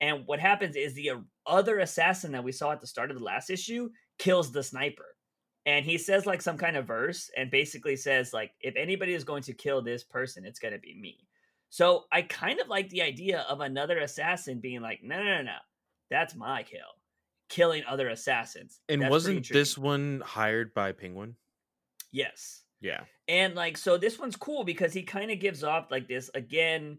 And 0.00 0.22
what 0.24 0.40
happens 0.40 0.76
is 0.76 0.94
the 0.94 1.10
other 1.46 1.80
assassin 1.80 2.32
that 2.32 2.44
we 2.44 2.52
saw 2.52 2.72
at 2.72 2.80
the 2.80 2.86
start 2.86 3.10
of 3.10 3.18
the 3.18 3.24
last 3.24 3.50
issue 3.50 3.90
kills 4.20 4.52
the 4.52 4.62
sniper. 4.62 5.16
And 5.66 5.84
he 5.84 5.98
says 5.98 6.26
like 6.26 6.40
some 6.40 6.56
kind 6.56 6.76
of 6.76 6.86
verse 6.86 7.30
and 7.36 7.50
basically 7.50 7.96
says 7.96 8.32
like 8.32 8.52
if 8.60 8.76
anybody 8.76 9.14
is 9.14 9.24
going 9.24 9.42
to 9.44 9.52
kill 9.52 9.82
this 9.82 10.04
person, 10.04 10.44
it's 10.44 10.60
going 10.60 10.74
to 10.74 10.78
be 10.78 10.94
me. 10.94 11.26
So 11.68 12.04
I 12.12 12.22
kind 12.22 12.60
of 12.60 12.68
like 12.68 12.88
the 12.88 13.02
idea 13.02 13.40
of 13.48 13.60
another 13.60 13.98
assassin 13.98 14.60
being 14.60 14.80
like, 14.80 15.00
no, 15.02 15.18
no, 15.18 15.24
no, 15.24 15.42
no, 15.42 15.58
that's 16.10 16.34
my 16.34 16.62
kill 16.62 16.80
killing 17.50 17.82
other 17.86 18.08
assassins. 18.08 18.80
and 18.88 19.02
That's 19.02 19.10
wasn't 19.10 19.48
this 19.50 19.76
one 19.76 20.22
hired 20.24 20.72
by 20.72 20.92
Penguin? 20.92 21.34
Yes. 22.12 22.62
Yeah, 22.80 23.02
And 23.28 23.54
like, 23.54 23.76
so 23.76 23.98
this 23.98 24.18
one's 24.18 24.36
cool 24.36 24.64
because 24.64 24.94
he 24.94 25.02
kind 25.02 25.30
of 25.30 25.38
gives 25.38 25.62
off 25.62 25.90
like 25.90 26.08
this 26.08 26.30
again. 26.34 26.96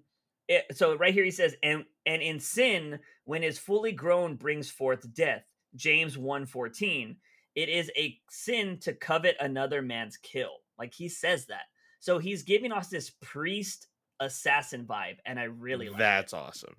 It, 0.48 0.78
so 0.78 0.96
right 0.96 1.12
here 1.12 1.24
he 1.24 1.32
says, 1.32 1.56
and 1.64 1.86
and 2.06 2.22
in 2.22 2.40
sin, 2.40 3.00
when 3.24 3.42
is 3.42 3.58
fully 3.58 3.92
grown 3.92 4.36
brings 4.36 4.70
forth 4.70 5.12
death. 5.16 5.44
James 5.76 6.18
1:14. 6.18 7.18
It 7.56 7.70
is 7.70 7.92
a 7.98 8.18
sin 8.30 8.80
to 8.80 8.94
covet 8.94 9.36
another 9.40 9.82
man's 9.82 10.18
kill. 10.18 10.62
Like 10.80 10.94
he 10.94 11.10
says 11.10 11.48
that. 11.48 11.66
So 12.00 12.18
he's 12.18 12.44
giving 12.44 12.72
us 12.72 12.88
this 12.88 13.12
priest 13.22 13.88
assassin 14.20 14.86
vibe, 14.86 15.18
and 15.26 15.40
I 15.40 15.44
really 15.44 15.88
like 15.88 15.96
it. 15.96 16.00
that's 16.00 16.34
awesome. 16.34 16.76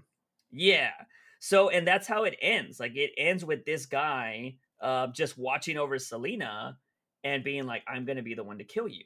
Yeah. 0.50 0.92
So, 1.40 1.70
and 1.70 1.86
that's 1.86 2.06
how 2.06 2.24
it 2.24 2.36
ends. 2.40 2.78
Like, 2.78 2.94
it 2.94 3.10
ends 3.18 3.44
with 3.44 3.64
this 3.64 3.86
guy 3.86 4.56
uh, 4.80 5.08
just 5.08 5.36
watching 5.36 5.76
over 5.76 5.98
Selina 5.98 6.78
and 7.24 7.42
being 7.42 7.66
like, 7.66 7.82
I'm 7.88 8.04
going 8.04 8.16
to 8.16 8.22
be 8.22 8.34
the 8.34 8.44
one 8.44 8.58
to 8.58 8.64
kill 8.64 8.86
you. 8.86 9.04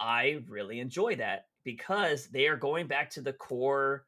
I 0.00 0.42
really 0.48 0.80
enjoy 0.80 1.16
that 1.16 1.46
because 1.64 2.26
they 2.28 2.48
are 2.48 2.56
going 2.56 2.88
back 2.88 3.10
to 3.10 3.20
the 3.20 3.32
core, 3.32 4.04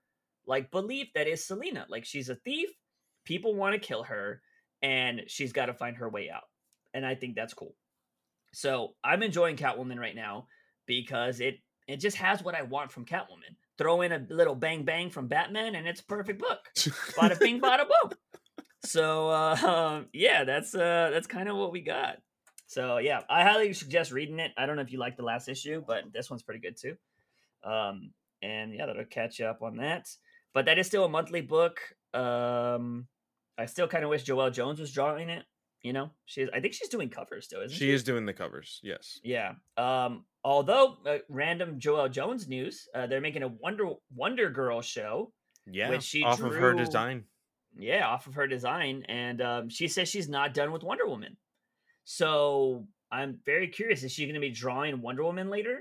like, 0.46 0.72
belief 0.72 1.08
that 1.14 1.28
is 1.28 1.44
Selina. 1.44 1.86
Like, 1.88 2.04
she's 2.04 2.28
a 2.28 2.34
thief. 2.34 2.68
People 3.24 3.54
want 3.54 3.74
to 3.74 3.86
kill 3.86 4.02
her, 4.02 4.42
and 4.82 5.22
she's 5.26 5.52
got 5.52 5.66
to 5.66 5.74
find 5.74 5.96
her 5.96 6.08
way 6.08 6.30
out. 6.30 6.44
And 6.94 7.04
I 7.04 7.14
think 7.14 7.34
that's 7.34 7.54
cool. 7.54 7.74
So 8.52 8.94
I'm 9.04 9.22
enjoying 9.22 9.56
Catwoman 9.56 9.98
right 9.98 10.16
now 10.16 10.46
because 10.86 11.40
it 11.40 11.58
it 11.86 12.00
just 12.00 12.16
has 12.18 12.42
what 12.42 12.54
I 12.54 12.62
want 12.62 12.92
from 12.92 13.04
Catwoman. 13.04 13.56
Throw 13.78 14.02
in 14.02 14.12
a 14.12 14.26
little 14.30 14.54
bang 14.54 14.84
bang 14.84 15.10
from 15.10 15.28
Batman, 15.28 15.74
and 15.74 15.86
it's 15.86 16.00
a 16.00 16.04
perfect 16.04 16.40
book. 16.40 16.58
bada 16.76 17.38
bing, 17.38 17.60
bada 17.60 17.86
boom. 17.86 18.12
So 18.84 19.30
uh, 19.30 20.02
yeah, 20.12 20.44
that's 20.44 20.74
uh, 20.74 21.10
that's 21.12 21.26
kind 21.26 21.48
of 21.48 21.56
what 21.56 21.72
we 21.72 21.80
got. 21.80 22.18
So 22.66 22.98
yeah, 22.98 23.22
I 23.30 23.44
highly 23.44 23.72
suggest 23.72 24.12
reading 24.12 24.38
it. 24.38 24.52
I 24.56 24.66
don't 24.66 24.76
know 24.76 24.82
if 24.82 24.92
you 24.92 24.98
like 24.98 25.16
the 25.16 25.22
last 25.22 25.48
issue, 25.48 25.82
but 25.86 26.04
this 26.12 26.30
one's 26.30 26.42
pretty 26.42 26.60
good 26.60 26.76
too. 26.76 26.96
Um, 27.64 28.10
and 28.42 28.74
yeah, 28.74 28.86
that'll 28.86 29.04
catch 29.04 29.38
you 29.38 29.46
up 29.46 29.62
on 29.62 29.76
that. 29.78 30.08
But 30.54 30.66
that 30.66 30.78
is 30.78 30.86
still 30.86 31.04
a 31.04 31.08
monthly 31.08 31.40
book. 31.40 31.80
Um, 32.14 33.06
I 33.58 33.66
still 33.66 33.88
kind 33.88 34.04
of 34.04 34.10
wish 34.10 34.24
Joelle 34.24 34.52
Jones 34.52 34.80
was 34.80 34.92
drawing 34.92 35.28
it. 35.28 35.44
You 35.82 35.92
know, 35.92 36.10
she's. 36.24 36.48
I 36.52 36.60
think 36.60 36.74
she's 36.74 36.88
doing 36.88 37.08
covers 37.08 37.44
still, 37.44 37.60
isn't 37.60 37.70
she? 37.76 37.86
She 37.86 37.90
is 37.90 38.02
doing 38.02 38.24
the 38.26 38.32
covers. 38.32 38.80
Yes. 38.82 39.20
Yeah. 39.22 39.52
Um. 39.76 40.24
Although 40.44 40.96
uh, 41.06 41.18
random 41.28 41.78
Joelle 41.78 42.10
Jones 42.10 42.48
news, 42.48 42.88
uh, 42.94 43.06
they're 43.06 43.20
making 43.20 43.42
a 43.42 43.48
Wonder 43.48 43.90
Wonder 44.14 44.50
Girl 44.50 44.80
show. 44.80 45.32
Yeah. 45.66 45.90
Which 45.90 46.02
she 46.02 46.22
off 46.24 46.40
of 46.40 46.54
her 46.54 46.72
design. 46.74 47.24
Yeah, 47.76 48.08
off 48.08 48.26
of 48.26 48.34
her 48.34 48.46
design, 48.48 49.04
and 49.08 49.40
um, 49.42 49.68
she 49.68 49.86
says 49.88 50.08
she's 50.08 50.28
not 50.28 50.54
done 50.54 50.72
with 50.72 50.82
Wonder 50.82 51.06
Woman. 51.06 51.36
So 52.04 52.88
I'm 53.12 53.38
very 53.44 53.68
curious: 53.68 54.02
is 54.02 54.10
she 54.10 54.24
going 54.24 54.34
to 54.34 54.40
be 54.40 54.50
drawing 54.50 55.00
Wonder 55.00 55.22
Woman 55.22 55.50
later, 55.50 55.78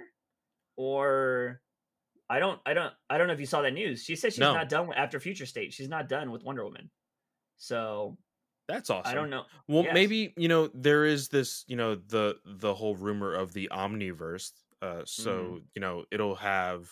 or 0.76 1.62
I 2.30 2.40
don't, 2.40 2.60
I 2.66 2.74
don't, 2.74 2.94
I 3.10 3.18
don't 3.18 3.28
know 3.28 3.34
if 3.34 3.40
you 3.40 3.46
saw 3.46 3.62
that 3.62 3.74
news. 3.74 4.04
She 4.04 4.16
said 4.16 4.34
she's 4.34 4.40
No. 4.42 4.54
not 4.54 4.70
done 4.70 4.88
with, 4.90 4.98
after 4.98 5.20
Future 5.20 5.46
State. 5.46 5.74
She's 5.74 5.90
not 5.90 6.10
done 6.10 6.30
with 6.32 6.44
Wonder 6.44 6.66
Woman. 6.66 6.92
So 7.58 8.18
That's 8.68 8.90
awesome. 8.90 9.12
I 9.12 9.14
don't 9.14 9.30
know. 9.30 9.46
Well, 9.68 9.84
Yes. 9.84 9.94
maybe 9.94 10.34
you 10.38 10.48
know 10.50 10.68
there 10.74 11.06
is 11.06 11.30
this, 11.30 11.64
you 11.68 11.76
know, 11.78 11.96
the 11.96 12.36
the 12.46 12.74
whole 12.76 12.96
rumor 12.96 13.34
of 13.34 13.54
the 13.54 13.70
omniverse. 13.72 14.52
Uh, 14.82 15.04
so 15.06 15.32
Mm-hmm. 15.32 15.66
you 15.76 15.82
know 15.82 16.06
it'll 16.12 16.36
have, 16.36 16.90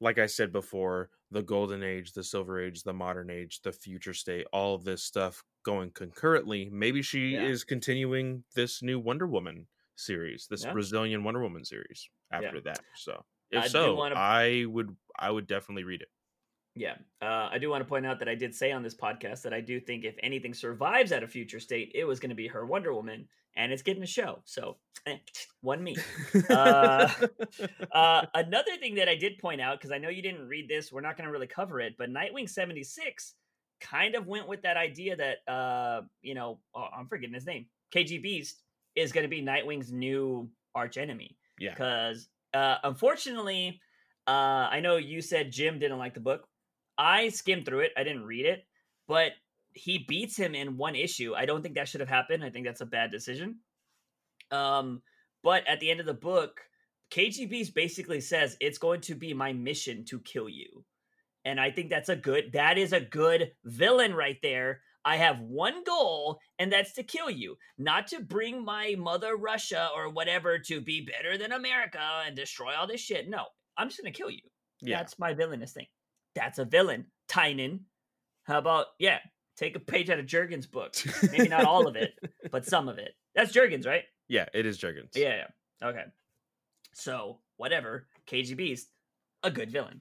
like 0.00 0.18
I 0.18 0.26
said 0.26 0.52
before, 0.52 1.10
the 1.30 1.42
golden 1.42 1.82
age, 1.82 2.12
the 2.12 2.24
silver 2.24 2.60
age, 2.60 2.82
the 2.84 2.92
modern 2.94 3.30
age, 3.30 3.60
the 3.62 3.72
future 3.72 4.14
state, 4.14 4.46
all 4.52 4.74
of 4.74 4.84
this 4.84 5.02
stuff 5.04 5.44
going 5.64 5.90
concurrently. 5.90 6.70
Maybe 6.70 7.02
she 7.02 7.34
Yeah. 7.34 7.42
is 7.42 7.64
continuing 7.64 8.44
this 8.54 8.82
new 8.82 8.98
Wonder 9.00 9.26
Woman 9.26 9.68
series, 9.96 10.46
this 10.48 10.64
Yeah. 10.64 10.72
Brazilian 10.72 11.24
Wonder 11.24 11.42
Woman 11.42 11.64
series 11.64 12.08
after 12.30 12.60
that. 12.62 12.84
So 12.94 13.24
if 13.50 13.64
I 13.64 13.68
so, 13.68 13.94
wanna- 13.96 14.14
I 14.14 14.64
would 14.66 14.96
I 15.18 15.30
would 15.30 15.46
definitely 15.48 15.84
read 15.84 16.02
it. 16.02 16.08
Yeah, 16.78 16.94
uh, 17.20 17.48
I 17.50 17.58
do 17.58 17.70
want 17.70 17.82
to 17.82 17.88
point 17.88 18.06
out 18.06 18.20
that 18.20 18.28
I 18.28 18.36
did 18.36 18.54
say 18.54 18.70
on 18.70 18.82
this 18.82 18.94
podcast 18.94 19.42
that 19.42 19.52
I 19.52 19.60
do 19.60 19.80
think 19.80 20.04
if 20.04 20.14
anything 20.22 20.54
survives 20.54 21.10
at 21.10 21.24
a 21.24 21.26
future 21.26 21.58
state, 21.58 21.90
it 21.94 22.04
was 22.04 22.20
going 22.20 22.30
to 22.30 22.36
be 22.36 22.46
her 22.46 22.64
Wonder 22.64 22.94
Woman, 22.94 23.26
and 23.56 23.72
it's 23.72 23.82
getting 23.82 24.02
a 24.02 24.06
show. 24.06 24.40
So, 24.44 24.76
eh, 25.06 25.16
one 25.60 25.82
me. 25.82 25.96
Uh, 26.48 27.08
uh, 27.92 28.26
another 28.34 28.76
thing 28.78 28.94
that 28.94 29.08
I 29.08 29.16
did 29.16 29.38
point 29.38 29.60
out 29.60 29.78
because 29.78 29.90
I 29.90 29.98
know 29.98 30.08
you 30.08 30.22
didn't 30.22 30.46
read 30.46 30.68
this, 30.68 30.92
we're 30.92 31.00
not 31.00 31.16
going 31.16 31.26
to 31.26 31.32
really 31.32 31.48
cover 31.48 31.80
it, 31.80 31.94
but 31.98 32.10
Nightwing 32.10 32.48
seventy 32.48 32.84
six 32.84 33.34
kind 33.80 34.14
of 34.14 34.26
went 34.26 34.46
with 34.46 34.62
that 34.62 34.76
idea 34.76 35.16
that 35.16 35.52
uh, 35.52 36.02
you 36.22 36.34
know, 36.34 36.60
oh, 36.76 36.86
I'm 36.96 37.08
forgetting 37.08 37.34
his 37.34 37.46
name, 37.46 37.66
KG 37.92 38.22
Beast 38.22 38.62
is 38.94 39.10
going 39.10 39.24
to 39.24 39.28
be 39.28 39.42
Nightwing's 39.42 39.92
new 39.92 40.48
arch 40.74 40.96
enemy 40.96 41.36
yeah. 41.58 41.70
because 41.70 42.28
uh, 42.54 42.76
unfortunately, 42.84 43.80
uh, 44.26 44.68
I 44.70 44.80
know 44.80 44.96
you 44.96 45.20
said 45.20 45.52
Jim 45.52 45.78
didn't 45.78 45.98
like 45.98 46.14
the 46.14 46.20
book. 46.20 46.46
I 46.98 47.28
skimmed 47.28 47.64
through 47.64 47.80
it. 47.80 47.92
I 47.96 48.02
didn't 48.02 48.24
read 48.24 48.44
it, 48.44 48.66
but 49.06 49.32
he 49.72 50.04
beats 50.08 50.36
him 50.36 50.54
in 50.54 50.76
one 50.76 50.96
issue. 50.96 51.34
I 51.34 51.46
don't 51.46 51.62
think 51.62 51.76
that 51.76 51.88
should 51.88 52.00
have 52.00 52.08
happened. 52.08 52.44
I 52.44 52.50
think 52.50 52.66
that's 52.66 52.80
a 52.80 52.86
bad 52.86 53.10
decision. 53.10 53.60
Um, 54.50 55.02
but 55.42 55.66
at 55.68 55.80
the 55.80 55.90
end 55.90 56.00
of 56.00 56.06
the 56.06 56.14
book, 56.14 56.60
KGB's 57.10 57.70
basically 57.70 58.20
says 58.20 58.56
it's 58.60 58.78
going 58.78 59.00
to 59.02 59.14
be 59.14 59.32
my 59.32 59.52
mission 59.52 60.04
to 60.06 60.20
kill 60.20 60.48
you. 60.48 60.84
And 61.44 61.60
I 61.60 61.70
think 61.70 61.88
that's 61.88 62.08
a 62.08 62.16
good 62.16 62.52
that 62.52 62.76
is 62.76 62.92
a 62.92 63.00
good 63.00 63.52
villain 63.64 64.14
right 64.14 64.38
there. 64.42 64.80
I 65.04 65.16
have 65.16 65.40
one 65.40 65.84
goal, 65.84 66.38
and 66.58 66.70
that's 66.70 66.92
to 66.94 67.02
kill 67.02 67.30
you, 67.30 67.56
not 67.78 68.08
to 68.08 68.20
bring 68.20 68.62
my 68.62 68.94
mother 68.98 69.36
Russia 69.36 69.88
or 69.96 70.10
whatever 70.10 70.58
to 70.58 70.80
be 70.82 71.06
better 71.06 71.38
than 71.38 71.52
America 71.52 72.00
and 72.26 72.36
destroy 72.36 72.74
all 72.74 72.86
this 72.86 73.00
shit. 73.00 73.30
No, 73.30 73.44
I'm 73.78 73.88
just 73.88 74.00
gonna 74.00 74.12
kill 74.12 74.30
you. 74.30 74.42
Yeah. 74.82 74.98
That's 74.98 75.18
my 75.18 75.32
villainous 75.32 75.72
thing. 75.72 75.86
That's 76.34 76.58
a 76.58 76.64
villain. 76.64 77.06
Tynion. 77.28 77.80
How 78.44 78.58
about 78.58 78.86
yeah? 78.98 79.18
Take 79.56 79.74
a 79.76 79.80
page 79.80 80.08
out 80.08 80.18
of 80.20 80.26
Jurgen's 80.26 80.66
book. 80.66 80.94
Maybe 81.32 81.48
not 81.48 81.64
all 81.64 81.88
of 81.88 81.96
it, 81.96 82.12
but 82.52 82.64
some 82.64 82.88
of 82.88 82.98
it. 82.98 83.12
That's 83.34 83.52
Jurgens, 83.52 83.86
right? 83.86 84.04
Yeah, 84.28 84.46
it 84.54 84.66
is 84.66 84.78
Jurgens. 84.78 85.16
Yeah, 85.16 85.44
yeah. 85.82 85.88
Okay. 85.88 86.04
So 86.94 87.40
whatever. 87.56 88.06
KG 88.26 88.56
Beast, 88.56 88.88
a 89.42 89.50
good 89.50 89.70
villain. 89.70 90.00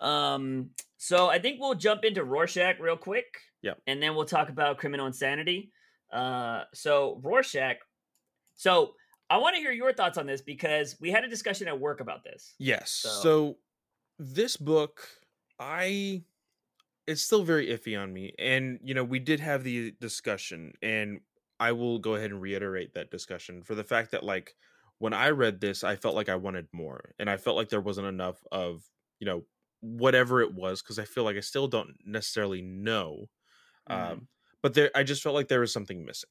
Um, 0.00 0.70
so 0.96 1.28
I 1.28 1.38
think 1.38 1.60
we'll 1.60 1.74
jump 1.74 2.04
into 2.04 2.24
Rorschach 2.24 2.78
real 2.80 2.96
quick. 2.96 3.26
Yeah. 3.62 3.74
And 3.86 4.02
then 4.02 4.14
we'll 4.14 4.24
talk 4.24 4.48
about 4.48 4.78
criminal 4.78 5.06
insanity. 5.06 5.72
Uh, 6.12 6.62
so 6.74 7.20
Rorschach. 7.22 7.76
So 8.56 8.94
I 9.30 9.38
want 9.38 9.54
to 9.56 9.60
hear 9.60 9.72
your 9.72 9.92
thoughts 9.92 10.18
on 10.18 10.26
this 10.26 10.40
because 10.40 10.96
we 11.00 11.10
had 11.10 11.24
a 11.24 11.28
discussion 11.28 11.68
at 11.68 11.78
work 11.78 12.00
about 12.00 12.24
this. 12.24 12.54
Yes. 12.58 12.90
So- 12.90 13.08
So, 13.22 13.58
this 14.18 14.56
book, 14.56 15.06
I 15.58 16.24
it's 17.06 17.22
still 17.22 17.44
very 17.44 17.68
iffy 17.68 18.00
on 18.00 18.12
me. 18.12 18.34
And 18.38 18.80
you 18.82 18.94
know, 18.94 19.04
we 19.04 19.18
did 19.18 19.40
have 19.40 19.64
the 19.64 19.92
discussion 19.92 20.74
and 20.82 21.20
I 21.60 21.72
will 21.72 21.98
go 21.98 22.14
ahead 22.16 22.30
and 22.32 22.42
reiterate 22.42 22.94
that 22.94 23.10
discussion 23.10 23.62
for 23.64 23.74
the 23.74 23.84
fact 23.84 24.12
that 24.12 24.24
like 24.24 24.56
when 24.98 25.12
I 25.14 25.30
read 25.30 25.60
this, 25.60 25.84
I 25.84 25.96
felt 25.96 26.14
like 26.16 26.28
I 26.28 26.36
wanted 26.36 26.68
more 26.72 27.14
and 27.18 27.30
I 27.30 27.36
felt 27.38 27.56
like 27.56 27.70
there 27.70 27.80
wasn't 27.80 28.08
enough 28.08 28.44
of, 28.52 28.84
you 29.20 29.26
know, 29.26 29.46
whatever 29.80 30.40
it 30.42 30.54
was 30.54 30.82
because 30.82 30.98
I 30.98 31.04
feel 31.06 31.24
like 31.24 31.36
I 31.36 31.40
still 31.40 31.68
don't 31.68 31.96
necessarily 32.04 32.62
know. 32.62 33.26
Mhm. 33.88 34.20
Um 34.20 34.28
but 34.62 34.74
there 34.74 34.90
I 34.94 35.04
just 35.04 35.22
felt 35.22 35.34
like 35.36 35.48
there 35.48 35.60
was 35.60 35.72
something 35.72 36.04
missing. 36.04 36.30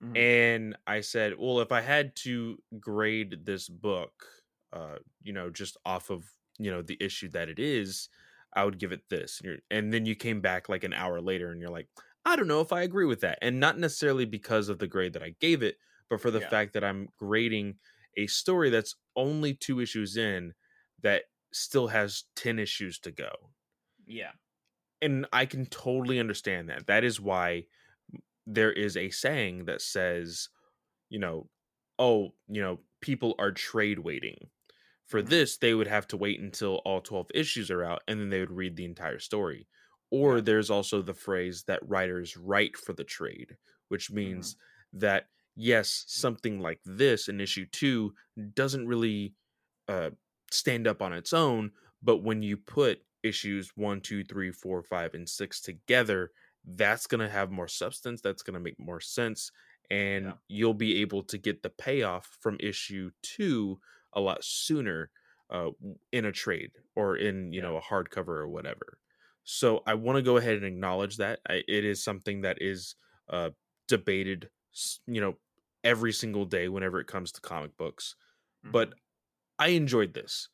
Mhm. 0.00 0.14
And 0.14 0.76
I 0.86 1.00
said, 1.00 1.38
well, 1.38 1.60
if 1.60 1.72
I 1.72 1.80
had 1.80 2.14
to 2.16 2.58
grade 2.78 3.46
this 3.46 3.68
book, 3.68 4.26
uh, 4.72 4.98
you 5.22 5.32
know, 5.32 5.50
just 5.50 5.76
off 5.86 6.10
of, 6.10 6.34
you 6.58 6.70
know, 6.70 6.82
the 6.82 6.98
issue 7.00 7.28
that 7.30 7.48
it 7.48 7.58
is, 7.58 8.08
I 8.54 8.64
would 8.64 8.78
give 8.78 8.92
it 8.92 9.08
this. 9.08 9.40
And, 9.40 9.46
you're, 9.46 9.58
and 9.70 9.92
then 9.92 10.06
you 10.06 10.14
came 10.14 10.40
back 10.40 10.68
like 10.68 10.84
an 10.84 10.92
hour 10.92 11.20
later 11.20 11.50
and 11.50 11.60
you're 11.60 11.70
like, 11.70 11.88
I 12.24 12.36
don't 12.36 12.48
know 12.48 12.60
if 12.60 12.72
I 12.72 12.82
agree 12.82 13.06
with 13.06 13.20
that. 13.20 13.38
And 13.42 13.58
not 13.60 13.78
necessarily 13.78 14.24
because 14.24 14.68
of 14.68 14.78
the 14.78 14.86
grade 14.86 15.14
that 15.14 15.22
I 15.22 15.34
gave 15.40 15.62
it, 15.62 15.78
but 16.08 16.20
for 16.20 16.30
the 16.30 16.40
Yeah. 16.40 16.48
fact 16.48 16.74
that 16.74 16.84
I'm 16.84 17.08
grading 17.16 17.78
a 18.16 18.26
story 18.26 18.70
that's 18.70 18.94
only 19.16 19.54
two 19.54 19.80
issues 19.80 20.16
in 20.16 20.54
that 21.02 21.24
still 21.52 21.88
has 21.88 22.24
10 22.36 22.58
issues 22.58 22.98
to 23.00 23.10
go 23.10 23.52
yeah. 24.06 24.32
and 25.00 25.26
I 25.32 25.46
can 25.46 25.66
totally 25.66 26.20
understand 26.20 26.68
that. 26.68 26.86
That 26.86 27.04
is 27.04 27.20
why 27.20 27.66
there 28.46 28.72
is 28.72 28.96
a 28.96 29.10
saying 29.10 29.66
that 29.66 29.82
says, 29.82 30.48
you 31.10 31.18
know, 31.18 31.48
oh, 31.98 32.34
you 32.48 32.62
know, 32.62 32.80
people 33.00 33.34
are 33.38 33.52
trade 33.52 34.00
waiting. 34.00 34.50
For 35.06 35.22
this, 35.22 35.58
they 35.58 35.74
would 35.74 35.86
have 35.88 36.06
to 36.08 36.16
wait 36.16 36.40
until 36.40 36.76
all 36.84 37.00
12 37.00 37.28
issues 37.34 37.70
are 37.70 37.84
out 37.84 38.02
and 38.08 38.20
then 38.20 38.30
they 38.30 38.40
would 38.40 38.50
read 38.50 38.76
the 38.76 38.84
entire 38.84 39.18
story. 39.18 39.68
Or 40.10 40.40
there's 40.40 40.70
also 40.70 41.02
the 41.02 41.14
phrase 41.14 41.64
that 41.64 41.86
writers 41.88 42.36
write 42.36 42.76
for 42.76 42.92
the 42.92 43.04
trade, 43.04 43.56
which 43.88 44.10
means 44.10 44.56
that 44.92 45.28
yes, 45.56 46.04
something 46.06 46.60
like 46.60 46.80
this 46.84 47.28
in 47.28 47.40
issue 47.40 47.66
2 47.66 48.14
doesn't 48.54 48.86
really 48.86 49.34
uh 49.88 50.10
stand 50.50 50.86
up 50.86 51.00
on 51.02 51.12
its 51.12 51.32
own, 51.32 51.72
but 52.02 52.18
when 52.18 52.42
you 52.42 52.56
put 52.56 53.00
issues 53.22 53.70
one, 53.76 54.00
two, 54.00 54.22
three, 54.24 54.50
four, 54.52 54.82
five, 54.82 55.14
and 55.14 55.28
six 55.28 55.60
together, 55.60 56.32
that's 56.64 57.06
going 57.06 57.20
to 57.20 57.28
have 57.28 57.50
more 57.50 57.68
substance. 57.68 58.20
That's 58.20 58.42
going 58.42 58.54
to 58.54 58.60
make 58.60 58.78
more 58.78 59.00
sense. 59.00 59.50
And 59.90 60.26
Yeah. 60.26 60.36
you'll 60.48 60.74
be 60.74 61.00
able 61.00 61.22
to 61.24 61.38
get 61.38 61.62
the 61.62 61.70
payoff 61.70 62.36
from 62.40 62.56
issue 62.60 63.10
two 63.22 63.80
a 64.12 64.20
lot 64.20 64.44
sooner 64.44 65.10
uh, 65.50 65.70
in 66.12 66.24
a 66.24 66.32
trade 66.32 66.72
or 66.96 67.16
in, 67.16 67.52
you 67.52 67.60
Yeah. 67.60 67.62
know, 67.62 67.76
a 67.76 67.82
hardcover 67.82 68.28
or 68.28 68.48
whatever. 68.48 68.98
So 69.44 69.82
I 69.86 69.94
want 69.94 70.16
to 70.16 70.22
go 70.22 70.36
ahead 70.36 70.56
and 70.56 70.64
acknowledge 70.64 71.16
that. 71.18 71.40
I, 71.48 71.62
it 71.68 71.84
is 71.84 72.02
something 72.02 72.42
that 72.42 72.58
is 72.62 72.94
uh, 73.28 73.50
debated, 73.88 74.50
you 75.06 75.20
know, 75.20 75.38
every 75.84 76.12
single 76.12 76.44
day 76.44 76.68
whenever 76.68 77.00
it 77.00 77.06
comes 77.08 77.32
to 77.32 77.40
comic 77.40 77.76
books. 77.76 78.14
But 78.64 78.92
Mhm. 78.92 79.00
I 79.58 79.68
enjoyed 79.68 80.14
this. 80.14 80.48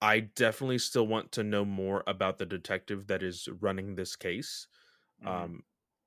I 0.00 0.20
definitely 0.20 0.78
still 0.78 1.06
want 1.06 1.32
to 1.32 1.42
know 1.44 1.64
more 1.64 2.04
about 2.06 2.38
the 2.38 2.46
detective 2.46 3.06
that 3.08 3.22
is 3.22 3.48
running 3.48 3.94
this 3.94 4.16
case. 4.16 4.68
Mhm. 5.18 5.46
Um, 5.46 5.62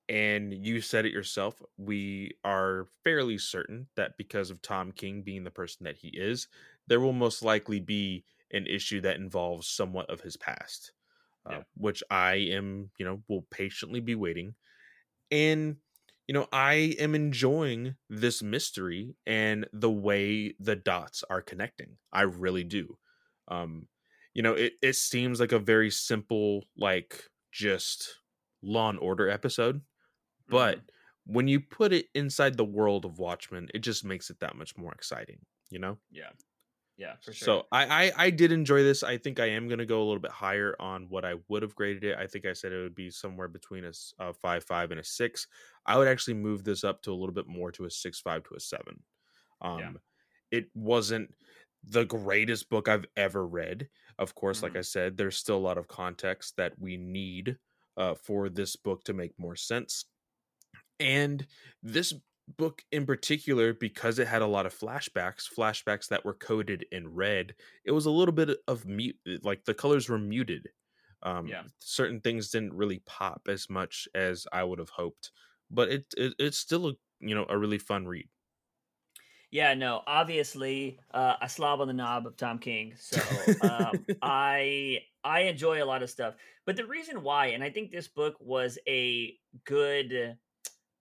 and 0.10 0.54
you 0.66 0.82
said 0.82 1.06
it 1.06 1.14
yourself. 1.14 1.62
We 1.78 2.34
are 2.44 2.88
fairly 3.04 3.38
certain 3.38 3.90
that 3.96 4.18
because 4.18 4.50
of 4.52 4.62
Tom 4.62 4.92
King 4.92 5.24
being 5.24 5.44
the 5.44 5.52
person 5.52 5.86
that 5.86 5.98
he 5.98 6.10
is, 6.10 6.48
there 6.90 7.02
will 7.02 7.14
most 7.14 7.44
likely 7.44 7.82
be 7.82 8.26
an 8.52 8.68
issue 8.68 9.02
that 9.02 9.18
involves 9.18 9.68
somewhat 9.68 10.10
of 10.12 10.22
his 10.22 10.38
past, 10.38 10.94
uh, 11.46 11.54
Yeah. 11.54 11.64
which 11.76 12.04
I 12.12 12.36
am, 12.36 12.92
you 13.00 13.06
know, 13.06 13.24
will 13.30 13.44
patiently 13.52 14.02
be 14.02 14.16
waiting. 14.16 14.56
And 15.32 15.78
you 16.28 16.34
know, 16.34 16.48
I 16.54 16.96
am 17.00 17.16
enjoying 17.16 17.96
this 18.08 18.44
mystery 18.44 19.16
and 19.26 19.68
the 19.74 19.90
way 19.90 20.54
the 20.60 20.76
dots 20.76 21.24
are 21.28 21.42
connecting. 21.42 21.98
I 22.14 22.22
really 22.22 22.64
do. 22.64 23.00
Um, 23.48 23.88
you 24.36 24.44
know, 24.44 24.54
it, 24.54 24.74
it 24.84 24.96
seems 24.96 25.40
like 25.40 25.52
a 25.54 25.60
very 25.60 25.90
simple, 25.90 26.66
like 26.78 27.26
just 27.52 28.20
law 28.62 28.92
and 28.92 29.00
order 29.00 29.28
episode, 29.28 29.82
but 30.50 30.80
mm-hmm. 30.80 30.86
when 31.26 31.48
you 31.48 31.60
put 31.60 31.94
it 31.94 32.08
inside 32.16 32.58
the 32.58 32.66
world 32.66 33.06
of 33.06 33.20
Watchmen, 33.20 33.70
it 33.74 33.80
just 33.80 34.06
makes 34.06 34.30
it 34.30 34.40
that 34.40 34.56
much 34.56 34.78
more 34.78 34.94
exciting, 34.94 35.46
you 35.70 35.80
know? 35.80 36.00
Yeah. 36.12 36.32
Yeah, 37.00 37.14
for 37.24 37.32
sure. 37.32 37.46
So 37.46 37.64
I, 37.72 37.86
I 37.86 38.26
I 38.26 38.30
did 38.30 38.52
enjoy 38.52 38.84
this. 38.84 39.04
I 39.04 39.18
think 39.18 39.40
I 39.40 39.46
am 39.46 39.70
gonna 39.70 39.86
go 39.86 40.00
a 40.00 40.04
little 40.04 40.20
bit 40.20 40.32
higher 40.32 40.76
on 40.82 41.06
what 41.08 41.24
I 41.24 41.36
would 41.48 41.64
have 41.64 41.74
graded 41.74 42.04
it. 42.04 42.18
I 42.20 42.28
think 42.28 42.46
I 42.46 42.52
said 42.52 42.74
it 42.74 42.82
would 42.82 42.94
be 42.94 43.10
somewhere 43.10 43.48
between 43.48 43.86
a, 43.86 43.94
a 44.20 44.34
five 44.34 44.66
five 44.66 44.92
and 44.92 45.00
a 45.00 45.04
six. 45.04 45.48
I 45.86 45.98
would 45.98 46.10
actually 46.10 46.34
move 46.34 46.66
this 46.66 46.84
up 46.84 47.02
to 47.04 47.14
a 47.14 47.16
little 47.16 47.34
bit 47.34 47.48
more 47.48 47.72
to 47.72 47.86
a 47.86 47.90
six 47.90 48.20
five 48.20 48.44
to 48.44 48.56
a 48.56 48.60
seven. 48.60 49.02
Um, 49.62 49.80
yeah. 49.80 49.92
it 50.52 50.66
wasn't 50.74 51.34
the 51.86 52.04
greatest 52.04 52.70
book 52.70 52.90
I've 52.90 53.06
ever 53.16 53.48
read. 53.48 53.88
Of 54.18 54.36
course, 54.36 54.58
mm-hmm. 54.58 54.66
like 54.66 54.76
I 54.76 54.82
said, 54.82 55.16
there's 55.16 55.38
still 55.38 55.56
a 55.56 55.58
lot 55.58 55.78
of 55.78 55.88
context 55.88 56.58
that 56.58 56.74
we 56.78 56.98
need 56.98 57.58
uh, 57.96 58.16
for 58.16 58.50
this 58.50 58.76
book 58.76 59.06
to 59.06 59.14
make 59.14 59.32
more 59.38 59.56
sense. 59.56 60.04
And 61.00 61.48
this 61.82 62.14
book 62.58 62.84
in 62.92 63.06
particular, 63.06 63.74
because 63.74 64.20
it 64.20 64.28
had 64.28 64.42
a 64.42 64.48
lot 64.48 64.66
of 64.66 64.78
flashbacks, 64.78 65.44
flashbacks 65.52 66.08
that 66.10 66.26
were 66.26 66.34
coded 66.34 66.86
in 66.92 67.08
red, 67.08 67.56
it 67.86 67.92
was 67.92 68.06
a 68.06 68.12
little 68.12 68.34
bit 68.34 68.58
of 68.68 68.86
mute, 68.86 69.18
like 69.44 69.66
the 69.66 69.74
colors 69.74 70.10
were 70.10 70.18
muted. 70.20 70.70
Um, 71.24 71.48
yeah. 71.48 71.64
Certain 71.80 72.22
things 72.22 72.50
didn't 72.50 72.74
really 72.74 73.00
pop 73.06 73.48
as 73.48 73.70
much 73.70 74.08
as 74.16 74.48
I 74.54 74.64
would 74.64 74.80
have 74.80 74.90
hoped, 74.90 75.32
but 75.70 75.90
it, 75.90 76.06
it 76.16 76.34
it's 76.40 76.58
still 76.58 76.88
a 76.90 76.94
you 77.20 77.36
know 77.36 77.46
a 77.50 77.58
really 77.58 77.78
fun 77.80 78.08
read. 78.08 78.30
Yeah, 79.52 79.74
no, 79.74 80.04
obviously 80.06 81.00
uh, 81.12 81.36
a 81.42 81.50
slob 81.50 81.82
on 81.82 81.88
the 81.88 81.94
knob 81.94 82.28
of 82.28 82.38
Tom 82.38 82.60
King. 82.60 82.94
So 82.96 83.20
um, 83.62 84.06
I 84.22 85.00
I 85.24 85.42
enjoy 85.42 85.84
a 85.84 85.86
lot 85.86 86.04
of 86.04 86.10
stuff, 86.10 86.36
but 86.66 86.76
the 86.76 86.86
reason 86.86 87.24
why, 87.24 87.48
and 87.48 87.64
I 87.64 87.72
think 87.72 87.92
this 87.92 88.08
book 88.08 88.36
was 88.40 88.78
a 88.88 89.38
good 89.66 90.38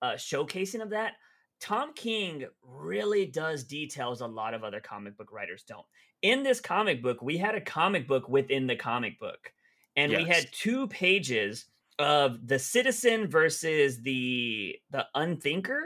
uh, 0.01 0.13
showcasing 0.13 0.83
of 0.83 0.91
that. 0.91 1.15
Tom 1.61 1.93
King 1.95 2.47
really 2.63 3.27
does 3.27 3.65
details 3.65 4.21
a 4.21 4.27
lot 4.27 4.55
of 4.55 4.65
other 4.65 4.81
comic 4.81 5.17
book 5.17 5.33
writers 5.33 5.65
don't. 5.67 5.87
In 6.23 6.43
this 6.43 6.61
comic 6.61 7.03
book, 7.03 7.23
we 7.23 7.37
had 7.37 7.55
a 7.55 7.61
comic 7.61 8.07
book 8.07 8.29
within 8.29 8.67
the 8.67 8.77
comic 8.77 9.19
book, 9.19 9.53
and 9.97 10.13
yes. 10.13 10.23
we 10.23 10.29
had 10.29 10.47
two 10.53 10.87
pages 10.89 11.67
of 11.99 12.47
the 12.47 12.59
citizen 12.59 13.29
versus 13.29 14.01
the 14.03 14.77
the 14.91 15.07
unthinker. 15.15 15.83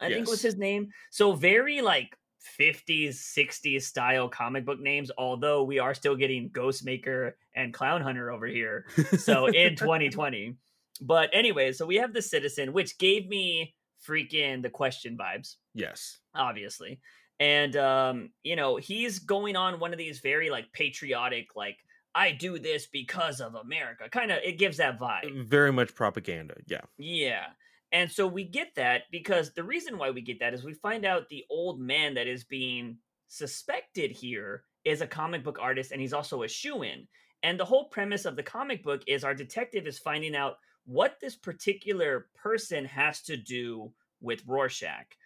I 0.00 0.08
yes. 0.08 0.16
think 0.16 0.28
was 0.28 0.42
his 0.42 0.56
name. 0.56 0.90
So 1.10 1.32
very 1.32 1.80
like 1.80 2.16
50s, 2.58 3.10
60s 3.10 3.82
style 3.82 4.28
comic 4.28 4.64
book 4.64 4.80
names, 4.80 5.10
although 5.16 5.62
we 5.62 5.78
are 5.78 5.94
still 5.94 6.16
getting 6.16 6.50
Ghostmaker 6.50 7.32
and 7.54 7.72
Clown 7.72 8.02
Hunter 8.02 8.30
over 8.30 8.46
here. 8.46 8.86
So 9.18 9.46
in 9.46 9.76
2020. 9.76 10.56
But 11.00 11.30
anyway, 11.32 11.72
so 11.72 11.86
we 11.86 11.96
have 11.96 12.12
the 12.12 12.22
citizen, 12.22 12.72
which 12.72 12.98
gave 12.98 13.28
me 13.28 13.74
freaking 14.06 14.62
the 14.62 14.70
question 14.70 15.16
vibes. 15.16 15.56
Yes. 15.74 16.18
Obviously. 16.34 17.00
And 17.40 17.76
um, 17.76 18.30
you 18.42 18.56
know, 18.56 18.76
he's 18.76 19.18
going 19.18 19.56
on 19.56 19.80
one 19.80 19.92
of 19.92 19.98
these 19.98 20.20
very 20.20 20.50
like 20.50 20.72
patriotic, 20.72 21.56
like, 21.56 21.78
I 22.14 22.30
do 22.30 22.60
this 22.60 22.86
because 22.86 23.40
of 23.40 23.56
America. 23.56 24.08
Kind 24.08 24.30
of 24.30 24.38
it 24.44 24.58
gives 24.58 24.76
that 24.76 25.00
vibe. 25.00 25.46
Very 25.46 25.72
much 25.72 25.94
propaganda. 25.94 26.54
Yeah. 26.66 26.82
Yeah. 26.96 27.46
And 27.90 28.10
so 28.10 28.26
we 28.26 28.44
get 28.44 28.74
that 28.76 29.02
because 29.10 29.52
the 29.52 29.64
reason 29.64 29.98
why 29.98 30.10
we 30.10 30.20
get 30.20 30.40
that 30.40 30.54
is 30.54 30.64
we 30.64 30.74
find 30.74 31.04
out 31.04 31.28
the 31.28 31.44
old 31.50 31.80
man 31.80 32.14
that 32.14 32.26
is 32.26 32.44
being 32.44 32.98
suspected 33.28 34.10
here 34.10 34.64
is 34.84 35.00
a 35.00 35.06
comic 35.06 35.42
book 35.42 35.58
artist 35.60 35.92
and 35.92 36.00
he's 36.00 36.12
also 36.12 36.42
a 36.42 36.48
shoe 36.48 36.82
in. 36.82 37.06
And 37.42 37.58
the 37.58 37.64
whole 37.64 37.88
premise 37.88 38.24
of 38.24 38.36
the 38.36 38.42
comic 38.42 38.82
book 38.82 39.02
is 39.06 39.22
our 39.22 39.34
detective 39.34 39.86
is 39.86 39.98
finding 39.98 40.34
out 40.34 40.56
what 40.84 41.16
this 41.20 41.36
particular 41.36 42.26
person 42.34 42.84
has 42.84 43.22
to 43.22 43.36
do 43.36 43.92
with 44.20 44.42
Rorschach 44.46 45.16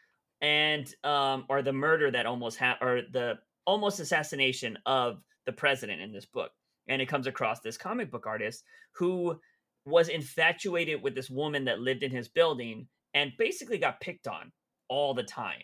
and 0.40 0.92
um 1.02 1.44
or 1.48 1.62
the 1.62 1.72
murder 1.72 2.10
that 2.12 2.26
almost 2.26 2.58
ha- 2.58 2.78
or 2.80 3.02
the 3.12 3.38
almost 3.66 4.00
assassination 4.00 4.78
of 4.86 5.20
the 5.46 5.52
president 5.52 6.00
in 6.00 6.12
this 6.12 6.26
book. 6.26 6.52
And 6.88 7.02
it 7.02 7.08
comes 7.08 7.26
across 7.26 7.60
this 7.60 7.76
comic 7.76 8.10
book 8.10 8.26
artist 8.26 8.64
who 8.92 9.38
was 9.84 10.08
infatuated 10.08 11.02
with 11.02 11.14
this 11.14 11.30
woman 11.30 11.64
that 11.64 11.80
lived 11.80 12.02
in 12.02 12.10
his 12.10 12.28
building 12.28 12.86
and 13.14 13.32
basically 13.38 13.78
got 13.78 14.00
picked 14.00 14.28
on 14.28 14.52
all 14.88 15.14
the 15.14 15.22
time. 15.22 15.62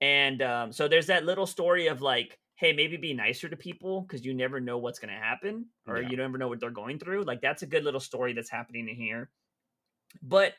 And 0.00 0.42
um, 0.42 0.72
so 0.72 0.88
there's 0.88 1.06
that 1.06 1.24
little 1.24 1.46
story 1.46 1.86
of 1.86 2.02
like 2.02 2.38
hey 2.56 2.72
maybe 2.72 2.96
be 2.96 3.14
nicer 3.14 3.48
to 3.48 3.56
people 3.56 4.02
because 4.02 4.24
you 4.24 4.34
never 4.34 4.60
know 4.60 4.78
what's 4.78 4.98
going 4.98 5.12
to 5.12 5.20
happen 5.20 5.66
or 5.86 6.00
yeah. 6.00 6.08
you 6.08 6.16
never 6.16 6.38
know 6.38 6.48
what 6.48 6.60
they're 6.60 6.70
going 6.70 6.98
through 6.98 7.22
like 7.22 7.40
that's 7.40 7.62
a 7.62 7.66
good 7.66 7.84
little 7.84 8.00
story 8.00 8.32
that's 8.32 8.50
happening 8.50 8.88
in 8.88 8.94
here 8.94 9.30
but 10.22 10.54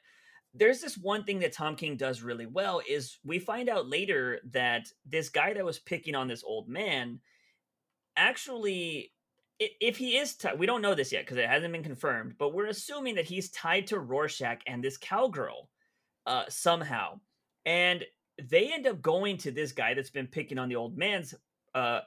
there's 0.54 0.80
this 0.82 0.98
one 0.98 1.24
thing 1.24 1.40
that 1.40 1.54
tom 1.54 1.76
king 1.76 1.96
does 1.98 2.22
really 2.22 2.46
well 2.46 2.82
is 2.88 3.18
we 3.24 3.40
find 3.40 3.70
out 3.70 3.88
later 3.90 4.40
that 4.52 4.88
this 5.06 5.30
guy 5.30 5.54
that 5.54 5.66
was 5.66 5.80
picking 5.80 6.16
on 6.16 6.28
this 6.28 6.44
old 6.44 6.68
man 6.68 7.20
actually 8.18 9.12
if 9.60 9.98
he 9.98 10.18
is 10.18 10.36
tied, 10.36 10.60
we 10.60 10.66
don't 10.66 10.82
know 10.82 10.96
this 10.96 11.12
yet 11.12 11.24
because 11.24 11.38
it 11.38 11.48
hasn't 11.48 11.72
been 11.72 11.84
confirmed, 11.84 12.36
but 12.38 12.54
we're 12.54 12.68
assuming 12.68 13.16
that 13.16 13.26
he's 13.26 13.52
tied 13.52 13.88
to 13.88 14.00
Rorschach 14.00 14.62
and 14.68 14.84
this 14.84 14.98
cowgirl 14.98 15.70
uh, 16.26 16.44
somehow. 16.50 17.20
And 17.66 18.04
they 18.42 18.74
end 18.74 18.86
up 18.86 19.02
going 19.02 19.38
to 19.38 19.52
this 19.52 19.72
guy 19.72 19.94
that's 19.94 20.10
been 20.10 20.28
picking 20.28 20.58
on 20.58 20.68
the 20.68 20.76
old 20.76 20.98
man's 20.98 21.34
uh, 21.76 22.00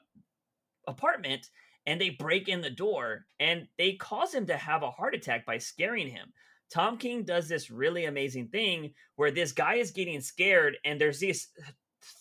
apartment 0.88 1.48
and 1.86 2.00
they 2.00 2.10
break 2.10 2.48
in 2.48 2.60
the 2.60 2.70
door 2.70 3.26
and 3.38 3.68
they 3.78 3.92
cause 3.92 4.34
him 4.34 4.46
to 4.46 4.56
have 4.56 4.82
a 4.82 4.90
heart 4.90 5.14
attack 5.14 5.46
by 5.46 5.58
scaring 5.58 6.08
him. 6.08 6.32
Tom 6.70 6.98
King 6.98 7.22
does 7.22 7.48
this 7.48 7.70
really 7.70 8.06
amazing 8.06 8.48
thing 8.48 8.92
where 9.16 9.30
this 9.30 9.52
guy 9.52 9.74
is 9.74 9.90
getting 9.90 10.20
scared 10.20 10.76
and 10.84 11.00
there's 11.00 11.18
these 11.18 11.48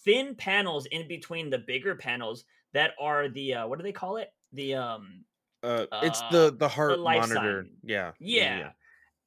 thin 0.05 0.35
panels 0.35 0.85
in 0.85 1.07
between 1.07 1.49
the 1.49 1.57
bigger 1.57 1.95
panels 1.95 2.45
that 2.73 2.91
are 2.99 3.29
the 3.29 3.55
uh, 3.55 3.67
what 3.67 3.79
do 3.79 3.83
they 3.83 3.91
call 3.91 4.17
it? 4.17 4.29
The 4.53 4.75
um 4.75 5.25
uh 5.63 5.85
it's 6.03 6.21
uh, 6.21 6.29
the 6.31 6.55
the 6.57 6.67
heart 6.67 6.91
the 6.91 6.97
monitor. 7.03 7.65
Yeah. 7.83 8.11
yeah. 8.19 8.57
Yeah. 8.57 8.69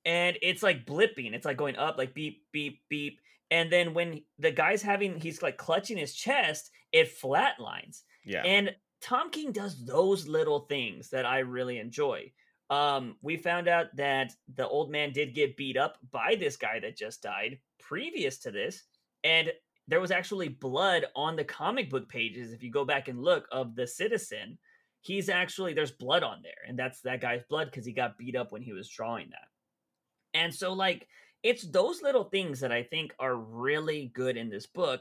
And 0.07 0.39
it's 0.41 0.63
like 0.63 0.87
blipping. 0.87 1.35
It's 1.35 1.45
like 1.45 1.59
going 1.59 1.77
up 1.77 1.99
like 1.99 2.15
beep 2.15 2.45
beep 2.53 2.81
beep 2.89 3.21
and 3.51 3.71
then 3.71 3.95
when 3.95 4.23
the 4.39 4.53
guy's 4.53 4.83
having 4.83 5.21
he's 5.21 5.43
like 5.43 5.57
clutching 5.57 5.99
his 5.99 6.15
chest, 6.15 6.71
it 6.93 7.11
flatlines. 7.21 8.03
Yeah. 8.25 8.43
And 8.43 8.75
Tom 9.01 9.31
King 9.31 9.53
does 9.53 9.85
those 9.85 10.27
little 10.27 10.61
things 10.61 11.11
that 11.11 11.25
I 11.25 11.41
really 11.41 11.79
enjoy. 11.79 12.33
Um, 12.69 13.17
we 13.23 13.37
found 13.37 13.67
out 13.67 13.87
that 13.97 14.33
the 14.55 14.69
old 14.69 14.91
man 14.91 15.13
did 15.13 15.35
get 15.35 15.57
beat 15.57 15.77
up 15.77 15.97
by 16.13 16.37
this 16.39 16.57
guy 16.57 16.79
that 16.81 16.97
just 16.97 17.23
died 17.23 17.59
previous 17.81 18.39
to 18.41 18.51
this. 18.51 18.85
And 19.25 19.53
there 19.89 20.01
was 20.01 20.13
actually 20.13 20.49
blood 20.49 21.07
on 21.17 21.35
the 21.35 21.45
comic 21.45 21.91
book 21.91 22.09
pages. 22.09 22.53
If 22.53 22.63
you 22.63 22.71
go 22.71 22.85
back 22.85 23.09
and 23.09 23.21
look 23.21 23.49
of 23.51 23.75
the 23.75 23.87
citizen, 23.87 24.57
he's 25.01 25.29
actually, 25.29 25.73
there's 25.73 25.91
blood 25.91 26.23
on 26.23 26.43
there. 26.43 26.69
And 26.69 26.79
that's 26.79 27.01
that 27.01 27.21
guy's 27.21 27.43
blood 27.49 27.69
because 27.71 27.85
he 27.85 27.93
got 27.93 28.17
beat 28.17 28.37
up 28.37 28.53
when 28.53 28.63
he 28.63 28.73
was 28.73 28.89
drawing 28.89 29.31
that. 29.31 30.39
And 30.39 30.55
so, 30.55 30.73
like, 30.73 31.09
it's 31.43 31.69
those 31.69 32.03
little 32.03 32.25
things 32.25 32.61
that 32.61 32.71
I 32.71 32.85
think 32.85 33.15
are 33.19 33.35
really 33.35 34.13
good 34.15 34.37
in 34.37 34.49
this 34.49 34.67
book. 34.67 35.01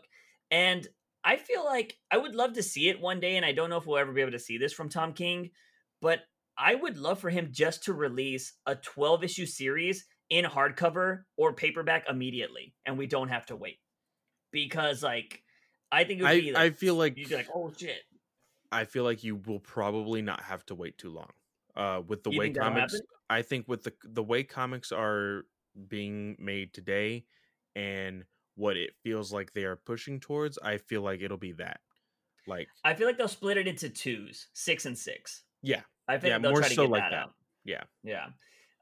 And 0.49 0.87
I 1.23 1.37
feel 1.37 1.65
like 1.65 1.97
I 2.11 2.17
would 2.17 2.35
love 2.35 2.53
to 2.53 2.63
see 2.63 2.89
it 2.89 3.01
one 3.01 3.19
day, 3.19 3.35
and 3.35 3.45
I 3.45 3.51
don't 3.51 3.69
know 3.69 3.77
if 3.77 3.85
we'll 3.85 3.97
ever 3.97 4.13
be 4.13 4.21
able 4.21 4.31
to 4.31 4.39
see 4.39 4.57
this 4.57 4.73
from 4.73 4.89
Tom 4.89 5.13
King, 5.13 5.51
but 6.01 6.19
I 6.57 6.75
would 6.75 6.97
love 6.97 7.19
for 7.19 7.29
him 7.29 7.49
just 7.51 7.83
to 7.85 7.93
release 7.93 8.53
a 8.65 8.75
12 8.75 9.23
issue 9.23 9.45
series 9.45 10.05
in 10.29 10.45
hardcover 10.45 11.23
or 11.37 11.53
paperback 11.53 12.05
immediately, 12.09 12.73
and 12.85 12.97
we 12.97 13.07
don't 13.07 13.29
have 13.29 13.45
to 13.47 13.55
wait. 13.55 13.79
Because, 14.51 15.03
like, 15.03 15.43
I 15.91 16.03
think 16.03 16.19
it 16.19 16.23
would 16.23 16.31
I, 16.31 16.39
be 16.39 16.51
like, 16.51 16.63
I 16.63 16.69
feel 16.71 16.95
like 16.95 17.17
you'd 17.17 17.29
be 17.29 17.35
like, 17.35 17.49
oh 17.53 17.71
shit. 17.77 18.01
I 18.71 18.85
feel 18.85 19.03
like 19.03 19.23
you 19.23 19.35
will 19.35 19.59
probably 19.59 20.21
not 20.21 20.41
have 20.41 20.65
to 20.67 20.75
wait 20.75 20.97
too 20.97 21.09
long. 21.09 21.31
Uh, 21.75 22.01
with 22.05 22.23
the 22.23 22.31
you 22.31 22.39
way 22.39 22.49
comics, 22.51 22.99
I 23.29 23.41
think 23.41 23.67
with 23.67 23.83
the 23.83 23.93
the 24.03 24.23
way 24.23 24.43
comics 24.43 24.91
are 24.91 25.45
being 25.87 26.35
made 26.39 26.73
today, 26.73 27.25
and 27.75 28.25
what 28.59 28.75
it 28.75 28.91
feels 29.01 29.31
like 29.31 29.53
they 29.53 29.63
are 29.63 29.77
pushing 29.77 30.19
towards, 30.19 30.59
I 30.61 30.77
feel 30.77 31.01
like 31.01 31.21
it'll 31.21 31.37
be 31.37 31.53
that. 31.53 31.79
Like 32.45 32.67
I 32.83 32.93
feel 32.93 33.07
like 33.07 33.17
they'll 33.17 33.27
split 33.27 33.57
it 33.57 33.67
into 33.67 33.89
twos, 33.89 34.47
six 34.53 34.85
and 34.85 34.97
six. 34.97 35.43
Yeah. 35.61 35.81
I 36.07 36.17
think 36.17 36.31
yeah, 36.31 36.39
they'll 36.39 36.51
more 36.51 36.59
try 36.59 36.69
to 36.69 36.75
so 36.75 36.83
get 36.83 36.91
like 36.91 37.03
that, 37.03 37.11
that. 37.11 37.17
out. 37.17 37.33
Yeah. 37.63 37.83
Yeah. 38.03 38.25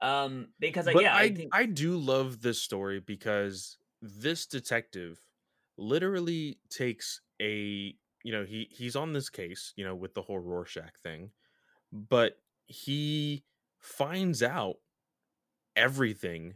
Um, 0.01 0.47
because 0.59 0.87
like, 0.87 0.95
but 0.95 1.03
yeah, 1.03 1.15
I 1.15 1.21
I, 1.21 1.33
think... 1.33 1.49
I 1.53 1.65
do 1.65 1.97
love 1.97 2.41
this 2.41 2.61
story 2.61 2.99
because 2.99 3.77
this 4.01 4.47
detective 4.47 5.19
literally 5.77 6.57
takes 6.69 7.21
a 7.39 7.95
you 8.23 8.31
know 8.31 8.45
he 8.45 8.67
he's 8.71 8.95
on 8.95 9.13
this 9.13 9.29
case 9.29 9.73
you 9.75 9.85
know 9.85 9.95
with 9.95 10.15
the 10.15 10.21
whole 10.21 10.39
Rorschach 10.39 10.97
thing, 11.03 11.31
but 11.91 12.39
he 12.65 13.43
finds 13.79 14.41
out 14.41 14.77
everything 15.75 16.55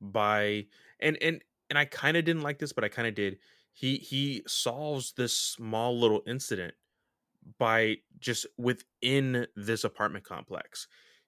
by 0.00 0.66
and 1.00 1.16
and 1.22 1.42
and 1.70 1.78
I 1.78 1.84
kind 1.84 2.16
of 2.16 2.24
didn't 2.24 2.42
like 2.42 2.58
this, 2.58 2.72
but 2.72 2.84
I 2.84 2.88
kind 2.88 3.08
of 3.08 3.14
did. 3.14 3.38
He 3.72 3.98
he 3.98 4.42
solves 4.46 5.12
this 5.14 5.36
small 5.36 5.98
little 5.98 6.22
incident 6.26 6.74
by 7.58 7.98
just 8.18 8.46
within 8.58 9.46
this 9.56 9.84
apartment 9.84 10.24
complex. 10.24 10.86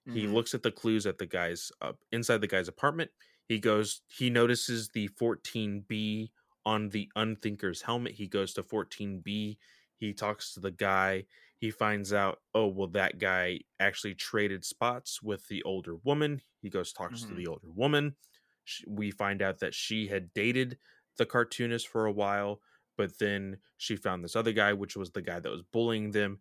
He 0.09 0.27
Mhm. 0.27 0.27
looks 0.27 0.53
at 0.53 0.63
the 0.63 0.71
clues 0.71 1.05
at 1.05 1.17
the 1.17 1.25
guy's 1.25 1.71
uh, 1.81 1.93
inside 2.11 2.41
the 2.41 2.47
guy's 2.47 2.67
apartment. 2.67 3.11
He 3.47 3.59
goes. 3.59 4.01
He 4.07 4.29
notices 4.29 4.89
the 4.89 5.07
14B 5.07 6.31
on 6.65 6.89
the 6.89 7.11
unthinker's 7.15 7.81
helmet. 7.83 8.13
He 8.13 8.27
goes 8.27 8.53
to 8.53 8.63
14B. 8.63 9.59
He 9.97 10.13
talks 10.13 10.53
to 10.53 10.59
the 10.59 10.71
guy. 10.71 11.25
He 11.57 11.71
finds 11.71 12.11
out, 12.11 12.39
oh 12.53 12.67
well, 12.67 12.87
that 12.89 13.19
guy 13.19 13.61
actually 13.79 14.15
traded 14.15 14.65
spots 14.65 15.21
with 15.21 15.47
the 15.47 15.63
older 15.63 15.95
woman. 15.95 16.41
He 16.61 16.69
goes 16.69 16.91
talks 16.91 17.25
to 17.27 17.33
Mhm. 17.33 17.35
the 17.35 17.47
older 17.47 17.71
woman. 17.71 18.17
Sh- 18.63 18.83
We 18.87 19.11
find 19.11 19.41
out 19.41 19.59
that 19.59 19.73
she 19.73 20.07
had 20.07 20.33
dated 20.33 20.77
the 21.17 21.25
cartoonist 21.25 21.87
for 21.87 22.05
a 22.05 22.11
while, 22.11 22.61
but 22.97 23.19
then 23.19 23.59
she 23.77 23.95
found 23.95 24.23
this 24.23 24.35
other 24.35 24.53
guy, 24.53 24.73
which 24.73 24.95
was 24.95 25.11
the 25.11 25.21
guy 25.21 25.39
that 25.39 25.51
was 25.51 25.63
bullying 25.63 26.11
them, 26.11 26.39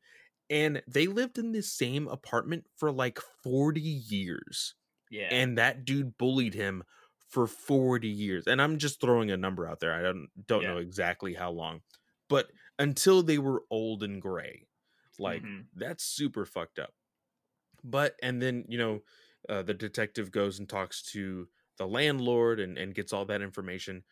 and 0.48 0.82
they 0.86 1.06
lived 1.06 1.38
in 1.38 1.52
the 1.52 1.62
same 1.62 2.08
apartment 2.08 2.66
for 2.76 2.90
like 2.90 3.18
40 3.42 3.80
years 3.80 4.74
Yeah. 5.10 5.28
and 5.30 5.58
that 5.58 5.84
dude 5.84 6.16
bullied 6.18 6.54
him 6.54 6.82
for 7.28 7.46
40 7.46 8.08
years 8.08 8.46
and 8.48 8.60
i'm 8.60 8.78
just 8.78 9.00
throwing 9.00 9.30
a 9.30 9.36
number 9.36 9.68
out 9.68 9.78
there 9.80 9.92
i 9.94 10.02
don't 10.02 10.28
don't 10.46 10.62
know 10.64 10.78
exactly 10.78 11.34
how 11.34 11.50
long 11.50 11.82
but 12.28 12.50
until 12.78 13.22
they 13.22 13.38
were 13.38 13.62
old 13.70 14.02
and 14.02 14.20
gray 14.20 14.66
like 15.18 15.42
Mhm. 15.42 15.66
that's 15.74 16.02
super 16.04 16.44
fucked 16.44 16.78
up 16.80 16.92
but 17.84 18.16
and 18.22 18.40
then 18.42 18.64
you 18.68 18.78
know 18.78 19.00
uh, 19.48 19.62
the 19.62 19.74
detective 19.74 20.30
goes 20.30 20.58
and 20.58 20.68
talks 20.68 21.02
to 21.02 21.48
the 21.80 21.86
landlord 21.88 22.60
and 22.60 22.78
and 22.78 22.94
gets 22.94 23.12
all 23.12 23.24
that 23.24 23.42
information. 23.42 24.04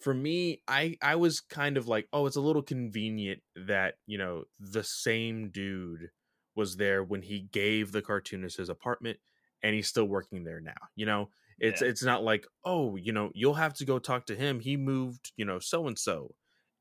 For 0.00 0.12
me 0.12 0.60
i 0.68 0.98
i 1.00 1.14
was 1.16 1.40
kind 1.40 1.78
of 1.78 1.88
like 1.88 2.06
oh 2.12 2.26
it's 2.26 2.36
a 2.36 2.42
little 2.42 2.60
convenient 2.60 3.40
that 3.54 3.94
you 4.06 4.18
know 4.18 4.44
the 4.60 4.84
same 4.84 5.48
dude 5.48 6.10
was 6.54 6.76
there 6.76 7.02
when 7.02 7.22
he 7.22 7.48
gave 7.50 7.92
the 7.92 8.02
cartoonist 8.02 8.58
his 8.58 8.68
apartment 8.68 9.18
and 9.62 9.74
he's 9.74 9.88
still 9.88 10.04
working 10.04 10.44
there 10.44 10.60
now. 10.60 10.74
You 10.94 11.06
know? 11.06 11.30
It's 11.58 11.80
Yeah. 11.80 11.88
it's 11.88 12.02
not 12.04 12.22
like 12.22 12.46
oh 12.64 12.96
you 12.96 13.12
know 13.12 13.30
you'll 13.34 13.54
have 13.54 13.72
to 13.74 13.86
go 13.86 13.98
talk 13.98 14.26
to 14.26 14.36
him. 14.36 14.60
He 14.60 14.76
moved 14.76 15.32
you 15.38 15.46
know 15.46 15.60
so 15.60 15.86
and 15.86 15.98
so 15.98 16.34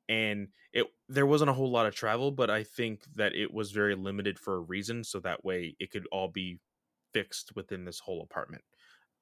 and 0.09 0.49
it 0.73 0.87
there 1.09 1.25
wasn't 1.25 1.49
a 1.49 1.53
whole 1.53 1.71
lot 1.71 1.85
of 1.87 1.95
travel 1.95 2.31
but 2.31 2.49
i 2.49 2.63
think 2.63 3.01
that 3.15 3.33
it 3.33 3.51
was 3.53 3.71
very 3.71 3.95
limited 3.95 4.37
for 4.37 4.55
a 4.55 4.59
reason 4.59 5.03
so 5.03 5.19
that 5.19 5.43
way 5.43 5.75
it 5.79 5.89
could 5.91 6.05
all 6.11 6.27
be 6.27 6.59
fixed 7.13 7.55
within 7.55 7.85
this 7.85 7.99
whole 7.99 8.21
apartment 8.21 8.63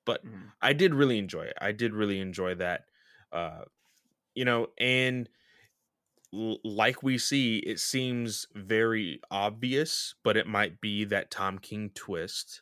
but 0.06 0.24
Mhm. 0.24 0.54
I 0.62 0.74
did 0.74 0.94
really 0.94 1.18
enjoy 1.18 1.44
it. 1.46 1.58
I 1.62 1.72
did 1.72 1.94
really 1.94 2.20
enjoy 2.20 2.56
that. 2.56 2.86
Uh, 3.32 3.66
you 4.36 4.46
know, 4.46 4.70
and 4.80 5.30
l- 6.34 6.60
like 6.64 7.04
we 7.04 7.18
see, 7.18 7.58
it 7.60 7.80
seems 7.80 8.48
very 8.54 9.22
obvious, 9.32 10.16
but 10.24 10.38
it 10.38 10.48
might 10.48 10.82
be 10.82 11.04
that 11.06 11.32
Tom 11.32 11.60
King 11.60 11.90
twist 11.92 12.62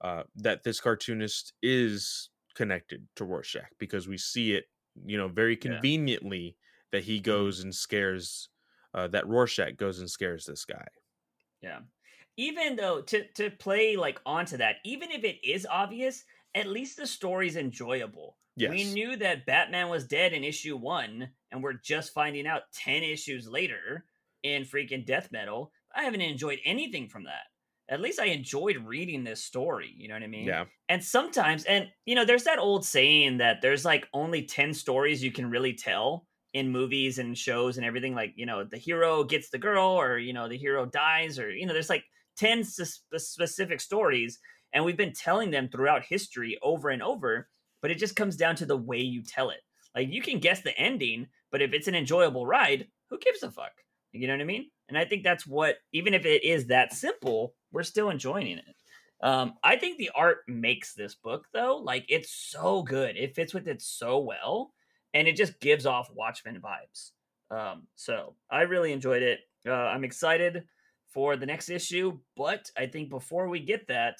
uh, 0.00 0.24
that 0.34 0.64
this 0.64 0.80
cartoonist 0.80 1.52
is 1.62 2.30
connected 2.54 3.08
to 3.16 3.24
Rorschach 3.24 3.70
because 3.78 4.08
we 4.08 4.18
see 4.18 4.54
it, 4.54 4.66
you 5.06 5.16
know, 5.18 5.28
very 5.28 5.56
Yeah. 5.62 5.84
conveniently 5.86 6.56
that 6.90 7.04
he 7.04 7.20
goes 7.20 7.60
and 7.60 7.74
scares, 7.74 8.48
uh, 8.94 9.08
that 9.08 9.28
Rorschach 9.28 9.76
goes 9.76 10.00
and 10.00 10.10
scares 10.10 10.46
this 10.46 10.64
guy. 10.64 10.88
Yeah. 11.60 11.82
Even 12.36 12.76
though 12.76 13.02
to 13.02 13.28
to 13.34 13.50
play 13.50 13.96
like 13.96 14.20
onto 14.24 14.56
that, 14.58 14.76
even 14.84 15.10
if 15.10 15.24
it 15.24 15.44
is 15.44 15.66
obvious, 15.66 16.24
at 16.54 16.66
least 16.66 16.96
the 16.96 17.06
story's 17.06 17.56
enjoyable. 17.56 18.36
Yes. 18.56 18.70
We 18.70 18.84
knew 18.84 19.16
that 19.16 19.46
Batman 19.46 19.88
was 19.88 20.06
dead 20.06 20.32
in 20.32 20.44
issue 20.44 20.76
one, 20.76 21.30
and 21.50 21.62
we're 21.62 21.74
just 21.74 22.12
finding 22.12 22.46
out 22.46 22.62
ten 22.74 23.02
issues 23.02 23.48
later 23.48 24.04
in 24.42 24.64
freaking 24.64 25.06
Death 25.06 25.30
Metal. 25.32 25.72
I 25.94 26.02
haven't 26.04 26.20
enjoyed 26.20 26.58
anything 26.64 27.08
from 27.08 27.24
that. 27.24 27.44
At 27.88 28.00
least 28.00 28.20
I 28.20 28.26
enjoyed 28.26 28.76
reading 28.76 29.24
this 29.24 29.42
story. 29.42 29.92
You 29.96 30.08
know 30.08 30.14
what 30.14 30.22
I 30.22 30.28
mean? 30.28 30.46
Yeah. 30.46 30.66
And 30.88 31.02
sometimes, 31.02 31.64
and 31.64 31.88
you 32.06 32.14
know, 32.14 32.24
there's 32.24 32.44
that 32.44 32.58
old 32.58 32.84
saying 32.84 33.38
that 33.38 33.62
there's 33.62 33.84
like 33.84 34.06
only 34.12 34.44
10 34.44 34.74
stories 34.74 35.22
you 35.22 35.32
can 35.32 35.50
really 35.50 35.72
tell 35.74 36.26
in 36.52 36.70
movies 36.70 37.18
and 37.18 37.36
shows 37.36 37.76
and 37.76 37.86
everything. 37.86 38.14
Like, 38.14 38.32
you 38.36 38.46
know, 38.46 38.64
the 38.64 38.76
hero 38.76 39.24
gets 39.24 39.50
the 39.50 39.58
girl, 39.58 39.86
or, 39.88 40.18
you 40.18 40.32
know, 40.32 40.48
the 40.48 40.58
hero 40.58 40.86
dies, 40.86 41.38
or, 41.38 41.50
you 41.50 41.66
know, 41.66 41.72
there's 41.72 41.90
like 41.90 42.04
10 42.36 42.60
s- 42.60 43.02
specific 43.16 43.80
stories. 43.80 44.38
And 44.72 44.84
we've 44.84 44.96
been 44.96 45.12
telling 45.12 45.50
them 45.50 45.68
throughout 45.68 46.04
history 46.04 46.58
over 46.62 46.90
and 46.90 47.02
over, 47.02 47.48
but 47.82 47.90
it 47.90 47.98
just 47.98 48.16
comes 48.16 48.36
down 48.36 48.56
to 48.56 48.66
the 48.66 48.76
way 48.76 48.98
you 49.00 49.22
tell 49.22 49.50
it. 49.50 49.60
Like, 49.94 50.12
you 50.12 50.22
can 50.22 50.38
guess 50.38 50.62
the 50.62 50.76
ending, 50.78 51.26
but 51.50 51.62
if 51.62 51.72
it's 51.72 51.88
an 51.88 51.94
enjoyable 51.94 52.46
ride, 52.46 52.86
who 53.08 53.18
gives 53.18 53.42
a 53.42 53.50
fuck? 53.50 53.72
You 54.12 54.26
know 54.26 54.34
what 54.34 54.42
I 54.42 54.44
mean? 54.44 54.70
And 54.88 54.98
I 54.98 55.04
think 55.04 55.22
that's 55.22 55.46
what, 55.46 55.76
even 55.92 56.14
if 56.14 56.24
it 56.26 56.44
is 56.44 56.66
that 56.66 56.92
simple, 56.92 57.54
we're 57.72 57.82
still 57.82 58.10
enjoying 58.10 58.58
it. 58.58 58.64
Um, 59.22 59.54
I 59.62 59.76
think 59.76 59.98
the 59.98 60.10
art 60.14 60.38
makes 60.48 60.94
this 60.94 61.14
book 61.14 61.46
though. 61.52 61.76
Like 61.76 62.06
it's 62.08 62.32
so 62.32 62.82
good. 62.82 63.16
It 63.16 63.34
fits 63.34 63.52
with 63.52 63.68
it 63.68 63.82
so 63.82 64.18
well, 64.18 64.72
and 65.12 65.28
it 65.28 65.36
just 65.36 65.60
gives 65.60 65.86
off 65.86 66.10
Watchmen 66.14 66.60
vibes. 66.60 67.10
Um, 67.50 67.86
so 67.96 68.36
I 68.50 68.62
really 68.62 68.92
enjoyed 68.92 69.22
it. 69.22 69.40
Uh, 69.66 69.72
I'm 69.72 70.04
excited 70.04 70.64
for 71.12 71.36
the 71.36 71.46
next 71.46 71.68
issue, 71.68 72.18
but 72.36 72.70
I 72.78 72.86
think 72.86 73.10
before 73.10 73.48
we 73.48 73.60
get 73.60 73.88
that, 73.88 74.18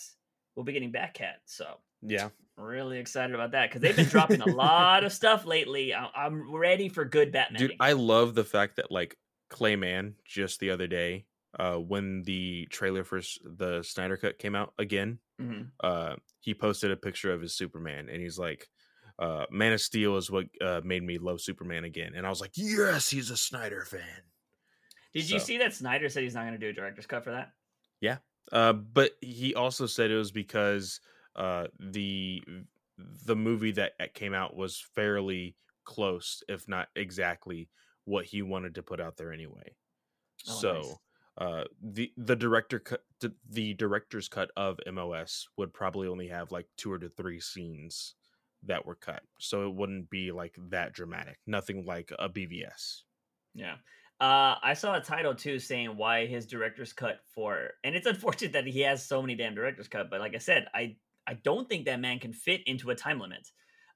we'll 0.54 0.64
be 0.64 0.72
getting 0.72 0.92
Batcat. 0.92 1.36
So 1.46 1.78
Yeah. 2.02 2.30
really 2.56 2.98
excited 2.98 3.34
about 3.34 3.52
that 3.52 3.68
because 3.70 3.80
they've 3.80 3.96
been 3.96 4.06
dropping 4.08 4.40
a 4.42 4.46
lot 4.46 5.04
of 5.04 5.12
stuff 5.12 5.44
lately. 5.46 5.94
I- 5.94 6.10
I'm 6.14 6.52
ready 6.54 6.88
for 6.88 7.04
good 7.04 7.32
Batman. 7.32 7.60
Dude. 7.60 7.76
I 7.80 7.92
love 7.92 8.34
the 8.34 8.44
fact 8.44 8.76
that 8.76 8.90
like 8.90 9.16
Clayman 9.50 10.14
just 10.24 10.60
the 10.60 10.70
other 10.70 10.86
day, 10.86 11.26
uh, 11.58 11.76
when 11.76 12.22
the 12.22 12.66
trailer 12.70 13.02
for 13.04 13.18
s- 13.18 13.38
the 13.44 13.82
Snyder 13.82 14.16
Cut 14.16 14.38
came 14.38 14.54
out 14.54 14.72
again, 14.78 15.18
Mhm. 15.40 15.70
uh, 15.80 16.16
he 16.40 16.54
posted 16.54 16.90
a 16.90 16.96
picture 16.96 17.32
of 17.32 17.40
his 17.40 17.54
Superman, 17.56 18.08
and 18.08 18.20
he's 18.22 18.38
like, 18.38 18.68
uh, 19.18 19.46
"Man 19.50 19.72
of 19.72 19.80
Steel 19.80 20.16
is 20.16 20.30
what 20.30 20.46
uh, 20.60 20.80
made 20.84 21.02
me 21.02 21.18
love 21.18 21.40
Superman 21.40 21.84
again," 21.84 22.14
and 22.14 22.24
I 22.26 22.30
was 22.30 22.40
like, 22.40 22.52
"Yes, 22.54 23.10
he's 23.10 23.30
a 23.30 23.36
Snyder 23.36 23.84
fan." 23.84 24.22
Did 25.12 25.28
you 25.28 25.40
see 25.40 25.58
that 25.58 25.74
Snyder 25.74 26.08
said 26.08 26.22
he's 26.22 26.34
not 26.34 26.42
going 26.42 26.52
to 26.52 26.58
do 26.58 26.68
a 26.68 26.72
director's 26.72 27.06
cut 27.06 27.24
for 27.24 27.32
that? 27.32 27.52
Uh, 28.52 28.72
but 28.72 29.12
he 29.20 29.54
also 29.54 29.86
said 29.86 30.10
it 30.10 30.16
was 30.16 30.32
because 30.32 31.00
uh, 31.36 31.66
the 31.78 32.42
the 33.24 33.36
movie 33.36 33.72
that 33.72 33.92
came 34.14 34.34
out 34.34 34.56
was 34.56 34.84
fairly 34.94 35.56
close, 35.84 36.42
if 36.48 36.68
not 36.68 36.88
exactly 36.94 37.68
what 38.04 38.24
he 38.24 38.42
wanted 38.42 38.74
to 38.74 38.82
put 38.82 39.00
out 39.00 39.16
there 39.16 39.32
anyway. 39.32 39.74
Oh, 40.48 40.52
so 40.52 40.72
nice. 40.72 40.96
uh, 41.38 41.64
the 41.82 42.12
the 42.16 42.36
director 42.36 42.78
cut 42.78 43.02
the, 43.20 43.32
the 43.48 43.74
director's 43.74 44.28
cut 44.28 44.50
of 44.56 44.78
MOS 44.90 45.48
would 45.56 45.72
probably 45.72 46.08
only 46.08 46.28
have 46.28 46.50
like 46.50 46.66
two 46.76 46.92
or 46.92 46.98
to 46.98 47.08
three 47.08 47.40
scenes 47.40 48.14
that 48.64 48.84
were 48.84 48.96
cut, 48.96 49.22
so 49.38 49.66
it 49.66 49.74
wouldn't 49.74 50.10
be 50.10 50.32
like 50.32 50.56
that 50.70 50.92
dramatic. 50.92 51.38
Nothing 51.46 51.84
like 51.86 52.12
a 52.18 52.28
BVS. 52.28 53.02
Yeah. 53.54 53.76
Uh, 54.20 54.56
I 54.62 54.74
saw 54.74 54.96
a 54.96 55.00
title 55.00 55.34
too 55.34 55.58
saying 55.58 55.96
why 55.96 56.26
his 56.26 56.46
director's 56.46 56.92
cut 56.92 57.20
for, 57.34 57.70
and 57.84 57.94
it's 57.94 58.06
unfortunate 58.06 58.52
that 58.52 58.66
he 58.66 58.80
has 58.80 59.06
so 59.06 59.22
many 59.22 59.34
damn 59.34 59.54
director's 59.54 59.88
cut. 59.88 60.10
But 60.10 60.20
like 60.20 60.34
I 60.34 60.38
said, 60.38 60.66
I 60.74 60.96
I 61.26 61.34
don't 61.34 61.68
think 61.68 61.86
that 61.86 62.00
man 62.00 62.18
can 62.18 62.32
fit 62.32 62.62
into 62.66 62.90
a 62.90 62.94
time 62.94 63.20
limit. 63.20 63.48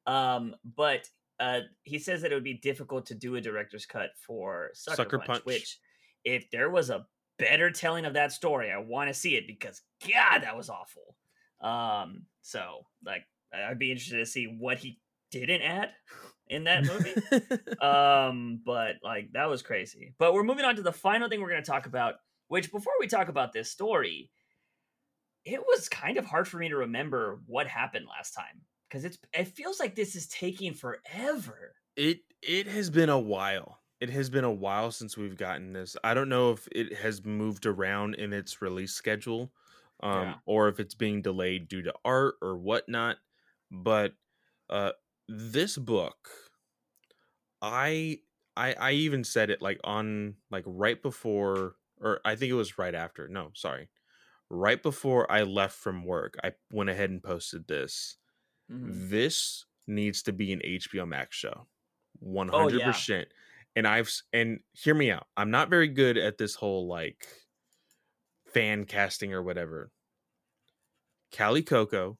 Um, 0.06 0.54
but 0.76 1.08
uh, 1.40 1.60
he 1.82 1.98
says 1.98 2.22
that 2.22 2.30
it 2.30 2.34
would 2.34 2.44
be 2.44 2.54
difficult 2.54 3.06
to 3.06 3.14
do 3.14 3.36
a 3.36 3.40
director's 3.40 3.86
cut 3.86 4.10
for 4.26 4.70
Sucker, 4.74 4.96
Sucker 4.96 5.18
Punch, 5.18 5.28
Punch. 5.28 5.44
Which, 5.44 5.78
if 6.24 6.50
there 6.50 6.70
was 6.70 6.90
a 6.90 7.06
better 7.38 7.70
telling 7.70 8.04
of 8.04 8.14
that 8.14 8.32
story, 8.32 8.70
I 8.70 8.78
want 8.78 9.08
to 9.08 9.14
see 9.14 9.36
it 9.36 9.46
because 9.46 9.82
God, 10.02 10.40
that 10.40 10.56
was 10.56 10.70
awful. 10.70 11.16
Um, 11.60 12.26
so 12.42 12.86
like 13.04 13.24
I'd 13.52 13.78
be 13.78 13.90
interested 13.90 14.18
to 14.18 14.26
see 14.26 14.44
what 14.46 14.78
he 14.78 15.00
didn't 15.30 15.62
add 15.62 15.90
in 16.54 16.64
that 16.64 16.84
movie. 16.84 17.14
Um 17.80 18.60
but 18.64 18.96
like 19.02 19.32
that 19.32 19.46
was 19.50 19.62
crazy. 19.62 20.14
But 20.18 20.32
we're 20.32 20.44
moving 20.44 20.64
on 20.64 20.76
to 20.76 20.82
the 20.82 20.92
final 20.92 21.28
thing 21.28 21.40
we're 21.40 21.50
going 21.50 21.62
to 21.62 21.70
talk 21.70 21.86
about 21.86 22.14
which 22.48 22.70
before 22.70 22.92
we 23.00 23.06
talk 23.06 23.28
about 23.28 23.52
this 23.52 23.70
story 23.70 24.30
it 25.44 25.60
was 25.60 25.88
kind 25.88 26.16
of 26.16 26.24
hard 26.24 26.48
for 26.48 26.56
me 26.58 26.68
to 26.68 26.76
remember 26.76 27.40
what 27.46 27.66
happened 27.66 28.06
last 28.08 28.32
time. 28.32 28.62
Because 28.88 29.04
it's 29.04 29.18
it 29.32 29.48
feels 29.48 29.80
like 29.80 29.94
this 29.94 30.14
is 30.14 30.28
taking 30.28 30.72
forever. 30.72 31.74
It 31.96 32.20
it 32.42 32.66
has 32.68 32.90
been 32.90 33.08
a 33.10 33.18
while. 33.18 33.80
It 34.00 34.10
has 34.10 34.30
been 34.30 34.44
a 34.44 34.52
while 34.52 34.90
since 34.90 35.16
we've 35.16 35.36
gotten 35.36 35.72
this. 35.72 35.96
I 36.04 36.14
don't 36.14 36.28
know 36.28 36.52
if 36.52 36.68
it 36.72 36.94
has 36.98 37.24
moved 37.24 37.66
around 37.66 38.14
in 38.14 38.32
its 38.32 38.62
release 38.62 38.92
schedule 38.92 39.52
um 40.02 40.12
Yeah. 40.22 40.34
or 40.46 40.68
if 40.68 40.80
it's 40.80 40.94
being 40.94 41.22
delayed 41.22 41.68
due 41.68 41.82
to 41.82 41.94
art 42.04 42.34
or 42.42 42.56
whatnot 42.58 43.18
but 43.70 44.12
uh 44.68 44.90
this 45.28 45.78
book 45.78 46.28
i 47.64 48.18
i 48.56 48.74
i 48.74 48.92
even 48.92 49.24
said 49.24 49.50
it 49.50 49.62
like 49.62 49.80
on 49.84 50.36
like 50.50 50.64
right 50.66 51.02
before 51.02 51.76
or 52.00 52.20
i 52.24 52.34
think 52.36 52.50
it 52.50 52.54
was 52.54 52.78
right 52.78 52.94
after 52.94 53.28
no 53.28 53.50
sorry 53.54 53.88
right 54.50 54.82
before 54.82 55.30
i 55.32 55.42
left 55.42 55.76
from 55.76 56.04
work 56.04 56.36
i 56.44 56.52
went 56.70 56.90
ahead 56.90 57.10
and 57.10 57.22
posted 57.24 57.66
this 57.68 58.18
Mhm. 58.68 59.14
this 59.14 59.66
needs 59.86 60.22
to 60.22 60.32
be 60.32 60.52
an 60.52 60.60
hbo 60.60 61.08
max 61.08 61.36
show 61.36 61.68
one 62.20 62.48
Oh, 62.50 62.68
hundred 62.68 62.68
yeah. 62.68 63.04
And 63.76 63.88
I've 63.88 64.10
and 64.32 64.60
hear 64.72 64.94
me 64.94 65.10
out. 65.10 65.28
I'm 65.36 65.50
not 65.50 65.70
very 65.70 65.88
good 65.88 66.16
at 66.18 66.38
this 66.38 66.56
whole 66.56 66.86
like 66.88 67.28
fan 68.46 68.84
casting 68.86 69.32
or 69.34 69.42
whatever. 69.42 69.90
Kaley 71.30 71.62
Cuoco 71.62 72.18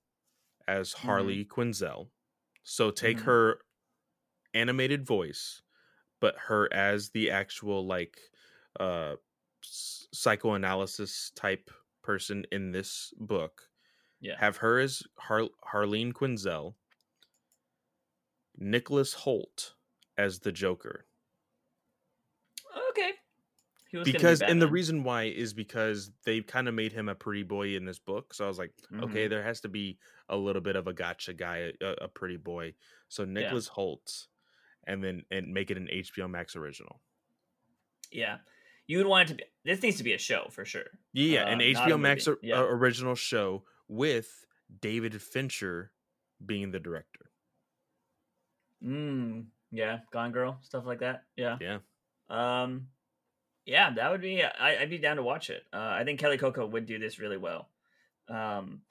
as 0.68 0.92
Mm-hmm. 1.04 1.34
Harley 1.34 1.44
Quinzel. 1.46 2.10
So 2.64 2.90
take 2.90 3.20
Mhm. 3.20 3.22
her 3.22 3.60
animated 4.54 5.04
voice, 5.06 5.62
but 6.20 6.34
her 6.48 6.72
as 6.72 7.10
the 7.10 7.30
actual 7.30 7.86
like 7.86 8.18
uh 8.80 9.14
psychoanalysis 9.60 11.30
type 11.34 11.70
person 12.02 12.44
in 12.52 12.70
this 12.72 13.12
book. 13.18 13.62
Yeah. 14.20 14.36
Have 14.38 14.58
her 14.58 14.78
as 14.80 15.02
Har- 15.18 15.50
Harleen 15.72 16.12
Quinzel. 16.12 16.74
Nicholas 18.56 19.14
Hoult 19.14 19.72
as 20.16 20.38
the 20.40 20.52
Joker. 20.52 21.06
Okay. 22.90 23.12
He 23.90 24.02
be 24.02 24.12
because 24.12 24.42
and 24.42 24.60
the 24.60 24.68
reason 24.68 25.02
why 25.04 25.24
is 25.24 25.52
because 25.54 26.10
they 26.24 26.40
kind 26.40 26.68
of 26.68 26.74
made 26.74 26.92
him 26.92 27.08
a 27.08 27.14
pretty 27.14 27.42
boy 27.42 27.76
in 27.76 27.84
this 27.84 28.00
book 28.00 28.34
so 28.34 28.44
i 28.44 28.48
was 28.48 28.58
like 28.58 28.72
okay 29.02 29.26
Mhm. 29.26 29.30
there 29.30 29.42
has 29.44 29.60
to 29.60 29.68
be 29.68 29.98
a 30.28 30.36
little 30.36 30.62
bit 30.62 30.74
of 30.74 30.88
a 30.88 30.92
gotcha 30.92 31.32
guy 31.32 31.72
a, 31.80 31.86
a 32.02 32.08
pretty 32.08 32.36
boy 32.36 32.74
so 33.08 33.24
nicholas 33.24 33.68
hoult 33.68 34.26
and 34.86 35.02
then 35.02 35.24
and 35.30 35.52
make 35.52 35.70
it 35.70 35.76
an 35.76 35.88
hbo 35.92 36.28
max 36.30 36.56
original 36.56 37.00
Yeah. 38.10 38.38
You 38.86 38.98
would 38.98 39.06
want 39.06 39.30
it 39.30 39.32
to 39.32 39.36
be. 39.38 39.44
This 39.64 39.80
needs 39.82 39.96
to 39.96 40.04
be 40.04 40.12
a 40.12 40.18
show 40.18 40.48
for 40.50 40.64
sure. 40.64 40.84
yeah 41.12 41.44
Uh, 41.44 41.48
an 41.52 41.58
hbo 41.60 41.98
max 42.00 42.28
or- 42.28 42.38
Yeah. 42.42 42.58
uh, 42.60 42.64
original 42.64 43.14
show 43.14 43.64
with 43.88 44.44
david 44.80 45.20
fincher 45.22 45.92
being 46.44 46.70
the 46.70 46.80
director 46.80 47.30
Mm. 48.82 49.46
Yeah. 49.70 50.00
Gone 50.12 50.32
Girl 50.32 50.58
stuff 50.62 50.84
like 50.86 51.00
that. 51.00 51.24
Yeah. 51.36 51.56
yeah 51.60 51.78
Um. 52.28 52.88
Yeah, 53.66 53.94
that 53.94 54.10
would 54.10 54.20
be. 54.20 54.42
I, 54.44 54.76
I'd 54.82 54.90
be 54.90 54.98
down 54.98 55.16
to 55.16 55.22
watch 55.22 55.48
it. 55.48 55.62
Uh, 55.72 55.78
I 55.78 56.04
think 56.04 56.20
Kelly 56.20 56.36
Cuoco 56.36 56.70
would 56.70 56.84
do 56.84 56.98
this 56.98 57.18
really 57.18 57.38
well. 57.38 57.70
Um. 58.28 58.82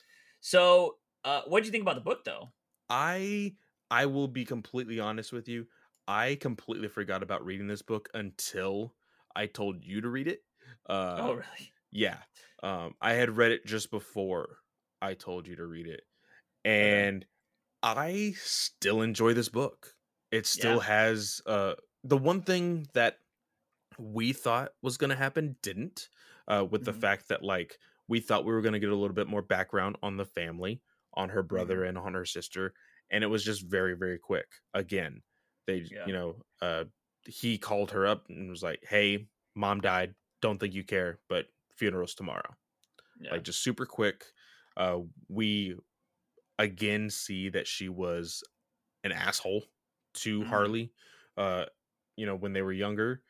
So, 0.41 0.97
uh, 1.23 1.43
what 1.45 1.61
do 1.61 1.67
you 1.67 1.71
think 1.71 1.83
about 1.83 1.95
the 1.95 2.01
book, 2.01 2.23
though? 2.25 2.49
i 2.89 3.53
i 3.91 4.05
will 4.07 4.27
be 4.27 4.43
completely 4.45 4.99
honest 4.99 5.31
with 5.31 5.47
you 5.47 5.67
i 6.07 6.35
completely 6.35 6.87
forgot 6.87 7.23
about 7.23 7.45
reading 7.45 7.67
this 7.67 7.81
book 7.81 8.09
until 8.13 8.95
i 9.35 9.45
told 9.45 9.83
you 9.83 10.01
to 10.01 10.09
read 10.09 10.27
it 10.27 10.41
uh 10.89 11.23
oh, 11.23 11.33
really? 11.33 11.73
Yeah. 11.91 12.23
Um, 12.63 12.95
I 13.01 13.13
had 13.13 13.37
read 13.37 13.51
it 13.53 13.65
just 13.65 13.91
before 13.91 14.59
I 15.01 15.15
told 15.15 15.47
you 15.47 15.55
to 15.57 15.65
read 15.67 15.87
it. 15.87 16.03
And 16.65 17.25
I 17.83 18.33
still 18.37 19.01
enjoy 19.01 19.33
this 19.33 19.49
book. 19.49 19.95
It 20.31 20.47
still 20.47 20.79
Yeah. 20.79 20.81
has 20.81 21.41
uh 21.47 21.75
the 22.03 22.17
one 22.17 22.43
thing 22.43 22.87
that 22.93 23.19
we 23.99 24.33
thought 24.33 24.73
was 24.81 24.97
gonna 24.97 25.15
happen 25.15 25.57
didn't. 25.61 26.09
Uh 26.47 26.65
with 26.69 26.83
the 26.83 26.93
Mhm. 26.93 27.05
fact 27.05 27.27
that 27.29 27.43
like 27.43 27.77
we 28.07 28.19
thought 28.19 28.45
we 28.45 28.53
were 28.53 28.61
gonna 28.61 28.79
get 28.79 28.89
a 28.89 28.95
little 28.95 29.13
bit 29.15 29.27
more 29.27 29.41
background 29.41 29.97
on 30.01 30.17
the 30.17 30.25
family, 30.25 30.81
on 31.13 31.29
her 31.29 31.43
brother 31.43 31.83
Mm-hmm. 31.83 31.85
and 31.85 31.97
on 31.97 32.13
her 32.13 32.25
sister, 32.25 32.73
and 33.09 33.23
it 33.23 33.27
was 33.27 33.43
just 33.43 33.65
very, 33.65 33.95
very 33.95 34.17
quick. 34.19 34.47
Again, 34.73 35.21
they 35.67 35.89
Yeah. 35.89 36.05
you 36.05 36.13
know, 36.13 36.43
uh 36.61 36.85
he 37.25 37.57
called 37.57 37.91
her 37.91 38.05
up 38.05 38.29
and 38.29 38.49
was 38.49 38.63
like, 38.63 38.83
Hey, 38.87 39.29
mom 39.55 39.81
died, 39.81 40.15
don't 40.41 40.59
think 40.59 40.73
you 40.73 40.83
care, 40.83 41.21
but 41.29 41.47
funerals 41.75 42.13
tomorrow 42.15 42.55
Yeah. 43.19 43.31
like 43.31 43.43
just 43.43 43.63
super 43.63 43.85
quick 43.85 44.25
uh 44.77 44.99
we 45.29 45.77
again 46.59 47.09
see 47.09 47.49
that 47.49 47.67
she 47.67 47.89
was 47.89 48.43
an 49.03 49.11
asshole 49.11 49.63
to 50.13 50.43
Mhm. 50.43 50.43
harley 50.45 50.93
uh 51.37 51.65
you 52.17 52.25
know 52.25 52.35
when 52.35 52.53
they 52.53 52.61
were 52.61 52.73
younger 52.73 53.23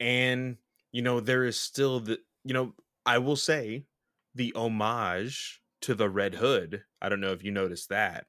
and 0.00 0.58
you 0.92 1.02
know 1.02 1.20
there 1.20 1.44
is 1.44 1.58
still 1.60 2.00
the 2.00 2.20
you 2.44 2.54
know 2.54 2.74
i 3.06 3.18
will 3.18 3.36
say 3.36 3.86
the 4.34 4.52
homage 4.54 5.62
to 5.82 5.94
the 5.94 6.10
red 6.10 6.34
hood 6.34 6.84
i 7.02 7.08
don't 7.08 7.20
know 7.20 7.32
if 7.32 7.44
you 7.44 7.50
noticed 7.52 7.88
that 7.90 8.28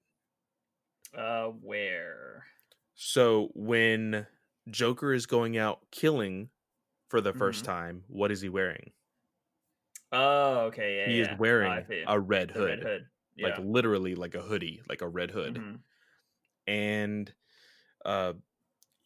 uh, 1.14 1.48
where? 1.50 2.46
So 3.02 3.50
when 3.56 4.28
joker 4.70 5.14
is 5.14 5.26
going 5.26 5.58
out 5.58 5.90
killing 5.92 6.50
for 7.10 7.22
the 7.22 7.34
1st 7.34 7.64
Mhm. 7.64 7.66
time 7.66 8.04
what 8.08 8.32
is 8.32 8.42
he 8.42 8.50
wearing 8.50 8.92
Oh, 10.12 10.66
okay. 10.68 10.98
Yeah. 10.98 11.10
he 11.10 11.20
yeah. 11.20 11.20
is 11.20 11.28
Oh, 11.62 11.82
wearing 11.82 11.88
see. 11.88 12.06
a 12.06 12.20
red 12.20 12.52
hood, 12.52 12.80
red 12.80 12.84
hood. 12.84 13.10
Yeah. 13.36 13.48
like 13.48 13.58
literally 13.58 14.16
like 14.16 14.36
a 14.36 14.42
hoodie 14.42 14.82
like 14.88 15.02
a 15.02 15.08
red 15.10 15.32
hood 15.32 15.62
Mhm. 15.62 15.84
and 16.68 17.34
uh 18.06 18.34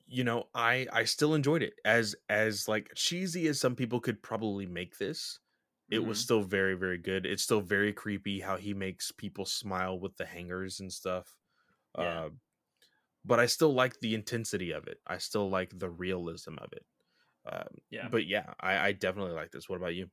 you 0.08 0.24
know 0.24 0.46
i 0.56 0.88
i 0.94 1.06
still 1.06 1.36
enjoyed 1.36 1.64
it 1.64 1.76
as 1.86 2.16
as 2.30 2.68
like 2.68 2.92
cheesy 2.96 3.48
as 3.48 3.60
some 3.62 3.76
people 3.76 4.00
could 4.02 4.24
probably 4.24 4.68
make 4.68 4.98
this 5.00 5.40
it 5.92 6.00
was 6.00 6.20
Mhm. 6.20 6.22
still 6.22 6.44
very 6.44 6.76
very 6.76 6.98
good 7.00 7.26
it's 7.26 7.44
still 7.44 7.62
very 7.62 7.94
creepy 7.94 8.42
how 8.42 8.58
he 8.58 8.74
makes 8.74 9.12
people 9.12 9.46
smile 9.46 10.00
with 10.00 10.18
the 10.18 10.26
hangers 10.26 10.80
and 10.82 10.94
stuff 10.94 11.38
Yeah. 11.98 12.20
uh, 12.20 12.30
but 13.26 13.40
i 13.40 13.46
still 13.46 13.74
like 13.74 14.00
the 14.00 14.16
intensity 14.16 14.72
of 14.72 14.88
it 14.88 15.00
i 15.08 15.18
still 15.18 15.50
like 15.50 15.78
the 15.78 15.90
realism 15.90 16.58
of 16.60 16.72
it 16.74 16.86
um, 17.52 17.68
Yeah. 17.90 18.10
but 18.10 18.28
yeah 18.28 18.54
i 18.60 18.90
i 18.90 18.92
definitely 18.94 19.34
like 19.34 19.52
this 19.52 19.70
what 19.70 19.78
about 19.78 19.96
you 19.96 20.10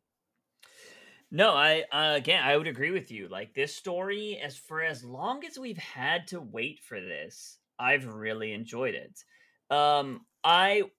No, 1.30 1.54
I 1.54 1.82
uh, 1.92 2.16
again 2.16 2.42
I 2.42 2.56
would 2.56 2.66
agree 2.66 2.90
with 2.90 3.10
you. 3.10 3.28
Like 3.28 3.54
this 3.54 3.74
story, 3.74 4.38
as 4.38 4.56
for 4.56 4.82
as 4.82 5.04
long 5.04 5.44
as 5.44 5.58
we've 5.58 5.78
had 5.78 6.26
to 6.28 6.40
wait 6.40 6.80
for 6.80 7.00
this, 7.00 7.58
I've 7.78 8.06
really 8.06 8.52
enjoyed 8.52 8.94
it. 8.94 9.24
Um, 9.74 10.26
I 10.42 10.90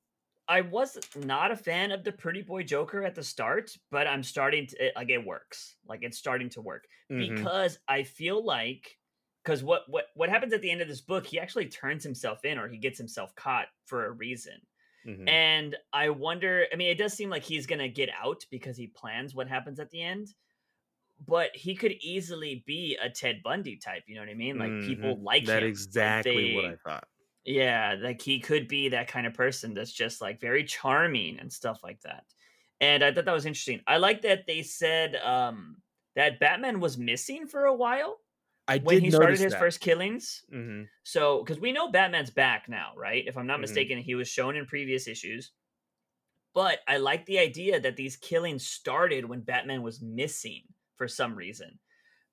I 0.47 0.61
was 0.61 0.99
not 1.17 1.51
a 1.51 1.57
fan 1.57 1.91
of 1.91 2.05
the 2.05 2.13
pretty 2.13 2.43
boy 2.43 2.63
Joker 2.63 3.03
at 3.05 3.15
the 3.15 3.23
start, 3.23 3.77
but 3.91 4.07
I'm 4.07 4.23
starting 4.23 4.67
to 4.67 4.87
it, 4.87 4.93
like 4.97 5.09
it 5.11 5.25
works. 5.25 5.77
Like 5.85 6.03
it's 6.03 6.19
starting 6.19 6.49
to 6.51 6.61
work 6.61 6.85
Mhm. 7.09 7.51
because 7.51 7.79
I 7.89 8.03
feel 8.03 8.45
like 8.45 8.99
because 9.43 9.63
what 9.63 9.83
what 9.89 10.07
what 10.15 10.29
happens 10.29 10.53
at 10.53 10.61
the 10.61 10.71
end 10.71 10.81
of 10.81 10.87
this 10.87 11.01
book, 11.01 11.25
he 11.27 11.39
actually 11.39 11.67
turns 11.69 12.03
himself 12.03 12.45
in 12.45 12.57
or 12.57 12.67
he 12.67 12.77
gets 12.77 12.97
himself 12.97 13.35
caught 13.35 13.67
for 13.85 14.05
a 14.05 14.11
reason. 14.11 14.61
Mhm. 15.03 15.41
And 15.47 15.77
I 15.93 16.09
wonder, 16.09 16.67
I 16.73 16.77
mean, 16.77 16.89
it 16.89 16.97
does 16.99 17.13
seem 17.13 17.29
like 17.29 17.43
he's 17.43 17.67
going 17.67 17.79
to 17.79 17.89
get 17.89 18.09
out 18.09 18.45
because 18.51 18.77
he 18.77 18.87
plans 18.87 19.35
what 19.35 19.47
happens 19.49 19.79
at 19.79 19.91
the 19.91 20.01
end. 20.01 20.29
But 21.25 21.55
he 21.55 21.75
could 21.75 21.93
easily 22.01 22.63
be 22.67 22.97
a 23.01 23.09
Ted 23.09 23.43
Bundy 23.43 23.77
type, 23.77 24.03
you 24.07 24.15
know 24.15 24.21
what 24.21 24.29
I 24.29 24.33
mean? 24.35 24.57
Like 24.57 24.79
people 24.79 25.21
Mhm. 25.21 25.23
like 25.23 25.47
that 25.47 25.63
him. 25.63 25.63
exactly 25.63 26.45
what 26.45 26.65
i 26.65 26.75
thought 26.77 27.07
Yeah, 27.43 27.95
like 27.99 28.21
he 28.21 28.39
could 28.39 28.67
be 28.67 28.89
that 28.89 29.07
kind 29.07 29.25
of 29.25 29.33
person 29.33 29.73
that's 29.73 29.91
just 29.91 30.21
like 30.21 30.39
very 30.39 30.63
charming 30.63 31.39
and 31.39 31.51
stuff 31.51 31.81
like 31.83 32.01
that. 32.01 32.25
And 32.79 33.03
I 33.03 33.13
thought 33.13 33.25
that 33.25 33.33
was 33.33 33.45
interesting. 33.45 33.81
I 33.87 33.97
like 33.97 34.21
that 34.23 34.45
they 34.47 34.61
said 34.63 35.15
um 35.17 35.81
that 36.15 36.39
Batman 36.39 36.79
was 36.79 36.97
missing 36.97 37.47
for 37.47 37.65
a 37.65 37.75
while 37.75 38.19
i 38.67 38.79
when 38.79 38.99
he 38.99 39.11
started 39.11 39.39
his 39.39 39.53
that. 39.53 39.55
first 39.55 39.79
killings. 39.79 40.45
Mhm. 40.51 40.89
So, 41.03 41.43
because 41.43 41.59
we 41.59 41.71
know 41.71 41.91
Batman's 41.91 42.29
back 42.31 42.69
now, 42.69 42.93
right? 42.95 43.27
If 43.27 43.37
I'm 43.37 43.47
not 43.47 43.59
Mhm. 43.59 43.61
mistaken, 43.61 43.99
he 43.99 44.15
was 44.15 44.27
shown 44.29 44.55
in 44.55 44.65
previous 44.67 45.07
issues. 45.07 45.51
But 46.53 46.81
I 46.87 46.97
like 46.97 47.25
the 47.25 47.39
idea 47.39 47.79
that 47.79 47.95
these 47.95 48.17
killings 48.17 48.67
started 48.67 49.25
when 49.25 49.41
Batman 49.41 49.83
was 49.83 50.01
missing 50.01 50.63
for 50.97 51.07
some 51.07 51.35
reason. 51.35 51.79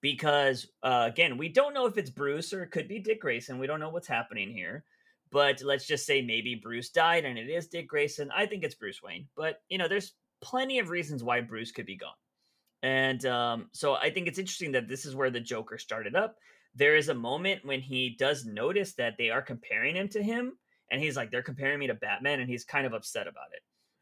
Because, 0.00 0.72
uh, 0.82 1.08
again, 1.12 1.38
we 1.38 1.48
don't 1.50 1.74
know 1.74 1.86
if 1.86 1.98
it's 1.98 2.10
Bruce 2.10 2.52
or 2.52 2.64
it 2.64 2.70
could 2.70 2.88
be 2.88 3.00
Dick 3.00 3.20
Grayson. 3.20 3.58
We 3.58 3.66
don't 3.68 3.80
know 3.80 3.90
what's 3.90 4.08
happening 4.08 4.52
here. 4.52 4.84
But 5.30 5.62
let's 5.62 5.86
just 5.86 6.06
say 6.06 6.22
maybe 6.22 6.56
Bruce 6.56 6.90
died 6.90 7.24
and 7.24 7.38
it 7.38 7.50
is 7.50 7.68
Dick 7.68 7.88
Grayson. 7.88 8.30
I 8.32 8.46
think 8.46 8.64
it's 8.64 8.74
Bruce 8.76 9.02
Wayne. 9.02 9.28
But, 9.36 9.62
you 9.68 9.78
know, 9.78 9.88
there's 9.88 10.14
plenty 10.40 10.78
of 10.78 10.90
reasons 10.90 11.24
why 11.24 11.40
Bruce 11.42 11.72
could 11.72 11.86
be 11.86 11.96
gone. 11.96 12.16
And 12.82 13.24
um, 13.26 13.68
so 13.72 13.94
I 13.94 14.10
think 14.10 14.28
it's 14.28 14.38
interesting 14.38 14.72
that 14.72 14.88
this 14.88 15.04
is 15.04 15.16
where 15.16 15.30
the 15.30 15.40
Joker 15.40 15.78
started 15.78 16.14
up. 16.14 16.36
There 16.74 16.96
is 16.96 17.08
a 17.08 17.14
moment 17.14 17.64
when 17.64 17.80
he 17.80 18.16
does 18.18 18.44
notice 18.44 18.94
that 18.94 19.14
they 19.18 19.30
are 19.30 19.42
comparing 19.42 19.96
him 19.96 20.08
to 20.10 20.22
him 20.22 20.52
and 20.90 21.00
he's 21.00 21.16
like 21.16 21.30
they're 21.30 21.42
comparing 21.42 21.78
me 21.78 21.86
to 21.86 21.94
batman 21.94 22.40
and 22.40 22.48
he's 22.48 22.64
kind 22.64 22.86
of 22.86 22.92
upset 22.92 23.26
about 23.26 23.52
it. 23.52 23.60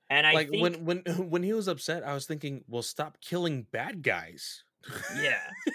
And 0.09 0.27
i 0.27 0.33
like 0.33 0.51
think 0.51 0.63
when 0.63 0.85
when 0.85 0.99
when 1.31 1.43
he 1.43 1.53
was 1.53 1.69
upset 1.69 2.07
i 2.07 2.15
was 2.15 2.27
thinking 2.27 2.65
well 2.69 2.83
stop 2.83 3.19
killing 3.21 3.67
bad 3.73 4.03
guys. 4.03 4.63
Yeah. 5.21 5.41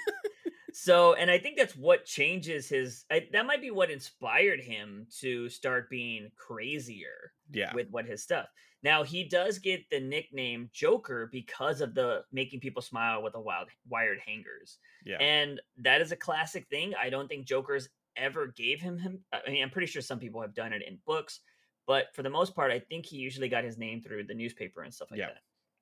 So 0.73 1.15
and 1.15 1.29
i 1.29 1.37
think 1.37 1.57
that's 1.57 1.75
what 1.75 2.05
changes 2.05 2.69
his 2.69 3.03
I, 3.11 3.27
that 3.33 3.45
might 3.45 3.61
be 3.61 3.71
what 3.71 3.91
inspired 3.91 4.61
him 4.61 5.05
to 5.19 5.49
start 5.49 5.89
being 5.89 6.31
crazier 6.37 7.33
yeah. 7.51 7.73
with 7.75 7.89
what 7.91 8.05
his 8.05 8.23
stuff 8.23 8.47
now 8.83 9.03
he 9.03 9.23
does 9.23 9.59
get 9.59 9.81
the 9.91 9.99
nickname 9.99 10.69
joker 10.73 11.29
because 11.31 11.81
of 11.81 11.93
the 11.93 12.23
making 12.31 12.59
people 12.59 12.81
smile 12.81 13.21
with 13.23 13.33
the 13.33 13.39
wild 13.39 13.69
wired 13.89 14.19
hangers 14.25 14.79
yeah 15.05 15.17
And 15.19 15.59
that 15.77 16.01
is 16.01 16.11
a 16.11 16.15
classic 16.15 16.67
thing. 16.69 16.93
I 17.01 17.09
don't 17.09 17.27
think 17.27 17.47
Joker's 17.47 17.89
ever 18.15 18.47
gave 18.55 18.79
him 18.81 18.97
him. 18.99 19.19
I 19.33 19.49
mean, 19.49 19.63
I'm 19.63 19.69
pretty 19.71 19.87
sure 19.87 20.01
some 20.01 20.19
people 20.19 20.41
have 20.41 20.53
done 20.53 20.73
it 20.73 20.83
in 20.87 20.99
books, 21.07 21.39
but 21.87 22.13
for 22.13 22.21
the 22.23 22.29
most 22.29 22.53
part, 22.55 22.71
I 22.71 22.79
think 22.79 23.05
he 23.05 23.17
usually 23.17 23.49
got 23.49 23.63
his 23.63 23.77
name 23.77 24.01
through 24.01 24.25
the 24.25 24.33
newspaper 24.35 24.83
and 24.83 24.93
stuff 24.93 25.09
like 25.09 25.19
Yeah. 25.19 25.31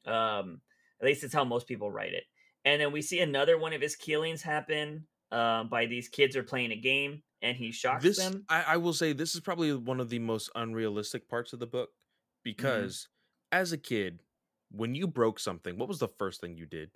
that. 0.05 0.11
Um, 0.13 0.61
at 1.01 1.07
least 1.07 1.23
it's 1.23 1.33
how 1.33 1.43
most 1.43 1.67
people 1.67 1.91
write 1.91 2.13
it. 2.13 2.23
And 2.65 2.79
then 2.81 2.91
we 2.91 3.01
see 3.01 3.19
another 3.19 3.57
one 3.57 3.73
of 3.73 3.81
his 3.81 3.95
killings 3.95 4.41
happen. 4.41 5.07
Um, 5.31 5.69
by 5.69 5.85
these 5.85 6.07
kids 6.07 6.35
are 6.35 6.43
playing 6.43 6.71
a 6.71 6.75
game, 6.75 7.21
and 7.41 7.55
he 7.55 7.71
shocks 7.71 8.03
this 8.03 8.17
them. 8.17 8.45
I, 8.49 8.63
I 8.63 8.77
will 8.77 8.93
say 8.93 9.13
this 9.13 9.35
is 9.35 9.41
probably 9.41 9.73
one 9.75 9.99
of 9.99 10.09
the 10.09 10.17
most 10.19 10.49
unrealistic 10.55 11.27
parts 11.29 11.53
of 11.53 11.59
the 11.59 11.67
book 11.67 11.89
Mm-hmm. 12.45 12.51
because 12.51 13.07
as 13.51 13.71
a 13.71 13.77
kid, 13.77 14.21
when 14.71 14.95
you 14.95 15.07
broke 15.07 15.39
something, 15.39 15.77
what 15.77 15.87
was 15.87 15.99
the 15.99 16.07
first 16.07 16.41
thing 16.41 16.55
you 16.57 16.65
did? 16.65 16.91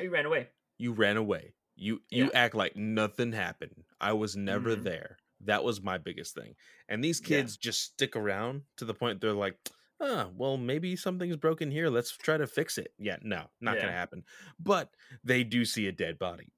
You 0.00 0.10
ran 0.10 0.26
away. 0.26 0.48
You 0.78 0.92
ran 0.92 1.16
away. 1.16 1.54
You 1.76 2.02
you 2.10 2.24
Yeah. 2.24 2.30
act 2.34 2.54
like 2.54 2.76
nothing 2.76 3.32
happened. 3.32 3.84
I 4.00 4.12
was 4.12 4.36
never 4.36 4.76
Mhm. 4.76 4.82
there. 4.84 5.18
That 5.40 5.62
was 5.64 5.82
my 5.82 5.98
biggest 5.98 6.34
thing. 6.34 6.56
And 6.88 7.02
these 7.04 7.20
Yeah. 7.20 7.28
kids 7.28 7.56
just 7.56 7.82
stick 7.82 8.16
around 8.16 8.62
to 8.76 8.84
the 8.84 8.94
point 8.94 9.20
they're 9.20 9.32
like, 9.34 9.56
ah, 10.00 10.30
well, 10.34 10.56
maybe 10.56 10.96
something's 10.96 11.36
broken 11.36 11.70
here. 11.70 11.88
Let's 11.90 12.10
try 12.16 12.36
to 12.38 12.46
fix 12.46 12.76
it. 12.78 12.92
Yeah, 12.98 13.18
no, 13.22 13.50
not 13.60 13.76
Yeah. 13.76 13.82
gonna 13.82 13.92
happen. 13.92 14.24
But 14.58 14.94
they 15.22 15.44
do 15.44 15.64
see 15.64 15.86
a 15.86 15.92
dead 15.92 16.18
body. 16.18 16.52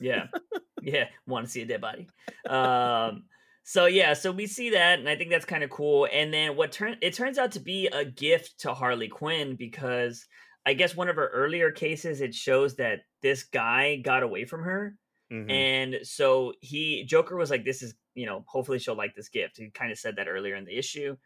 Yeah. 0.00 0.28
yeah. 0.82 1.08
Want 1.26 1.46
to 1.46 1.52
see 1.52 1.62
a 1.62 1.66
dead 1.66 1.80
body. 1.80 2.08
Um, 2.48 3.28
so 3.64 3.86
yeah, 3.86 4.12
so 4.12 4.30
we 4.30 4.46
see 4.46 4.70
that, 4.70 4.98
and 4.98 5.08
I 5.08 5.16
think 5.16 5.30
that's 5.30 5.44
kind 5.44 5.64
of 5.64 5.70
cool. 5.70 6.06
And 6.12 6.32
then 6.32 6.56
what 6.56 6.70
turn 6.72 6.96
it 7.00 7.14
turns 7.14 7.38
out 7.38 7.52
to 7.52 7.60
be 7.60 7.86
a 7.88 8.04
gift 8.04 8.60
to 8.60 8.74
Harley 8.74 9.08
Quinn 9.08 9.56
because 9.56 10.26
I 10.66 10.74
guess 10.74 10.94
one 10.94 11.08
of 11.08 11.16
her 11.16 11.28
earlier 11.28 11.70
cases 11.70 12.20
it 12.20 12.34
shows 12.34 12.76
that 12.76 13.00
this 13.22 13.42
guy 13.44 13.96
got 13.96 14.22
away 14.22 14.44
from 14.44 14.62
her. 14.64 14.96
Mhm. 15.32 15.50
And 15.50 16.06
so 16.06 16.52
he 16.60 17.04
Joker 17.04 17.36
was 17.36 17.50
like, 17.50 17.64
This 17.64 17.82
is, 17.82 17.94
you 18.14 18.26
know, 18.26 18.44
hopefully 18.46 18.78
she'll 18.78 18.96
like 18.96 19.14
this 19.14 19.28
gift. 19.30 19.56
He 19.56 19.70
kind 19.70 19.90
of 19.90 19.98
said 19.98 20.16
that 20.16 20.28
earlier 20.28 20.54
in 20.56 20.64
the 20.66 20.76
issue. 20.76 21.16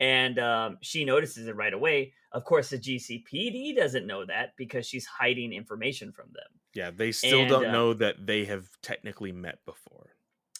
And 0.00 0.38
um, 0.38 0.78
she 0.82 1.04
notices 1.04 1.46
it 1.46 1.54
right 1.54 1.72
away. 1.72 2.14
Of 2.32 2.44
course, 2.44 2.70
the 2.70 2.78
GCPD 2.78 3.76
doesn't 3.76 4.06
know 4.06 4.24
that 4.26 4.54
because 4.56 4.86
she's 4.86 5.06
hiding 5.06 5.52
information 5.52 6.10
from 6.12 6.30
them. 6.32 6.60
yeah, 6.74 6.90
they 6.90 7.12
still 7.12 7.40
And, 7.40 7.48
don't 7.50 7.66
uh, 7.66 7.72
know 7.72 7.92
that 7.94 8.26
they 8.26 8.46
have 8.46 8.66
technically 8.82 9.30
met 9.32 9.58
before. 9.66 10.16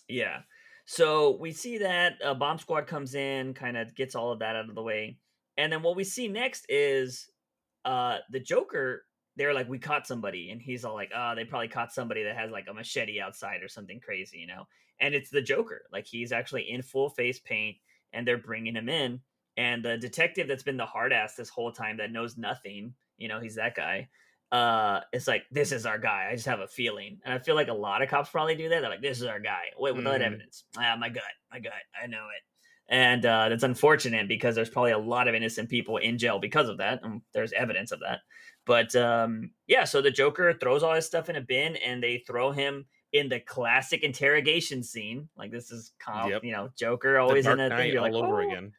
Yeah. 0.08 0.42
So 0.92 1.38
we 1.40 1.52
see 1.52 1.78
that 1.78 2.18
a 2.22 2.34
bomb 2.34 2.58
squad 2.58 2.86
comes 2.86 3.14
in, 3.14 3.54
kind 3.54 3.78
of 3.78 3.94
gets 3.94 4.14
all 4.14 4.30
of 4.30 4.40
that 4.40 4.56
out 4.56 4.68
of 4.68 4.74
the 4.74 4.82
way. 4.82 5.16
And 5.56 5.72
then 5.72 5.82
what 5.82 5.96
we 5.96 6.04
see 6.04 6.28
next 6.28 6.66
is 6.68 7.30
uh 7.86 8.18
the 8.30 8.38
Joker, 8.38 9.06
they're 9.36 9.54
like, 9.54 9.70
we 9.70 9.78
caught 9.78 10.06
somebody. 10.06 10.50
And 10.50 10.60
he's 10.60 10.84
all 10.84 10.92
like, 10.92 11.10
oh, 11.16 11.32
they 11.34 11.46
probably 11.46 11.68
caught 11.68 11.94
somebody 11.94 12.24
that 12.24 12.36
has 12.36 12.50
like 12.50 12.66
a 12.68 12.74
machete 12.74 13.22
outside 13.22 13.62
or 13.62 13.68
something 13.68 14.00
crazy, 14.00 14.36
you 14.36 14.46
know? 14.46 14.64
And 15.00 15.14
it's 15.14 15.30
the 15.30 15.40
Joker. 15.40 15.80
Like 15.90 16.06
he's 16.06 16.30
actually 16.30 16.70
in 16.70 16.82
full 16.82 17.08
face 17.08 17.40
paint 17.40 17.78
and 18.12 18.28
they're 18.28 18.36
bringing 18.36 18.74
him 18.74 18.90
in. 18.90 19.20
And 19.56 19.82
the 19.82 19.96
detective 19.96 20.46
that's 20.46 20.62
been 20.62 20.76
the 20.76 20.84
hard 20.84 21.14
ass 21.14 21.36
this 21.36 21.48
whole 21.48 21.72
time 21.72 21.96
that 21.96 22.12
knows 22.12 22.36
nothing, 22.36 22.92
you 23.16 23.28
know, 23.28 23.40
he's 23.40 23.54
that 23.54 23.74
guy. 23.74 24.10
Uh, 24.52 25.00
it's 25.14 25.26
like 25.26 25.44
this 25.50 25.72
is 25.72 25.86
our 25.86 25.98
guy. 25.98 26.28
I 26.30 26.34
just 26.34 26.46
have 26.46 26.60
a 26.60 26.68
feeling, 26.68 27.18
and 27.24 27.32
I 27.32 27.38
feel 27.38 27.54
like 27.54 27.68
a 27.68 27.72
lot 27.74 28.02
of 28.02 28.10
cops 28.10 28.28
probably 28.30 28.54
do 28.54 28.68
that. 28.68 28.80
They're 28.82 28.90
like, 28.90 29.00
"This 29.00 29.18
is 29.20 29.26
our 29.26 29.40
guy." 29.40 29.62
Wait, 29.78 29.96
without 29.96 30.20
Mhm. 30.20 30.26
evidence. 30.26 30.64
Ah, 30.76 30.94
my 30.98 31.08
gut, 31.08 31.22
my 31.50 31.58
gut. 31.58 31.72
I 32.00 32.06
know 32.06 32.26
it, 32.36 32.42
and 32.94 33.24
uh, 33.24 33.48
that's 33.48 33.62
unfortunate 33.62 34.28
because 34.28 34.54
there's 34.54 34.68
probably 34.68 34.92
a 34.92 34.98
lot 34.98 35.26
of 35.26 35.34
innocent 35.34 35.70
people 35.70 35.96
in 35.96 36.18
jail 36.18 36.38
because 36.38 36.68
of 36.68 36.76
that. 36.78 37.00
And 37.02 37.22
there's 37.32 37.52
evidence 37.54 37.92
of 37.92 38.00
that. 38.00 38.20
But 38.66 38.94
um, 38.94 39.52
yeah, 39.66 39.84
so 39.84 40.02
the 40.02 40.10
Joker 40.10 40.52
throws 40.52 40.82
all 40.82 40.94
his 40.94 41.06
stuff 41.06 41.30
in 41.30 41.36
a 41.36 41.40
bin, 41.40 41.76
and 41.76 42.02
they 42.02 42.18
throw 42.18 42.52
him 42.52 42.84
in 43.12 43.28
the 43.30 43.40
classic 43.40 44.02
interrogation 44.02 44.82
scene. 44.82 45.28
Like 45.36 45.50
this 45.50 45.70
is, 45.72 45.92
com- 45.98 46.30
Yep. 46.30 46.44
you 46.44 46.52
know, 46.52 46.70
Joker 46.78 47.18
always 47.18 47.46
in 47.46 47.58
a 47.58 47.68
thing. 47.74 47.90
You're 47.90 48.02
all 48.02 48.12
like, 48.12 48.22
over 48.22 48.42
"Oh." 48.42 48.46
again. 48.48 48.72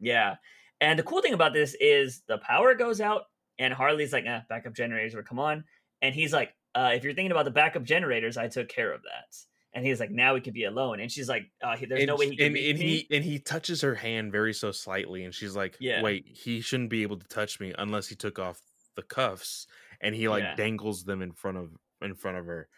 Yeah. 0.00 0.36
And 0.80 0.98
the 0.98 1.02
cool 1.02 1.20
thing 1.22 1.34
about 1.34 1.52
this 1.52 1.74
is 1.80 2.22
the 2.28 2.38
power 2.38 2.74
goes 2.74 3.00
out, 3.00 3.24
and 3.58 3.72
Harley's 3.74 4.12
like, 4.12 4.26
eh, 4.26 4.40
backup 4.48 4.74
generators 4.74 5.14
will 5.14 5.22
come 5.22 5.38
on. 5.38 5.64
And 6.02 6.14
he's 6.14 6.32
like, 6.32 6.54
uh, 6.74 6.92
if 6.94 7.02
you're 7.04 7.14
thinking 7.14 7.32
about 7.32 7.44
the 7.44 7.50
backup 7.50 7.82
generators, 7.84 8.36
I 8.36 8.48
took 8.48 8.68
care 8.68 8.92
of 8.92 9.02
that. 9.02 9.36
And 9.74 9.84
he's 9.84 10.00
like, 10.00 10.10
now 10.10 10.34
we 10.34 10.40
could 10.40 10.54
be 10.54 10.64
alone. 10.64 11.00
And 11.00 11.10
she's 11.12 11.28
like, 11.28 11.50
uh, 11.62 11.76
he- 11.76 11.86
there's 11.86 12.04
no 12.06 12.14
and, 12.14 12.18
way 12.20 12.30
he 12.30 12.36
can 12.36 12.46
and, 12.46 12.56
and 12.56 12.78
he 12.78 13.06
and 13.10 13.24
he 13.24 13.38
touches 13.38 13.80
her 13.82 13.94
hand 13.94 14.32
very 14.32 14.54
so 14.54 14.72
slightly, 14.72 15.24
and 15.24 15.34
she's 15.34 15.54
like, 15.54 15.76
Yeah. 15.78 16.02
"Wait, 16.02 16.26
he 16.26 16.60
shouldn't 16.60 16.90
be 16.90 17.02
able 17.02 17.18
to 17.18 17.26
touch 17.28 17.60
me 17.60 17.74
unless 17.78 18.08
he 18.08 18.14
took 18.16 18.38
off 18.38 18.60
the 18.96 19.02
cuffs." 19.02 19.66
And 20.00 20.14
he 20.14 20.28
like 20.28 20.42
Yeah. 20.42 20.54
dangles 20.54 21.04
them 21.04 21.20
in 21.22 21.32
front 21.32 21.58
of 21.58 21.76
in 22.00 22.14
front 22.14 22.38
of 22.38 22.46
her. 22.46 22.68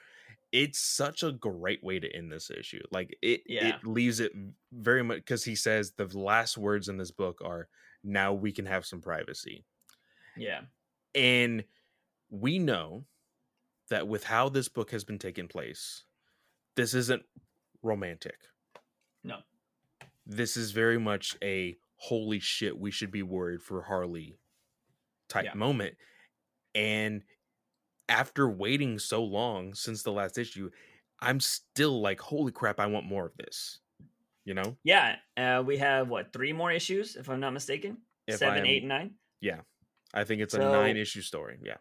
It's 0.53 0.81
such 0.81 1.23
a 1.23 1.31
great 1.33 1.83
way 1.85 2.01
to 2.01 2.11
end 2.15 2.33
this 2.33 2.51
issue. 2.51 2.83
Like 2.91 3.17
it, 3.23 3.43
Yeah. 3.47 3.69
it 3.77 3.85
leaves 3.87 4.19
it 4.19 4.33
very 4.73 5.03
much 5.05 5.19
because 5.19 5.45
he 5.45 5.55
says 5.55 5.93
the 5.93 6.07
last 6.19 6.59
words 6.59 6.89
in 6.89 6.97
this 6.97 7.13
book 7.13 7.41
are, 7.45 7.69
"Now 8.03 8.33
we 8.35 8.51
can 8.53 8.67
have 8.67 8.85
some 8.85 9.01
privacy." 9.01 9.65
Yeah. 10.41 10.61
And 11.15 11.65
we 12.31 12.59
know 12.59 13.05
that 13.91 14.07
with 14.09 14.25
how 14.25 14.49
this 14.49 14.69
book 14.69 14.91
has 14.93 15.05
been 15.05 15.19
taking 15.19 15.49
place, 15.49 16.05
this 16.77 16.95
isn't 16.95 17.23
romantic. 17.83 18.37
No. 19.25 19.39
This 20.27 20.57
is 20.57 20.71
very 20.71 20.99
much 20.99 21.37
a 21.43 21.77
holy 21.97 22.39
shit, 22.41 22.79
we 22.79 22.91
should 22.91 23.11
be 23.11 23.23
worried 23.23 23.63
for 23.63 23.83
Harley 23.83 24.39
type 25.29 25.45
Yeah. 25.45 25.55
moment. 25.55 25.97
And 26.75 27.25
after 28.09 28.49
waiting 28.49 28.99
so 28.99 29.23
long 29.23 29.75
since 29.75 30.03
the 30.03 30.13
last 30.13 30.39
issue, 30.39 30.71
I'm 31.21 31.41
still 31.41 32.01
like, 32.01 32.21
holy 32.21 32.53
crap, 32.53 32.81
I 32.81 32.87
want 32.87 33.07
more 33.07 33.27
of 33.27 33.37
this. 33.37 33.81
You 34.45 34.55
know? 34.55 34.79
Yeah. 34.85 35.17
Uh, 35.37 35.63
we 35.67 35.77
have 35.79 36.09
what, 36.09 36.33
three 36.33 36.53
more 36.53 36.73
issues, 36.73 37.17
if 37.17 37.29
I'm 37.29 37.41
not 37.41 37.53
mistaken? 37.53 37.99
If 38.27 38.39
Seven, 38.39 38.65
eight, 38.65 38.83
and 38.83 38.89
nine? 38.89 39.15
I 40.15 40.25
think 40.25 40.43
it's 40.43 40.55
a 40.55 40.61
nine 40.61 40.97
issue 40.97 41.23
story. 41.23 41.59
Yeah. 41.63 41.79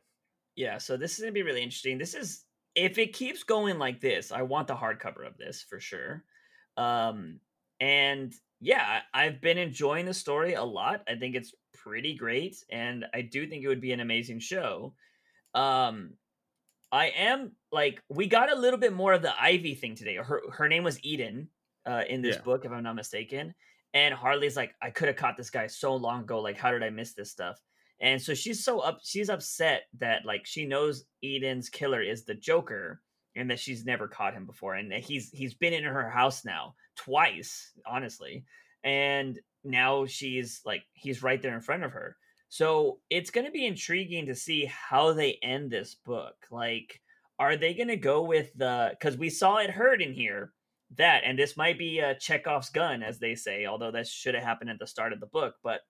Yeah, 0.56 0.78
so 0.78 0.98
this 0.98 1.14
is 1.14 1.20
gonna 1.20 1.32
be 1.32 1.44
really 1.44 1.62
interesting. 1.64 1.98
This 1.98 2.14
is 2.14 2.46
if 2.76 2.98
it 2.98 3.14
keeps 3.14 3.44
going 3.44 3.78
like 3.78 4.00
this, 4.00 4.32
I 4.32 4.42
want 4.44 4.68
the 4.68 4.76
hardcover 4.76 5.26
of 5.26 5.38
this 5.38 5.62
for 5.64 5.80
sure. 5.80 6.26
Um, 6.78 7.40
and 7.80 8.34
yeah, 8.60 9.04
I've 9.14 9.42
been 9.42 9.58
enjoying 9.58 10.06
the 10.06 10.14
story 10.14 10.54
a 10.54 10.64
lot. 10.64 11.04
I 11.08 11.16
think 11.16 11.36
it's 11.36 11.54
pretty 11.74 12.16
great, 12.16 12.58
and 12.70 13.06
I 13.14 13.22
do 13.22 13.48
think 13.48 13.64
it 13.64 13.68
would 13.70 13.82
be 13.82 13.94
an 13.94 14.02
amazing 14.02 14.40
show. 14.40 14.96
Um, 15.56 16.18
I 16.92 17.08
am 17.10 17.56
like 17.72 18.04
we 18.10 18.28
got 18.28 18.52
a 18.52 18.56
little 18.56 18.80
bit 18.80 18.94
more 18.94 19.14
of 19.14 19.22
the 19.22 19.40
Ivy 19.42 19.76
thing 19.76 19.96
today. 19.96 20.16
Her 20.18 20.42
her 20.52 20.68
name 20.70 20.84
was 20.84 21.04
Eden 21.04 21.52
uh, 21.86 22.04
in 22.08 22.22
this 22.22 22.38
Yeah. 22.38 22.42
book, 22.42 22.66
if 22.66 22.72
I'm 22.72 22.84
not 22.84 22.96
mistaken. 22.96 23.56
And 23.94 24.14
Harley's 24.14 24.58
like, 24.58 24.76
I 24.82 24.92
could 24.92 25.08
have 25.08 25.18
caught 25.18 25.38
this 25.38 25.50
guy 25.50 25.68
so 25.68 25.96
long 25.96 26.22
ago. 26.22 26.42
Like, 26.42 26.58
how 26.58 26.72
did 26.72 26.84
I 26.84 26.92
miss 26.92 27.14
this 27.16 27.32
stuff? 27.32 27.60
And 28.02 28.22
so 28.22 28.34
she's 28.34 28.64
so 28.64 28.80
up, 28.80 29.00
she's 29.04 29.30
upset 29.30 29.84
that 30.00 30.26
like 30.26 30.46
she 30.46 30.66
knows 30.66 31.06
Eden's 31.24 31.70
killer 31.70 32.02
is 32.02 32.24
the 32.24 32.36
Joker, 32.36 33.02
and 33.36 33.50
that 33.50 33.60
she's 33.60 33.86
never 33.86 34.08
caught 34.08 34.34
him 34.34 34.46
before, 34.46 34.76
and 34.76 34.92
he's 34.94 35.30
he's 35.32 35.54
been 35.54 35.74
in 35.74 35.84
her 35.84 36.10
house 36.10 36.46
now 36.46 36.76
twice, 36.96 37.72
honestly, 37.86 38.46
and 38.84 39.40
now 39.64 40.06
she's 40.06 40.62
like 40.66 40.84
he's 40.94 41.24
right 41.24 41.42
there 41.42 41.56
in 41.56 41.62
front 41.62 41.84
of 41.84 41.92
her. 41.92 42.16
So 42.50 43.00
it's 43.10 43.30
going 43.30 43.46
to 43.46 43.52
be 43.52 43.66
intriguing 43.66 44.26
to 44.26 44.36
see 44.36 44.66
how 44.66 45.14
they 45.14 45.38
end 45.44 45.70
this 45.70 45.96
book. 46.04 46.34
Like, 46.50 47.00
are 47.38 47.56
they 47.56 47.76
going 47.76 47.90
to 47.90 47.98
go 47.98 48.24
with 48.24 48.52
the? 48.56 48.90
Because 48.92 49.18
we 49.18 49.30
saw 49.30 49.58
it 49.58 49.70
heard 49.70 50.02
in 50.02 50.14
here 50.14 50.52
that, 50.98 51.22
and 51.24 51.38
this 51.38 51.56
might 51.56 51.78
be 51.78 52.00
a 52.00 52.16
Chekhov's 52.16 52.72
gun, 52.72 53.04
as 53.04 53.20
they 53.20 53.36
say, 53.36 53.68
although 53.68 53.92
that 53.92 54.08
should 54.08 54.34
have 54.34 54.44
happened 54.44 54.72
at 54.72 54.80
the 54.80 54.88
start 54.88 55.14
of 55.14 55.20
the 55.20 55.28
book. 55.28 55.56
But 55.64 55.82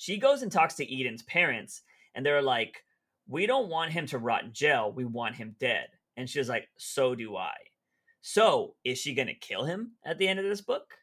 she 0.00 0.16
goes 0.16 0.40
and 0.40 0.50
talks 0.50 0.76
to 0.76 1.00
Eden's 1.00 1.22
parents, 1.24 1.82
and 2.14 2.24
they're 2.24 2.40
like, 2.40 2.82
"We 3.28 3.44
don't 3.44 3.68
want 3.68 3.92
him 3.92 4.06
to 4.06 4.18
rot 4.18 4.44
in 4.44 4.52
jail. 4.54 4.90
We 4.90 5.04
want 5.04 5.36
him 5.36 5.56
dead." 5.60 5.88
And 6.16 6.28
she's 6.28 6.48
like, 6.48 6.68
"So 6.78 7.14
do 7.14 7.36
I." 7.36 7.52
So 8.22 8.76
is 8.82 8.96
she 8.96 9.12
going 9.12 9.28
to 9.28 9.34
kill 9.34 9.64
him 9.64 9.92
at 10.02 10.16
the 10.16 10.26
end 10.26 10.38
of 10.38 10.46
this 10.46 10.62
book? 10.62 10.94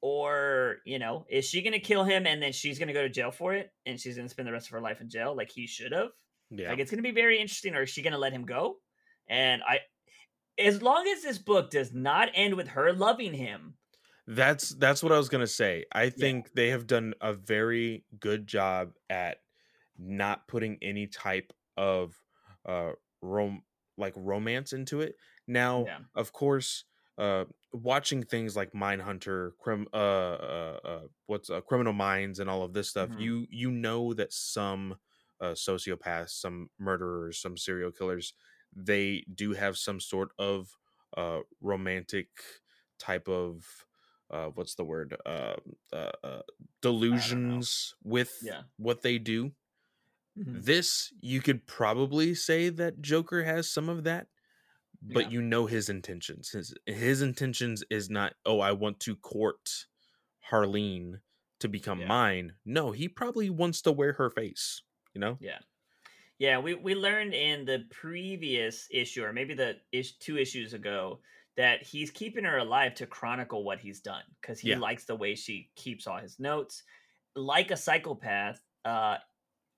Or, 0.00 0.78
you 0.84 0.98
know, 0.98 1.26
is 1.30 1.44
she 1.44 1.62
going 1.62 1.74
to 1.74 1.78
kill 1.78 2.02
him 2.02 2.26
and 2.26 2.42
then 2.42 2.52
she's 2.52 2.78
going 2.78 2.88
to 2.88 2.92
go 2.92 3.02
to 3.02 3.08
jail 3.08 3.30
for 3.30 3.54
it 3.54 3.72
and 3.86 3.98
she's 3.98 4.16
going 4.16 4.26
to 4.26 4.30
spend 4.30 4.48
the 4.48 4.52
rest 4.52 4.66
of 4.66 4.72
her 4.72 4.80
life 4.80 5.00
in 5.00 5.08
jail 5.08 5.36
like 5.36 5.50
he 5.50 5.68
should 5.68 5.92
have? 5.92 6.10
Yeah. 6.50 6.70
Like 6.70 6.80
it's 6.80 6.90
going 6.90 7.02
to 7.02 7.08
be 7.08 7.14
very 7.14 7.40
interesting. 7.40 7.76
Or 7.76 7.82
is 7.82 7.90
she 7.90 8.02
going 8.02 8.12
to 8.14 8.18
let 8.18 8.32
him 8.32 8.44
go? 8.44 8.78
And 9.28 9.62
I, 9.62 9.78
as 10.58 10.82
long 10.82 11.06
as 11.06 11.22
this 11.22 11.38
book 11.38 11.70
does 11.70 11.92
not 11.94 12.30
end 12.34 12.54
with 12.54 12.68
her 12.68 12.92
loving 12.92 13.32
him, 13.32 13.74
That's 14.26 14.70
that's 14.70 15.02
what 15.02 15.12
I 15.12 15.18
was 15.18 15.28
gonna 15.28 15.46
say. 15.46 15.84
I 15.92 16.08
think 16.08 16.54
they 16.54 16.70
have 16.70 16.86
done 16.86 17.14
a 17.20 17.34
very 17.34 18.06
good 18.18 18.46
job 18.46 18.94
at 19.10 19.38
not 19.98 20.48
putting 20.48 20.78
any 20.82 21.06
type 21.06 21.52
of 21.76 22.22
uh 22.64 22.92
rom 23.20 23.64
like 23.98 24.14
romance 24.16 24.72
into 24.72 25.00
it. 25.02 25.16
Now, 25.46 25.90
Yeah. 25.90 26.04
of 26.14 26.32
course, 26.32 26.84
uh 27.18 27.44
watching 27.72 28.22
things 28.22 28.56
like 28.56 28.72
Mindhunter, 28.72 29.52
crim 29.58 29.88
uh 29.92 29.96
uh, 29.96 30.80
uh 30.84 31.06
what's 31.26 31.50
uh, 31.50 31.60
Criminal 31.60 31.92
Minds 31.92 32.40
and 32.40 32.48
all 32.48 32.62
of 32.62 32.72
this 32.72 32.88
stuff, 32.88 33.10
Mhm. 33.10 33.16
you 33.16 33.46
you 33.50 33.70
know 33.70 34.14
that 34.14 34.32
some 34.32 34.96
uh 35.40 35.52
sociopaths, 35.52 36.30
some 36.30 36.70
murderers, 36.78 37.42
some 37.42 37.58
serial 37.58 37.92
killers, 37.92 38.32
they 38.74 39.26
do 39.34 39.52
have 39.52 39.76
some 39.76 40.00
sort 40.00 40.30
of 40.38 40.78
uh 41.14 41.40
romantic 41.60 42.28
type 42.98 43.28
of 43.28 43.86
uh 44.34 44.48
what's 44.56 44.74
the 44.76 44.84
word 44.84 45.16
uh, 45.26 45.56
uh, 45.92 46.12
uh 46.24 46.42
delusions 46.82 47.94
with 48.04 48.32
Yeah. 48.42 48.62
what 48.78 49.02
they 49.02 49.18
do 49.18 49.52
Mhm. 50.38 50.64
this 50.64 51.12
you 51.20 51.40
could 51.40 51.66
probably 51.66 52.34
say 52.34 52.68
that 52.68 53.00
joker 53.00 53.44
has 53.44 53.70
some 53.70 53.88
of 53.88 54.04
that 54.04 54.28
but 55.02 55.26
Yeah. 55.26 55.28
you 55.30 55.42
know 55.42 55.66
his 55.66 55.88
intentions. 55.90 56.50
His 56.50 56.74
his 56.86 57.22
intentions 57.22 57.84
is 57.90 58.10
not, 58.10 58.34
oh, 58.46 58.60
I 58.60 58.72
want 58.72 59.00
to 59.00 59.16
court 59.16 59.86
Harleen 60.50 61.20
to 61.60 61.68
become 61.68 62.00
Yeah. 62.00 62.06
mine. 62.06 62.56
No, 62.64 62.92
he 62.92 63.08
probably 63.08 63.50
wants 63.50 63.82
to 63.82 63.92
wear 63.92 64.14
her 64.14 64.30
face. 64.30 64.82
You 65.14 65.20
know? 65.20 65.38
Yeah. 65.40 65.60
Yeah, 66.38 66.58
we, 66.58 66.74
we 66.74 66.94
learned 66.94 67.34
in 67.34 67.64
the 67.64 67.86
previous 67.90 68.88
issue, 68.90 69.24
or 69.24 69.32
maybe 69.32 69.54
the 69.54 69.80
ish, 69.92 70.18
two 70.18 70.36
issues 70.38 70.74
ago, 70.74 71.20
that 71.56 71.82
he's 71.82 72.10
keeping 72.10 72.44
her 72.44 72.58
alive 72.58 72.94
to 72.96 73.06
chronicle 73.06 73.62
what 73.64 73.78
he's 73.78 74.00
done 74.00 74.24
because 74.40 74.58
he 74.58 74.70
Yeah. 74.70 74.78
likes 74.78 75.04
the 75.04 75.14
way 75.14 75.34
she 75.34 75.70
keeps 75.76 76.06
all 76.06 76.18
his 76.18 76.38
notes. 76.40 76.82
Like 77.36 77.70
a 77.70 77.76
psychopath, 77.76 78.60
uh, 78.84 79.18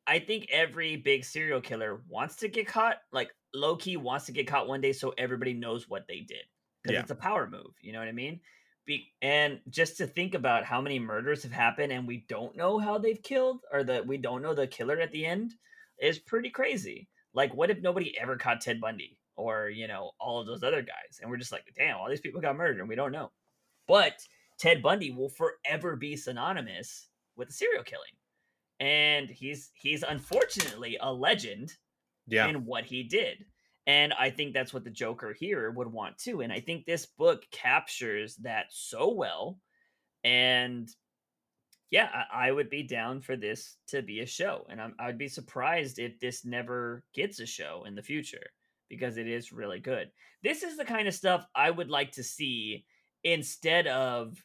I 0.07 0.19
think 0.21 0.49
every 0.51 0.97
big 0.97 1.25
serial 1.25 1.61
killer 1.61 2.03
wants 2.09 2.37
to 2.37 2.49
get 2.49 2.67
caught, 2.67 3.03
like 3.13 3.31
low 3.53 3.77
key 3.77 3.97
wants 3.97 4.27
to 4.27 4.33
get 4.33 4.47
caught 4.47 4.69
one 4.69 4.81
day 4.81 4.93
so 4.93 5.13
everybody 5.19 5.53
knows 5.53 5.89
what 5.89 6.07
they 6.07 6.21
did 6.21 6.45
because 6.83 6.95
Yeah. 6.95 7.01
it's 7.01 7.11
a 7.11 7.15
power 7.17 7.49
move. 7.49 7.75
You 7.81 7.93
know 7.93 7.99
what 7.99 8.09
I 8.09 8.13
mean? 8.13 8.41
Be- 8.85 9.13
and 9.21 9.61
just 9.69 9.97
to 9.99 10.07
think 10.07 10.35
about 10.35 10.65
how 10.65 10.81
many 10.81 10.99
murders 11.01 11.43
have 11.43 11.51
happened 11.53 11.93
and 11.93 12.07
we 12.07 12.19
don't 12.29 12.57
know 12.57 12.79
how 12.79 12.99
they've 12.99 13.23
killed 13.23 13.65
or 13.73 13.83
that 13.85 14.07
we 14.07 14.17
don't 14.17 14.43
know 14.43 14.55
the 14.55 14.67
killer 14.69 15.01
at 15.01 15.11
the 15.11 15.27
end 15.27 15.55
is 15.99 16.19
pretty 16.21 16.51
crazy. 16.51 17.09
Like, 17.33 17.53
what 17.53 17.71
if 17.71 17.81
nobody 17.81 18.17
ever 18.19 18.37
caught 18.37 18.61
Ted 18.61 18.81
Bundy 18.81 19.19
or, 19.37 19.69
you 19.69 19.87
know, 19.89 20.13
all 20.21 20.41
of 20.41 20.47
those 20.47 20.63
other 20.63 20.83
guys? 20.83 21.21
And 21.21 21.31
we're 21.31 21.37
just 21.37 21.53
like, 21.53 21.65
damn, 21.77 21.97
all 21.97 22.09
these 22.09 22.21
people 22.21 22.41
got 22.41 22.57
murdered 22.57 22.81
and 22.81 22.89
we 22.89 22.95
don't 22.97 23.13
know. 23.13 23.31
But 23.87 24.15
Ted 24.59 24.83
Bundy 24.83 25.11
will 25.11 25.29
forever 25.31 25.97
be 25.97 26.17
synonymous 26.17 27.09
with 27.37 27.49
a 27.51 27.53
serial 27.53 27.85
killing. 27.85 28.05
And 28.81 29.31
he's 29.31 29.71
he's 29.75 30.03
unfortunately 30.03 30.99
a 31.01 31.13
legend 31.13 31.73
Yeah. 32.27 32.49
in 32.49 32.65
what 32.67 32.85
he 32.85 33.03
did. 33.03 33.45
And 33.87 34.13
I 34.15 34.31
think 34.31 34.53
that's 34.53 34.75
what 34.75 34.83
the 34.85 34.91
Joker 34.91 35.33
here 35.33 35.71
would 35.71 35.87
want 35.93 36.19
too. 36.19 36.41
And 36.41 36.53
I 36.53 36.61
think 36.61 36.85
this 36.85 37.07
book 37.07 37.45
captures 37.53 38.35
that 38.37 38.67
so 38.71 39.13
well. 39.13 39.61
And 40.25 40.89
yeah, 41.91 42.11
I, 42.33 42.49
I 42.49 42.53
would 42.53 42.69
be 42.69 42.83
down 42.83 43.21
for 43.21 43.37
this 43.37 43.77
to 43.89 44.03
be 44.03 44.21
a 44.21 44.27
show. 44.27 44.67
And 44.69 44.81
I'm, 44.81 44.95
I 44.99 45.07
would 45.07 45.19
be 45.19 45.29
surprised 45.29 46.01
if 46.01 46.19
this 46.19 46.45
never 46.45 47.05
gets 47.15 47.39
a 47.39 47.47
show 47.47 47.85
in 47.87 47.95
the 47.95 48.03
future 48.03 48.51
because 48.89 49.17
it 49.17 49.27
is 49.27 49.53
really 49.53 49.81
good. 49.81 50.11
This 50.43 50.63
is 50.63 50.77
the 50.77 50.85
kind 50.85 51.09
of 51.09 51.15
stuff 51.15 51.47
I 51.55 51.71
would 51.71 51.91
like 51.91 52.13
to 52.13 52.23
see 52.23 52.85
instead 53.25 53.87
of, 53.87 54.37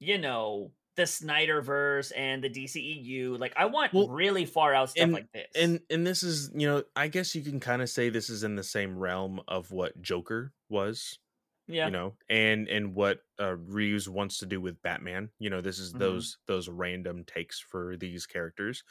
you 0.00 0.18
know, 0.18 0.72
the 0.96 1.02
Snyderverse 1.02 2.12
and 2.16 2.42
the 2.42 2.48
DCEU. 2.50 3.38
Like, 3.38 3.52
I 3.56 3.64
want 3.66 3.92
Well, 3.92 4.08
really 4.08 4.44
far 4.46 4.74
out 4.74 4.90
stuff 4.90 5.02
and- 5.04 5.12
like 5.12 5.30
this. 5.32 5.46
and 5.56 5.80
and 5.90 6.06
this 6.06 6.22
is 6.22 6.50
you 6.54 6.66
know 6.68 6.84
i 6.94 7.08
guess 7.08 7.34
you 7.34 7.42
can 7.42 7.58
kind 7.60 7.82
of 7.82 7.90
say 7.90 8.08
this 8.10 8.30
is 8.30 8.44
in 8.44 8.54
the 8.54 8.62
same 8.62 8.96
realm 8.96 9.40
of 9.48 9.70
what 9.72 10.00
joker 10.00 10.52
was 10.68 11.18
yeah. 11.66 11.86
you 11.86 11.90
know 11.90 12.14
and 12.28 12.68
and 12.68 12.94
what 12.94 13.20
uh 13.40 13.56
reeves 13.56 14.08
wants 14.08 14.38
to 14.38 14.46
do 14.46 14.60
with 14.60 14.80
batman 14.82 15.30
you 15.40 15.50
know 15.50 15.60
this 15.60 15.78
is 15.80 15.92
Mhm. 15.94 15.98
those 15.98 16.38
those 16.46 16.68
random 16.68 17.24
takes 17.24 17.58
for 17.58 17.96
these 17.96 18.24
characters 18.26 18.84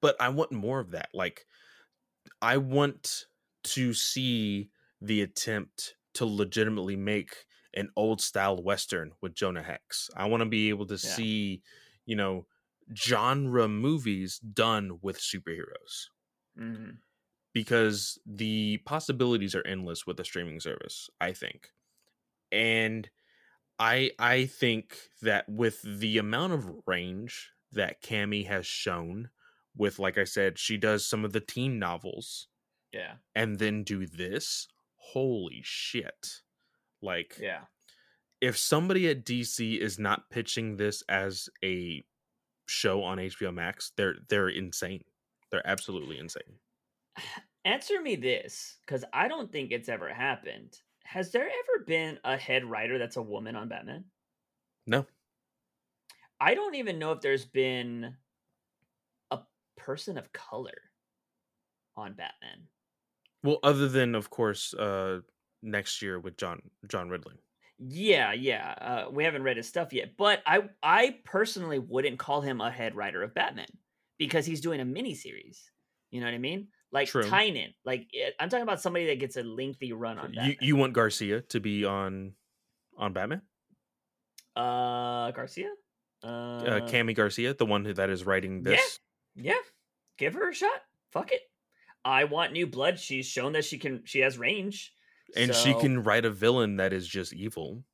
but 0.00 0.14
i 0.20 0.28
want 0.28 0.52
more 0.52 0.78
of 0.78 0.92
that 0.92 1.08
like 1.12 1.44
i 2.40 2.56
want 2.56 3.26
to 3.74 3.94
see 3.94 4.70
the 5.00 5.22
attempt 5.22 5.96
to 6.14 6.24
legitimately 6.26 6.96
make 6.96 7.46
an 7.74 7.90
old 7.96 8.20
style 8.20 8.62
western 8.62 9.12
with 9.20 9.34
jonah 9.34 9.62
hex 9.62 10.10
i 10.16 10.26
want 10.26 10.42
to 10.42 10.48
be 10.48 10.68
able 10.70 10.86
to 10.86 10.98
Yeah. 11.02 11.10
see 11.16 11.62
you 12.06 12.16
know 12.16 12.46
genre 12.96 13.68
movies 13.68 14.38
done 14.38 14.98
with 15.02 15.18
superheroes 15.18 16.08
Mhm. 16.56 16.98
because 17.52 18.18
the 18.26 18.78
possibilities 18.84 19.54
are 19.54 19.66
endless 19.66 20.06
with 20.06 20.20
a 20.20 20.24
streaming 20.24 20.60
service 20.60 21.08
i 21.20 21.32
think 21.32 21.70
and 22.52 23.10
i 23.78 24.10
i 24.18 24.46
think 24.46 25.10
that 25.22 25.48
with 25.48 25.82
the 25.82 26.18
amount 26.18 26.52
of 26.54 26.70
range 26.86 27.52
that 27.72 28.02
cami 28.02 28.46
has 28.46 28.66
shown 28.66 29.30
with 29.76 29.98
like 29.98 30.18
i 30.18 30.24
said 30.24 30.58
she 30.58 30.76
does 30.78 31.06
some 31.06 31.24
of 31.24 31.32
the 31.32 31.40
teen 31.40 31.78
novels 31.78 32.48
Yeah. 32.92 33.14
and 33.34 33.58
then 33.58 33.84
do 33.84 34.06
this 34.06 34.66
holy 34.96 35.60
shit 35.62 36.42
like 37.02 37.36
Yeah. 37.40 37.64
if 38.40 38.56
somebody 38.58 39.08
at 39.08 39.24
dc 39.24 39.78
is 39.78 39.98
not 39.98 40.30
pitching 40.30 40.76
this 40.76 41.02
as 41.08 41.48
a 41.64 42.04
show 42.66 43.02
on 43.02 43.18
hbo 43.18 43.52
max 43.54 43.92
they're 43.96 44.16
they're 44.28 44.48
insane 44.48 45.04
they're 45.50 45.66
absolutely 45.66 46.18
insane 46.18 46.58
Answer 47.64 48.00
me 48.00 48.16
this, 48.16 48.78
because 48.86 49.04
I 49.12 49.28
don't 49.28 49.52
think 49.52 49.72
it's 49.72 49.90
ever 49.90 50.08
happened. 50.14 50.74
Has 51.04 51.32
there 51.32 51.44
ever 51.46 51.84
been 51.84 52.18
a 52.24 52.34
head 52.36 52.64
writer 52.64 52.96
that's 52.98 53.16
a 53.16 53.22
woman 53.22 53.56
on 53.56 53.68
Batman? 53.68 54.04
no 54.86 55.04
I 56.40 56.54
don't 56.54 56.76
even 56.76 56.98
know 56.98 57.12
if 57.12 57.20
there's 57.20 57.44
been 57.44 58.16
a 59.32 59.40
person 59.76 60.16
of 60.16 60.32
color 60.32 60.80
on 61.96 62.14
Batman. 62.14 62.68
Well, 63.42 63.58
other 63.62 63.88
than 63.88 64.14
of 64.14 64.30
course, 64.30 64.74
uh 64.74 65.20
next 65.62 66.02
year 66.02 66.18
with 66.18 66.36
John 66.36 66.60
John 66.86 67.08
Ridley. 67.08 67.34
Yeah, 67.80 68.32
yeah. 68.32 68.74
Uh, 68.80 69.10
we 69.10 69.22
haven't 69.22 69.44
read 69.44 69.56
his 69.56 69.68
stuff 69.68 69.92
yet, 69.92 70.16
but 70.16 70.42
I 70.46 70.62
I 70.82 71.18
personally 71.24 71.78
wouldn't 71.78 72.18
call 72.18 72.40
him 72.40 72.60
a 72.60 72.70
head 72.70 72.96
writer 72.96 73.22
of 73.22 73.34
Batman 73.34 73.68
because 74.18 74.44
he's 74.46 74.60
doing 74.60 74.80
a 74.80 74.84
miniseries. 74.84 75.58
You 76.10 76.20
know 76.20 76.26
what 76.26 76.34
I 76.34 76.38
mean? 76.38 76.68
Like 76.90 77.08
True. 77.08 77.22
Tynion. 77.22 77.74
Like 77.84 78.08
it, 78.12 78.34
I'm 78.40 78.48
talking 78.48 78.64
about 78.64 78.80
somebody 78.80 79.06
that 79.06 79.20
gets 79.20 79.36
a 79.36 79.42
lengthy 79.42 79.92
run 79.92 80.18
on 80.18 80.32
Batman. 80.32 80.56
You 80.60 80.68
you 80.68 80.76
want 80.76 80.92
Garcia 80.92 81.42
to 81.42 81.60
be 81.60 81.84
on 81.84 82.32
on 82.96 83.12
Batman? 83.12 83.42
uh 84.56 85.30
Garcia? 85.30 85.70
Uh, 86.24 86.26
Uh, 86.26 86.80
Cami 86.88 87.14
Garcia, 87.14 87.54
the 87.54 87.66
one 87.66 87.84
who 87.84 87.94
that 87.94 88.10
is 88.10 88.26
writing 88.26 88.64
yeah. 88.64 88.70
this. 88.72 88.98
Yeah, 89.36 89.62
give 90.16 90.34
her 90.34 90.48
a 90.48 90.54
shot. 90.54 90.82
Fuck 91.12 91.30
it. 91.30 91.42
I 92.04 92.24
want 92.24 92.52
new 92.52 92.66
blood. 92.66 92.98
She's 92.98 93.26
shown 93.26 93.52
that 93.52 93.64
she 93.64 93.78
can. 93.78 94.02
She 94.04 94.20
has 94.20 94.38
range, 94.38 94.92
And 95.36 95.54
she 95.54 95.74
can 95.74 96.02
write 96.02 96.24
a 96.24 96.30
villain 96.30 96.76
that 96.76 96.92
is 96.92 97.06
just 97.06 97.32
evil. 97.34 97.84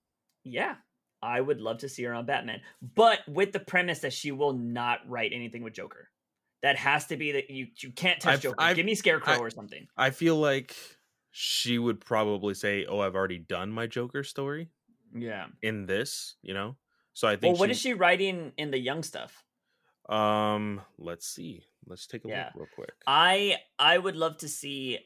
Yeah, 0.45 0.77
I 1.23 1.41
would 1.41 1.61
love 1.61 1.79
to 1.79 1.89
see 1.89 2.03
her 2.05 2.13
on 2.15 2.27
Batman, 2.27 2.61
but 2.95 3.21
with 3.29 3.53
the 3.53 3.61
premise 3.61 4.01
that 4.01 4.13
she 4.13 4.31
will 4.31 4.53
not 4.53 5.01
write 5.09 5.33
anything 5.33 5.63
with 5.63 5.73
Joker. 5.75 6.11
That 6.63 6.77
has 6.77 7.07
to 7.09 7.17
be 7.17 7.33
that 7.33 7.51
you. 7.51 7.67
You 7.79 7.93
can't 7.93 8.21
touch 8.21 8.35
I've- 8.35 8.43
Joker. 8.43 8.57
I've- 8.61 8.77
Give 8.77 8.87
me 8.87 8.95
Scarecrow 8.95 9.35
I- 9.35 9.39
or 9.39 9.51
something. 9.51 9.87
I 9.97 10.11
feel 10.11 10.37
like 10.37 10.75
she 11.31 11.79
would 11.79 12.01
probably 12.01 12.55
say, 12.55 12.87
"Oh, 12.87 13.01
I've 13.01 13.15
already 13.17 13.39
done 13.39 13.71
my 13.73 13.87
Joker 13.87 14.23
story 14.23 14.71
Yeah. 15.15 15.49
in 15.63 15.87
this," 15.87 16.37
you 16.43 16.55
know. 16.55 16.77
So 17.13 17.27
I 17.29 17.37
think. 17.37 17.55
Well, 17.55 17.61
what 17.61 17.71
is 17.71 17.79
she 17.81 17.93
writing 17.95 18.53
in 18.57 18.71
the 18.71 18.79
young 18.79 19.03
stuff? 19.03 19.45
Um, 20.09 20.81
let's 20.99 21.27
see. 21.27 21.65
Let's 21.87 22.07
take 22.07 22.25
a 22.25 22.29
Yeah. 22.29 22.45
look 22.47 22.55
real 22.57 22.69
quick. 22.75 22.93
I 23.07 23.59
I 23.79 23.99
would 23.99 24.17
love 24.17 24.39
to 24.39 24.49
see. 24.49 24.99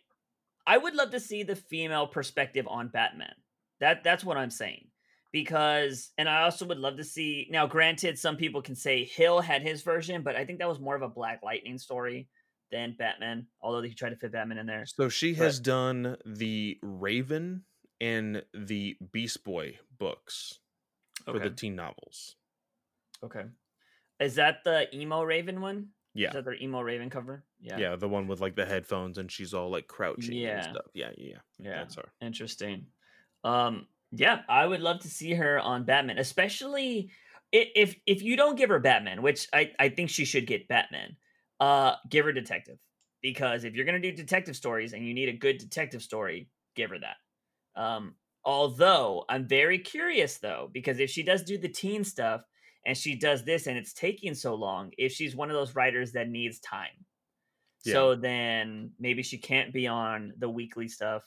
I 0.67 0.77
would 0.79 0.95
love 0.95 1.11
to 1.13 1.21
see 1.21 1.43
the 1.43 1.57
female 1.57 2.07
perspective 2.07 2.67
on 2.69 2.89
Batman. 2.89 3.35
That 3.81 4.05
that's 4.05 4.25
what 4.25 4.37
I'm 4.37 4.51
saying. 4.51 4.91
Because 5.33 6.11
and 6.17 6.29
I 6.29 6.43
also 6.43 6.65
would 6.67 6.79
love 6.79 6.97
to 6.97 7.05
see 7.05 7.47
now 7.51 7.67
granted 7.67 8.19
some 8.19 8.37
people 8.37 8.63
can 8.63 8.75
say 8.75 9.05
Hill 9.05 9.41
had 9.41 9.63
his 9.63 9.83
version, 9.83 10.23
but 10.23 10.37
I 10.37 10.45
think 10.45 10.59
that 10.59 10.69
was 10.69 10.81
more 10.81 10.97
of 10.97 11.03
a 11.03 11.09
Black 11.09 11.41
Lightning 11.43 11.79
story 11.79 12.29
than 12.71 12.95
Batman, 12.99 13.47
although 13.61 13.83
he 13.83 13.95
tried 13.95 14.11
to 14.11 14.17
fit 14.17 14.33
Batman 14.33 14.59
in 14.59 14.67
there. 14.67 14.85
So 14.87 15.09
she 15.09 15.35
has 15.35 15.59
done 15.61 16.17
the 16.25 16.79
Raven 16.83 17.65
and 18.01 18.43
the 18.55 18.97
Beast 19.13 19.43
Boy 19.45 19.79
books 19.99 20.61
for 21.25 21.39
the 21.39 21.51
teen 21.51 21.77
novels. 21.77 22.37
okay. 23.23 23.45
Is 24.21 24.35
that 24.37 24.65
the 24.65 24.95
emo 24.97 25.23
Raven 25.23 25.61
one? 25.61 25.89
Yeah. 26.19 26.29
Is 26.29 26.35
that 26.35 26.45
their 26.45 26.57
emo 26.57 26.81
Raven 26.81 27.11
cover? 27.11 27.45
Yeah. 27.61 27.79
Yeah, 27.79 27.97
the 27.97 28.09
one 28.09 28.27
with 28.27 28.41
like 28.41 28.57
the 28.57 28.67
headphones 28.67 29.19
and 29.19 29.31
she's 29.31 29.55
all 29.55 29.71
like 29.71 29.87
crouching 29.87 30.37
Yeah. 30.37 30.57
and 30.57 30.65
stuff. 30.65 30.87
Yeah, 30.95 31.11
yeah, 31.17 31.29
yeah. 31.29 31.37
Yeah. 31.59 31.77
That's 31.79 31.95
her. 31.95 32.09
Interesting. 32.21 32.87
Um, 33.45 33.87
yeah, 34.11 34.41
I 34.49 34.67
would 34.67 34.81
love 34.81 35.01
to 35.01 35.09
see 35.09 35.35
her 35.35 35.61
on 35.61 35.85
Batman, 35.85 36.19
especially 36.19 37.11
if 37.53 37.95
if 38.07 38.23
you 38.23 38.37
don't 38.37 38.57
give 38.57 38.69
her 38.71 38.79
Batman, 38.81 39.23
which 39.23 39.47
I 39.53 39.73
I 39.79 39.89
think 39.91 40.11
she 40.11 40.25
should 40.25 40.47
get 40.47 40.69
Batman. 40.69 41.17
Uh, 41.61 41.95
give 42.09 42.25
her 42.25 42.33
detective 42.33 42.79
because 43.23 43.65
if 43.65 43.75
you're 43.75 43.85
gonna 43.85 44.01
do 44.01 44.13
detective 44.13 44.57
stories 44.57 44.93
and 44.93 45.07
you 45.07 45.15
need 45.15 45.29
a 45.29 45.33
good 45.33 45.59
detective 45.59 46.03
story, 46.03 46.49
give 46.75 46.91
her 46.91 46.99
that. 46.99 47.17
Um, 47.81 48.15
although 48.45 49.25
I'm 49.29 49.47
very 49.47 49.79
curious 49.79 50.39
though 50.39 50.71
because 50.73 50.99
if 51.01 51.11
she 51.11 51.23
does 51.23 51.43
do 51.43 51.59
the 51.59 51.69
teen 51.69 52.03
stuff 52.05 52.43
and 52.87 52.97
she 52.97 53.15
does 53.15 53.45
this 53.45 53.67
and 53.67 53.77
it's 53.77 53.93
taking 53.93 54.35
so 54.35 54.55
long, 54.55 54.93
if 54.99 55.13
she's 55.13 55.37
one 55.37 55.51
of 55.51 55.55
those 55.55 55.75
writers 55.75 56.13
that 56.13 56.29
needs 56.29 56.61
time. 56.61 57.05
So 57.81 58.15
then 58.17 58.93
maybe 58.99 59.23
she 59.23 59.39
can't 59.39 59.73
be 59.73 59.87
on 59.87 60.35
the 60.37 60.49
weekly 60.49 60.89
stuff 60.89 61.25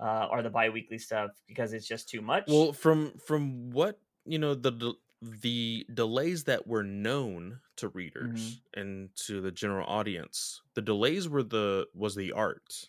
uh, 0.00 0.28
or 0.30 0.42
the 0.42 0.50
bi-weekly 0.50 0.98
stuff 0.98 1.32
because 1.48 1.72
it's 1.72 1.88
just 1.88 2.08
too 2.08 2.20
much. 2.20 2.44
Well, 2.46 2.72
from 2.72 3.18
from 3.18 3.70
what 3.70 3.98
you 4.24 4.38
know, 4.38 4.54
the 4.54 4.94
the 5.20 5.86
delays 5.92 6.44
that 6.44 6.68
were 6.68 6.84
known 6.84 7.58
to 7.76 7.88
readers 7.88 8.60
Mm-hmm. 8.76 8.80
and 8.80 9.16
to 9.26 9.40
the 9.40 9.50
general 9.50 9.88
audience, 9.88 10.62
the 10.74 10.82
delays 10.82 11.28
were 11.28 11.42
the 11.42 11.88
was 11.94 12.14
the 12.14 12.30
art 12.30 12.86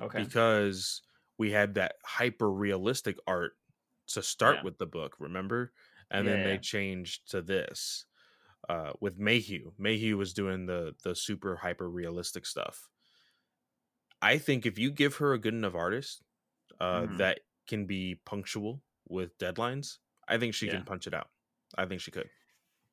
okay. 0.00 0.24
because 0.24 1.02
we 1.38 1.52
had 1.52 1.74
that 1.74 1.96
hyper 2.04 2.50
realistic 2.50 3.16
art 3.28 3.52
to 4.08 4.22
start 4.22 4.56
Yeah. 4.56 4.62
with 4.64 4.78
the 4.78 4.86
book, 4.86 5.14
remember? 5.20 5.72
And 6.14 6.26
Yeah, 6.26 6.32
then 6.32 6.42
they 6.42 6.58
changed 6.58 7.30
to 7.32 7.42
this 7.42 8.06
uh, 8.68 8.94
with 9.00 9.18
Mayhew. 9.18 9.72
Mayhew 9.78 10.16
was 10.18 10.34
doing 10.34 10.66
the 10.66 10.96
the 11.04 11.16
super 11.16 11.56
hyper 11.58 11.90
realistic 11.90 12.46
stuff. 12.46 12.88
I 14.22 14.38
think 14.38 14.64
if 14.66 14.78
you 14.78 14.90
give 14.90 15.16
her 15.16 15.32
a 15.32 15.38
good 15.38 15.54
enough 15.54 15.74
artist 15.74 16.22
uh, 16.80 17.06
Mhm. 17.06 17.18
that 17.18 17.40
can 17.66 17.86
be 17.86 18.16
punctual 18.16 18.82
with 19.08 19.38
deadlines, 19.38 19.98
I 20.28 20.38
think 20.38 20.54
she 20.54 20.68
Yeah. 20.68 20.70
can 20.70 20.84
punch 20.84 21.06
it 21.06 21.14
out. 21.14 21.30
I 21.76 21.86
think 21.86 22.00
she 22.00 22.10
could. 22.10 22.30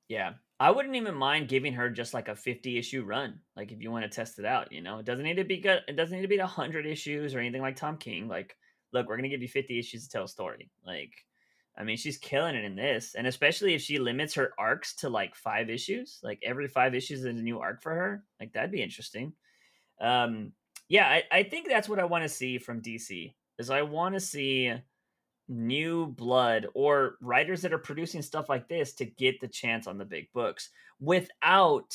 Yeah. 0.07 0.35
I 0.59 0.69
wouldn't 0.71 0.95
even 0.95 1.15
mind 1.15 1.47
giving 1.49 1.73
her 1.73 1.89
just 1.89 2.13
like 2.13 2.27
a 2.27 2.35
50 2.35 2.77
issue 2.77 3.03
run. 3.03 3.41
Like 3.55 3.71
if 3.71 3.81
you 3.81 3.89
want 3.91 4.03
to 4.03 4.09
test 4.09 4.37
it 4.37 4.45
out, 4.45 4.71
you 4.71 4.81
know, 4.81 4.99
it 4.99 5.05
doesn't 5.05 5.23
need 5.23 5.35
to 5.37 5.43
be 5.43 5.59
good. 5.59 5.83
It 5.87 5.93
doesn't 5.93 6.15
need 6.15 6.21
to 6.21 6.27
be 6.27 6.37
100 6.37 6.85
issues 6.85 7.33
or 7.33 7.39
anything 7.39 7.61
like 7.61 7.75
Tom 7.77 7.97
King. 7.97 8.27
Like, 8.27 8.57
look, 8.93 9.07
we're 9.07 9.17
going 9.17 9.23
to 9.23 9.29
give 9.29 9.41
you 9.41 9.47
50 9.47 9.79
issues 9.79 10.03
to 10.03 10.09
tell 10.09 10.25
a 10.25 10.27
story. 10.27 10.71
Like, 10.83 11.13
I 11.81 11.85
mean, 11.85 11.97
she's 11.97 12.17
killing 12.19 12.55
it 12.55 12.63
in 12.65 12.75
this. 12.77 13.15
And 13.15 13.27
especially 13.27 13.73
if 13.73 13.81
she 13.81 13.99
limits 13.99 14.35
her 14.35 14.53
arcs 14.59 14.95
to 14.97 15.09
like 15.09 15.35
five 15.35 15.69
issues, 15.71 16.19
like 16.23 16.39
every 16.43 16.67
five 16.69 16.95
issues 16.95 17.21
is 17.21 17.25
a 17.25 17.33
new 17.33 17.59
arc 17.59 17.81
for 17.81 17.95
her. 17.95 18.25
Like, 18.39 18.53
that'd 18.53 18.71
be 18.71 18.83
interesting. 18.83 19.33
Um, 19.99 20.53
yeah, 20.89 21.07
I, 21.07 21.23
I 21.31 21.43
think 21.43 21.67
that's 21.67 21.89
what 21.89 21.99
I 21.99 22.05
want 22.05 22.23
to 22.23 22.29
see 22.29 22.59
from 22.59 22.81
DC 22.81 23.35
is 23.59 23.71
I 23.71 23.83
want 23.83 24.15
to 24.15 24.21
see 24.21 24.73
new 25.49 26.07
blood 26.07 26.67
or 26.73 27.17
writers 27.21 27.61
that 27.61 27.73
are 27.73 27.77
producing 27.79 28.21
stuff 28.21 28.47
like 28.49 28.69
this 28.69 28.93
to 28.95 29.05
get 29.05 29.41
the 29.41 29.47
chance 29.47 29.87
on 29.87 29.97
the 29.97 30.05
big 30.05 30.31
books 30.33 30.69
without 30.99 31.93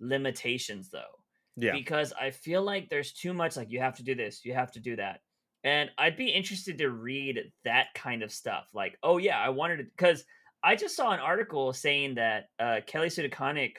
limitations 0.00 0.90
though 0.90 1.18
Yeah. 1.56 1.72
because 1.72 2.12
i 2.18 2.30
feel 2.30 2.62
like 2.62 2.88
there's 2.88 3.12
too 3.12 3.34
much 3.34 3.56
like 3.56 3.70
you 3.70 3.80
have 3.80 3.96
to 3.98 4.02
do 4.04 4.14
this 4.14 4.44
you 4.44 4.54
have 4.54 4.72
to 4.72 4.80
do 4.80 4.96
that 4.96 5.20
and 5.64 5.90
i'd 5.98 6.16
be 6.16 6.28
interested 6.28 6.78
to 6.78 6.90
read 6.90 7.40
that 7.64 7.88
kind 7.94 8.22
of 8.22 8.30
stuff 8.30 8.68
like 8.72 8.96
oh 9.02 9.18
yeah 9.18 9.38
i 9.38 9.48
wanted 9.48 9.78
to 9.78 9.84
because 9.84 10.24
i 10.62 10.76
just 10.76 10.94
saw 10.94 11.10
an 11.10 11.20
article 11.20 11.72
saying 11.72 12.14
that 12.14 12.48
uh, 12.58 12.80
kelly 12.86 13.10
Sue 13.10 13.28
DeConnick 13.28 13.76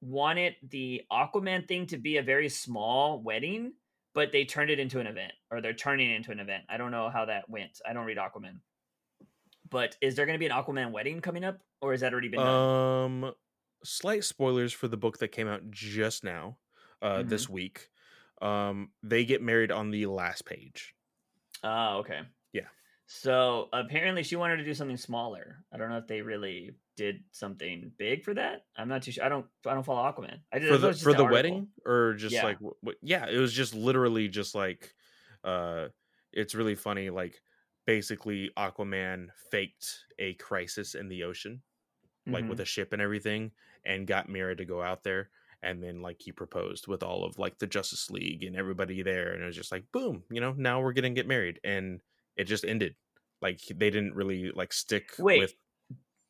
wanted 0.00 0.54
the 0.70 1.02
aquaman 1.12 1.66
thing 1.66 1.86
to 1.86 1.98
be 1.98 2.16
a 2.16 2.22
very 2.22 2.48
small 2.48 3.20
wedding 3.20 3.72
but 4.16 4.32
they 4.32 4.46
turned 4.46 4.70
it 4.70 4.78
into 4.80 4.98
an 4.98 5.06
event 5.06 5.32
or 5.50 5.60
they're 5.60 5.74
turning 5.74 6.10
it 6.10 6.14
into 6.14 6.32
an 6.32 6.40
event. 6.40 6.64
I 6.70 6.78
don't 6.78 6.90
know 6.90 7.10
how 7.10 7.26
that 7.26 7.50
went. 7.50 7.82
I 7.86 7.92
don't 7.92 8.06
read 8.06 8.16
Aquaman. 8.16 8.60
But 9.68 9.94
is 10.00 10.14
there 10.14 10.24
going 10.24 10.38
to 10.38 10.38
be 10.38 10.46
an 10.46 10.52
Aquaman 10.52 10.90
wedding 10.90 11.20
coming 11.20 11.44
up 11.44 11.58
or 11.82 11.90
has 11.92 12.00
that 12.00 12.14
already 12.14 12.28
been 12.28 12.40
done? 12.40 13.04
Um, 13.04 13.34
slight 13.84 14.24
spoilers 14.24 14.72
for 14.72 14.88
the 14.88 14.96
book 14.96 15.18
that 15.18 15.28
came 15.28 15.46
out 15.46 15.70
just 15.70 16.24
now, 16.24 16.56
uh, 17.02 17.18
Mhm. 17.18 17.28
this 17.28 17.46
week. 17.46 17.90
Um, 18.40 18.90
they 19.02 19.26
get 19.26 19.42
married 19.42 19.70
on 19.70 19.90
the 19.90 20.06
last 20.06 20.46
page. 20.46 20.94
Oh, 21.66 21.98
okay. 21.98 22.20
Yeah. 22.52 22.68
So 23.06 23.68
apparently 23.72 24.22
she 24.22 24.36
wanted 24.36 24.56
to 24.58 24.64
do 24.64 24.74
something 24.74 24.96
smaller. 24.96 25.64
I 25.72 25.76
don't 25.76 25.90
know 25.90 25.98
if 25.98 26.06
they 26.06 26.22
really 26.22 26.76
did 26.96 27.24
something 27.32 27.92
big 27.98 28.24
for 28.24 28.34
that. 28.34 28.66
I'm 28.76 28.88
not 28.88 29.02
too 29.02 29.12
sure. 29.12 29.24
I 29.24 29.28
don't 29.28 29.46
I 29.66 29.74
don't 29.74 29.82
follow 29.84 30.02
Aquaman. 30.10 30.38
I 30.52 30.58
did 30.58 30.68
for 30.68 30.78
the 30.78 30.92
for 30.94 31.12
the 31.12 31.24
article. 31.24 31.32
wedding 31.32 31.68
or 31.84 32.14
just 32.14 32.34
Yeah. 32.34 32.44
like 32.44 32.58
yeah 33.02 33.26
it 33.28 33.38
was 33.38 33.52
just 33.52 33.74
literally 33.74 34.28
just 34.28 34.54
like 34.54 34.94
uh 35.44 35.88
it's 36.32 36.54
really 36.54 36.74
funny 36.74 37.10
like 37.10 37.40
basically 37.86 38.50
aquaman 38.56 39.28
faked 39.50 40.04
a 40.18 40.34
crisis 40.34 40.94
in 40.94 41.08
the 41.08 41.22
ocean 41.24 41.62
like 42.26 42.44
Mhm. 42.44 42.48
with 42.48 42.60
a 42.60 42.64
ship 42.64 42.92
and 42.92 43.00
everything 43.02 43.52
and 43.84 44.06
got 44.06 44.28
mera 44.28 44.56
to 44.56 44.64
go 44.64 44.82
out 44.82 45.04
there 45.04 45.30
and 45.66 45.82
then 45.82 46.00
like 46.00 46.16
he 46.20 46.32
proposed 46.32 46.86
with 46.86 47.02
all 47.02 47.24
of 47.24 47.38
like 47.38 47.58
the 47.58 47.66
justice 47.66 48.10
league 48.10 48.42
and 48.44 48.56
everybody 48.56 49.02
there 49.02 49.32
and 49.32 49.42
it 49.42 49.46
was 49.46 49.56
just 49.56 49.72
like 49.72 49.84
boom 49.92 50.22
you 50.30 50.40
know 50.40 50.54
now 50.56 50.80
we're 50.80 50.92
gonna 50.94 51.10
get 51.10 51.26
married 51.28 51.60
and 51.64 52.00
it 52.36 52.44
just 52.44 52.64
ended 52.64 52.94
like 53.42 53.60
they 53.68 53.90
didn't 53.90 54.14
really 54.14 54.50
like 54.52 54.72
stick 54.72 55.10
Wait. 55.18 55.40
with 55.40 55.54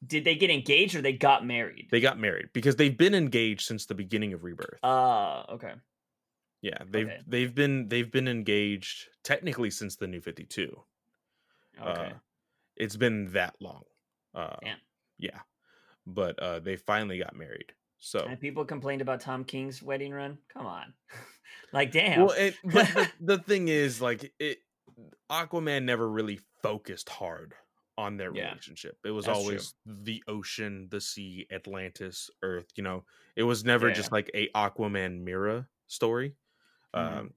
Did 0.07 0.25
they 0.25 0.35
get 0.35 0.51
engaged 0.51 0.95
or 0.97 1.03
they 1.03 1.13
got 1.13 1.47
married? 1.47 1.89
they 1.91 2.01
got 2.01 2.19
married 2.19 2.49
because 2.53 2.77
they've 2.77 2.97
been 2.97 3.15
engaged 3.15 3.63
since 3.67 3.87
the 3.87 3.95
beginning 3.95 4.33
of 4.33 4.43
rebirth 4.43 4.79
Uh, 4.83 5.45
okay. 5.51 5.75
Yeah, 6.63 6.79
they've 6.91 7.07
Okay. 7.07 7.21
they've 7.27 7.55
been 7.55 7.89
they've 7.89 8.11
been 8.11 8.27
engaged 8.27 9.09
technically 9.23 9.71
since 9.71 9.97
the 9.97 10.07
new 10.09 10.21
52. 10.21 10.83
Okay. 11.81 11.91
Uh, 12.07 12.13
it's 12.77 12.97
been 12.97 13.31
that 13.33 13.55
long. 13.61 13.83
Uh 14.35 14.57
Damn. 14.63 14.79
yeah. 15.19 15.41
But 16.07 16.39
uh 16.41 16.59
they 16.61 16.77
finally 16.77 17.19
got 17.19 17.37
married. 17.37 17.73
So 17.99 18.21
and 18.21 18.39
people 18.41 18.65
complained 18.65 19.03
about 19.03 19.21
Tom 19.21 19.45
King's 19.45 19.83
wedding 19.83 20.13
run. 20.13 20.39
Come 20.53 20.67
on. 20.67 20.95
like 21.73 21.93
damn. 21.93 22.21
well 22.27 22.35
it, 22.37 22.55
but 22.65 22.87
the, 22.89 23.11
the 23.21 23.39
thing 23.39 23.69
is 23.69 24.01
like 24.01 24.33
it 24.39 24.59
Aquaman 25.31 25.85
never 25.85 26.09
really 26.09 26.41
focused 26.63 27.09
hard 27.09 27.55
on 27.99 28.17
their 28.17 28.33
Yeah. 28.33 28.51
relationship. 28.51 28.99
It 29.05 29.11
was 29.11 29.25
That's 29.27 29.39
true. 29.39 29.45
always 29.45 29.75
the 29.87 30.23
ocean, 30.29 30.89
the 30.91 31.01
sea, 31.01 31.47
Atlantis, 31.51 32.29
Earth, 32.43 32.67
you 32.77 32.83
know. 32.83 33.05
It 33.37 33.43
was 33.45 33.65
never 33.65 33.89
Yeah, 33.89 33.95
just 33.95 34.13
like 34.13 34.31
a 34.35 34.49
Aquaman 34.55 35.21
Mera 35.21 35.67
story. 35.87 36.37
Mhm. 36.95 37.01
Um 37.19 37.35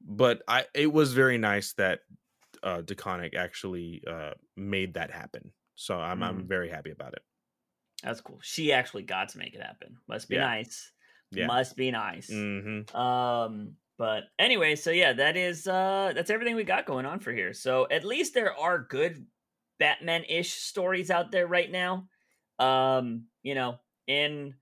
but 0.00 0.42
I 0.48 0.66
it 0.74 0.92
was 0.92 1.12
very 1.12 1.38
nice 1.38 1.74
that 1.74 2.00
uh 2.62 2.82
DeConnick 2.82 3.34
actually 3.34 4.02
uh 4.06 4.34
made 4.56 4.94
that 4.94 5.10
happen. 5.10 5.52
So 5.76 5.98
I'm 5.98 6.18
Mm-hmm. 6.20 6.24
I'm 6.24 6.48
very 6.48 6.68
happy 6.68 6.90
about 6.90 7.14
it. 7.14 7.22
That's 8.02 8.20
cool. 8.20 8.38
She 8.42 8.72
actually 8.72 9.02
got 9.04 9.28
to 9.30 9.38
make 9.38 9.54
it 9.54 9.62
happen. 9.62 9.96
Must 10.08 10.28
be 10.28 10.36
Yeah. 10.36 10.42
nice. 10.42 10.92
Yeah. 11.30 11.46
Must 11.46 11.76
be 11.76 11.90
nice. 11.90 12.28
Mhm. 12.30 12.92
Um, 12.94 13.76
but 13.96 14.24
anyway, 14.38 14.74
so 14.76 14.90
yeah, 14.90 15.12
that 15.14 15.36
is 15.36 15.66
uh 15.68 16.12
that's 16.14 16.30
everything 16.30 16.56
we 16.56 16.64
got 16.64 16.84
going 16.86 17.06
on 17.06 17.20
for 17.20 17.32
here. 17.32 17.52
So 17.54 17.86
at 17.90 18.04
least 18.04 18.34
there 18.34 18.56
are 18.58 18.78
good 18.78 19.26
Batman-ish 19.78 20.52
stories 20.52 21.10
out 21.10 21.30
there 21.32 21.46
right 21.46 21.70
now. 21.70 22.08
Um, 22.58 23.26
you 23.42 23.54
know, 23.54 23.78
in 24.06 24.54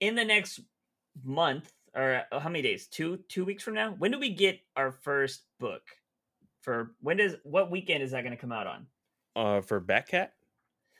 in 0.00 0.14
the 0.14 0.24
next 0.24 0.60
month 1.22 1.72
or 1.94 2.24
uh, 2.32 2.40
how 2.40 2.48
many 2.48 2.62
days? 2.62 2.88
Two 2.88 3.18
two 3.28 3.44
weeks 3.44 3.62
from 3.62 3.74
now? 3.74 3.92
When 3.92 4.10
do 4.10 4.18
we 4.18 4.30
get 4.34 4.60
our 4.74 4.90
first 4.92 5.44
book? 5.60 5.82
For 6.62 6.94
when 7.00 7.18
does 7.18 7.36
what 7.44 7.70
weekend 7.70 8.02
is 8.02 8.10
that 8.10 8.22
going 8.22 8.34
to 8.36 8.40
come 8.40 8.52
out 8.52 8.66
on? 8.66 8.86
Uh 9.36 9.60
for 9.60 9.80
Batcat, 9.80 10.30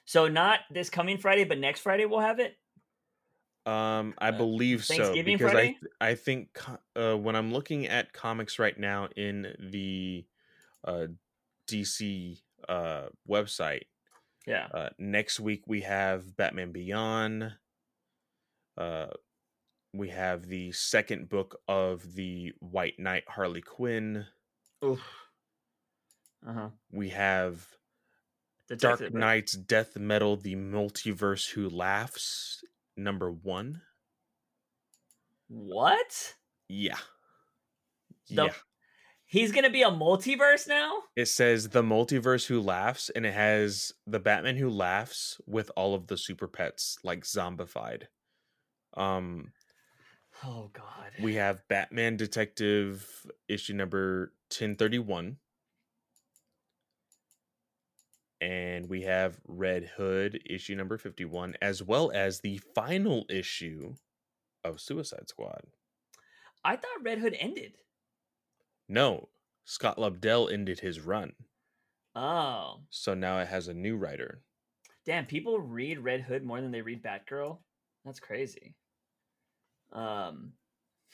So 0.06 0.28
not 0.28 0.60
this 0.70 0.88
coming 0.90 1.18
Friday, 1.18 1.44
but 1.44 1.58
next 1.58 1.80
Friday 1.80 2.06
we'll 2.06 2.20
have 2.20 2.40
it. 2.40 2.56
Um, 3.64 4.14
I 4.18 4.30
Uh, 4.30 4.36
believe 4.36 4.84
so 4.84 5.16
because 5.24 5.40
Friday? 5.40 5.76
I 6.00 6.10
I 6.10 6.14
think 6.14 6.60
uh, 6.94 7.16
when 7.16 7.34
I'm 7.34 7.52
looking 7.52 7.86
at 7.86 8.12
comics 8.12 8.58
right 8.60 8.78
now 8.78 9.08
in 9.16 9.56
the 9.58 10.26
uh, 10.84 11.08
DC 11.66 12.44
uh, 12.68 13.08
website, 13.28 13.84
Yeah. 14.46 14.70
uh, 14.72 14.90
next 14.98 15.40
week 15.40 15.64
we 15.66 15.82
have 15.82 16.36
Batman 16.36 16.72
Beyond. 16.72 17.58
Uh, 18.76 19.08
we 19.94 20.10
have 20.10 20.46
the 20.46 20.72
second 20.72 21.28
book 21.28 21.62
of 21.68 22.14
the 22.14 22.52
White 22.60 22.98
Knight 22.98 23.28
Harley 23.28 23.62
Quinn. 23.62 24.26
Oof. 24.82 25.04
Uh 26.46 26.52
huh. 26.52 26.70
We 26.90 27.10
have 27.10 27.76
Dark? 28.74 29.12
Knight's 29.12 29.52
Death 29.52 29.96
Metal: 29.96 30.36
The 30.36 30.56
Multiverse 30.56 31.50
Who 31.50 31.68
Laughs, 31.68 32.64
number 32.96 33.30
one. 33.30 33.82
What? 35.48 36.34
Yeah. 36.68 36.98
The- 38.28 38.46
yeah. 38.46 38.52
He's 39.28 39.50
gonna 39.50 39.70
be 39.70 39.82
a 39.82 39.90
multiverse 39.90 40.68
now? 40.68 41.02
It 41.16 41.26
says 41.26 41.70
the 41.70 41.82
multiverse 41.82 42.46
who 42.46 42.60
laughs, 42.60 43.10
and 43.10 43.26
it 43.26 43.34
has 43.34 43.92
the 44.06 44.20
Batman 44.20 44.56
who 44.56 44.70
laughs 44.70 45.40
with 45.46 45.68
all 45.76 45.94
of 45.96 46.06
the 46.06 46.16
super 46.16 46.46
pets 46.46 46.96
like 47.02 47.24
zombified. 47.24 48.04
Um, 48.96 49.52
Oh 50.44 50.70
god. 50.72 51.10
we 51.20 51.34
have 51.34 51.66
Batman 51.66 52.16
Detective 52.16 53.26
issue 53.48 53.74
number 53.74 54.32
ten 54.48 54.76
thirty 54.76 55.00
one, 55.00 55.38
and 58.40 58.88
we 58.88 59.02
have 59.02 59.40
Red 59.46 59.84
Hood 59.96 60.40
issue 60.46 60.74
number 60.74 60.98
fifty 60.98 61.24
one, 61.24 61.54
as 61.62 61.82
well 61.82 62.10
as 62.14 62.40
the 62.40 62.58
final 62.74 63.24
issue 63.30 63.94
of 64.64 64.80
Suicide 64.80 65.28
Squad. 65.28 65.62
I 66.64 66.76
thought 66.76 67.02
Red 67.02 67.18
Hood 67.18 67.36
ended. 67.38 67.74
No, 68.88 69.28
Scott 69.64 69.96
Lobdell 69.98 70.52
ended 70.52 70.80
his 70.80 71.00
run, 71.00 71.32
Oh. 72.14 72.82
so 72.90 73.14
now 73.14 73.38
it 73.38 73.48
has 73.48 73.68
a 73.68 73.74
new 73.74 73.96
writer. 73.96 74.42
Damn, 75.04 75.26
people 75.26 75.60
read 75.60 75.98
Red 76.00 76.22
Hood 76.22 76.42
more 76.44 76.60
than 76.60 76.72
they 76.72 76.82
read 76.82 77.02
Batgirl? 77.02 77.58
That's 78.04 78.20
crazy. 78.20 78.74
Um 79.92 80.52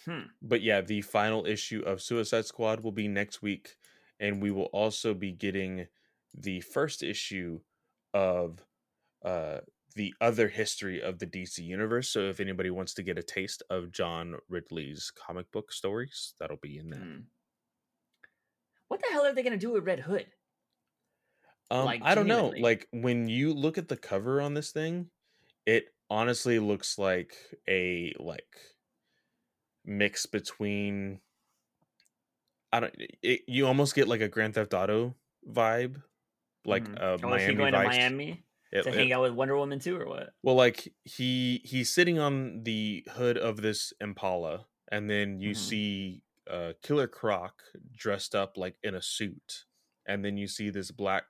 hmm. 0.05 0.23
but 0.41 0.63
yeah, 0.63 0.81
the 0.81 1.03
final 1.03 1.47
issue 1.47 1.83
of 1.83 2.03
Suicide 2.03 2.47
Squad 2.47 2.81
will 2.81 2.93
be 2.93 3.09
next 3.09 3.43
week, 3.43 3.77
and 4.19 4.43
we 4.43 4.51
will 4.51 4.67
also 4.73 5.15
be 5.15 5.33
getting 5.33 5.87
the 6.35 6.61
first 6.61 7.03
issue 7.03 7.61
of 8.15 8.65
uh 9.25 9.59
the 9.95 10.15
other 10.21 10.49
history 10.49 11.03
of 11.03 11.19
the 11.19 11.27
DC 11.27 11.59
universe. 11.59 12.09
So 12.09 12.21
if 12.21 12.41
anybody 12.41 12.71
wants 12.71 12.95
to 12.95 13.03
get 13.03 13.19
a 13.19 13.23
taste 13.23 13.63
of 13.69 13.93
John 13.93 14.37
Ridley's 14.49 15.13
comic 15.15 15.51
book 15.53 15.71
stories, 15.71 16.35
that'll 16.41 16.57
be 16.57 16.79
in 16.79 16.91
there. 16.91 17.01
hmm. 17.01 17.19
what 18.89 19.01
the 19.01 19.13
hell 19.13 19.27
are 19.27 19.35
they 19.35 19.43
gonna 19.43 19.57
do 19.57 19.73
with 19.73 19.85
Red 19.85 20.01
Hood? 20.01 20.27
Um, 21.71 21.85
Like, 21.85 22.03
I 22.05 22.15
don't 22.15 22.27
know. 22.27 22.53
Like 22.59 22.89
when 22.91 23.29
you 23.29 23.53
look 23.55 23.79
at 23.79 23.89
the 23.89 23.97
cover 23.97 24.41
on 24.41 24.55
this 24.55 24.73
thing, 24.73 25.09
it 25.67 25.87
honestly 26.11 26.59
looks 26.59 26.99
like 26.99 27.35
a 27.69 28.13
like 28.19 28.45
mix 29.85 30.27
between 30.27 31.21
I 32.73 32.81
don't 32.81 32.95
it, 33.23 33.43
you 33.47 33.67
almost 33.67 33.95
get 33.95 34.09
like 34.09 34.21
a 34.21 34.29
Grand 34.29 34.55
Theft 34.55 34.75
Auto 34.75 35.15
vibe, 35.49 36.03
like 36.65 36.85
uh 37.01 37.19
Oh, 37.23 37.35
is 37.35 37.43
he 37.43 37.55
Miami 37.55 37.55
going 37.57 37.73
to 37.73 37.83
Miami 37.83 38.45
It- 38.73 38.83
to 38.83 38.89
it- 38.89 38.95
hang 38.95 39.13
out 39.13 39.23
with 39.23 39.33
Wonder 39.33 39.57
Woman 39.57 39.79
too, 39.79 39.97
or 40.01 40.07
what? 40.07 40.35
well, 40.43 40.55
like 40.55 40.93
he 41.05 41.61
he's 41.65 41.91
sitting 41.93 42.19
on 42.19 42.63
the 42.65 43.05
hood 43.13 43.37
of 43.39 43.61
this 43.63 43.93
Impala, 44.01 44.67
and 44.91 45.09
then 45.11 45.41
you 45.41 45.51
Mhm. 45.51 45.57
see 45.57 46.23
uh 46.51 46.73
Killer 46.83 47.07
Croc 47.09 47.63
dressed 47.93 48.35
up 48.35 48.57
like 48.57 48.77
in 48.83 48.95
a 48.95 49.03
suit, 49.03 49.65
and 50.07 50.25
then 50.25 50.37
you 50.37 50.47
see 50.49 50.71
this 50.71 50.91
black 50.91 51.25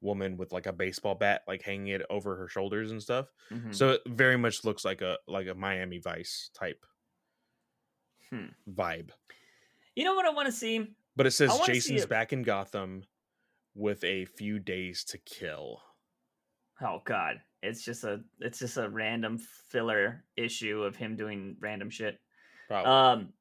woman 0.00 0.36
with 0.36 0.50
like 0.52 0.66
a 0.66 0.72
baseball 0.72 1.14
bat 1.14 1.42
like 1.46 1.62
hanging 1.62 1.86
it 1.88 2.02
over 2.10 2.34
her 2.36 2.48
shoulders 2.48 2.90
and 2.90 3.00
stuff. 3.02 3.28
Mhm. 3.50 3.72
So 3.74 3.90
it 3.90 4.02
very 4.06 4.36
much 4.36 4.64
looks 4.64 4.84
like 4.84 5.00
a 5.00 5.18
like 5.28 5.46
a 5.46 5.54
Miami 5.54 5.98
Vice 5.98 6.50
type 6.54 6.84
Hmm. 8.30 8.46
vibe. 8.68 9.10
You 9.94 10.04
know 10.04 10.14
what 10.14 10.26
I 10.26 10.30
want 10.30 10.46
to 10.46 10.52
see? 10.52 10.94
But 11.16 11.26
it 11.26 11.32
says 11.32 11.52
see 11.52 11.66
Jason's 11.66 12.02
it- 12.02 12.08
back 12.08 12.32
in 12.32 12.42
Gotham 12.42 13.04
with 13.74 14.02
a 14.04 14.24
few 14.24 14.58
days 14.58 15.04
to 15.04 15.18
kill. 15.18 15.82
Oh 16.80 17.00
God, 17.04 17.40
it's 17.62 17.84
just 17.84 18.04
a 18.04 18.20
it's 18.40 18.58
just 18.58 18.76
a 18.76 18.88
random 18.88 19.38
filler 19.68 20.24
issue 20.36 20.82
of 20.82 20.96
him 20.96 21.16
doing 21.16 21.56
random 21.60 21.90
shit. 21.90 22.18
Probably. 22.68 22.90
Um, 22.90 23.32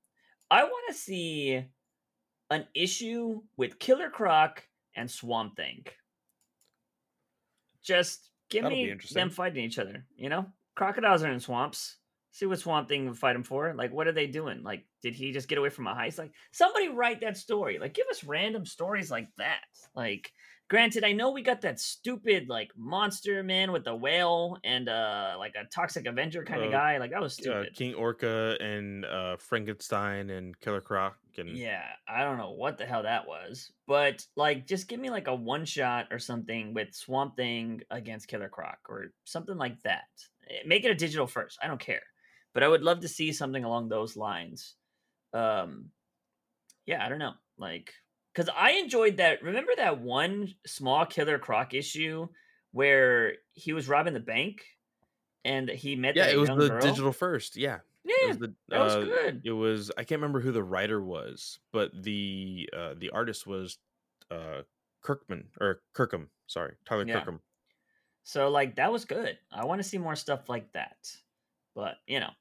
I 0.49 0.63
want 0.63 0.85
to 0.89 0.93
see 0.93 1.65
an 2.49 2.67
issue 2.75 3.41
with 3.57 3.79
Killer 3.79 4.09
Croc 4.09 4.63
and 4.95 5.09
Swamp 5.09 5.55
Thing. 5.55 5.85
Just 7.83 8.29
give 8.49 8.63
That'll 8.63 8.77
me 8.77 8.95
them 9.13 9.29
fighting 9.29 9.63
each 9.63 9.79
other. 9.79 10.05
You 10.15 10.29
know, 10.29 10.45
crocodiles 10.75 11.23
are 11.23 11.31
in 11.31 11.39
swamps. 11.39 11.97
See 12.31 12.45
what 12.45 12.59
Swamp 12.59 12.87
Thing 12.87 13.07
would 13.07 13.17
fight 13.17 13.35
him 13.35 13.43
for. 13.43 13.73
Like, 13.73 13.91
what 13.91 14.07
are 14.07 14.13
they 14.13 14.27
doing? 14.27 14.63
Like, 14.63 14.85
did 15.01 15.13
he 15.13 15.31
just 15.33 15.47
get 15.49 15.57
away 15.57 15.69
from 15.69 15.87
a 15.87 15.93
heist? 15.93 16.17
Like, 16.17 16.31
somebody 16.51 16.87
write 16.89 17.21
that 17.21 17.35
story. 17.37 17.77
Like, 17.77 17.93
give 17.93 18.07
us 18.09 18.23
random 18.23 18.65
stories 18.65 19.11
like 19.11 19.27
that. 19.37 19.65
Like, 19.95 20.31
granted, 20.69 21.03
I 21.03 21.11
know 21.11 21.31
we 21.31 21.41
got 21.41 21.59
that 21.61 21.77
stupid 21.81 22.47
like 22.47 22.71
monster 22.77 23.43
man 23.43 23.73
with 23.73 23.83
the 23.83 23.93
whale 23.93 24.57
and 24.63 24.87
uh 24.87 25.35
like 25.37 25.55
a 25.55 25.65
toxic 25.65 26.05
Avenger 26.07 26.45
kind 26.45 26.61
of 26.61 26.69
Uh, 26.69 26.71
guy. 26.71 26.97
Like, 26.99 27.11
that 27.11 27.19
was 27.21 27.37
uh, 27.39 27.41
stupid. 27.41 27.75
King 27.75 27.93
Orca 27.95 28.55
and 28.61 29.03
uh, 29.03 29.35
Frankenstein 29.35 30.29
and 30.29 30.57
Killer 30.61 30.79
Croc 30.79 31.17
and 31.37 31.49
Yeah, 31.49 31.83
I 32.07 32.23
don't 32.23 32.37
know 32.37 32.51
what 32.51 32.77
the 32.77 32.85
hell 32.85 33.03
that 33.03 33.27
was, 33.27 33.71
but 33.87 34.25
like, 34.37 34.67
just 34.67 34.87
give 34.87 35.01
me 35.01 35.09
like 35.09 35.27
a 35.27 35.35
one 35.35 35.65
shot 35.65 36.07
or 36.11 36.19
something 36.19 36.73
with 36.73 36.93
Swamp 36.93 37.35
Thing 37.35 37.81
against 37.89 38.29
Killer 38.29 38.47
Croc 38.49 38.77
or 38.87 39.07
something 39.25 39.57
like 39.57 39.81
that. 39.83 40.05
Eh, 40.49 40.63
Make 40.65 40.85
it 40.85 40.91
a 40.91 40.95
digital 40.95 41.27
first. 41.27 41.57
I 41.61 41.67
don't 41.67 41.79
care, 41.79 42.01
but 42.53 42.63
I 42.63 42.67
would 42.67 42.83
love 42.83 43.01
to 43.01 43.07
see 43.07 43.31
something 43.33 43.63
along 43.63 43.89
those 43.89 44.17
lines. 44.17 44.75
Um, 45.33 45.91
yeah, 46.85 47.05
I 47.05 47.09
don't 47.09 47.19
know, 47.19 47.35
like, 47.57 47.93
because 48.33 48.49
I 48.55 48.71
enjoyed 48.73 49.17
that. 49.17 49.43
Remember 49.43 49.73
that 49.77 50.01
one 50.01 50.49
small 50.65 51.05
Killer 51.05 51.39
Croc 51.39 51.73
issue 51.73 52.27
where 52.71 53.37
he 53.53 53.73
was 53.73 53.89
robbing 53.89 54.13
the 54.13 54.19
bank 54.19 54.65
and 55.45 55.69
he 55.69 55.95
met 55.95 56.15
yeah, 56.15 56.27
it 56.29 56.37
was 56.37 56.49
the 56.51 56.69
girl? 56.69 56.79
digital 56.79 57.11
first. 57.13 57.55
Yeah, 57.55 57.79
it 58.19 58.25
Yeah, 58.25 58.25
was 58.25 58.37
the 58.37 58.55
that 58.69 58.79
was 58.81 58.95
uh, 58.95 59.07
good. 59.09 59.43
it 59.43 59.51
was 59.51 59.91
I 59.97 60.03
can't 60.03 60.19
remember 60.21 60.41
who 60.41 60.51
the 60.51 60.63
writer 60.63 61.01
was, 61.03 61.59
but 61.71 61.91
the 62.03 62.69
uh, 62.73 62.93
the 62.95 63.09
artist 63.11 63.47
was 63.47 63.77
uh, 64.29 64.63
Kirkman 65.01 65.51
or 65.59 65.83
Kirkham. 65.93 66.31
Sorry, 66.47 66.75
Tyler 66.85 67.05
Yeah. 67.05 67.25
Kirkham. 67.25 67.41
So 68.23 68.49
like 68.49 68.75
that 68.75 68.91
was 68.91 69.05
good. 69.05 69.39
I 69.51 69.65
want 69.65 69.79
to 69.79 69.87
see 69.87 69.97
more 69.97 70.15
stuff 70.15 70.49
like 70.49 70.73
that. 70.73 71.15
But, 71.75 71.97
you 72.07 72.19
know, 72.19 72.31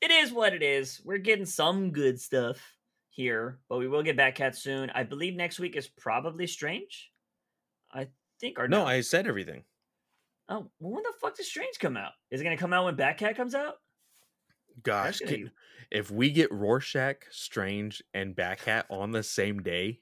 it 0.00 0.10
is 0.10 0.32
what 0.32 0.52
it 0.52 0.62
is. 0.62 1.00
We're 1.04 1.18
getting 1.18 1.46
some 1.46 1.90
good 1.92 2.20
stuff 2.20 2.58
here, 3.10 3.58
but 3.68 3.78
we 3.78 3.88
will 3.88 4.02
get 4.02 4.16
Batcat 4.16 4.54
soon. 4.54 4.90
I 4.90 5.02
believe 5.02 5.34
next 5.34 5.58
week 5.58 5.76
is 5.76 5.88
probably 5.88 6.46
Strange. 6.46 7.10
I 7.92 8.08
think 8.40 8.58
or 8.58 8.68
No, 8.68 8.82
no. 8.82 8.86
I 8.86 9.00
said 9.00 9.26
everything. 9.26 9.64
Oh, 10.48 10.70
well, 10.78 10.92
when 10.92 11.02
the 11.02 11.12
fuck 11.20 11.36
does 11.36 11.48
Strange 11.48 11.78
come 11.80 11.96
out? 11.96 12.12
Is 12.30 12.40
it 12.40 12.44
going 12.44 12.56
to 12.56 12.60
come 12.60 12.72
out 12.72 12.84
when 12.84 12.96
Batcat 12.96 13.36
comes 13.36 13.54
out? 13.54 13.74
Gosh, 14.82 15.18
can- 15.18 15.28
be- 15.28 15.50
if 15.90 16.10
we 16.10 16.30
get 16.30 16.52
Rorschach, 16.52 17.24
Strange, 17.30 18.02
and 18.12 18.36
Batcat 18.36 18.84
on 18.90 19.12
the 19.12 19.22
same 19.22 19.62
day, 19.62 20.00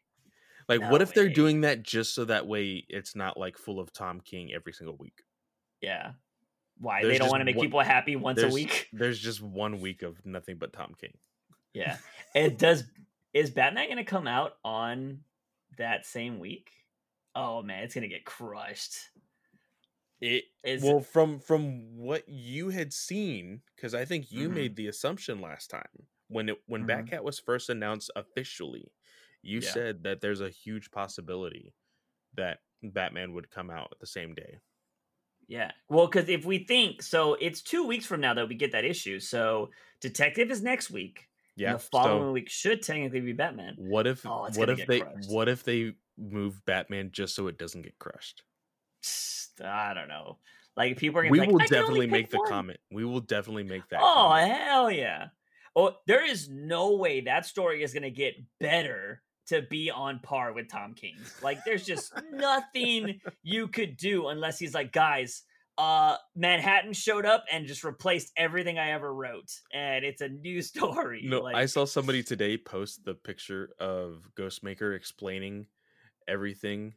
like 0.68 0.80
No 0.80 0.90
what 0.90 1.02
if 1.02 1.14
they're 1.14 1.28
doing 1.28 1.60
that 1.62 1.82
just 1.82 2.14
so 2.14 2.24
that 2.24 2.46
way 2.46 2.84
it's 2.88 3.14
not 3.14 3.38
like 3.38 3.56
full 3.58 3.78
of 3.78 3.92
Tom 3.92 4.20
King 4.20 4.52
every 4.52 4.72
single 4.72 4.96
week? 4.96 5.22
Yeah. 5.80 6.12
Why? 6.78 7.02
There's 7.02 7.14
they 7.14 7.18
don't 7.18 7.30
want 7.30 7.40
to 7.40 7.44
make 7.44 7.56
one- 7.56 7.66
people 7.66 7.80
happy 7.80 8.16
once 8.16 8.42
a 8.42 8.48
week? 8.48 8.88
there's 8.92 9.18
just 9.20 9.40
one 9.42 9.80
week 9.80 10.02
of 10.02 10.24
nothing 10.26 10.56
but 10.58 10.72
Tom 10.72 10.94
King. 11.00 11.16
Yeah. 11.72 11.96
It 12.34 12.58
does 12.58 12.84
is 13.32 13.50
Batman 13.50 13.86
going 13.86 13.96
to 13.98 14.04
come 14.04 14.26
out 14.28 14.56
on 14.64 15.20
that 15.78 16.06
same 16.06 16.38
week? 16.38 16.70
Oh 17.34 17.62
man, 17.62 17.82
it's 17.84 17.94
going 17.94 18.02
to 18.02 18.14
get 18.14 18.24
crushed. 18.24 18.94
It 20.20 20.44
Is 20.62 20.82
well 20.82 21.00
from 21.00 21.38
from 21.40 21.96
what 21.98 22.28
you 22.28 22.70
had 22.70 22.92
seen 22.92 23.62
because 23.74 23.94
I 23.94 24.04
think 24.04 24.30
you 24.30 24.48
Mhm. 24.48 24.54
made 24.54 24.76
the 24.76 24.86
assumption 24.86 25.40
last 25.40 25.68
time 25.70 26.06
when 26.28 26.48
it 26.48 26.58
when 26.66 26.84
Mhm. 26.84 27.08
Batcat 27.08 27.22
was 27.24 27.38
first 27.40 27.68
announced 27.68 28.10
officially, 28.16 28.92
you 29.42 29.58
Yeah. 29.60 29.70
said 29.70 30.02
that 30.04 30.20
there's 30.20 30.40
a 30.40 30.50
huge 30.50 30.90
possibility 30.92 31.74
that 32.34 32.60
Batman 32.82 33.32
would 33.34 33.50
come 33.50 33.70
out 33.70 33.94
the 34.00 34.06
same 34.06 34.34
day. 34.34 34.58
Yeah. 35.48 35.70
Well, 35.88 36.06
because 36.06 36.28
if 36.28 36.44
we 36.44 36.58
think 36.64 37.02
so, 37.02 37.34
it's 37.34 37.60
two 37.62 37.86
weeks 37.86 38.06
from 38.06 38.20
now 38.20 38.34
that 38.34 38.48
we 38.48 38.54
get 38.54 38.72
that 38.72 38.84
issue. 38.84 39.20
So 39.20 39.70
Detective 40.00 40.50
is 40.50 40.62
next 40.62 40.90
week. 40.90 41.28
Yeah. 41.56 41.74
The 41.74 41.78
following 41.78 42.22
so 42.28 42.32
week 42.32 42.50
should 42.50 42.82
technically 42.82 43.20
be 43.20 43.32
Batman. 43.32 43.76
what 43.78 44.06
if 44.06 44.24
Oh, 44.26 44.48
what 44.54 44.70
if 44.70 44.86
they 44.86 45.00
crushed. 45.00 45.30
what 45.30 45.48
if 45.48 45.62
they 45.64 45.92
move 46.18 46.64
Batman 46.66 47.10
just 47.12 47.34
so 47.34 47.46
it 47.48 47.58
doesn't 47.58 47.82
get 47.82 47.98
crushed? 47.98 48.42
I 49.62 49.94
don't 49.94 50.08
know. 50.08 50.38
Like 50.76 50.96
people 50.96 51.20
are 51.20 51.22
gonna 51.22 51.30
We 51.32 51.38
be 51.40 51.46
like, 51.46 51.52
will 51.52 51.62
"I 51.62 51.66
definitely 51.66 52.06
make 52.08 52.30
the 52.30 52.38
one." 52.38 52.48
comment. 52.48 52.80
We 52.90 53.04
will 53.04 53.20
definitely 53.20 53.62
make 53.62 53.88
that. 53.90 54.00
Oh 54.02 54.30
comment. 54.30 54.52
hell 54.52 54.90
yeah! 54.90 55.26
Oh, 55.76 55.96
there 56.06 56.24
is 56.28 56.48
no 56.48 56.96
way 56.96 57.20
that 57.22 57.46
story 57.46 57.82
is 57.84 57.94
gonna 57.94 58.10
get 58.10 58.34
better 58.58 59.22
to 59.46 59.62
be 59.62 59.90
on 59.90 60.20
par 60.20 60.52
with 60.52 60.68
Tom 60.68 60.94
King's. 60.94 61.34
Like, 61.42 61.64
there's 61.64 61.84
just 61.84 62.12
nothing 62.32 63.20
you 63.42 63.68
could 63.68 63.96
do 63.96 64.28
unless 64.28 64.58
he's 64.58 64.74
like, 64.74 64.92
guys, 64.92 65.42
uh, 65.76 66.16
Manhattan 66.36 66.92
showed 66.92 67.26
up 67.26 67.44
and 67.50 67.66
just 67.66 67.84
replaced 67.84 68.32
everything 68.36 68.78
I 68.78 68.92
ever 68.92 69.12
wrote, 69.12 69.50
and 69.72 70.04
it's 70.04 70.20
a 70.20 70.28
new 70.28 70.62
story. 70.62 71.22
No, 71.24 71.40
like, 71.40 71.56
I 71.56 71.66
saw 71.66 71.84
somebody 71.84 72.22
today 72.22 72.56
post 72.56 73.04
the 73.04 73.14
picture 73.14 73.70
of 73.78 74.28
Ghostmaker 74.36 74.94
explaining 74.96 75.66
everything 76.26 76.94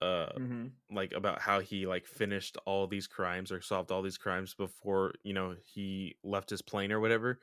uh 0.00 0.32
mhm. 0.38 0.70
like 0.90 1.12
about 1.12 1.42
how 1.42 1.60
he 1.60 1.86
like 1.86 2.06
finished 2.06 2.56
all 2.64 2.86
these 2.86 3.06
crimes 3.06 3.52
or 3.52 3.60
solved 3.60 3.90
all 3.90 4.00
these 4.00 4.16
crimes 4.16 4.54
before, 4.54 5.12
you 5.22 5.34
know, 5.34 5.54
he 5.74 6.16
left 6.24 6.48
his 6.48 6.62
plane 6.62 6.90
or 6.90 7.00
whatever. 7.00 7.38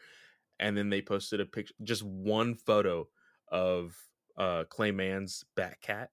And 0.60 0.76
then 0.76 0.90
they 0.90 1.04
posted 1.04 1.40
a 1.40 1.46
picture 1.46 1.76
just 1.84 2.02
one 2.02 2.56
photo 2.56 3.08
of 3.52 3.96
uh 4.38 4.64
Clay 4.66 4.92
Mann's 4.92 5.44
Batcat 5.56 6.08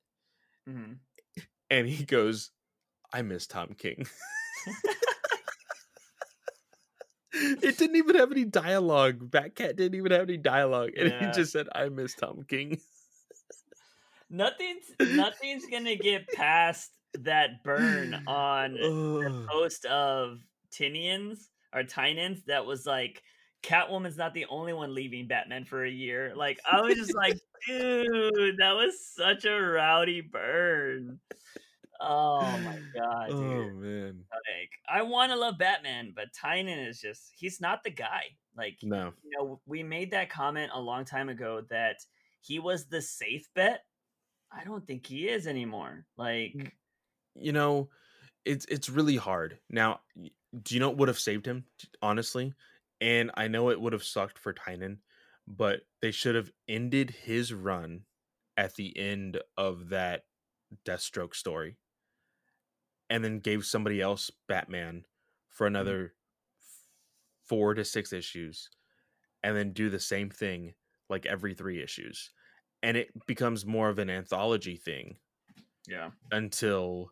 Mhm. 0.68 0.98
and 1.70 1.86
he 1.86 2.04
goes, 2.04 2.50
I 3.12 3.22
miss 3.22 3.46
Tom 3.46 3.74
King. 3.78 4.06
it 7.32 7.78
didn't 7.78 7.96
even 7.96 8.16
have 8.16 8.30
any 8.32 8.44
dialogue. 8.44 9.30
Batcat 9.30 9.76
didn't 9.76 9.94
even 9.96 10.12
have 10.12 10.22
any 10.22 10.36
dialogue. 10.38 10.90
And 10.96 11.10
Yeah. 11.10 11.26
he 11.26 11.32
just 11.32 11.52
said, 11.52 11.68
I 11.74 11.88
miss 11.88 12.14
Tom 12.14 12.44
King. 12.48 12.80
nothing's 14.30 14.84
nothing's 15.00 15.66
gonna 15.66 15.94
get 15.96 16.26
past 16.28 16.90
that 17.20 17.62
burn 17.62 18.14
on 18.26 18.76
Ugh. 18.82 19.46
post 19.48 19.84
of 19.86 20.38
Tinians 20.72 21.48
or 21.72 21.82
Tynans 21.84 22.44
that 22.46 22.66
was 22.66 22.86
like 22.86 23.22
Catwoman's 23.64 24.18
not 24.18 24.34
the 24.34 24.46
only 24.46 24.72
one 24.72 24.94
leaving 24.94 25.26
Batman 25.26 25.64
for 25.64 25.84
a 25.84 25.90
year. 25.90 26.32
Like 26.36 26.60
I 26.70 26.80
was 26.82 26.96
just 26.96 27.14
like, 27.14 27.38
dude, 27.66 28.58
that 28.58 28.72
was 28.72 28.94
such 29.16 29.44
a 29.44 29.58
rowdy 29.58 30.20
burn. 30.20 31.18
Oh 32.00 32.42
my 32.42 32.78
god, 32.94 33.30
oh, 33.30 33.40
dude. 33.40 33.72
oh 33.72 33.74
man. 33.76 34.24
Like 34.30 34.70
I 34.88 35.02
want 35.02 35.32
to 35.32 35.38
love 35.38 35.56
Batman, 35.58 36.12
but 36.14 36.26
Tynion 36.32 36.86
is 36.88 37.00
just 37.00 37.32
he's 37.34 37.60
not 37.60 37.82
the 37.82 37.90
guy. 37.90 38.24
Like 38.56 38.76
No. 38.82 39.12
you 39.24 39.30
know, 39.36 39.60
we 39.66 39.82
made 39.82 40.10
that 40.10 40.28
comment 40.30 40.70
a 40.74 40.80
long 40.80 41.04
time 41.04 41.28
ago 41.28 41.62
that 41.70 41.96
he 42.40 42.58
was 42.58 42.86
the 42.86 43.00
safe 43.00 43.48
bet. 43.54 43.84
I 44.52 44.64
don't 44.64 44.86
think 44.86 45.06
he 45.06 45.28
is 45.28 45.46
anymore. 45.46 46.04
Like 46.18 46.54
You 47.34 47.52
know, 47.52 47.88
it's 48.44 48.66
it's 48.66 48.90
really 48.90 49.16
hard. 49.16 49.58
Now, 49.70 50.00
do 50.62 50.74
you 50.74 50.80
know 50.80 50.90
what 50.90 50.98
would 50.98 51.08
have 51.08 51.18
saved 51.18 51.46
him? 51.46 51.64
Honestly, 52.02 52.52
and 53.00 53.30
I 53.34 53.48
know 53.48 53.70
it 53.70 53.80
would 53.80 53.92
have 53.92 54.04
sucked 54.04 54.38
for 54.38 54.52
Tynion, 54.52 55.00
but 55.46 55.82
they 56.00 56.10
should 56.10 56.34
have 56.34 56.52
ended 56.68 57.10
his 57.10 57.52
run 57.52 58.06
at 58.56 58.74
the 58.76 58.96
end 58.96 59.42
of 59.56 59.88
that 59.90 60.26
Deathstroke 60.84 61.34
story 61.34 61.78
and 63.10 63.22
then 63.24 63.40
gave 63.40 63.64
somebody 63.64 64.00
else 64.00 64.30
Batman 64.48 65.04
for 65.48 65.66
Mm-hmm. 65.78 65.94
another 65.94 66.14
four 67.42 67.74
to 67.74 67.84
six 67.84 68.12
issues 68.12 68.70
and 69.42 69.56
then 69.56 69.72
do 69.72 69.90
the 69.90 70.00
same 70.00 70.30
thing 70.30 70.74
like 71.10 71.26
every 71.26 71.54
three 71.54 71.82
issues. 71.82 72.30
And 72.82 72.96
it 72.96 73.26
becomes 73.26 73.66
more 73.66 73.90
of 73.90 73.98
an 73.98 74.10
anthology 74.10 74.76
thing 74.76 75.18
Yeah. 75.86 76.10
until 76.30 77.10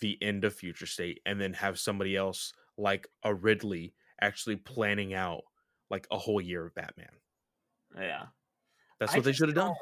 the 0.00 0.22
end 0.22 0.44
of 0.44 0.54
Future 0.54 0.86
State 0.86 1.20
and 1.26 1.40
then 1.40 1.54
have 1.54 1.78
somebody 1.78 2.16
else 2.16 2.52
like 2.78 3.08
a 3.24 3.34
Ridley 3.34 3.94
actually 4.22 4.56
planning 4.56 5.12
out 5.12 5.42
like 5.90 6.06
a 6.10 6.16
whole 6.16 6.40
year 6.40 6.64
of 6.64 6.74
Batman. 6.74 7.10
Yeah. 7.94 8.24
That's 8.98 9.12
I 9.12 9.16
what 9.16 9.24
they 9.24 9.32
should 9.32 9.48
have 9.48 9.56
done. 9.56 9.74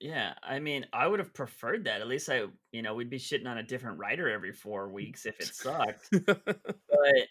Yeah, 0.00 0.34
I 0.42 0.58
mean, 0.58 0.86
I 0.92 1.06
would 1.06 1.20
have 1.20 1.32
preferred 1.32 1.84
that. 1.84 2.00
At 2.00 2.08
least 2.08 2.28
I, 2.28 2.44
you 2.72 2.82
know, 2.82 2.94
we'd 2.94 3.10
be 3.10 3.18
shitting 3.18 3.46
on 3.46 3.58
a 3.58 3.62
different 3.62 3.98
writer 3.98 4.30
every 4.30 4.52
four 4.52 4.88
weeks 4.88 5.26
if 5.26 5.38
it 5.40 5.46
sucked. 5.54 6.08
but 6.10 7.28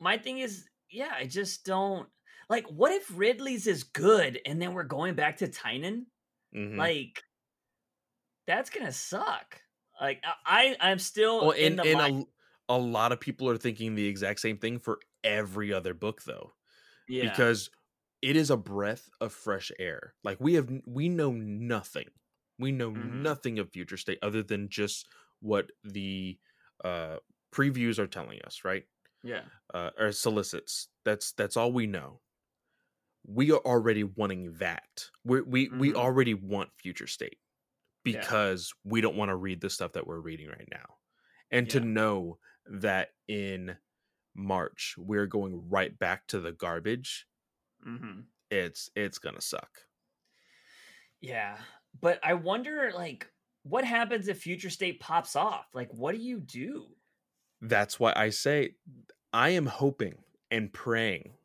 my 0.00 0.18
thing 0.18 0.38
is, 0.38 0.66
yeah, 0.90 1.12
I 1.16 1.26
just 1.26 1.64
don't 1.64 2.08
like. 2.48 2.66
What 2.66 2.92
if 2.92 3.10
Ridley's 3.16 3.66
is 3.66 3.84
good 3.84 4.40
and 4.44 4.60
then 4.60 4.74
we're 4.74 4.84
going 4.84 5.14
back 5.14 5.38
to 5.38 5.48
Tynion? 5.48 6.06
Mhm. 6.54 6.76
Like, 6.76 7.22
that's 8.46 8.70
gonna 8.70 8.92
suck. 8.92 9.60
Like, 10.00 10.22
I, 10.24 10.76
I 10.80 10.90
I'm 10.90 10.98
still 10.98 11.40
well, 11.40 11.50
in 11.52 11.76
the 11.76 11.82
and 11.82 11.98
mind. 11.98 12.26
a, 12.68 12.74
a 12.74 12.78
lot 12.78 13.12
of 13.12 13.20
people 13.20 13.48
are 13.48 13.56
thinking 13.56 13.94
the 13.94 14.06
exact 14.06 14.40
same 14.40 14.58
thing 14.58 14.78
for 14.78 14.98
every 15.26 15.74
other 15.74 15.94
book 15.94 16.24
though. 16.24 16.54
yeah, 17.08 17.46
because 17.46 17.70
it 18.22 18.36
is 18.36 18.50
a 18.50 18.56
breath 18.56 19.10
of 19.20 19.32
fresh 19.32 19.72
air. 19.78 20.14
Like 20.24 20.40
we 20.40 20.54
have, 20.54 20.70
we 20.86 21.08
know 21.08 21.32
nothing. 21.32 22.08
We 22.58 22.72
know 22.72 22.90
Mhm. 22.94 23.26
nothing 23.26 23.58
of 23.58 23.72
future 23.72 23.96
state 23.98 24.18
other 24.22 24.42
than 24.42 24.68
just 24.70 25.08
what 25.40 25.72
the 25.84 26.38
uh, 26.84 27.18
previews 27.54 27.98
are 27.98 28.06
telling 28.08 28.40
us, 28.42 28.64
right? 28.64 28.86
yeah, 29.22 29.48
Uh, 29.74 29.90
or 29.98 30.12
solicits. 30.12 30.88
That's 31.04 31.32
that's 31.32 31.56
all 31.56 31.72
we 31.72 31.86
know. 31.86 32.22
We 33.24 33.50
are 33.50 33.58
already 33.58 34.04
wanting 34.04 34.54
that. 34.58 35.10
We 35.24 35.40
we 35.42 35.70
we 35.76 35.92
Mhm. 35.92 35.94
already 35.94 36.34
want 36.34 36.70
future 36.76 37.06
state 37.08 37.38
Yeah. 38.08 38.30
because 38.30 38.74
we 38.84 39.00
don't 39.00 39.16
want 39.16 39.30
to 39.30 39.36
read 39.36 39.60
the 39.60 39.70
stuff 39.70 39.92
that 39.94 40.06
we're 40.06 40.20
reading 40.20 40.48
right 40.48 40.68
now, 40.70 40.96
and 41.50 41.70
to 41.70 41.80
know 41.80 42.40
that 42.66 43.10
in 43.28 43.78
March 44.36 44.94
we're 44.98 45.26
going 45.26 45.68
right 45.68 45.98
back 45.98 46.26
to 46.28 46.40
the 46.40 46.52
garbage 46.52 47.26
hmm 47.84 48.28
it's 48.50 48.90
it's 48.94 49.18
gonna 49.18 49.40
suck. 49.40 49.82
yeah. 51.20 51.58
But 52.00 52.20
I 52.22 52.34
wonder, 52.34 52.90
like, 52.94 53.30
what 53.62 53.84
happens 53.84 54.28
if 54.28 54.40
Future 54.40 54.70
State 54.70 55.00
pops 55.00 55.34
off? 55.36 55.66
Like, 55.74 55.90
what 55.92 56.14
do 56.14 56.20
you 56.20 56.40
do? 56.40 56.96
That's 57.60 57.98
why 58.00 58.12
I 58.16 58.30
say 58.30 58.76
I 59.32 59.50
am 59.50 59.66
hoping 59.66 60.24
and 60.50 60.72
praying 60.72 61.36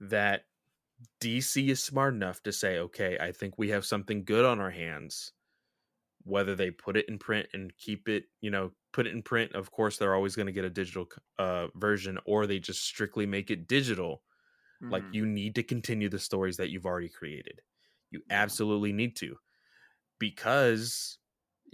that 0.00 0.46
DC 1.20 1.68
is 1.68 1.82
smart 1.82 2.14
enough 2.14 2.42
to 2.44 2.52
say, 2.52 2.78
okay, 2.78 3.18
I 3.18 3.32
think 3.32 3.58
we 3.58 3.70
have 3.70 3.84
something 3.84 4.24
good 4.24 4.44
on 4.44 4.60
our 4.60 4.70
hands. 4.70 5.32
Whether 6.26 6.56
they 6.56 6.72
put 6.72 6.96
it 6.98 7.08
in 7.08 7.18
print 7.18 7.48
and 7.54 7.76
keep 7.78 8.08
it, 8.08 8.26
you 8.42 8.50
know, 8.50 8.72
put 8.92 9.06
it 9.06 9.14
in 9.14 9.22
print, 9.22 9.54
of 9.54 9.70
course, 9.72 9.98
they're 9.98 10.14
always 10.14 10.36
going 10.36 10.46
to 10.46 10.52
get 10.52 10.64
a 10.66 10.70
digital 10.70 11.08
uh, 11.38 11.68
version, 11.76 12.18
or 12.26 12.46
they 12.46 12.60
just 12.60 12.82
strictly 12.84 13.26
make 13.26 13.50
it 13.50 13.68
digital. 13.68 14.24
Like 14.90 15.04
Mhm. 15.04 15.12
you 15.12 15.26
need 15.26 15.54
to 15.56 15.62
continue 15.64 16.08
the 16.08 16.18
stories 16.20 16.58
that 16.58 16.70
you've 16.70 16.86
already 16.86 17.08
created. 17.10 17.62
You 18.10 18.22
absolutely 18.30 18.92
need 18.92 19.16
to 19.16 19.38
because 20.18 21.18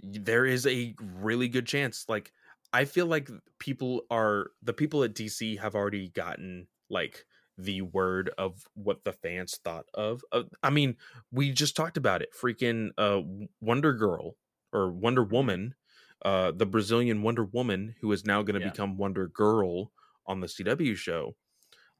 there 0.01 0.45
is 0.45 0.67
a 0.67 0.95
really 1.01 1.47
good 1.47 1.67
chance 1.67 2.05
like 2.09 2.31
I 2.73 2.85
feel 2.85 3.05
like 3.05 3.29
people 3.59 4.03
are 4.09 4.51
the 4.61 4.73
people 4.73 5.03
at 5.03 5.13
DC 5.13 5.55
have 5.57 5.75
already 5.75 6.09
gotten 6.09 6.67
like 6.89 7.25
the 7.57 7.83
word 7.83 8.31
of 8.37 8.67
what 8.73 9.03
the 9.03 9.13
fans 9.13 9.59
thought 9.63 9.85
of. 9.93 10.23
of 10.31 10.49
I 10.63 10.71
mean, 10.71 10.97
we 11.31 11.51
just 11.51 11.75
talked 11.75 11.97
about 11.97 12.21
it. 12.23 12.33
Freaking 12.33 12.91
uh 12.97 13.21
Wonder 13.61 13.93
Girl 13.93 14.37
or 14.73 14.91
Wonder 14.91 15.23
Woman, 15.23 15.75
uh 16.23 16.51
the 16.51 16.65
Brazilian 16.65 17.21
Wonder 17.21 17.45
Woman 17.45 17.95
who 18.01 18.11
is 18.11 18.25
now 18.25 18.41
going 18.41 18.59
to 18.59 18.65
Yeah. 18.65 18.71
become 18.71 18.97
Wonder 18.97 19.27
Girl 19.27 19.91
on 20.25 20.39
the 20.41 20.47
CW 20.47 20.95
show. 20.97 21.35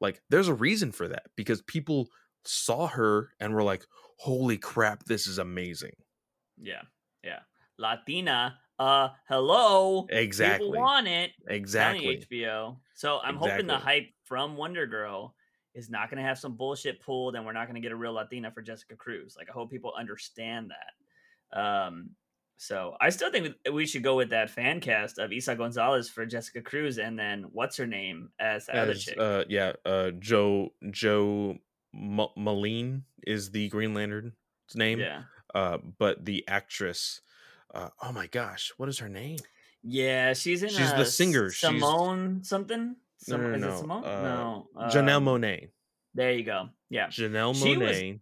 Like 0.00 0.22
there's 0.30 0.48
a 0.48 0.54
reason 0.54 0.92
for 0.92 1.08
that 1.08 1.26
because 1.36 1.62
people 1.62 2.08
saw 2.44 2.86
her 2.88 3.30
and 3.40 3.54
were 3.54 3.62
like, 3.62 3.86
"Holy 4.18 4.58
crap, 4.58 5.04
this 5.04 5.26
is 5.26 5.38
amazing." 5.38 5.94
Yeah, 6.58 6.82
yeah. 7.22 7.40
Latina, 7.78 8.58
uh, 8.78 9.08
hello. 9.28 10.06
Exactly. 10.10 10.66
People 10.68 10.80
want 10.80 11.06
it. 11.08 11.32
Exactly. 11.48 12.18
HBO. 12.30 12.80
So 12.94 13.20
I'm 13.20 13.36
hoping 13.36 13.66
the 13.66 13.78
hype 13.78 14.10
from 14.24 14.56
Wonder 14.56 14.86
Girl 14.86 15.34
is 15.74 15.90
not 15.90 16.08
going 16.08 16.18
to 16.18 16.28
have 16.28 16.38
some 16.38 16.56
bullshit 16.56 17.00
pulled, 17.00 17.34
and 17.34 17.44
we're 17.44 17.52
not 17.52 17.66
going 17.66 17.74
to 17.74 17.80
get 17.80 17.92
a 17.92 17.96
real 17.96 18.12
Latina 18.12 18.50
for 18.52 18.62
Jessica 18.62 18.94
Cruz. 18.96 19.34
Like 19.36 19.48
I 19.48 19.52
hope 19.52 19.70
people 19.70 19.92
understand 19.96 20.70
that. 20.70 21.58
Um, 21.58 22.10
so 22.64 22.96
I 23.00 23.10
still 23.10 23.30
think 23.30 23.54
we 23.72 23.86
should 23.86 24.02
go 24.02 24.16
with 24.16 24.30
that 24.30 24.50
fan 24.50 24.80
cast 24.80 25.18
of 25.18 25.30
Eiza 25.30 25.56
González 25.56 26.10
for 26.10 26.24
Jessica 26.26 26.62
Cruz, 26.62 26.98
and 26.98 27.18
then 27.18 27.44
what's 27.52 27.76
her 27.76 27.86
name 27.86 28.30
as 28.38 28.66
the 28.66 28.76
other 28.80 28.94
chick? 28.94 29.16
uh, 29.18 29.44
yeah, 29.48 29.72
uh, 29.84 30.10
Joe 30.18 30.70
Joe 30.90 31.56
M- 31.94 32.28
Mullein 32.36 33.02
is 33.26 33.50
the 33.50 33.68
Green 33.68 33.94
Lantern's 33.94 34.32
name. 34.74 34.98
yeah, 35.00 35.22
Uh, 35.54 35.78
but 35.98 36.24
the 36.24 36.44
actress, 36.48 37.20
uh, 37.74 37.90
oh 38.02 38.12
my 38.12 38.26
gosh, 38.26 38.72
what 38.76 38.88
is 38.88 38.98
her 38.98 39.08
name? 39.08 39.38
yeah. 39.82 40.32
She's 40.32 40.62
in. 40.62 40.70
She's 40.70 40.90
the 40.92 41.02
uh, 41.02 41.04
singer. 41.04 41.50
She's- 41.50 41.70
Simone 41.72 42.42
something. 42.42 42.96
No, 43.28 43.36
no, 43.36 43.56
no, 43.56 43.68
is 43.68 43.74
it 43.74 43.78
Simone? 43.78 44.04
uh, 44.04 44.22
no. 44.22 44.68
Janelle 44.88 45.16
um, 45.16 45.24
Monáe. 45.26 45.68
There 46.14 46.32
you 46.32 46.44
go. 46.44 46.68
Yeah. 46.90 47.06
Janelle 47.08 47.54
Monáe. 47.54 48.20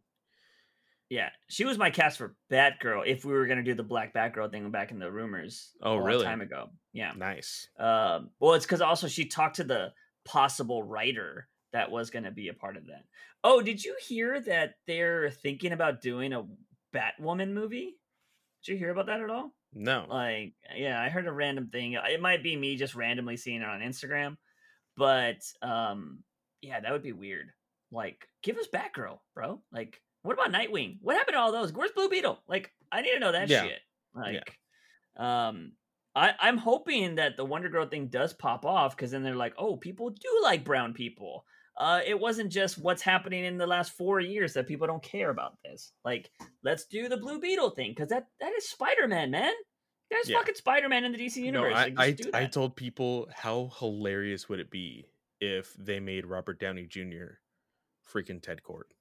Yeah, 1.12 1.28
she 1.46 1.66
was 1.66 1.76
my 1.76 1.90
cast 1.90 2.16
for 2.16 2.34
Batgirl. 2.50 3.06
If 3.06 3.22
we 3.26 3.34
were 3.34 3.46
gonna 3.46 3.62
do 3.62 3.74
the 3.74 3.82
Black 3.82 4.14
Batgirl 4.14 4.50
thing 4.50 4.70
back 4.70 4.92
in 4.92 4.98
the 4.98 5.12
rumors, 5.12 5.72
Oh, 5.82 5.92
a 5.92 5.94
long 5.96 6.04
really? 6.04 6.24
Time 6.24 6.40
ago, 6.40 6.70
yeah. 6.94 7.12
Nice. 7.14 7.68
Um, 7.78 8.30
well, 8.40 8.54
it's 8.54 8.64
because 8.64 8.80
also 8.80 9.08
she 9.08 9.26
talked 9.26 9.56
to 9.56 9.64
the 9.64 9.92
possible 10.24 10.82
writer 10.82 11.48
that 11.74 11.90
was 11.90 12.08
gonna 12.08 12.30
be 12.30 12.48
a 12.48 12.54
part 12.54 12.78
of 12.78 12.86
that. 12.86 13.04
Oh, 13.44 13.60
did 13.60 13.84
you 13.84 13.94
hear 14.00 14.40
that 14.40 14.76
they're 14.86 15.28
thinking 15.28 15.72
about 15.72 16.00
doing 16.00 16.32
a 16.32 16.46
Batwoman 16.94 17.52
movie? 17.52 17.94
Did 18.64 18.72
you 18.72 18.78
hear 18.78 18.88
about 18.90 19.04
that 19.04 19.20
at 19.20 19.28
all? 19.28 19.50
No. 19.74 20.06
Like, 20.08 20.54
yeah, 20.74 20.98
I 20.98 21.10
heard 21.10 21.26
a 21.26 21.32
random 21.32 21.68
thing. 21.68 21.92
It 21.92 22.22
might 22.22 22.42
be 22.42 22.56
me 22.56 22.76
just 22.76 22.94
randomly 22.94 23.36
seeing 23.36 23.60
it 23.60 23.68
on 23.68 23.80
Instagram, 23.80 24.38
but 24.96 25.42
um, 25.60 26.20
yeah, 26.62 26.80
that 26.80 26.90
would 26.90 27.02
be 27.02 27.12
weird. 27.12 27.50
Like, 27.90 28.26
give 28.42 28.56
us 28.56 28.66
Batgirl, 28.72 29.18
bro. 29.34 29.60
Like, 29.70 30.00
what 30.22 30.34
about 30.34 30.52
Nightwing? 30.52 30.98
What 31.00 31.16
happened 31.16 31.34
to 31.34 31.40
all 31.40 31.52
those? 31.52 31.72
Where's 31.72 31.92
Blue 31.92 32.08
Beetle? 32.08 32.40
Like, 32.48 32.72
I 32.90 33.02
need 33.02 33.12
to 33.12 33.20
know 33.20 33.32
that 33.32 33.48
Yeah. 33.48 33.62
shit. 33.64 33.80
Like, 34.14 34.58
um, 35.16 35.72
I 36.14 36.34
I'm 36.38 36.58
hoping 36.58 37.14
that 37.16 37.36
the 37.36 37.44
Wonder 37.44 37.68
Girl 37.68 37.86
thing 37.86 38.08
does 38.08 38.32
pop 38.32 38.64
off 38.64 38.96
because 38.96 39.10
then 39.10 39.22
they're 39.22 39.34
like, 39.34 39.54
oh, 39.58 39.76
people 39.76 40.10
do 40.10 40.40
like 40.42 40.64
brown 40.64 40.92
people. 40.92 41.44
Uh, 41.78 42.00
it 42.04 42.18
wasn't 42.20 42.52
just 42.52 42.76
what's 42.76 43.00
happening 43.00 43.44
in 43.46 43.56
the 43.56 43.66
last 43.66 43.92
four 43.92 44.20
years 44.20 44.52
that 44.52 44.68
people 44.68 44.86
don't 44.86 45.02
care 45.02 45.30
about 45.30 45.56
this. 45.64 45.92
Like, 46.04 46.30
let's 46.62 46.84
do 46.84 47.08
the 47.08 47.16
Blue 47.16 47.40
Beetle 47.40 47.70
thing 47.70 47.92
because 47.92 48.10
that 48.10 48.26
that 48.40 48.52
is 48.52 48.68
Spider 48.68 49.08
Man, 49.08 49.30
man. 49.30 49.54
There's 50.10 50.28
Yeah. 50.28 50.36
fucking 50.36 50.56
Spider 50.56 50.90
Man 50.90 51.04
in 51.04 51.12
the 51.12 51.18
DC 51.18 51.40
no, 51.40 51.46
universe. 51.46 51.74
I, 51.74 51.88
like, 51.96 52.20
I, 52.34 52.42
I 52.42 52.46
told 52.46 52.76
people 52.76 53.30
how 53.34 53.70
hilarious 53.78 54.48
would 54.50 54.60
it 54.60 54.70
be 54.70 55.06
if 55.40 55.72
they 55.78 55.98
made 55.98 56.26
Robert 56.26 56.60
Downey 56.60 56.86
Jr. 56.86 57.38
freaking 58.06 58.42
Ted 58.42 58.60
Kord. 58.62 58.92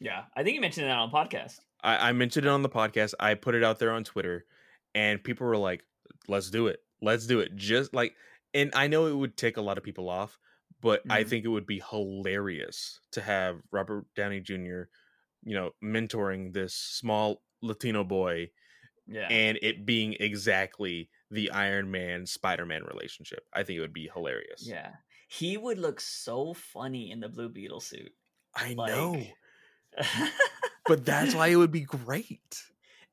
Yeah, 0.00 0.24
I 0.36 0.42
think 0.42 0.54
you 0.54 0.60
mentioned 0.60 0.86
that 0.86 0.96
on 0.96 1.10
podcast. 1.10 1.58
I, 1.82 2.08
I 2.08 2.12
mentioned 2.12 2.46
it 2.46 2.50
on 2.50 2.62
the 2.62 2.68
podcast. 2.68 3.14
I 3.20 3.34
put 3.34 3.54
it 3.54 3.62
out 3.64 3.78
there 3.78 3.92
on 3.92 4.04
Twitter, 4.04 4.44
and 4.94 5.22
people 5.22 5.46
were 5.46 5.56
like, 5.56 5.84
"Let's 6.26 6.50
do 6.50 6.66
it. 6.68 6.80
Let's 7.00 7.26
do 7.26 7.40
it." 7.40 7.54
Just 7.56 7.94
like, 7.94 8.14
and 8.54 8.70
I 8.74 8.86
know 8.88 9.06
it 9.06 9.16
would 9.16 9.36
tick 9.36 9.56
a 9.56 9.62
lot 9.62 9.78
of 9.78 9.84
people 9.84 10.08
off, 10.08 10.38
but 10.80 11.02
I 11.08 11.22
Mhm. 11.24 11.28
think 11.28 11.44
it 11.44 11.48
would 11.48 11.66
be 11.66 11.82
hilarious 11.90 13.00
to 13.12 13.20
have 13.20 13.60
Robert 13.70 14.06
Downey 14.14 14.40
Jr. 14.40 14.82
You 15.44 15.54
know, 15.54 15.70
mentoring 15.82 16.52
this 16.52 16.74
small 16.74 17.42
Latino 17.62 18.02
boy, 18.04 18.50
Yeah, 19.06 19.28
and 19.30 19.58
it 19.62 19.86
being 19.86 20.14
exactly 20.18 21.10
the 21.30 21.50
Iron 21.52 21.90
Man 21.90 22.26
Spider 22.26 22.66
Man 22.66 22.82
relationship. 22.84 23.44
I 23.52 23.62
think 23.62 23.78
it 23.78 23.80
would 23.80 23.92
be 23.92 24.10
hilarious. 24.12 24.66
yeah. 24.66 24.92
He 25.30 25.58
would 25.58 25.78
look 25.78 26.00
so 26.00 26.54
funny 26.54 27.10
in 27.10 27.20
the 27.20 27.28
Blue 27.28 27.50
Beetle 27.50 27.80
suit. 27.80 28.12
I 28.56 28.72
Like- 28.72 28.88
know, 28.88 29.22
but 30.86 31.04
that's 31.04 31.34
why 31.34 31.48
it 31.48 31.56
would 31.56 31.72
be 31.72 31.82
great. 31.82 32.62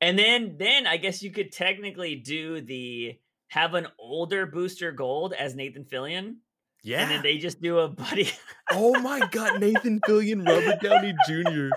and 0.00 0.18
then 0.18 0.56
then 0.58 0.86
I 0.86 0.96
guess 0.96 1.22
you 1.22 1.30
could 1.30 1.52
technically 1.52 2.14
do 2.16 2.60
the 2.60 3.18
have 3.48 3.74
an 3.74 3.86
older 3.98 4.46
Booster 4.46 4.92
Gold 4.92 5.32
as 5.32 5.54
Nathan 5.54 5.84
Fillion, 5.84 6.36
Yeah. 6.82 7.02
and 7.02 7.10
then 7.10 7.22
they 7.22 7.38
just 7.38 7.60
do 7.62 7.78
a 7.78 7.88
buddy. 7.88 8.30
Oh 8.72 8.98
my 9.00 9.20
god, 9.30 9.60
Nathan 9.60 10.00
Fillion, 10.00 10.44
Robert 10.46 10.80
Downey 10.82 11.14
Jr. 11.28 11.68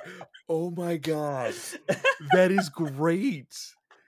Oh 0.49 0.71
my 0.71 0.97
god. 0.97 1.53
that 2.33 2.49
is 2.51 2.67
great. 2.69 3.53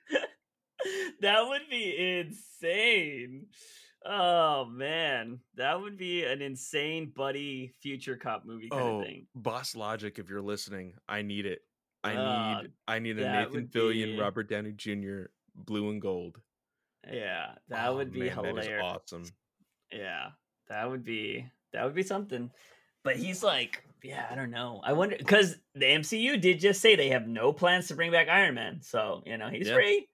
that 1.22 1.48
would 1.48 1.70
be 1.70 1.96
insane. 2.20 3.46
Oh 4.06 4.66
man, 4.66 5.40
that 5.56 5.80
would 5.80 5.98
be 5.98 6.24
an 6.24 6.42
insane 6.42 7.12
buddy 7.16 7.72
future 7.82 8.16
cop 8.18 8.46
movie 8.46 8.70
kind 8.70 8.82
oh, 8.82 9.00
of 9.02 9.06
thing. 9.06 9.28
Boss 9.36 9.76
Logic, 9.76 10.18
if 10.18 10.30
you're 10.30 10.42
listening, 10.42 10.94
I 11.08 11.22
need 11.22 11.46
it. 11.46 11.62
I 12.04 12.16
Uh, 12.16 12.62
need 12.62 12.72
I 12.88 13.00
need 13.00 13.20
a 13.20 13.32
Nathan 13.32 13.68
Fillion, 13.68 14.16
be- 14.16 14.20
Robert 14.20 14.50
Downey 14.50 14.72
Jr. 14.72 15.26
blue 15.56 15.92
and 15.92 16.02
gold. 16.02 16.40
Yeah, 17.12 17.52
that 17.70 17.90
Oh, 17.90 17.96
would 17.98 18.12
be 18.12 18.22
man, 18.22 18.32
hilarious. 18.32 18.82
awesome. 18.84 19.26
Yeah, 19.92 20.30
that 20.68 20.90
would 20.90 21.04
be 21.04 21.46
that 21.74 21.86
would 21.86 21.96
be 21.96 22.04
something. 22.04 22.50
But 23.04 23.18
he's 23.18 23.44
like, 23.44 23.84
yeah, 24.04 24.28
I 24.30 24.36
don't 24.36 24.52
know. 24.52 24.82
I 24.84 24.94
wonder 24.94 25.16
because 25.18 25.58
the 25.76 25.86
MCU 25.86 26.40
did 26.42 26.60
just 26.60 26.82
say 26.82 26.96
they 26.96 27.10
have 27.10 27.28
no 27.28 27.54
plans 27.54 27.88
to 27.90 27.96
bring 27.96 28.12
back 28.12 28.30
Iron 28.30 28.56
Man, 28.56 28.82
so 28.82 29.22
you 29.28 29.38
know 29.38 29.50
he's 29.50 29.68
Yeah. 29.68 29.76
free. 29.76 30.08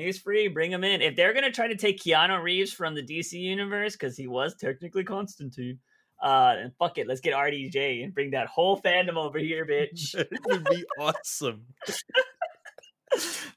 He's 0.00 0.18
free. 0.18 0.48
Bring 0.48 0.72
him 0.72 0.84
in. 0.84 1.02
If 1.02 1.16
they're 1.16 1.34
gonna 1.34 1.52
try 1.52 1.68
to 1.68 1.76
take 1.76 2.00
Keanu 2.00 2.42
Reeves 2.42 2.72
from 2.72 2.94
the 2.94 3.02
DC 3.02 3.32
universe 3.32 3.92
because 3.92 4.16
he 4.16 4.26
was 4.26 4.54
technically 4.56 5.04
Constantine, 5.04 5.78
uh, 6.22 6.54
and 6.58 6.72
fuck 6.78 6.98
it, 6.98 7.06
let's 7.06 7.20
get 7.20 7.34
RDJ 7.34 8.04
and 8.04 8.14
bring 8.14 8.30
that 8.32 8.46
whole 8.46 8.80
fandom 8.80 9.16
over 9.16 9.38
here, 9.38 9.66
bitch. 9.66 10.14
That 10.30 10.40
would 10.46 10.64
be 10.64 10.84
awesome. 10.98 11.64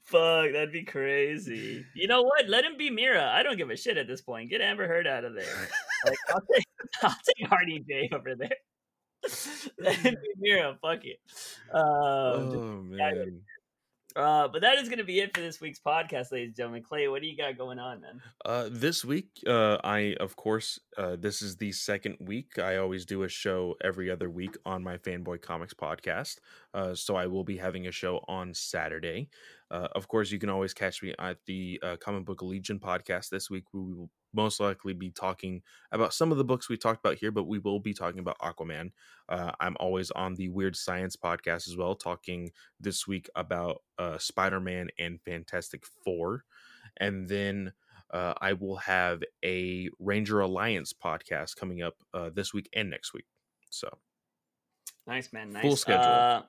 Fuck, 0.04 0.52
that'd 0.52 0.72
be 0.72 0.84
crazy. 0.84 1.84
You 1.94 2.08
know 2.08 2.22
what? 2.22 2.48
Let 2.48 2.64
him 2.64 2.76
be 2.76 2.90
Mera. 2.90 3.30
I 3.32 3.42
don't 3.42 3.56
give 3.56 3.70
a 3.70 3.76
shit 3.76 3.96
at 3.96 4.06
this 4.06 4.20
point. 4.20 4.50
Get 4.50 4.60
Amber 4.60 4.88
Heard 4.88 5.06
out 5.06 5.24
of 5.24 5.34
there. 5.34 5.68
Like, 6.06 6.18
I'll 6.30 6.40
take, 6.52 6.64
I'll 7.02 7.16
take 7.38 7.48
RDJ 7.48 8.12
over 8.12 8.34
there. 8.34 8.56
Let 9.78 9.96
him 9.96 10.14
be 10.14 10.32
Mera. 10.38 10.76
Fuck 10.82 11.04
it. 11.04 11.18
Um, 11.72 11.82
oh 11.82 12.82
man. 12.84 13.40
Uh, 14.16 14.48
but 14.48 14.62
that 14.62 14.78
is 14.78 14.88
going 14.88 14.98
to 14.98 15.04
be 15.04 15.20
it 15.20 15.34
for 15.34 15.40
this 15.40 15.60
week's 15.60 15.80
podcast, 15.80 16.30
ladies 16.30 16.48
and 16.48 16.56
gentlemen. 16.56 16.82
Clay, 16.82 17.08
what 17.08 17.20
do 17.20 17.28
you 17.28 17.36
got 17.36 17.58
going 17.58 17.78
on, 17.78 18.00
man? 18.00 18.20
Uh, 18.44 18.68
this 18.70 19.04
week, 19.04 19.28
uh, 19.46 19.78
I 19.82 20.16
of 20.20 20.36
course, 20.36 20.78
uh, 20.96 21.16
this 21.16 21.42
is 21.42 21.56
the 21.56 21.72
second 21.72 22.16
week. 22.20 22.58
I 22.58 22.76
always 22.76 23.04
do 23.04 23.24
a 23.24 23.28
show 23.28 23.74
every 23.82 24.10
other 24.10 24.30
week 24.30 24.56
on 24.64 24.82
my 24.82 24.98
Fanboy 24.98 25.42
Comics 25.42 25.74
podcast. 25.74 26.36
Uh, 26.72 26.94
so 26.94 27.16
I 27.16 27.26
will 27.26 27.44
be 27.44 27.56
having 27.56 27.86
a 27.86 27.92
show 27.92 28.24
on 28.28 28.54
Saturday. 28.54 29.28
Uh, 29.74 29.88
of 29.96 30.06
course, 30.06 30.30
you 30.30 30.38
can 30.38 30.50
always 30.50 30.72
catch 30.72 31.02
me 31.02 31.12
at 31.18 31.38
the 31.46 31.80
uh, 31.82 31.96
Comic 31.96 32.24
Book 32.24 32.42
Legion 32.42 32.78
podcast. 32.78 33.28
This 33.28 33.50
week, 33.50 33.64
we 33.72 33.80
will 33.80 34.08
most 34.32 34.60
likely 34.60 34.92
be 34.92 35.10
talking 35.10 35.62
about 35.90 36.14
some 36.14 36.30
of 36.30 36.38
the 36.38 36.44
books 36.44 36.68
we 36.68 36.76
talked 36.76 37.04
about 37.04 37.16
here, 37.16 37.32
but 37.32 37.48
we 37.48 37.58
will 37.58 37.80
be 37.80 37.92
talking 37.92 38.20
about 38.20 38.38
Aquaman. 38.38 38.92
Uh, 39.28 39.50
I'm 39.58 39.76
always 39.80 40.12
on 40.12 40.36
the 40.36 40.48
Weird 40.48 40.76
Science 40.76 41.16
podcast 41.16 41.68
as 41.68 41.76
well, 41.76 41.96
talking 41.96 42.50
this 42.78 43.08
week 43.08 43.28
about 43.34 43.82
uh, 43.98 44.16
Spider 44.18 44.60
Man 44.60 44.90
and 45.00 45.20
Fantastic 45.22 45.84
Four. 46.04 46.44
And 46.98 47.28
then 47.28 47.72
uh, 48.12 48.34
I 48.40 48.52
will 48.52 48.76
have 48.76 49.24
a 49.44 49.88
Ranger 49.98 50.38
Alliance 50.38 50.92
podcast 50.92 51.56
coming 51.56 51.82
up 51.82 51.96
uh, 52.14 52.30
this 52.32 52.54
week 52.54 52.68
and 52.74 52.90
next 52.90 53.12
week. 53.12 53.26
So 53.70 53.88
Nice, 55.06 55.32
man. 55.32 55.50
Nice. 55.50 55.62
Full 55.62 55.76
schedule. 55.76 56.46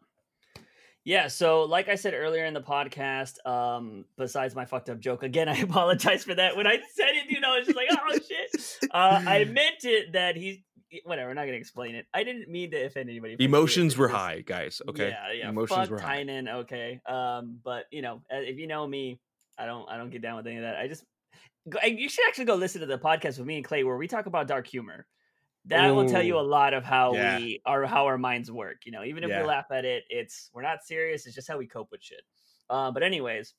Yeah, 1.06 1.28
so 1.28 1.64
like 1.64 1.88
I 1.88 1.96
said 1.96 2.16
earlier 2.16 2.46
in 2.46 2.56
the 2.56 2.62
podcast, 2.62 3.46
um, 3.48 4.06
besides 4.18 4.56
my 4.56 4.66
fucked 4.66 4.90
up 4.90 5.00
joke, 5.00 5.22
again, 5.22 5.48
I 5.56 5.58
apologize 5.58 6.24
for 6.24 6.34
that. 6.36 6.56
When 6.58 6.66
I 6.68 6.80
said 6.96 7.10
it, 7.14 7.30
you 7.30 7.40
know, 7.40 7.56
it's 7.56 7.68
just 7.68 7.78
like, 7.78 7.88
oh 7.92 8.14
shit. 8.14 8.90
Uh, 8.92 9.22
I 9.26 9.44
meant 9.46 9.84
it 9.84 10.14
that 10.14 10.36
he's 10.36 10.58
whatever. 11.04 11.30
We're 11.30 11.36
not 11.36 11.46
gonna 11.46 11.58
explain 11.58 11.94
it. 11.96 12.06
I 12.14 12.24
didn't 12.24 12.50
mean 12.50 12.72
to 12.72 12.86
offend 12.86 13.10
anybody. 13.10 13.36
Emotions 13.40 13.96
were 13.98 14.08
just- 14.08 14.18
high, 14.20 14.42
guys. 14.42 14.82
Okay, 14.90 15.10
Yeah, 15.10 15.32
yeah. 15.32 15.50
emotions 15.50 15.78
fuck 15.78 15.90
were 15.92 16.00
high. 16.00 16.24
Tynion, 16.24 16.52
okay. 16.62 17.00
Um, 17.06 17.60
but 17.64 17.86
you 17.92 18.02
know, 18.02 18.22
if 18.32 18.58
you 18.58 18.66
know 18.68 18.88
me, 18.88 19.20
I 19.60 19.68
don't, 19.68 19.88
I 19.90 19.98
don't 19.98 20.10
get 20.10 20.22
down 20.24 20.38
with 20.38 20.48
any 20.48 20.58
of 20.58 20.64
that. 20.64 20.76
I 20.76 20.88
just, 20.88 21.04
you 21.86 22.10
should 22.10 22.26
actually 22.28 22.46
go 22.46 22.56
listen 22.56 22.82
to 22.82 22.88
the 22.88 22.98
podcast 22.98 23.38
with 23.38 23.46
me 23.48 23.58
and 23.58 23.66
Clay 23.66 23.84
where 23.84 23.96
we 23.98 24.08
talk 24.08 24.26
about 24.26 24.48
dark 24.48 24.66
humor. 24.68 25.06
That 25.68 25.92
will 25.96 26.08
tell 26.08 26.22
you 26.22 26.38
a 26.38 26.42
lot 26.42 26.74
of 26.74 26.84
how 26.84 27.14
Yeah. 27.14 27.38
we 27.38 27.62
are, 27.66 27.86
how 27.86 28.06
our 28.06 28.18
minds 28.18 28.52
work. 28.52 28.86
You 28.86 28.92
know, 28.92 29.04
even 29.04 29.24
if 29.24 29.30
Yeah. 29.30 29.42
we 29.42 29.48
laugh 29.48 29.66
at 29.72 29.86
it, 29.86 30.04
it's 30.10 30.50
we're 30.54 30.62
not 30.62 30.84
serious. 30.84 31.26
It's 31.26 31.36
just 31.36 31.48
how 31.48 31.58
we 31.58 31.68
cope 31.68 31.92
with 31.92 32.04
shit. 32.04 32.22
Uh, 32.70 32.92
but 32.92 33.04
anyways, 33.04 33.56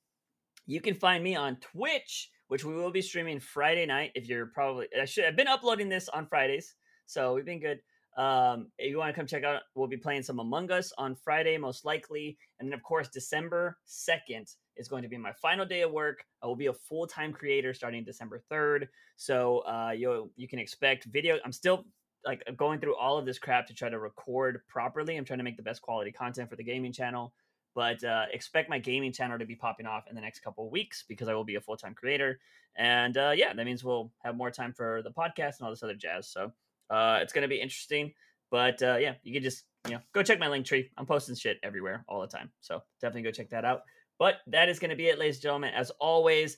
you 0.66 0.80
can 0.80 0.94
find 0.94 1.22
me 1.22 1.34
on 1.36 1.56
Twitch, 1.56 2.30
which 2.48 2.64
we 2.64 2.74
will 2.74 2.90
be 2.90 3.02
streaming 3.02 3.40
Friday 3.40 3.86
night. 3.86 4.12
If 4.14 4.28
you're 4.28 4.46
probably, 4.46 4.88
I 5.00 5.04
should, 5.04 5.24
I've 5.24 5.36
been 5.36 5.48
uploading 5.48 5.88
this 5.88 6.08
on 6.08 6.26
Fridays, 6.26 6.74
so 7.06 7.34
we've 7.34 7.44
been 7.44 7.60
good. 7.60 7.80
Um, 8.16 8.72
if 8.78 8.90
you 8.90 8.96
want 8.96 9.14
to 9.14 9.18
come 9.20 9.26
check 9.26 9.44
out, 9.44 9.62
we'll 9.74 9.88
be 9.88 9.98
playing 9.98 10.22
some 10.22 10.38
Among 10.38 10.70
Us 10.70 10.90
on 10.96 11.14
Friday, 11.14 11.58
most 11.58 11.84
likely. 11.84 12.38
And 12.58 12.66
then, 12.68 12.72
of 12.72 12.82
course, 12.82 13.08
December 13.10 13.78
2nd 13.86 14.56
is 14.76 14.88
going 14.88 15.02
to 15.02 15.08
be 15.08 15.18
my 15.18 15.32
final 15.34 15.66
day 15.66 15.82
of 15.82 15.92
work. 15.92 16.24
I 16.42 16.46
will 16.46 16.56
be 16.56 16.66
a 16.66 16.72
full 16.72 17.06
time 17.06 17.32
creator 17.32 17.74
starting 17.74 18.04
December 18.04 18.42
3rd. 18.50 18.88
So 19.16 19.58
uh, 19.60 19.92
you 19.94 20.32
you 20.36 20.48
can 20.48 20.58
expect 20.58 21.04
video. 21.04 21.38
I'm 21.44 21.52
still 21.52 21.84
like 22.26 22.42
going 22.56 22.80
through 22.80 22.96
all 22.96 23.16
of 23.16 23.24
this 23.24 23.38
crap 23.38 23.66
to 23.68 23.74
try 23.74 23.88
to 23.88 23.98
record 23.98 24.60
properly. 24.68 25.16
I'm 25.16 25.24
trying 25.24 25.38
to 25.38 25.44
make 25.44 25.56
the 25.56 25.62
best 25.62 25.80
quality 25.80 26.10
content 26.10 26.50
for 26.50 26.56
the 26.56 26.64
gaming 26.64 26.92
channel. 26.92 27.32
But 27.74 28.02
uh, 28.04 28.24
expect 28.32 28.70
my 28.70 28.78
gaming 28.78 29.12
channel 29.12 29.38
to 29.38 29.44
be 29.44 29.54
popping 29.54 29.86
off 29.86 30.08
in 30.08 30.14
the 30.14 30.20
next 30.20 30.40
couple 30.40 30.68
weeks 30.70 31.04
because 31.06 31.28
I 31.28 31.34
will 31.34 31.44
be 31.44 31.56
a 31.56 31.60
full 31.60 31.76
time 31.76 31.94
creator. 31.94 32.40
And 32.76 33.16
uh, 33.16 33.32
yeah, 33.34 33.52
that 33.52 33.64
means 33.64 33.84
we'll 33.84 34.10
have 34.24 34.36
more 34.36 34.50
time 34.50 34.72
for 34.72 35.02
the 35.02 35.10
podcast 35.10 35.58
and 35.58 35.66
all 35.66 35.70
this 35.70 35.82
other 35.82 35.94
jazz. 35.94 36.26
So 36.28 36.52
uh, 36.90 37.20
it's 37.22 37.32
going 37.32 37.42
to 37.42 37.48
be 37.48 37.60
interesting. 37.60 38.12
But 38.50 38.82
uh, 38.82 38.96
yeah, 38.96 39.14
you 39.22 39.32
can 39.32 39.42
just 39.42 39.64
you 39.86 39.94
know 39.94 40.00
go 40.12 40.22
check 40.22 40.38
my 40.38 40.48
link 40.48 40.66
tree. 40.66 40.90
I'm 40.96 41.06
posting 41.06 41.34
shit 41.34 41.58
everywhere 41.62 42.04
all 42.08 42.20
the 42.20 42.26
time, 42.26 42.50
so 42.60 42.82
definitely 43.00 43.22
go 43.22 43.30
check 43.30 43.50
that 43.50 43.64
out. 43.64 43.82
But 44.18 44.36
that 44.46 44.68
is 44.68 44.78
going 44.78 44.90
to 44.90 44.96
be 44.96 45.08
it, 45.08 45.18
ladies 45.18 45.36
and 45.36 45.42
gentlemen. 45.42 45.74
As 45.74 45.90
always, 46.00 46.56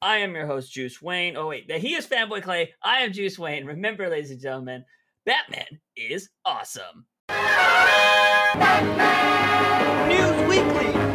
I 0.00 0.18
am 0.18 0.34
your 0.34 0.46
host, 0.46 0.72
Juice 0.72 1.02
Wayne. 1.02 1.36
Oh 1.36 1.48
wait, 1.48 1.70
he 1.70 1.94
is 1.94 2.06
Fanboy 2.06 2.42
Clay. 2.42 2.72
I 2.82 3.00
am 3.00 3.12
Juice 3.12 3.38
Wayne. 3.38 3.66
Remember, 3.66 4.08
ladies 4.08 4.30
and 4.30 4.40
gentlemen, 4.40 4.84
Batman 5.26 5.80
is 5.96 6.28
awesome. 6.44 7.06
News 10.08 10.48
Weekly. 10.48 11.13